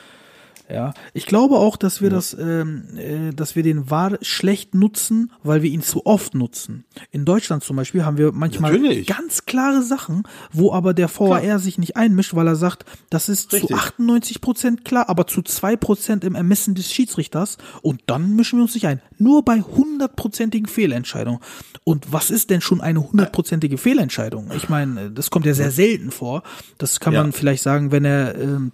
Ja, 0.71 0.93
ich 1.15 1.25
glaube 1.27 1.57
auch, 1.57 1.77
dass 1.79 2.03
wir 2.03 2.11
das, 2.11 2.37
ähm, 2.39 2.85
äh, 2.97 3.33
dass 3.33 3.57
wir 3.57 3.63
den 3.63 3.91
VAR 3.91 4.19
schlecht 4.21 4.75
nutzen, 4.75 5.33
weil 5.43 5.63
wir 5.63 5.71
ihn 5.71 5.83
zu 5.83 6.05
oft 6.05 6.35
nutzen. 6.35 6.85
In 7.11 7.25
Deutschland 7.25 7.65
zum 7.65 7.77
Beispiel 7.77 8.05
haben 8.05 8.19
wir 8.19 8.33
manchmal 8.33 8.73
Natürlich. 8.73 9.07
ganz 9.07 9.47
klare 9.47 9.83
Sachen, 9.83 10.25
wo 10.53 10.73
aber 10.73 10.93
der 10.93 11.09
VAR 11.09 11.59
sich 11.59 11.79
nicht 11.79 11.97
einmischt, 11.97 12.35
weil 12.35 12.47
er 12.47 12.57
sagt, 12.57 12.85
das 13.09 13.31
ist 13.31 13.53
Richtig. 13.53 13.71
zu 13.71 13.75
98 13.75 14.41
Prozent 14.43 14.85
klar, 14.85 15.09
aber 15.09 15.27
zu 15.27 15.41
zwei 15.43 15.75
Prozent 15.77 16.23
im 16.23 16.35
Ermessen 16.35 16.75
des 16.75 16.93
Schiedsrichters 16.93 17.57
und 17.81 18.03
dann 18.07 18.37
mischen 18.37 18.59
wir 18.59 18.65
uns 18.65 18.75
nicht 18.75 18.87
ein. 18.87 19.01
Nur 19.17 19.45
bei 19.45 19.61
hundertprozentigen 19.63 20.67
Fehlentscheidungen. 20.69 21.41
Und 21.85 22.13
was 22.13 22.31
ist 22.31 22.51
denn 22.51 22.61
schon 22.61 22.81
eine 22.83 23.01
hundertprozentige 23.11 23.79
Fehlentscheidung? 23.79 24.51
Ich 24.55 24.69
meine, 24.69 25.11
das 25.11 25.31
kommt 25.31 25.47
ja 25.47 25.55
sehr 25.55 25.71
selten 25.71 26.11
vor. 26.11 26.43
Das 26.77 27.01
kann 27.01 27.15
Ja. 27.15 27.23
man 27.23 27.33
vielleicht 27.33 27.63
sagen, 27.63 27.91
wenn 27.91 28.05
er 28.05 28.35
ähm, 28.39 28.73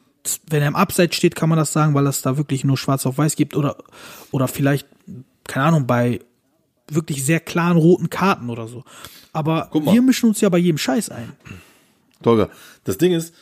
wenn 0.48 0.62
er 0.62 0.68
im 0.68 0.76
Abseits 0.76 1.16
steht, 1.16 1.34
kann 1.34 1.48
man 1.48 1.58
das 1.58 1.72
sagen, 1.72 1.94
weil 1.94 2.06
es 2.06 2.22
da 2.22 2.36
wirklich 2.36 2.64
nur 2.64 2.78
schwarz 2.78 3.06
auf 3.06 3.18
weiß 3.18 3.36
gibt 3.36 3.56
oder, 3.56 3.76
oder 4.30 4.48
vielleicht, 4.48 4.86
keine 5.46 5.66
Ahnung, 5.66 5.86
bei 5.86 6.20
wirklich 6.88 7.24
sehr 7.24 7.40
klaren 7.40 7.76
roten 7.76 8.10
Karten 8.10 8.50
oder 8.50 8.68
so. 8.68 8.84
Aber 9.32 9.70
wir 9.72 10.02
mischen 10.02 10.28
uns 10.28 10.40
ja 10.40 10.48
bei 10.48 10.58
jedem 10.58 10.78
Scheiß 10.78 11.10
ein. 11.10 11.32
Tolga, 12.22 12.50
das 12.84 12.98
Ding 12.98 13.12
ist 13.12 13.34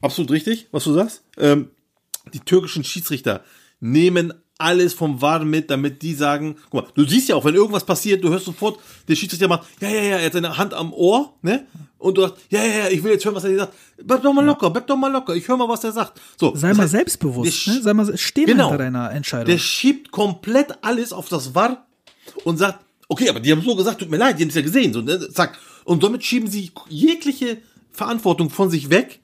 absolut 0.00 0.30
richtig, 0.30 0.68
was 0.72 0.84
du 0.84 0.92
sagst. 0.92 1.22
Ähm, 1.36 1.70
die 2.34 2.40
türkischen 2.40 2.84
Schiedsrichter 2.84 3.44
nehmen 3.80 4.34
alles 4.58 4.94
vom 4.94 5.20
VAR 5.20 5.44
mit, 5.44 5.70
damit 5.70 6.02
die 6.02 6.14
sagen, 6.14 6.56
guck 6.70 6.82
mal, 6.82 6.90
du 6.94 7.04
siehst 7.04 7.28
ja 7.28 7.36
auch, 7.36 7.44
wenn 7.44 7.54
irgendwas 7.54 7.84
passiert, 7.84 8.24
du 8.24 8.30
hörst 8.30 8.46
sofort, 8.46 8.80
der 9.06 9.14
Schiedsrichter 9.14 9.48
macht, 9.48 9.66
ja, 9.80 9.88
ja, 9.88 10.02
ja, 10.02 10.16
er 10.16 10.26
hat 10.26 10.32
seine 10.32 10.56
Hand 10.56 10.72
am 10.72 10.92
Ohr, 10.92 11.34
ne? 11.42 11.66
Und 11.98 12.18
du 12.18 12.22
sagst, 12.22 12.36
ja, 12.50 12.62
ja, 12.64 12.78
ja, 12.80 12.88
ich 12.90 13.02
will 13.02 13.12
jetzt 13.12 13.24
hören, 13.24 13.34
was 13.34 13.44
er 13.44 13.50
dir 13.50 13.58
sagt. 13.58 13.72
Bleib 14.04 14.22
doch 14.22 14.32
mal 14.32 14.44
locker, 14.44 14.68
bleib 14.70 14.86
doch 14.86 14.96
mal 14.96 15.10
locker, 15.10 15.34
ich 15.34 15.48
höre 15.48 15.56
mal, 15.56 15.68
was 15.68 15.82
er 15.82 15.92
sagt. 15.92 16.20
So, 16.38 16.54
Sei 16.54 16.72
mal 16.74 16.82
heißt, 16.82 16.90
selbstbewusst, 16.92 17.66
ne? 17.68 17.80
Sei 17.82 17.94
mal, 17.94 18.16
steh 18.18 18.44
Genau. 18.44 18.64
hinter 18.68 18.78
deiner 18.84 19.10
Entscheidung. 19.12 19.46
der 19.46 19.58
schiebt 19.58 20.10
komplett 20.10 20.78
alles 20.82 21.12
auf 21.12 21.28
das 21.28 21.54
VAR 21.54 21.86
und 22.44 22.58
sagt, 22.58 22.80
okay, 23.08 23.28
aber 23.30 23.40
die 23.40 23.50
haben 23.50 23.62
so 23.62 23.74
gesagt, 23.76 24.00
tut 24.00 24.10
mir 24.10 24.18
leid, 24.18 24.38
die 24.38 24.42
haben 24.42 24.50
es 24.50 24.54
ja 24.56 24.62
gesehen, 24.62 24.92
so, 24.92 25.00
ne, 25.00 25.28
zack. 25.32 25.58
Und 25.84 26.02
somit 26.02 26.22
schieben 26.24 26.50
sie 26.50 26.70
jegliche 26.88 27.58
Verantwortung 27.92 28.50
von 28.50 28.68
sich 28.68 28.90
weg, 28.90 29.20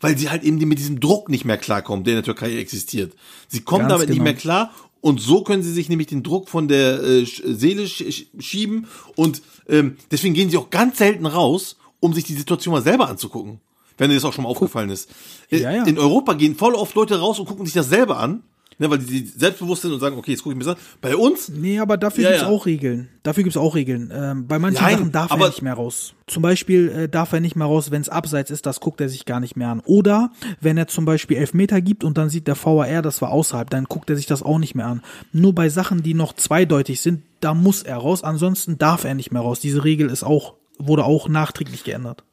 weil 0.00 0.18
sie 0.18 0.28
halt 0.28 0.42
eben 0.42 0.56
mit 0.66 0.78
diesem 0.78 0.98
Druck 0.98 1.28
nicht 1.28 1.44
mehr 1.44 1.58
klarkommen, 1.58 2.04
der 2.04 2.14
in 2.14 2.16
der 2.18 2.24
Türkei 2.24 2.56
existiert. 2.58 3.12
Sie 3.46 3.60
kommen 3.60 3.82
Ganz 3.82 3.92
damit 3.92 4.08
nicht 4.08 4.16
genau. 4.18 4.24
mehr 4.24 4.34
klar 4.34 4.74
und 5.00 5.20
so 5.20 5.42
können 5.44 5.62
sie 5.62 5.72
sich 5.72 5.88
nämlich 5.88 6.08
den 6.08 6.24
Druck 6.24 6.48
von 6.48 6.66
der 6.66 7.00
äh, 7.02 7.24
Seele 7.24 7.84
sch- 7.84 8.26
schieben 8.40 8.88
und 9.14 9.40
ähm, 9.68 9.96
deswegen 10.10 10.34
gehen 10.34 10.50
sie 10.50 10.56
auch 10.56 10.70
ganz 10.70 10.98
selten 10.98 11.26
raus, 11.26 11.76
um 12.00 12.12
sich 12.12 12.24
die 12.24 12.34
Situation 12.34 12.72
mal 12.74 12.82
selber 12.82 13.08
anzugucken. 13.08 13.60
wenn 13.96 14.10
dir 14.10 14.14
das 14.14 14.24
auch 14.24 14.32
schon 14.32 14.44
mal 14.44 14.50
aufgefallen 14.50 14.90
ist. 14.90 15.10
Äh, 15.50 15.58
Ja, 15.62 15.70
ja. 15.72 15.84
In 15.84 15.98
Europa 15.98 16.34
gehen 16.34 16.54
voll 16.54 16.74
oft 16.74 16.94
Leute 16.94 17.18
raus 17.18 17.40
und 17.40 17.46
gucken 17.46 17.64
sich 17.66 17.74
das 17.74 17.88
selber 17.88 18.18
an, 18.18 18.44
ne, 18.78 18.88
weil 18.88 18.98
die 18.98 19.26
selbstbewusst 19.26 19.82
sind 19.82 19.92
und 19.92 19.98
sagen, 19.98 20.16
okay, 20.16 20.30
jetzt 20.30 20.44
gucke 20.44 20.52
ich 20.52 20.56
mir 20.58 20.64
das 20.64 20.76
an. 20.76 20.80
Bei 21.00 21.16
uns, 21.16 21.48
Nee, 21.48 21.80
aber 21.80 21.96
dafür 21.96 22.22
Ja, 22.22 22.30
gibt's 22.30 22.42
ja. 22.44 22.48
auch 22.48 22.64
Regeln. 22.66 23.08
Dafür 23.24 23.42
gibt's 23.42 23.56
auch 23.56 23.74
Regeln. 23.74 24.12
Ähm, 24.14 24.46
bei 24.46 24.60
manchen 24.60 24.80
Nein, 24.84 24.98
Sachen 24.98 25.10
darf 25.10 25.32
er 25.32 25.48
nicht 25.48 25.62
mehr 25.62 25.74
raus. 25.74 26.14
Zum 26.28 26.42
Beispiel 26.44 26.88
äh, 26.90 27.08
darf 27.08 27.32
er 27.32 27.40
nicht 27.40 27.56
mehr 27.56 27.66
raus, 27.66 27.90
wenn 27.90 28.00
es 28.00 28.08
abseits 28.08 28.52
ist, 28.52 28.66
das 28.66 28.78
guckt 28.78 29.00
er 29.00 29.08
sich 29.08 29.24
gar 29.24 29.40
nicht 29.40 29.56
mehr 29.56 29.68
an. 29.70 29.80
Oder 29.84 30.30
wenn 30.60 30.78
er 30.78 30.86
zum 30.86 31.04
Beispiel 31.04 31.36
Elfmeter 31.36 31.80
gibt 31.80 32.04
und 32.04 32.16
dann 32.18 32.28
sieht 32.30 32.46
der 32.46 32.54
VAR, 32.56 33.02
das 33.02 33.20
war 33.20 33.32
außerhalb, 33.32 33.68
dann 33.68 33.86
guckt 33.86 34.10
er 34.10 34.16
sich 34.16 34.26
das 34.26 34.44
auch 34.44 34.58
nicht 34.60 34.76
mehr 34.76 34.86
an. 34.86 35.02
Nur 35.32 35.56
bei 35.56 35.70
Sachen, 35.70 36.04
die 36.04 36.14
noch 36.14 36.34
zweideutig 36.34 37.00
sind, 37.00 37.22
da 37.40 37.52
muss 37.52 37.82
er 37.82 37.96
raus. 37.96 38.22
Ansonsten 38.22 38.78
darf 38.78 39.02
er 39.02 39.14
nicht 39.14 39.32
mehr 39.32 39.42
raus. 39.42 39.58
Diese 39.58 39.82
Regel 39.82 40.08
ist 40.08 40.22
auch, 40.22 40.54
wurde 40.78 41.04
auch 41.04 41.28
nachträglich 41.28 41.84
geändert. 41.84 42.24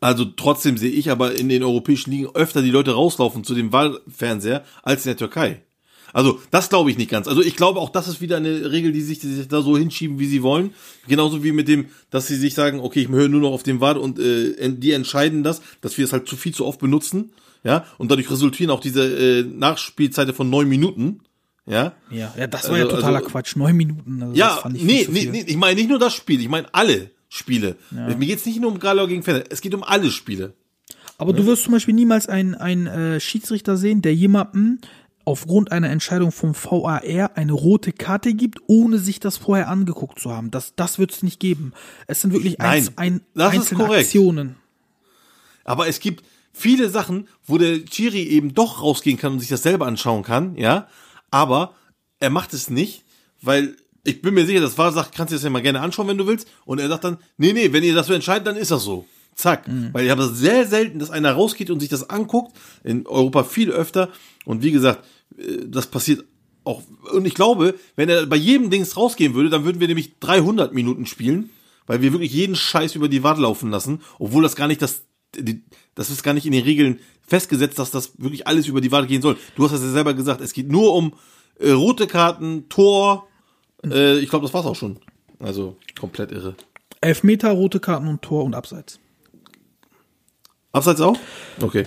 also 0.00 0.24
trotzdem 0.24 0.76
sehe 0.78 0.90
ich 0.90 1.10
aber 1.10 1.34
in 1.38 1.48
den 1.48 1.62
europäischen 1.62 2.10
Ligen 2.10 2.28
öfter 2.34 2.62
die 2.62 2.70
Leute 2.70 2.92
rauslaufen 2.92 3.44
zu 3.44 3.54
dem 3.54 3.72
Wahlfernseher 3.72 4.64
als 4.82 5.04
in 5.04 5.10
der 5.10 5.16
Türkei. 5.16 5.62
Also 6.14 6.40
das 6.50 6.68
glaube 6.68 6.90
ich 6.90 6.98
nicht 6.98 7.10
ganz. 7.10 7.26
Also 7.26 7.40
ich 7.42 7.56
glaube 7.56 7.80
auch, 7.80 7.88
das 7.88 8.06
ist 8.06 8.20
wieder 8.20 8.36
eine 8.36 8.70
Regel, 8.70 8.92
die 8.92 9.00
sich, 9.00 9.18
die 9.20 9.28
sich 9.32 9.48
da 9.48 9.62
so 9.62 9.78
hinschieben, 9.78 10.18
wie 10.18 10.26
sie 10.26 10.42
wollen. 10.42 10.74
Genauso 11.08 11.42
wie 11.42 11.52
mit 11.52 11.68
dem, 11.68 11.86
dass 12.10 12.26
sie 12.26 12.36
sich 12.36 12.54
sagen, 12.54 12.80
okay, 12.80 13.00
ich 13.02 13.08
höre 13.08 13.28
nur 13.28 13.40
noch 13.40 13.52
auf 13.52 13.62
den 13.62 13.80
Wahl 13.80 13.96
und 13.96 14.18
äh, 14.18 14.70
die 14.72 14.92
entscheiden 14.92 15.42
das, 15.42 15.62
dass 15.80 15.96
wir 15.96 16.04
es 16.04 16.12
halt 16.12 16.28
zu 16.28 16.36
viel 16.36 16.52
zu 16.52 16.66
oft 16.66 16.80
benutzen. 16.80 17.32
Ja, 17.64 17.86
und 17.96 18.10
dadurch 18.10 18.28
resultieren 18.30 18.70
auch 18.70 18.80
diese 18.80 19.04
äh, 19.04 19.42
Nachspielzeiten 19.44 20.34
von 20.34 20.50
neun 20.50 20.68
Minuten. 20.68 21.20
Ja, 21.64 21.92
Ja, 22.10 22.34
ja 22.36 22.46
das 22.48 22.64
war 22.64 22.72
Also- 22.74 22.88
ja 22.88 22.92
totaler 22.94 23.18
also- 23.18 23.30
Quatsch. 23.30 23.54
Neun 23.56 23.76
Minuten. 23.76 24.20
Also 24.22 24.34
ja, 24.34 24.48
das 24.48 24.58
fand 24.62 24.76
ich 24.76 24.82
nee, 24.82 25.06
nee, 25.10 25.28
nee, 25.30 25.44
ich 25.46 25.56
meine 25.56 25.76
nicht 25.76 25.88
nur 25.88 26.00
das 26.00 26.12
Spiel, 26.12 26.40
ich 26.40 26.48
meine 26.48 26.66
alle 26.74 27.10
Spiele. 27.34 27.76
Mir 27.90 28.26
geht's 28.26 28.44
nicht 28.44 28.60
nur 28.60 28.70
um 28.70 28.78
Galau 28.78 29.06
gegen 29.06 29.22
Fender, 29.22 29.44
es 29.48 29.62
geht 29.62 29.74
um 29.74 29.82
alle 29.82 30.10
Spiele. 30.10 30.52
Aber 31.16 31.32
du 31.32 31.46
wirst 31.46 31.64
zum 31.64 31.72
Beispiel 31.72 31.94
niemals 31.94 32.28
einen, 32.28 32.54
einen 32.54 32.86
äh, 32.86 33.20
Schiedsrichter 33.20 33.78
sehen, 33.78 34.02
der 34.02 34.14
jemandem 34.14 34.80
aufgrund 35.24 35.72
einer 35.72 35.88
Entscheidung 35.88 36.30
vom 36.30 36.54
VAR 36.54 37.00
eine 37.34 37.52
rote 37.52 37.92
Karte 37.92 38.34
gibt, 38.34 38.58
ohne 38.66 38.98
sich 38.98 39.18
das 39.18 39.38
vorher 39.38 39.68
angeguckt 39.68 40.18
zu 40.18 40.30
haben. 40.30 40.50
Das, 40.50 40.74
das 40.74 40.98
wird 40.98 41.12
es 41.12 41.22
nicht 41.22 41.40
geben. 41.40 41.72
Es 42.06 42.20
sind 42.20 42.34
wirklich 42.34 42.58
Nein, 42.58 42.88
ein, 42.96 43.22
ist 43.34 43.40
einzelne. 43.40 43.88
Aktionen. 43.88 44.56
Aber 45.64 45.88
es 45.88 46.00
gibt 46.00 46.24
viele 46.52 46.90
Sachen, 46.90 47.28
wo 47.46 47.56
der 47.56 47.82
Chiri 47.86 48.24
eben 48.24 48.52
doch 48.52 48.82
rausgehen 48.82 49.16
kann 49.16 49.32
und 49.32 49.40
sich 49.40 49.48
das 49.48 49.62
selber 49.62 49.86
anschauen 49.86 50.22
kann, 50.22 50.54
ja. 50.56 50.86
Aber 51.30 51.72
er 52.18 52.28
macht 52.28 52.52
es 52.52 52.68
nicht, 52.68 53.04
weil 53.40 53.76
ich 54.04 54.22
bin 54.22 54.34
mir 54.34 54.46
sicher, 54.46 54.60
das 54.60 54.78
war 54.78 54.92
sagt, 54.92 55.14
kannst 55.14 55.32
du 55.32 55.36
das 55.36 55.44
ja 55.44 55.50
mal 55.50 55.62
gerne 55.62 55.80
anschauen, 55.80 56.08
wenn 56.08 56.18
du 56.18 56.26
willst. 56.26 56.48
Und 56.64 56.80
er 56.80 56.88
sagt 56.88 57.04
dann, 57.04 57.18
nee, 57.36 57.52
nee, 57.52 57.72
wenn 57.72 57.84
ihr 57.84 57.94
das 57.94 58.06
so 58.06 58.12
entscheidet, 58.12 58.46
dann 58.46 58.56
ist 58.56 58.70
das 58.70 58.82
so. 58.82 59.06
Zack. 59.34 59.64
Weil 59.92 60.04
ich 60.04 60.10
habe 60.10 60.22
das 60.22 60.36
sehr 60.38 60.66
selten, 60.66 60.98
dass 60.98 61.10
einer 61.10 61.32
rausgeht 61.32 61.70
und 61.70 61.80
sich 61.80 61.88
das 61.88 62.10
anguckt. 62.10 62.56
In 62.84 63.06
Europa 63.06 63.44
viel 63.44 63.70
öfter. 63.70 64.10
Und 64.44 64.62
wie 64.62 64.72
gesagt, 64.72 65.04
äh, 65.38 65.66
das 65.66 65.86
passiert 65.86 66.24
auch. 66.64 66.82
Und 67.12 67.26
ich 67.26 67.34
glaube, 67.34 67.74
wenn 67.96 68.08
er 68.08 68.26
bei 68.26 68.36
jedem 68.36 68.70
Dings 68.70 68.96
rausgehen 68.96 69.34
würde, 69.34 69.50
dann 69.50 69.64
würden 69.64 69.80
wir 69.80 69.88
nämlich 69.88 70.18
300 70.20 70.74
Minuten 70.74 71.06
spielen, 71.06 71.50
weil 71.86 72.02
wir 72.02 72.12
wirklich 72.12 72.32
jeden 72.32 72.56
Scheiß 72.56 72.94
über 72.94 73.08
die 73.08 73.22
Warte 73.22 73.40
laufen 73.40 73.70
lassen, 73.70 74.00
obwohl 74.18 74.42
das 74.42 74.56
gar 74.56 74.68
nicht 74.68 74.82
das, 74.82 75.02
das 75.94 76.10
ist 76.10 76.22
gar 76.22 76.34
nicht 76.34 76.46
in 76.46 76.52
den 76.52 76.64
Regeln 76.64 77.00
festgesetzt, 77.26 77.78
dass 77.78 77.90
das 77.90 78.12
wirklich 78.18 78.46
alles 78.46 78.66
über 78.66 78.80
die 78.80 78.92
Warte 78.92 79.08
gehen 79.08 79.22
soll. 79.22 79.36
Du 79.56 79.64
hast 79.64 79.72
das 79.72 79.82
ja 79.82 79.90
selber 79.90 80.14
gesagt, 80.14 80.40
es 80.40 80.52
geht 80.52 80.70
nur 80.70 80.94
um 80.94 81.14
äh, 81.58 81.70
rote 81.70 82.06
Karten, 82.06 82.68
Tor. 82.68 83.26
Äh, 83.84 84.18
ich 84.18 84.28
glaube, 84.28 84.44
das 84.46 84.54
war's 84.54 84.66
auch 84.66 84.76
schon. 84.76 84.98
Also 85.38 85.76
komplett 85.98 86.32
irre. 86.32 86.54
Elfmeter, 87.00 87.50
rote 87.50 87.80
Karten 87.80 88.06
und 88.08 88.22
Tor 88.22 88.44
und 88.44 88.54
Abseits. 88.54 89.00
Abseits 90.72 91.00
auch? 91.00 91.18
Okay. 91.60 91.86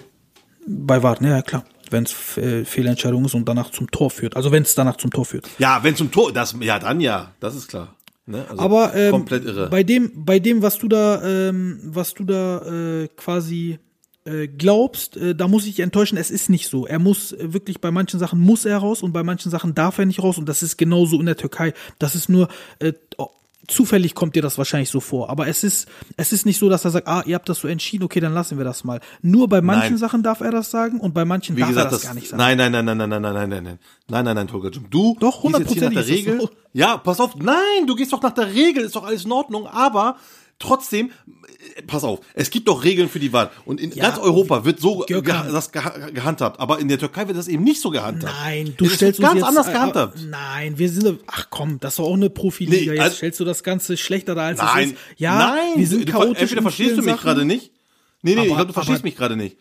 Bei 0.68 1.02
Warten, 1.04 1.26
ja 1.26 1.42
klar. 1.42 1.64
Wenn 1.90 2.04
es 2.04 2.38
äh, 2.38 2.66
Fehlentscheidung 2.66 3.26
ist 3.26 3.36
und 3.36 3.48
danach 3.48 3.70
zum 3.72 3.90
Tor 3.92 4.10
führt. 4.10 4.36
Also 4.36 4.52
wenn 4.52 4.64
es 4.64 4.76
danach 4.76 4.98
zum 4.98 5.12
Tor 5.12 5.26
führt. 5.26 5.48
Ja, 5.60 5.84
wenn 5.84 5.96
zum 5.96 6.12
Tor, 6.12 6.34
das, 6.34 6.56
ja, 6.60 6.80
dann 6.80 7.00
ja, 7.00 7.34
das 7.40 7.56
ist 7.56 7.68
klar. 7.68 7.96
Ne? 8.26 8.46
Also 8.50 8.62
Aber 8.62 8.96
ähm, 8.96 9.12
komplett 9.12 9.46
irre. 9.46 9.70
bei 9.70 9.84
dem, 9.84 10.26
bei 10.26 10.40
dem, 10.40 10.64
was 10.64 10.80
du 10.80 10.88
da, 10.88 11.22
ähm, 11.24 11.80
was 11.84 12.16
du 12.16 12.24
da 12.24 13.04
äh, 13.04 13.08
quasi 13.16 13.78
äh, 14.26 14.48
glaubst, 14.48 15.18
äh, 15.18 15.36
da 15.36 15.48
muss 15.48 15.66
ich 15.66 15.76
dich 15.76 15.84
enttäuschen. 15.84 16.18
Es 16.18 16.32
ist 16.32 16.50
nicht 16.50 16.68
so. 16.68 16.86
Er 16.86 17.00
muss 17.00 17.32
äh, 17.32 17.54
wirklich 17.54 17.80
bei 17.80 17.92
manchen 17.92 18.20
Sachen 18.20 18.40
muss 18.40 18.66
er 18.66 18.80
raus 18.80 19.04
und 19.04 19.14
bei 19.14 19.24
manchen 19.24 19.52
Sachen 19.52 19.76
darf 19.76 19.98
er 19.98 20.06
nicht 20.06 20.22
raus 20.22 20.38
und 20.38 20.50
das 20.50 20.64
ist 20.64 20.78
genauso 20.78 21.20
in 21.20 21.26
der 21.26 21.38
Türkei. 21.38 21.74
Das 22.00 22.16
ist 22.16 22.28
nur 22.28 22.48
äh, 22.80 22.94
oh, 23.18 23.30
zufällig 23.68 24.16
kommt 24.16 24.36
dir 24.36 24.42
das 24.42 24.58
wahrscheinlich 24.58 24.90
so 24.90 25.00
vor. 25.00 25.30
Aber 25.30 25.48
es 25.48 25.64
ist, 25.64 25.88
es 26.18 26.32
ist 26.32 26.46
nicht 26.46 26.60
so, 26.60 26.70
dass 26.70 26.86
er 26.86 26.92
sagt, 26.92 27.08
ah, 27.08 27.24
ihr 27.26 27.36
habt 27.36 27.50
das 27.50 27.60
so 27.60 27.68
entschieden, 27.68 28.04
okay, 28.04 28.20
dann 28.20 28.34
lassen 28.34 28.58
wir 28.58 28.66
das 28.66 28.84
mal. 28.84 29.00
Nur 29.22 29.48
bei 29.48 29.62
manchen 29.62 29.92
Nein. 29.92 29.98
Sachen 29.98 30.24
darf 30.24 30.42
er 30.42 30.52
das 30.52 30.72
sagen 30.72 31.00
und 31.00 31.14
bei 31.14 31.26
manchen 31.26 31.56
Wie 31.56 31.62
darf 31.62 31.70
gesagt, 31.70 31.88
er 31.88 31.92
das, 31.92 32.02
das, 32.02 32.08
gar 32.10 32.16
nicht 32.16 32.28
sagen. 32.30 32.42
nein, 32.42 32.58
nein, 32.58 32.72
nein, 32.72 32.86
nein, 32.86 32.98
nein, 32.98 33.10
nein, 33.10 33.22
nein, 33.22 33.34
nein, 33.34 33.50
nein, 33.50 33.64
nein, 33.64 33.80
nein, 34.08 34.26
nein, 34.26 34.36
nein, 34.36 34.48
Tolga, 34.48 34.70
du 34.70 35.18
Doch, 35.20 35.42
gehst 35.42 35.60
jetzt 35.60 35.74
hier 35.74 35.84
nach 35.84 35.94
der 35.94 36.08
Regel. 36.08 36.42
so. 36.42 36.50
Ja, 36.74 36.98
pass 36.98 37.20
auf, 37.20 37.36
nein, 37.36 37.88
du 37.88 37.96
gehst 37.96 38.12
doch 38.12 38.22
nach 38.22 38.34
der 38.34 38.54
Regel, 38.54 38.84
ist 38.84 38.96
doch 38.96 39.06
alles 39.06 39.26
in 39.26 39.32
Ordnung, 39.32 39.68
aber 39.68 40.18
trotzdem, 40.60 41.12
äh, 41.78 41.82
pass 41.84 42.04
auf, 42.04 42.20
es 42.34 42.50
gibt 42.50 42.68
doch 42.68 42.84
Regeln 42.84 43.10
für 43.10 43.20
die 43.20 43.34
Wahl 43.34 43.52
und 43.66 43.80
in 43.82 43.92
Ja, 43.92 44.04
ganz 44.10 44.20
Europa 44.20 44.64
wird 44.66 44.80
so 44.80 45.00
ge 45.00 45.22
Gökhan. 45.22 45.52
das 45.52 45.74
geha- 45.74 46.12
gehandhabt, 46.12 46.60
aber 46.60 46.80
in 46.80 46.88
der 46.88 46.98
Türkei 46.98 47.28
wird 47.28 47.38
das 47.38 47.48
eben 47.48 47.64
nicht 47.64 47.82
so 47.82 47.90
gehandhabt. 47.90 48.34
Nein, 48.42 48.74
du 48.78 48.86
Es 48.86 48.92
wird 48.92 48.96
stellst 48.98 49.20
ganz 49.22 49.36
jetzt, 49.36 49.44
anders 49.44 49.68
gehandhabt. 49.68 50.18
Nein, 50.30 50.78
wir 50.78 50.90
sind, 50.90 51.20
ach 51.28 51.48
komm, 51.50 51.80
das 51.80 51.94
ist 51.94 52.00
doch 52.00 52.06
auch 52.06 52.14
eine 52.14 52.30
Profiliga. 52.30 52.92
Nee, 52.92 52.98
jetzt 52.98 53.02
also- 53.02 53.16
stellst 53.18 53.40
du 53.40 53.46
das 53.46 53.64
Ganze 53.64 53.98
schlechter 53.98 54.34
da 54.36 54.48
als 54.48 54.60
es 54.60 54.66
Nein, 54.66 54.90
ist. 54.92 54.98
Ja, 55.18 55.38
nein, 55.38 55.74
wir 55.76 55.88
sind 55.88 56.08
du, 56.08 56.12
chaotisch. 56.14 56.42
entweder 56.44 56.62
verstehst 56.62 56.98
du 56.98 57.02
mich 57.02 57.18
gerade 57.18 57.46
nicht. 57.46 57.72
Nee, 58.22 58.34
nee, 58.36 58.42
ich 58.46 58.48
Aber- 58.48 58.56
glaube, 58.56 58.68
du 58.68 58.74
verstehst 58.74 59.00
aber- 59.00 59.08
mich 59.08 59.16
gerade 59.18 59.36
nicht. 59.36 59.58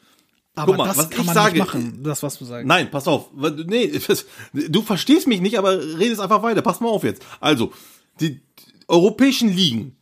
Aber 0.57 0.67
Guck 0.75 0.79
mal, 0.79 0.87
das 0.87 0.97
was 0.99 1.11
kann 1.11 1.21
ich 1.23 1.27
man 1.27 1.35
sage, 1.35 1.55
nicht 1.59 1.67
machen, 1.67 2.01
das, 2.05 2.23
was 2.23 2.39
du 2.39 2.45
sagst. 2.45 2.65
Nein, 2.67 2.89
pass 2.89 3.09
auf. 3.09 3.31
Nee, 3.67 3.89
das- 4.07 4.25
du 4.53 4.83
verstehst 4.83 5.27
mich 5.27 5.41
nicht, 5.41 5.59
aber 5.59 5.77
redest 5.99 6.21
einfach 6.21 6.45
weiter. 6.45 6.63
Pass 6.63 6.79
mal 6.81 6.89
auf 6.91 7.03
jetzt. 7.03 7.23
Also, 7.41 7.73
die 8.21 8.41
europäischen 8.87 9.49
Ligen, 9.49 9.97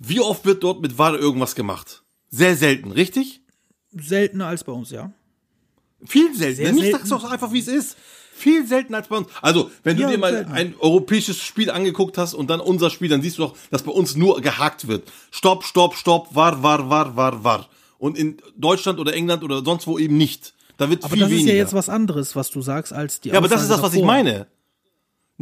wie 0.00 0.18
oft 0.20 0.44
wird 0.44 0.64
dort 0.64 0.80
mit 0.82 0.98
VAR 0.98 1.16
irgendwas 1.18 1.54
gemacht? 1.54 2.02
Sehr 2.30 2.56
selten, 2.56 2.90
richtig? 2.90 3.42
Seltener 3.92 4.46
als 4.46 4.64
bei 4.64 4.72
uns, 4.72 4.90
ja. 4.90 5.12
Viel 6.04 6.34
seltener. 6.34 6.72
Nicht 6.72 6.90
sag's 6.92 7.08
doch 7.10 7.24
einfach, 7.30 7.52
wie 7.52 7.58
es 7.58 7.68
ist. 7.68 7.96
Viel 8.32 8.66
seltener 8.66 8.98
als 8.98 9.08
bei 9.08 9.18
uns. 9.18 9.28
Also, 9.42 9.70
wenn 9.82 9.96
du 9.96 10.04
Ja, 10.04 10.08
dir 10.10 10.16
mal 10.18 10.32
selten. 10.32 10.52
ein 10.52 10.74
europäisches 10.78 11.42
Spiel 11.42 11.70
angeguckt 11.70 12.16
hast 12.16 12.32
und 12.32 12.48
dann 12.48 12.60
unser 12.60 12.88
Spiel, 12.88 13.08
dann 13.10 13.20
siehst 13.20 13.36
du 13.38 13.42
doch, 13.42 13.56
dass 13.70 13.82
bei 13.82 13.92
uns 13.92 14.16
nur 14.16 14.40
gehakt 14.40 14.88
wird. 14.88 15.10
Stopp, 15.30 15.64
stopp, 15.64 15.94
stopp, 15.94 16.34
war, 16.34 16.62
war, 16.62 16.88
war, 16.88 17.16
war, 17.16 17.44
war. 17.44 17.68
Und 17.98 18.16
in 18.16 18.38
Deutschland 18.56 18.98
oder 18.98 19.12
England 19.12 19.42
oder 19.44 19.62
sonst 19.62 19.86
wo 19.86 19.98
eben 19.98 20.16
nicht. 20.16 20.54
Da 20.78 20.88
wird 20.88 21.04
Aber 21.04 21.12
viel 21.12 21.20
das 21.20 21.30
ist 21.30 21.36
weniger. 21.36 21.52
ja 21.52 21.58
jetzt 21.58 21.74
was 21.74 21.90
anderes, 21.90 22.34
was 22.34 22.50
du 22.50 22.62
sagst, 22.62 22.94
als 22.94 23.20
die 23.20 23.28
ja, 23.28 23.34
aber 23.36 23.48
das 23.48 23.60
ist 23.60 23.68
das, 23.70 23.82
was 23.82 23.92
ich 23.92 24.02
meine. 24.02 24.46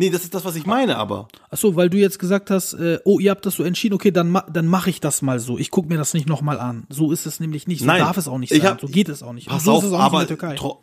Nee, 0.01 0.11
das 0.11 0.23
ist 0.23 0.33
das, 0.33 0.45
was 0.45 0.55
ich 0.55 0.65
meine, 0.65 0.97
aber. 0.97 1.27
Ach 1.51 1.59
so, 1.59 1.75
weil 1.75 1.91
du 1.91 1.99
jetzt 1.99 2.21
gesagt 2.21 2.53
hast, 2.53 2.73
äh, 2.75 3.01
oh, 3.05 3.19
ihr 3.19 3.33
habt 3.33 3.45
das 3.45 3.57
so 3.57 3.65
entschieden, 3.65 3.95
okay, 3.97 4.13
dann, 4.13 4.31
ma 4.31 4.43
dann 4.43 4.69
mache 4.69 4.91
ich 4.91 5.01
das 5.01 5.23
mal 5.23 5.41
so. 5.41 5.59
Ich 5.59 5.73
guck 5.73 5.89
mir 5.89 5.99
das 5.99 6.15
nicht 6.15 6.29
nochmal 6.29 6.61
an. 6.61 6.87
So 6.89 7.11
ist 7.11 7.27
es 7.27 7.41
nämlich 7.41 7.67
nicht. 7.67 7.81
So 7.81 7.87
Nein, 7.87 7.99
darf 7.99 8.17
es 8.17 8.29
auch 8.29 8.39
nicht 8.39 8.53
ich 8.53 8.63
sein. 8.63 8.71
hab- 8.71 8.81
so 8.81 8.87
geht 8.87 9.09
es 9.09 9.25
auch 9.25 9.33
nicht. 9.33 9.49
Pass 9.49 9.65
so 9.65 9.73
auf, 9.73 9.85
auch 9.85 9.99
aber 9.99 10.21
nicht 10.21 10.31
in 10.31 10.37
der 10.37 10.39
Türkei. 10.39 10.55
tro- 10.55 10.79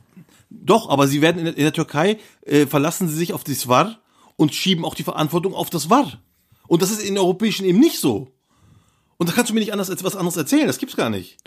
doch, 0.50 0.90
aber 0.90 1.08
sie 1.08 1.22
werden 1.22 1.40
in 1.40 1.46
der, 1.46 1.56
in 1.56 1.64
der 1.64 1.72
Türkei 1.74 2.18
äh, 2.46 2.66
verlassen 2.66 3.08
sie 3.08 3.16
sich 3.16 3.32
auf 3.32 3.46
das 3.46 3.68
VAR 3.70 4.00
und 4.36 4.54
schieben 4.54 4.84
auch 4.84 4.96
die 4.96 5.04
Verantwortung 5.04 5.54
auf 5.54 5.70
das 5.70 5.90
VAR. 5.90 6.20
Und 6.68 6.82
das 6.82 6.92
ist 6.92 7.02
in 7.02 7.14
der 7.14 7.24
europäischen 7.24 7.66
eben 7.66 7.80
nicht 7.80 8.00
so. 8.02 8.28
Und 9.16 9.30
da 9.30 9.34
kannst 9.34 9.50
du 9.50 9.54
mir 9.54 9.62
nicht 9.62 9.72
anders 9.72 9.90
als 9.90 10.04
was 10.04 10.18
anderes 10.18 10.36
erzählen. 10.36 10.68
Das 10.68 10.78
gibt's 10.78 10.98
gar 10.98 11.10
nicht. 11.10 11.38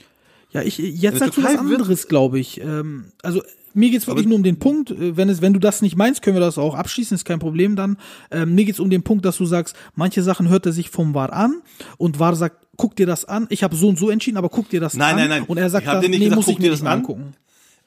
Ja, 0.53 0.63
ich, 0.63 0.79
jetzt 0.79 1.19
sagst 1.19 1.37
du 1.37 1.43
was 1.43 1.57
anderes, 1.59 2.09
glaube 2.09 2.39
ich. 2.39 2.61
Ähm, 2.63 3.13
also 3.23 3.43
mir 3.79 3.91
geht's 3.91 4.07
wirklich 4.07 4.25
Aber- 4.27 4.31
nur 4.31 4.37
um 4.37 4.43
den 4.43 4.59
Punkt, 4.59 4.91
äh, 4.91 5.17
wenn 5.17 5.29
es, 5.29 5.41
wenn 5.41 5.53
du 5.53 5.59
das 5.61 5.83
nicht 5.83 5.97
meinst, 5.97 6.23
können 6.23 6.37
wir 6.37 6.41
das 6.41 6.59
auch 6.59 6.75
abschließen, 6.75 7.15
ist 7.15 7.25
kein 7.25 7.39
Problem 7.39 7.77
dann. 7.77 7.97
Ähm, 8.31 8.55
mir 8.55 8.65
geht's 8.65 8.81
um 8.81 8.91
den 8.91 9.03
Punkt, 9.03 9.25
dass 9.25 9.37
du 9.37 9.47
sagst, 9.47 9.77
manche 9.95 10.23
Sachen 10.23 10.49
hört 10.49 10.67
er 10.67 10.73
sich 10.73 10.91
vom 10.91 11.15
VAR 11.15 11.33
an 11.33 11.63
und 11.97 12.19
VAR 12.19 12.35
sagt, 12.37 12.67
guck 12.77 12.97
dir 12.97 13.07
das 13.07 13.25
an. 13.25 13.47
Ich 13.51 13.63
habe 13.63 13.75
so 13.77 13.89
und 13.89 13.99
so 13.99 14.11
entschieden, 14.11 14.37
aber 14.37 14.49
guck 14.49 14.69
dir 14.69 14.81
das 14.81 14.95
Nein, 14.95 15.11
an. 15.15 15.17
nein, 15.21 15.29
nein. 15.29 15.43
Und 15.45 15.59
er 15.59 15.71
sagt 15.71 15.85
Ich 15.85 15.89
hab 15.89 15.95
dann, 15.95 16.03
dir 16.03 16.09
nicht 16.11 16.19
nee, 16.19 16.25
gesagt, 16.27 16.37
muss 16.37 16.47
guck 16.47 16.53
ich 16.55 16.59
dir 16.59 16.65
mir 16.67 16.71
das 16.73 16.83
nicht 16.83 16.91
angucken. 16.91 17.35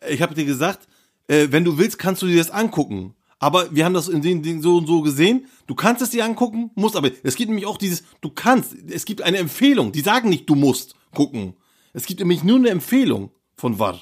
Ich 0.09 0.21
habe 0.21 0.33
dir 0.33 0.45
gesagt, 0.45 0.87
äh, 1.27 1.47
wenn 1.51 1.63
du 1.63 1.77
willst, 1.77 1.99
kannst 1.99 2.21
du 2.21 2.27
dir 2.27 2.37
das 2.37 2.49
angucken. 2.49 3.13
Aber 3.39 3.73
wir 3.73 3.85
haben 3.85 3.93
das 3.95 4.07
in 4.07 4.21
den 4.21 4.43
Dingen 4.43 4.61
so 4.61 4.77
und 4.77 4.85
so 4.87 5.01
gesehen. 5.01 5.45
Du 5.65 5.73
kannst 5.73 6.01
es 6.03 6.11
dir 6.11 6.23
angucken, 6.25 6.69
musst 6.75 6.95
aber. 6.95 7.09
Es 7.23 7.35
gibt 7.35 7.49
nämlich 7.49 7.65
auch 7.65 7.77
dieses, 7.77 8.03
du 8.21 8.29
kannst. 8.29 8.75
Es 8.89 9.03
gibt 9.05 9.23
eine 9.23 9.37
Empfehlung. 9.39 9.91
Die 9.91 10.01
sagen 10.01 10.29
nicht, 10.29 10.47
du 10.47 10.53
musst 10.55 10.93
gucken. 11.13 11.53
Es 11.93 12.05
gibt 12.05 12.19
nämlich 12.19 12.43
nur 12.43 12.57
eine 12.57 12.69
Empfehlung 12.69 13.31
von 13.55 13.79
VAR. 13.79 13.99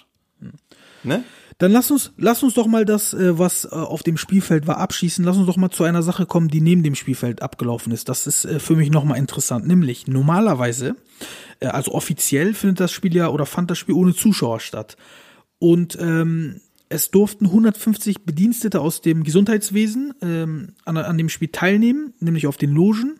Ne? 1.03 1.23
Dann 1.60 1.73
lass 1.73 1.91
uns, 1.91 2.14
lass 2.18 2.41
uns 2.41 2.53
doch 2.53 2.68
mal 2.68 2.86
das, 2.86 3.14
äh, 3.14 3.38
was 3.38 3.65
äh, 3.65 3.69
auf 3.69 4.02
dem 4.02 4.18
Spielfeld 4.18 4.65
war, 4.65 4.77
abschießen. 4.77 5.23
Lass 5.23 5.38
uns 5.38 5.45
doch 5.45 5.57
mal 5.57 5.69
zu 5.69 5.84
einer 5.84 6.02
Sache 6.02 6.26
kommen, 6.26 6.48
die 6.48 6.61
neben 6.61 6.84
dem 6.84 6.95
Spielfeld 6.95 7.41
abgelaufen 7.41 7.91
ist. 7.91 8.10
Das 8.10 8.26
ist 8.27 8.45
äh, 8.45 8.60
für 8.60 8.76
mich 8.76 8.90
nochmal 8.90 9.19
interessant. 9.19 9.68
Nämlich, 9.68 10.07
normalerweise, 10.07 10.95
also 11.60 11.91
offiziell 11.91 12.53
findet 12.53 12.80
das 12.80 12.94
Spiel 12.94 13.14
ja 13.14 13.27
oder 13.27 13.45
fand 13.45 13.69
das 13.69 13.77
Spiel 13.77 13.95
ohne 13.95 14.15
Zuschauer 14.15 14.61
statt. 14.61 14.95
Und 15.60 15.98
ähm, 15.99 16.61
es 16.88 17.11
durften 17.11 17.45
150 17.45 18.23
Bedienstete 18.23 18.80
aus 18.80 19.02
dem 19.02 19.23
Gesundheitswesen 19.23 20.14
ähm, 20.22 20.73
an, 20.86 20.98
an 20.98 21.18
dem 21.18 21.27
Spiel 21.27 21.49
teilnehmen, 21.49 22.14
nämlich 22.22 22.48
auf 22.48 22.56
den 22.56 22.72
Logen. 22.72 23.19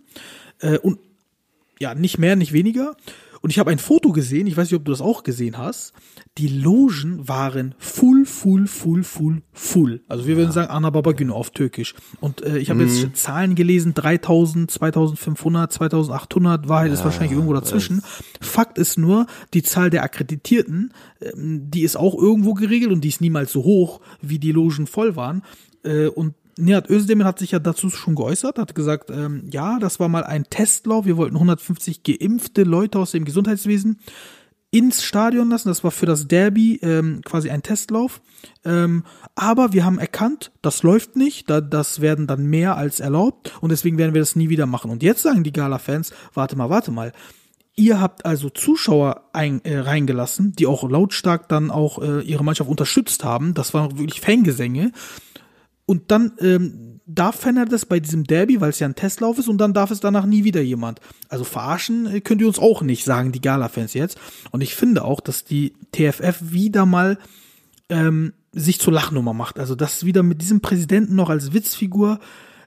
Äh, 0.60 0.78
und 0.78 0.99
ja, 1.80 1.94
nicht 1.94 2.18
mehr, 2.18 2.38
nicht 2.38 2.53
weniger. 2.53 2.95
Und 3.41 3.52
ich 3.52 3.60
habe 3.60 3.72
ein 3.72 3.80
Foto 3.80 4.11
gesehen, 4.11 4.48
ich 4.48 4.57
weiß 4.57 4.70
nicht, 4.70 4.78
ob 4.80 4.86
du 4.86 4.91
das 4.91 5.02
auch 5.02 5.24
gesehen 5.24 5.57
hast. 5.57 5.94
Die 6.38 6.48
Logen 6.48 7.28
waren 7.28 7.76
full, 7.78 8.26
full, 8.26 8.68
full, 8.68 9.03
full, 9.03 9.41
full. 9.53 10.02
Also 10.07 10.28
wir 10.28 10.36
würden 10.38 10.52
sagen 10.52 10.70
Anna 10.72 10.90
Babagino 10.90 11.34
auf 11.36 11.49
Türkisch. 11.52 11.95
Und 12.20 12.41
äh, 12.44 12.57
ich 12.57 12.70
habe 12.70 12.84
Mhm. 12.84 12.88
jetzt 12.88 13.18
Zahlen 13.18 13.56
gelesen, 13.56 13.94
3000, 13.94 14.70
2500, 14.72 15.72
2800, 15.72 16.68
Wahrheit 16.68 16.91
ist 16.91 17.03
wahrscheinlich 17.03 17.32
irgendwo 17.32 17.53
dazwischen. 17.53 18.02
Fakt 18.41 18.78
ist 18.78 18.98
nur, 18.98 19.26
die 19.53 19.64
Zahl 19.64 19.90
der 19.90 20.03
Akkreditierten, 20.03 20.94
ähm, 21.22 21.70
die 21.72 21.84
ist 21.84 21.98
auch 21.98 22.16
irgendwo 22.16 22.53
geregelt 22.53 22.91
und 22.91 23.02
die 23.03 23.10
ist 23.10 23.22
niemals 23.22 23.52
so 23.52 23.64
hoch, 23.64 24.02
wie 24.22 24.40
die 24.40 24.52
Logen 24.52 24.88
voll 24.88 25.16
waren. 25.16 25.44
Äh, 25.84 26.07
und 26.07 26.34
Nihat 26.60 26.90
Özdemir 26.90 27.26
hat 27.26 27.40
sich 27.40 27.52
ja 27.52 27.60
dazu 27.60 27.90
schon 27.90 28.15
geäußert, 28.15 28.60
hat 28.60 28.76
gesagt, 28.76 29.10
ähm, 29.10 29.48
ja, 29.52 29.80
das 29.80 29.99
war 29.99 30.10
mal 30.10 30.23
ein 30.23 30.45
Testlauf, 30.49 31.06
wir 31.06 31.18
wollten 31.18 31.36
150 31.36 32.03
geimpfte 32.03 32.64
Leute 32.64 32.99
aus 32.99 33.11
dem 33.11 33.26
Gesundheitswesen 33.26 33.99
ins 34.72 35.03
Stadion 35.03 35.49
lassen, 35.49 35.69
das 35.69 35.84
war 35.84 35.90
für 35.90 36.06
das 36.06 36.27
Derby 36.27 36.80
ähm, 36.84 37.22
quasi 37.26 37.49
ein 37.49 37.64
Testlauf, 37.64 38.22
ähm, 38.64 39.03
aber 39.34 39.73
wir 39.73 39.84
haben 39.84 39.98
erkannt, 39.98 40.52
das 40.61 40.84
läuft 40.84 41.15
nicht, 41.15 41.49
da, 41.49 41.60
das 41.60 42.02
werden 42.02 42.27
dann 42.27 42.45
mehr 42.45 42.77
als 42.77 42.99
erlaubt 42.99 43.57
und 43.61 43.69
deswegen 43.69 43.98
werden 43.98 44.14
wir 44.14 44.22
das 44.22 44.36
nie 44.36 44.49
wieder 44.49 44.68
machen. 44.68 44.91
Und 44.91 45.02
jetzt 45.02 45.23
sagen 45.23 45.44
die 45.44 45.53
Gala-Fans, 45.53 46.14
warte 46.34 46.56
mal, 46.56 46.69
warte 46.69 46.91
mal, 46.91 47.14
Ihr 47.80 48.02
habt 48.02 48.26
also 48.26 48.49
Zuschauer 48.49 49.30
ein, 49.31 49.64
äh, 49.64 49.80
reingelassen, 49.80 50.52
die 50.52 50.68
auch 50.68 50.84
lautstark 50.90 51.48
dann 51.48 51.72
auch 51.72 52.02
äh, 52.02 52.19
ihre 52.23 52.44
Mannschaft 52.44 52.69
unterstützt 52.69 53.23
haben. 53.23 53.53
Das 53.53 53.73
waren 53.73 53.98
wirklich 53.98 54.19
Fangesänge. 54.19 54.91
Und 55.90 56.11
dann 56.11 56.34
ähm, 56.40 57.02
darf 57.07 57.40
Fenner 57.40 57.66
das 57.66 57.88
bei 57.88 57.99
diesem 57.99 58.24
Derby, 58.24 58.61
weil 58.61 58.70
es 58.70 58.78
ja 58.78 58.88
ein 58.88 58.94
Testlauf 58.94 59.40
ist, 59.40 59.48
und 59.48 59.57
dann 59.57 59.74
darf 59.74 59.90
es 59.90 59.99
danach 59.99 60.28
nie 60.28 60.44
wieder 60.44 60.61
jemand. 60.61 60.99
Also 61.30 61.45
verarschen 61.45 62.06
äh, 62.06 62.22
könnt 62.22 62.41
ihr 62.41 62.48
uns 62.48 62.60
auch 62.60 62.84
nicht, 62.84 63.03
sagen 63.03 63.32
die 63.32 63.41
Gala-Fans 63.41 63.95
jetzt. 63.95 64.20
Und 64.52 64.61
ich 64.61 64.76
finde 64.76 65.03
auch, 65.03 65.20
dass 65.20 65.45
die 65.45 65.74
TFF 65.91 66.52
wieder 66.52 66.86
mal 66.86 67.18
ähm, 67.90 68.34
sich 68.52 68.80
zur 68.80 68.94
Lachnummer 68.94 69.34
macht. 69.34 69.57
Also 69.57 69.74
das 69.74 70.06
wieder 70.06 70.22
mit 70.22 70.44
diesem 70.44 70.61
Präsidenten 70.61 71.16
noch 71.16 71.32
als 71.32 71.53
Witzfigur. 71.53 72.20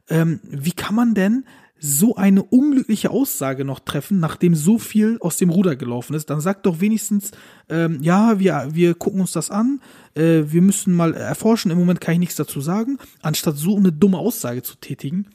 Ähm, 0.08 0.40
wie 0.42 0.72
kann 0.72 0.96
man 0.96 1.14
denn 1.14 1.44
so 1.84 2.14
eine 2.14 2.44
unglückliche 2.44 3.10
Aussage 3.10 3.64
noch 3.64 3.80
treffen, 3.80 4.20
nachdem 4.20 4.54
so 4.54 4.78
viel 4.78 5.18
aus 5.20 5.36
dem 5.36 5.50
Ruder 5.50 5.74
gelaufen 5.74 6.14
ist? 6.14 6.30
Dann 6.30 6.40
sagt 6.40 6.64
doch 6.64 6.80
wenigstens, 6.80 7.32
ähm, 7.68 7.98
ja, 8.00 8.38
wir, 8.38 8.68
wir 8.72 8.94
gucken 8.94 9.20
uns 9.20 9.32
das 9.32 9.50
an, 9.50 9.80
äh, 10.14 10.42
wir 10.46 10.62
müssen 10.62 10.94
mal 10.94 11.12
erforschen, 11.12 11.72
im 11.72 11.78
Moment 11.78 12.00
kann 12.00 12.14
ich 12.14 12.20
nichts 12.20 12.36
dazu 12.36 12.60
sagen, 12.60 12.98
anstatt 13.20 13.56
so 13.56 13.76
eine 13.76 13.90
dumme 13.90 14.18
Aussage 14.18 14.62
zu 14.62 14.76
tätigen. 14.76 15.26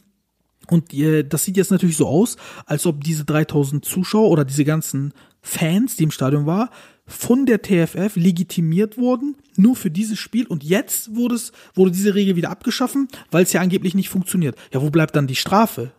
Und 0.69 0.93
äh, 0.93 1.23
das 1.23 1.43
sieht 1.43 1.57
jetzt 1.57 1.71
natürlich 1.71 1.97
so 1.97 2.07
aus, 2.07 2.37
als 2.65 2.85
ob 2.85 3.03
diese 3.03 3.25
3000 3.25 3.83
Zuschauer 3.83 4.29
oder 4.29 4.45
diese 4.45 4.63
ganzen 4.63 5.13
Fans, 5.41 5.97
die 5.97 6.03
im 6.03 6.11
Stadion 6.11 6.45
war, 6.45 6.69
von 7.05 7.45
der 7.45 7.61
TFF 7.61 8.15
legitimiert 8.15 8.97
wurden, 8.97 9.35
nur 9.57 9.75
für 9.75 9.91
dieses 9.91 10.17
Spiel. 10.17 10.47
Und 10.47 10.63
jetzt 10.63 11.13
wurde 11.13 11.35
es, 11.35 11.51
wurde 11.73 11.91
diese 11.91 12.15
Regel 12.15 12.37
wieder 12.37 12.51
abgeschaffen, 12.51 13.09
weil 13.31 13.43
es 13.43 13.53
ja 13.53 13.59
angeblich 13.59 13.95
nicht 13.95 14.09
funktioniert. 14.09 14.57
Ja, 14.73 14.81
wo 14.81 14.89
bleibt 14.89 15.15
dann 15.15 15.27
die 15.27 15.35
Strafe? 15.35 15.91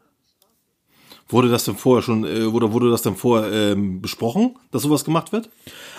Wurde 1.30 1.48
das 1.50 1.64
denn 1.64 1.76
vorher 1.76 2.02
schon, 2.02 2.24
äh, 2.24 2.44
oder 2.44 2.72
wurde 2.72 2.90
das 2.90 3.02
denn 3.02 3.14
vorher 3.16 3.52
ähm, 3.72 4.00
besprochen, 4.00 4.56
dass 4.70 4.82
sowas 4.82 5.04
gemacht 5.04 5.30
wird? 5.32 5.50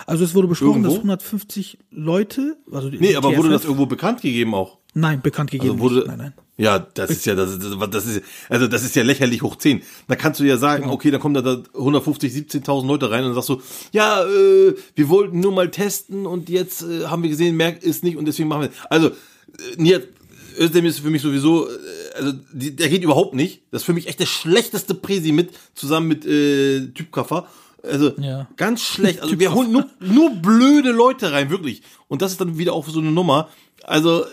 Also 0.06 0.24
es 0.24 0.34
wurde 0.34 0.48
besprochen, 0.48 0.82
dass 0.82 0.94
Irgendwo? 0.94 1.12
150 1.12 1.78
Leute, 1.92 2.56
also 2.72 2.90
die 2.90 2.98
Nee, 2.98 3.14
aber 3.16 3.28
wurde 3.36 3.48
TFF 3.48 3.52
das 3.52 3.64
irgendwo 3.64 3.86
bekannt 3.86 4.22
gegeben 4.22 4.54
auch? 4.54 4.78
Nein, 4.94 5.20
bekannt 5.22 5.52
gegeben. 5.52 5.74
Also 5.74 5.82
wurde. 5.82 6.04
Nein, 6.08 6.18
nein. 6.18 6.34
Ja, 6.56 6.78
das 6.78 7.10
ist 7.10 7.24
ja, 7.24 7.34
das, 7.34 7.52
ist- 7.52 7.64
das 7.90 8.06
ist, 8.06 8.22
also 8.50 8.66
das 8.66 8.84
ist 8.84 8.94
ja 8.96 9.02
lächerlich 9.02 9.40
hoch 9.42 9.56
10. 9.56 9.82
Da 10.08 10.16
kannst 10.16 10.40
du 10.40 10.44
ja 10.44 10.58
sagen, 10.58 10.82
Genau. 10.82 10.94
okay, 10.94 11.10
dann 11.10 11.20
kommen 11.20 11.34
da, 11.34 11.40
da 11.42 11.62
150, 11.74 12.32
17.000 12.34 12.86
Leute 12.86 13.10
rein 13.10 13.24
und 13.24 13.32
sagst 13.34 13.48
du, 13.48 13.62
ja, 13.92 14.24
äh, 14.24 14.74
wir 14.94 15.08
wollten 15.08 15.40
nur 15.40 15.52
mal 15.52 15.70
testen 15.70 16.26
und 16.26 16.48
jetzt 16.50 16.82
äh, 16.82 17.06
haben 17.06 17.22
wir 17.22 17.30
gesehen, 17.30 17.56
merkt 17.56 17.82
ist 17.84 18.02
nicht 18.04 18.16
und 18.18 18.26
deswegen 18.26 18.48
machen 18.48 18.62
wir. 18.62 18.70
Also, 18.90 19.08
äh, 19.08 19.12
Nihat 19.78 20.08
Özdemir 20.58 20.90
ist 20.90 20.98
für 21.00 21.08
mich 21.10 21.22
sowieso, 21.22 21.66
äh, 21.68 21.70
also 22.14 22.32
die, 22.52 22.74
der 22.74 22.88
geht 22.88 23.02
überhaupt 23.02 23.34
nicht. 23.34 23.62
Das 23.70 23.82
ist 23.82 23.86
für 23.86 23.92
mich 23.92 24.08
echt 24.08 24.20
der 24.20 24.26
schlechteste 24.26 24.94
Präsi 24.94 25.32
mit, 25.32 25.50
zusammen 25.74 26.08
mit 26.08 26.24
äh, 26.26 26.88
Typ 26.88 27.12
Kaffer. 27.12 27.46
Also 27.82 28.12
Ja. 28.18 28.46
ganz 28.56 28.82
schlecht. 28.82 29.20
Also 29.20 29.38
wir 29.38 29.54
holen 29.54 29.72
nur, 29.72 29.86
nur 30.00 30.30
blöde 30.30 30.90
Leute 30.92 31.32
rein, 31.32 31.50
wirklich. 31.50 31.82
Und 32.08 32.20
das 32.22 32.32
ist 32.32 32.40
dann 32.40 32.58
wieder 32.58 32.72
auch 32.74 32.86
so 32.88 33.00
eine 33.00 33.10
Nummer. 33.10 33.48
Also 33.84 34.24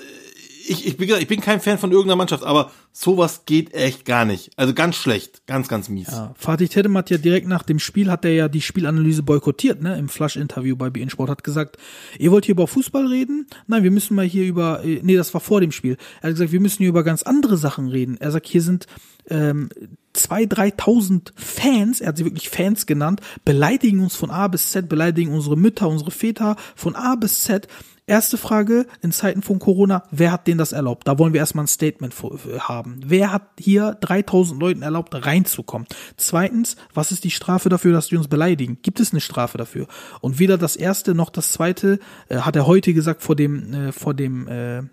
ich, 0.69 0.85
ich, 0.85 0.97
bin, 0.97 1.09
ich 1.09 1.27
bin 1.27 1.39
kein 1.39 1.61
Fan 1.61 1.77
von 1.77 1.91
irgendeiner 1.91 2.17
Mannschaft, 2.17 2.43
aber 2.43 2.71
sowas 2.91 3.43
geht 3.45 3.73
echt 3.73 4.05
gar 4.05 4.25
nicht. 4.25 4.51
Also 4.57 4.73
ganz 4.73 4.95
schlecht, 4.95 5.45
ganz, 5.47 5.67
ganz 5.67 5.89
mies. 5.89 6.09
Ja, 6.11 6.33
Fatih 6.37 6.67
Terim 6.67 6.97
hat 6.97 7.09
ja 7.09 7.17
direkt 7.17 7.47
nach 7.47 7.63
dem 7.63 7.79
Spiel, 7.79 8.11
hat 8.11 8.25
er 8.25 8.33
ja 8.33 8.47
die 8.47 8.61
Spielanalyse 8.61 9.23
boykottiert, 9.23 9.81
ne, 9.81 9.97
im 9.97 10.09
Flash-Interview 10.09 10.75
bei 10.75 10.89
BN 10.89 11.09
Sport, 11.09 11.29
hat 11.29 11.43
gesagt, 11.43 11.77
ihr 12.19 12.31
wollt 12.31 12.45
hier 12.45 12.53
über 12.53 12.67
Fußball 12.67 13.07
reden? 13.07 13.47
Nein, 13.67 13.83
wir 13.83 13.91
müssen 13.91 14.15
mal 14.15 14.25
hier 14.25 14.45
über, 14.45 14.83
äh, 14.83 14.99
nee, 15.03 15.15
das 15.15 15.33
war 15.33 15.41
vor 15.41 15.61
dem 15.61 15.71
Spiel. 15.71 15.97
Er 16.21 16.29
hat 16.29 16.35
gesagt, 16.35 16.51
wir 16.51 16.59
müssen 16.59 16.79
hier 16.79 16.89
über 16.89 17.03
ganz 17.03 17.23
andere 17.23 17.57
Sachen 17.57 17.87
reden. 17.87 18.17
Er 18.19 18.31
sagt, 18.31 18.47
hier 18.47 18.61
sind 18.61 18.87
ähm, 19.29 19.69
zwei, 20.13 20.45
dreitausend 20.45 21.33
Fans, 21.35 22.01
er 22.01 22.09
hat 22.09 22.17
sie 22.17 22.25
wirklich 22.25 22.49
Fans 22.49 22.85
genannt, 22.85 23.21
beleidigen 23.45 23.99
uns 23.99 24.15
von 24.15 24.31
A 24.31 24.47
bis 24.47 24.71
Z, 24.71 24.89
beleidigen 24.89 25.33
unsere 25.33 25.57
Mütter, 25.57 25.87
unsere 25.87 26.11
Väter 26.11 26.55
von 26.75 26.95
A 26.95 27.15
bis 27.15 27.43
Z. 27.43 27.67
Erste 28.09 28.37
Frage 28.37 28.85
in 29.01 29.11
Zeiten 29.11 29.41
von 29.41 29.59
Corona, 29.59 30.01
wer 30.11 30.31
hat 30.31 30.47
denen 30.47 30.57
das 30.57 30.71
erlaubt? 30.71 31.05
Da 31.09 31.19
wollen 31.19 31.33
wir 31.33 31.41
erstmal 31.41 31.65
ein 31.65 31.67
Statement 31.67 32.13
äh, 32.23 32.59
haben. 32.59 33.01
Wer 33.05 33.33
hat 33.33 33.49
hier 33.59 33.97
3000 33.99 34.57
Leuten 34.57 34.81
erlaubt, 34.81 35.13
reinzukommen? 35.13 35.89
Zweitens, 36.15 36.77
was 36.93 37.11
ist 37.11 37.25
die 37.25 37.31
Strafe 37.31 37.67
dafür, 37.67 37.91
dass 37.91 38.07
die 38.07 38.15
uns 38.15 38.29
beleidigen? 38.29 38.77
Gibt 38.81 39.01
es 39.01 39.11
eine 39.11 39.19
Strafe 39.19 39.57
dafür? 39.57 39.87
Und 40.21 40.39
weder 40.39 40.57
das 40.57 40.77
erste 40.77 41.15
noch 41.15 41.29
das 41.29 41.51
zweite, 41.51 41.99
äh, 42.29 42.37
hat 42.37 42.55
er 42.55 42.65
heute 42.65 42.93
gesagt, 42.93 43.23
vor 43.23 43.35
dem, 43.35 43.73
äh, 43.73 43.91
vor 43.91 44.13
dem, 44.13 44.47
äh, 44.47 44.83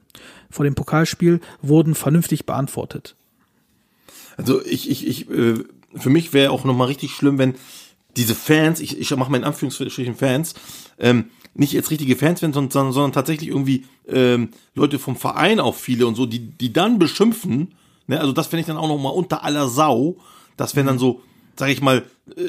vor 0.50 0.64
dem 0.64 0.74
Pokalspiel, 0.74 1.40
wurden 1.62 1.94
vernünftig 1.94 2.46
beantwortet. 2.46 3.14
Also 4.36 4.60
ich, 4.66 4.90
ich, 4.90 5.06
ich, 5.06 5.30
äh, 5.30 5.62
für 5.94 6.10
mich 6.10 6.32
wäre 6.32 6.50
auch 6.50 6.64
nochmal 6.64 6.88
richtig 6.88 7.12
schlimm, 7.12 7.38
wenn 7.38 7.54
diese 8.16 8.34
Fans, 8.34 8.80
ich, 8.80 8.98
ich 8.98 9.14
mache 9.14 9.30
mal 9.30 9.36
in 9.36 9.44
Anführungsstrichen 9.44 10.16
Fans, 10.16 10.54
ähm, 10.98 11.26
nicht 11.54 11.72
jetzt 11.72 11.90
richtige 11.90 12.16
Fans 12.16 12.42
werden, 12.42 12.52
sondern, 12.52 12.92
sondern, 12.92 13.12
tatsächlich 13.12 13.48
irgendwie 13.48 13.84
ähm, 14.08 14.50
Leute 14.74 14.98
vom 14.98 15.16
Verein 15.16 15.60
auch 15.60 15.74
viele 15.74 16.06
und 16.06 16.14
so, 16.14 16.26
die, 16.26 16.40
die 16.40 16.72
dann 16.72 16.98
beschimpfen, 16.98 17.74
ne, 18.06 18.20
also 18.20 18.32
das 18.32 18.48
fände 18.48 18.60
ich 18.60 18.66
dann 18.66 18.76
auch 18.76 18.88
nochmal 18.88 19.14
unter 19.14 19.44
aller 19.44 19.68
Sau, 19.68 20.16
das 20.56 20.76
wären 20.76 20.86
dann 20.86 20.98
so, 20.98 21.22
sag 21.56 21.68
ich 21.70 21.80
mal, 21.80 22.04
äh, 22.36 22.42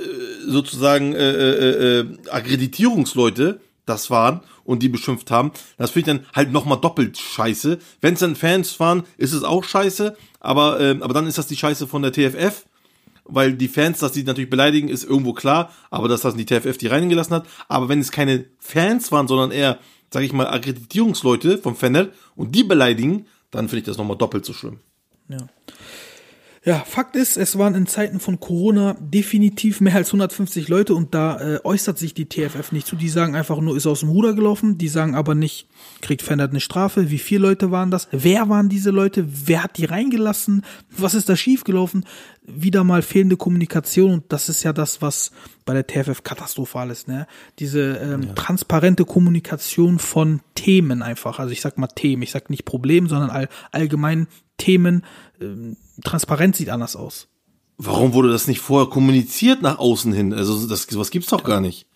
sozusagen 0.48 1.14
äh, 1.14 1.32
äh, 1.32 2.00
äh, 2.00 2.30
Akkreditierungsleute, 2.30 3.62
das 3.86 4.10
waren 4.10 4.42
und 4.64 4.82
die 4.82 4.90
beschimpft 4.90 5.30
haben, 5.30 5.52
das 5.78 5.92
finde 5.92 6.12
ich 6.12 6.18
dann 6.18 6.26
halt 6.34 6.52
nochmal 6.52 6.80
doppelt 6.82 7.18
scheiße. 7.18 7.78
Wenn 8.02 8.16
es 8.16 8.20
dann 8.20 8.36
Fans 8.36 8.80
waren, 8.80 9.04
ist 9.18 9.34
es 9.34 9.44
auch 9.44 9.64
scheiße, 9.64 10.18
aber, 10.40 10.80
ähm, 10.80 11.04
aber 11.04 11.14
dann 11.14 11.28
ist 11.28 11.38
das 11.38 11.48
die 11.48 11.56
Scheiße 11.56 11.88
von 11.88 12.02
der 12.02 12.12
TFF, 12.12 12.66
weil 13.26 13.54
die 13.54 13.68
Fans, 13.68 14.00
dass 14.00 14.12
die 14.12 14.24
natürlich 14.24 14.50
beleidigen, 14.50 14.88
ist 14.88 15.04
irgendwo 15.04 15.34
klar, 15.34 15.72
aber 15.90 16.08
dass 16.08 16.22
das 16.22 16.36
die 16.36 16.46
TFF 16.46 16.78
die 16.78 16.88
reingelassen 16.88 17.36
hat. 17.36 17.48
Aber 17.68 17.90
wenn 17.90 18.00
es 18.00 18.12
keine 18.12 18.46
Fans 18.60 19.12
waren, 19.12 19.28
sondern 19.28 19.52
eher, 19.52 19.80
sag 20.12 20.24
ich 20.24 20.34
mal, 20.34 20.48
Akkreditierungsleute 20.48 21.58
vom 21.58 21.76
Fannet 21.76 22.14
und 22.36 22.56
die 22.56 22.64
beleidigen, 22.64 23.28
dann 23.52 23.68
finde 23.68 23.80
ich 23.80 23.86
das 23.86 23.98
nochmal 23.98 24.18
doppelt 24.18 24.46
so 24.46 24.54
schlimm. 24.54 24.80
Ja. 25.28 25.48
Ja, 26.66 26.80
Fakt 26.80 27.16
ist, 27.16 27.38
es 27.38 27.60
waren 27.60 27.76
in 27.76 27.86
Zeiten 27.86 28.20
von 28.20 28.40
Corona 28.40 28.96
definitiv 29.00 29.82
mehr 29.82 29.94
als 29.94 30.08
150 30.08 30.68
Leute 30.68 30.96
und 30.96 31.14
da 31.14 31.40
äh, 31.40 31.60
äußert 31.64 32.00
sich 32.00 32.16
die 32.16 32.26
TFF 32.28 32.72
nicht 32.72 32.88
zu. 32.88 32.96
Die 32.96 33.08
sagen 33.08 33.36
einfach 33.36 33.60
nur, 33.60 33.78
ist 33.78 33.86
aus 33.86 34.00
dem 34.00 34.10
Ruder 34.10 34.34
gelaufen. 34.34 34.80
Die 34.80 34.88
sagen 34.88 35.14
aber 35.14 35.36
nicht, 35.36 35.68
kriegt 36.02 36.24
Fendert 36.24 36.50
eine 36.50 36.60
Strafe. 36.60 37.12
Wie 37.12 37.20
viele 37.20 37.42
Leute 37.42 37.70
waren 37.70 37.92
das? 37.92 38.08
Wer 38.10 38.50
waren 38.50 38.68
diese 38.68 38.90
Leute? 38.90 39.28
Wer 39.46 39.62
hat 39.62 39.78
die 39.78 39.86
reingelassen? 39.86 40.66
Was 40.90 41.14
ist 41.14 41.30
da 41.30 41.36
schiefgelaufen? 41.36 42.04
Wieder 42.42 42.84
mal 42.84 43.04
fehlende 43.04 43.38
Kommunikation 43.38 44.12
und 44.12 44.24
das 44.30 44.50
ist 44.50 44.64
ja 44.64 44.74
das, 44.74 45.04
was 45.04 45.32
bei 45.66 45.80
der 45.80 45.86
TFF 45.86 46.24
katastrophal 46.24 46.90
ist. 46.90 47.08
Ne? 47.08 47.28
Diese 47.60 47.98
ähm, 47.98 48.34
transparente 48.34 49.06
Kommunikation 49.06 50.00
von 50.00 50.42
Themen 50.56 51.04
einfach. 51.04 51.38
Also 51.38 51.52
ich 51.52 51.62
sag 51.62 51.78
mal 51.78 51.88
Themen, 51.88 52.24
ich 52.24 52.32
sag 52.32 52.50
nicht 52.50 52.66
Problem, 52.66 53.08
sondern 53.08 53.30
all, 53.30 53.50
allgemein 53.72 54.28
Themen. 54.58 55.04
Ähm, 55.42 55.78
Transparenz 56.04 56.58
sieht 56.58 56.70
anders 56.70 56.96
aus. 56.96 57.28
Warum 57.78 58.14
wurde 58.14 58.32
das 58.32 58.48
nicht 58.48 58.60
vorher 58.62 58.90
kommuniziert 58.90 59.62
nach 59.62 59.80
außen 59.80 60.14
hin? 60.14 60.34
Also 60.34 60.68
das 60.68 60.84
sowas 60.84 61.12
gibt's 61.12 61.30
doch 61.30 61.44
gar 61.44 61.60
nicht. 61.62 61.88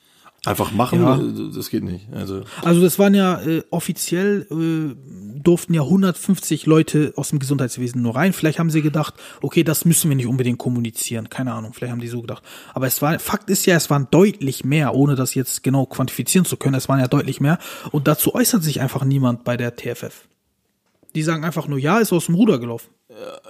Einfach 0.45 0.72
machen, 0.72 1.02
Ja. 1.02 1.18
äh, 1.20 1.53
das 1.53 1.70
geht 1.70 1.84
nicht. 1.84 2.07
Also 2.14 2.44
Also 2.64 2.80
das 2.82 2.98
waren 2.98 3.14
ja 3.14 3.41
äh, 3.41 3.61
offiziell 3.72 4.48
äh, 4.49 4.95
durften 5.41 5.74
ja 5.74 5.82
150 5.82 6.66
Leute 6.66 7.11
aus 7.18 7.30
dem 7.30 7.40
Gesundheitswesen 7.40 8.02
nur 8.02 8.16
rein. 8.16 8.32
Vielleicht 8.32 8.57
haben 8.60 8.70
sie 8.70 8.82
gedacht, 8.82 9.16
okay, 9.41 9.64
das 9.66 9.84
müssen 9.84 10.10
wir 10.10 10.16
nicht 10.16 10.28
unbedingt 10.28 10.57
kommunizieren. 10.57 11.30
Keine 11.30 11.53
Ahnung, 11.53 11.74
vielleicht 11.74 11.91
haben 11.91 11.99
die 12.02 12.07
so 12.07 12.22
gedacht. 12.22 12.44
Aber 12.74 12.88
es 12.88 13.02
war 13.02 13.20
Fakt 13.20 13.49
ist 13.49 13.66
ja, 13.66 13.76
es 13.76 13.90
waren 13.90 14.07
deutlich 14.11 14.64
mehr, 14.64 14.95
ohne 14.95 15.16
das 15.16 15.34
jetzt 15.36 15.61
genau 15.61 15.86
quantifizieren 15.86 16.45
zu 16.45 16.56
können. 16.56 16.76
Es 16.76 16.88
waren 16.88 16.99
ja 16.99 17.07
deutlich 17.10 17.41
mehr 17.41 17.57
und 17.91 18.07
dazu 18.07 18.34
äußert 18.34 18.64
sich 18.64 18.80
einfach 18.80 19.03
niemand 19.03 19.44
bei 19.44 19.57
der 19.57 19.76
TFF. 19.76 20.28
Die 21.16 21.24
sagen 21.24 21.44
einfach 21.44 21.68
nur, 21.68 21.80
ja, 21.80 21.99
ist 21.99 22.14
aus 22.14 22.28
dem 22.28 22.36
Ruder 22.36 22.60
gelaufen. 22.60 22.90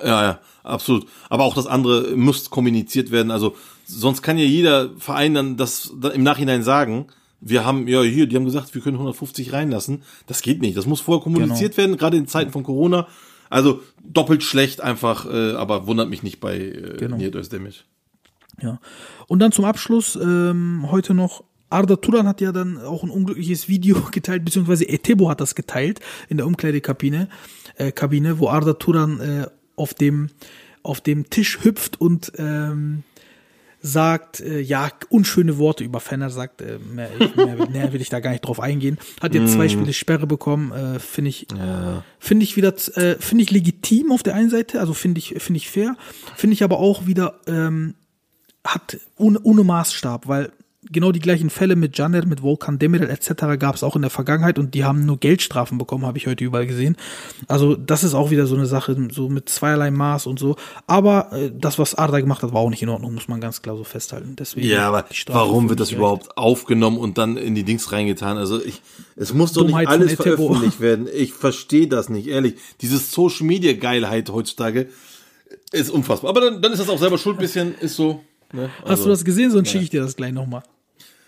Ja, 0.04 0.24
ja, 0.24 0.40
absolut. 0.64 1.08
Aber 1.30 1.44
auch 1.44 1.56
das 1.56 1.68
andere 1.68 2.16
muss 2.16 2.50
kommuniziert 2.50 3.12
werden. 3.12 3.32
Also 3.32 3.56
sonst 3.86 4.22
kann 4.22 4.38
ja 4.38 4.46
jeder 4.46 4.90
Verein 4.98 5.34
dann 5.34 5.58
das 5.58 5.94
im 6.14 6.24
Nachhinein 6.24 6.64
sagen. 6.64 7.08
Wir 7.42 7.66
haben, 7.66 7.88
ja, 7.88 8.02
hier, 8.02 8.28
die 8.28 8.36
haben 8.36 8.46
gesagt, 8.46 8.74
wir 8.76 8.82
können 8.82 8.98
150 8.98 9.54
reinlassen. 9.54 10.04
Das 10.28 10.42
geht 10.42 10.62
nicht. 10.62 10.76
Das 10.76 10.86
muss 10.86 11.02
vorher 11.02 11.24
kommuniziert 11.24 11.78
werden, 11.78 11.98
gerade 11.98 12.18
in 12.18 12.28
Zeiten 12.28 12.52
von 12.52 12.64
Corona. 12.64 13.08
Also 13.50 13.82
doppelt 14.04 14.44
schlecht 14.44 14.82
einfach, 14.82 15.26
äh, 15.26 15.54
aber 15.54 15.88
wundert 15.88 16.10
mich 16.10 16.22
nicht 16.22 16.40
bei 16.40 16.58
äh, 16.58 16.98
Genau. 16.98 17.18
Niyet 17.18 17.36
Özdemir. 17.36 17.74
Ja. 18.62 18.80
Und 19.28 19.40
dann 19.40 19.52
zum 19.52 19.66
Abschluss 19.66 20.16
ähm, 20.16 20.88
heute 20.92 21.14
noch. 21.14 21.44
Arda 21.72 21.98
Turan 21.98 22.28
hat 22.28 22.42
ja 22.42 22.52
dann 22.52 22.80
auch 22.80 23.04
ein 23.04 23.12
unglückliches 23.12 23.68
Video 23.68 24.02
geteilt, 24.12 24.44
beziehungsweise 24.44 24.88
Etebo 24.90 25.30
hat 25.30 25.40
das 25.40 25.54
geteilt 25.54 26.00
in 26.28 26.38
der 26.38 26.48
Umkleidekabine, 26.48 27.30
äh, 27.76 27.92
Kabine, 27.92 28.40
wo 28.40 28.50
Arda 28.50 28.74
Turan 28.74 29.20
äh, 29.20 29.48
auf 29.80 29.94
dem 29.94 30.30
auf 30.82 31.02
dem 31.02 31.30
Tisch 31.30 31.60
hüpft 31.64 32.00
und 32.00 32.32
ähm, 32.38 33.04
sagt, 33.82 34.40
äh, 34.42 34.60
ja, 34.60 34.90
unschöne 35.10 35.58
Worte 35.58 35.84
über 35.84 36.00
Fenner, 36.00 36.30
sagt, 36.30 36.62
äh, 36.62 36.80
mehr, 36.80 37.10
mehr, 37.36 37.70
mehr 37.70 37.94
will 37.94 38.02
ich 38.02 38.10
da 38.10 38.20
gar 38.20 38.32
nicht 38.32 38.42
drauf 38.42 38.60
eingehen. 38.60 38.98
Hat 39.22 39.34
jetzt 39.34 39.54
zwei 39.54 39.70
Spiele 39.70 39.94
Sperre 39.94 40.28
bekommen, 40.28 40.72
äh, 40.72 41.00
finde 41.00 41.30
ich, 41.30 41.48
finde 42.20 42.44
ich 42.44 42.56
wieder, 42.56 42.74
äh, 42.96 43.16
finde 43.20 43.44
ich 43.44 43.52
legitim 43.52 44.12
auf 44.12 44.24
der 44.24 44.36
einen 44.36 44.50
Seite, 44.50 44.80
also 44.80 44.94
finde 44.94 45.20
ich, 45.20 45.36
finde 45.38 45.58
ich 45.58 45.70
fair, 45.70 45.96
finde 46.36 46.54
ich 46.54 46.64
aber 46.64 46.80
auch 46.80 47.06
wieder, 47.08 47.40
ähm, 47.48 47.96
hat 48.66 48.98
ohne, 49.16 49.40
ohne 49.42 49.64
Maßstab, 49.64 50.28
weil 50.28 50.52
genau 50.92 51.12
die 51.12 51.20
gleichen 51.20 51.50
Fälle 51.50 51.76
mit 51.76 51.98
Janer, 51.98 52.26
mit 52.26 52.42
Volkan 52.42 52.80
Demirel 52.80 53.10
etc. 53.10 53.60
gab 53.60 53.76
es 53.76 53.84
auch 53.84 53.96
in 53.96 54.02
der 54.02 54.12
Vergangenheit 54.12 54.58
und 54.58 54.74
die 54.74 54.86
haben 54.86 55.06
nur 55.06 55.18
Geldstrafen 55.18 55.78
bekommen, 55.78 56.06
habe 56.06 56.18
ich 56.18 56.28
heute 56.28 56.44
überall 56.44 56.68
gesehen. 56.68 56.96
Also 57.48 57.76
das 57.76 58.04
ist 58.04 58.14
auch 58.14 58.32
wieder 58.32 58.48
so 58.48 58.56
eine 58.56 58.66
Sache, 58.66 58.96
so 59.12 59.28
mit 59.28 59.50
zweierlei 59.50 59.92
Maß 59.92 60.26
und 60.26 60.40
so. 60.40 60.56
Aber 60.88 61.34
äh, 61.34 61.52
das, 61.54 61.80
was 61.80 61.96
Arda 61.96 62.20
gemacht 62.22 62.44
hat, 62.44 62.54
war 62.54 62.62
auch 62.62 62.70
nicht 62.70 62.82
in 62.82 62.90
Ordnung, 62.90 63.14
muss 63.14 63.28
man 63.28 63.42
ganz 63.42 63.62
klar 63.62 63.76
so 63.76 63.84
festhalten. 63.84 64.36
Deswegen 64.38 64.68
Ja, 64.68 64.88
aber 64.88 65.06
warum 65.28 65.70
wird 65.70 65.82
das 65.82 65.90
ich 65.90 65.98
überhaupt 65.98 66.38
aufgenommen 66.38 66.98
und 66.98 67.18
dann 67.18 67.36
in 67.36 67.56
die 67.56 67.64
Dings 67.64 67.92
reingetan? 67.92 68.38
Also 68.38 68.64
ich, 68.64 68.82
es 69.18 69.34
muss 69.34 69.52
doch 69.52 69.64
Dummheit 69.64 69.90
nicht 69.90 70.00
alles 70.00 70.14
veröffentlicht 70.14 70.80
werden. 70.80 71.08
Ich 71.14 71.34
verstehe 71.34 71.88
das 71.88 72.08
nicht, 72.08 72.28
ehrlich. 72.28 72.56
Dieses 72.82 73.12
Social 73.12 73.46
Media 73.46 73.74
Geilheit 73.74 74.30
heutzutage 74.30 74.88
ist 75.72 75.90
unfassbar. 75.90 76.30
Aber 76.30 76.42
dann, 76.42 76.62
dann 76.62 76.72
ist 76.72 76.80
das 76.80 76.90
auch 76.90 77.00
selber 77.00 77.18
schuld, 77.18 77.38
bisschen, 77.38 77.76
ist 77.80 77.96
so. 77.96 78.24
Ne? 78.52 78.70
Hast 78.82 78.90
Also, 78.90 79.04
du 79.06 79.10
das 79.12 79.24
gesehen? 79.26 79.52
Sonst 79.52 79.70
schicke 79.70 79.84
ich 79.84 79.90
dir 79.90 80.02
das 80.02 80.16
gleich 80.16 80.32
nochmal. 80.34 80.64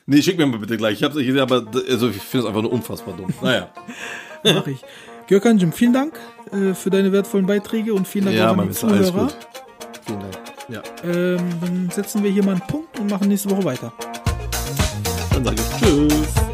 Nee, 0.07 0.21
schick 0.21 0.37
mir 0.37 0.45
mal 0.47 0.57
bitte 0.59 0.77
gleich. 0.77 0.95
Ich 0.97 1.03
hab's 1.03 1.15
nicht 1.15 1.27
gesehen, 1.27 1.41
aber 1.41 1.65
also 1.89 2.09
ich 2.09 2.17
finde 2.17 2.45
es 2.45 2.49
einfach 2.49 2.61
nur 2.63 2.71
unfassbar 2.71 3.15
dumm. 3.15 3.33
Naja. 3.41 3.69
Mach 4.43 4.67
ich. 4.67 4.79
Görkan 5.27 5.57
Jim, 5.59 5.71
vielen 5.71 5.93
Dank 5.93 6.19
äh, 6.51 6.73
für 6.73 6.89
deine 6.89 7.11
wertvollen 7.11 7.45
Beiträge 7.45 7.93
und 7.93 8.07
vielen 8.07 8.25
Dank 8.25 8.37
ja, 8.37 8.47
auch 8.49 8.53
an 8.57 8.61
die 8.63 8.67
Messer, 8.69 8.87
alles 8.87 9.07
Zuhörer. 9.07 9.27
gut. 9.27 9.37
Vielen 10.05 10.19
Dank. 10.19 10.37
Ja, 10.67 10.81
Ähm, 11.03 11.37
dann 11.61 11.89
setzen 11.91 12.23
wir 12.23 12.31
hier 12.31 12.43
mal 12.43 12.53
einen 12.53 12.61
Punkt 12.67 12.99
und 12.99 13.09
machen 13.09 13.27
nächste 13.27 13.49
Woche 13.51 13.63
weiter. 13.63 13.93
dann 15.33 15.45
sage 15.45 15.57
ich 15.57 15.79
Tschüss. 15.79 16.50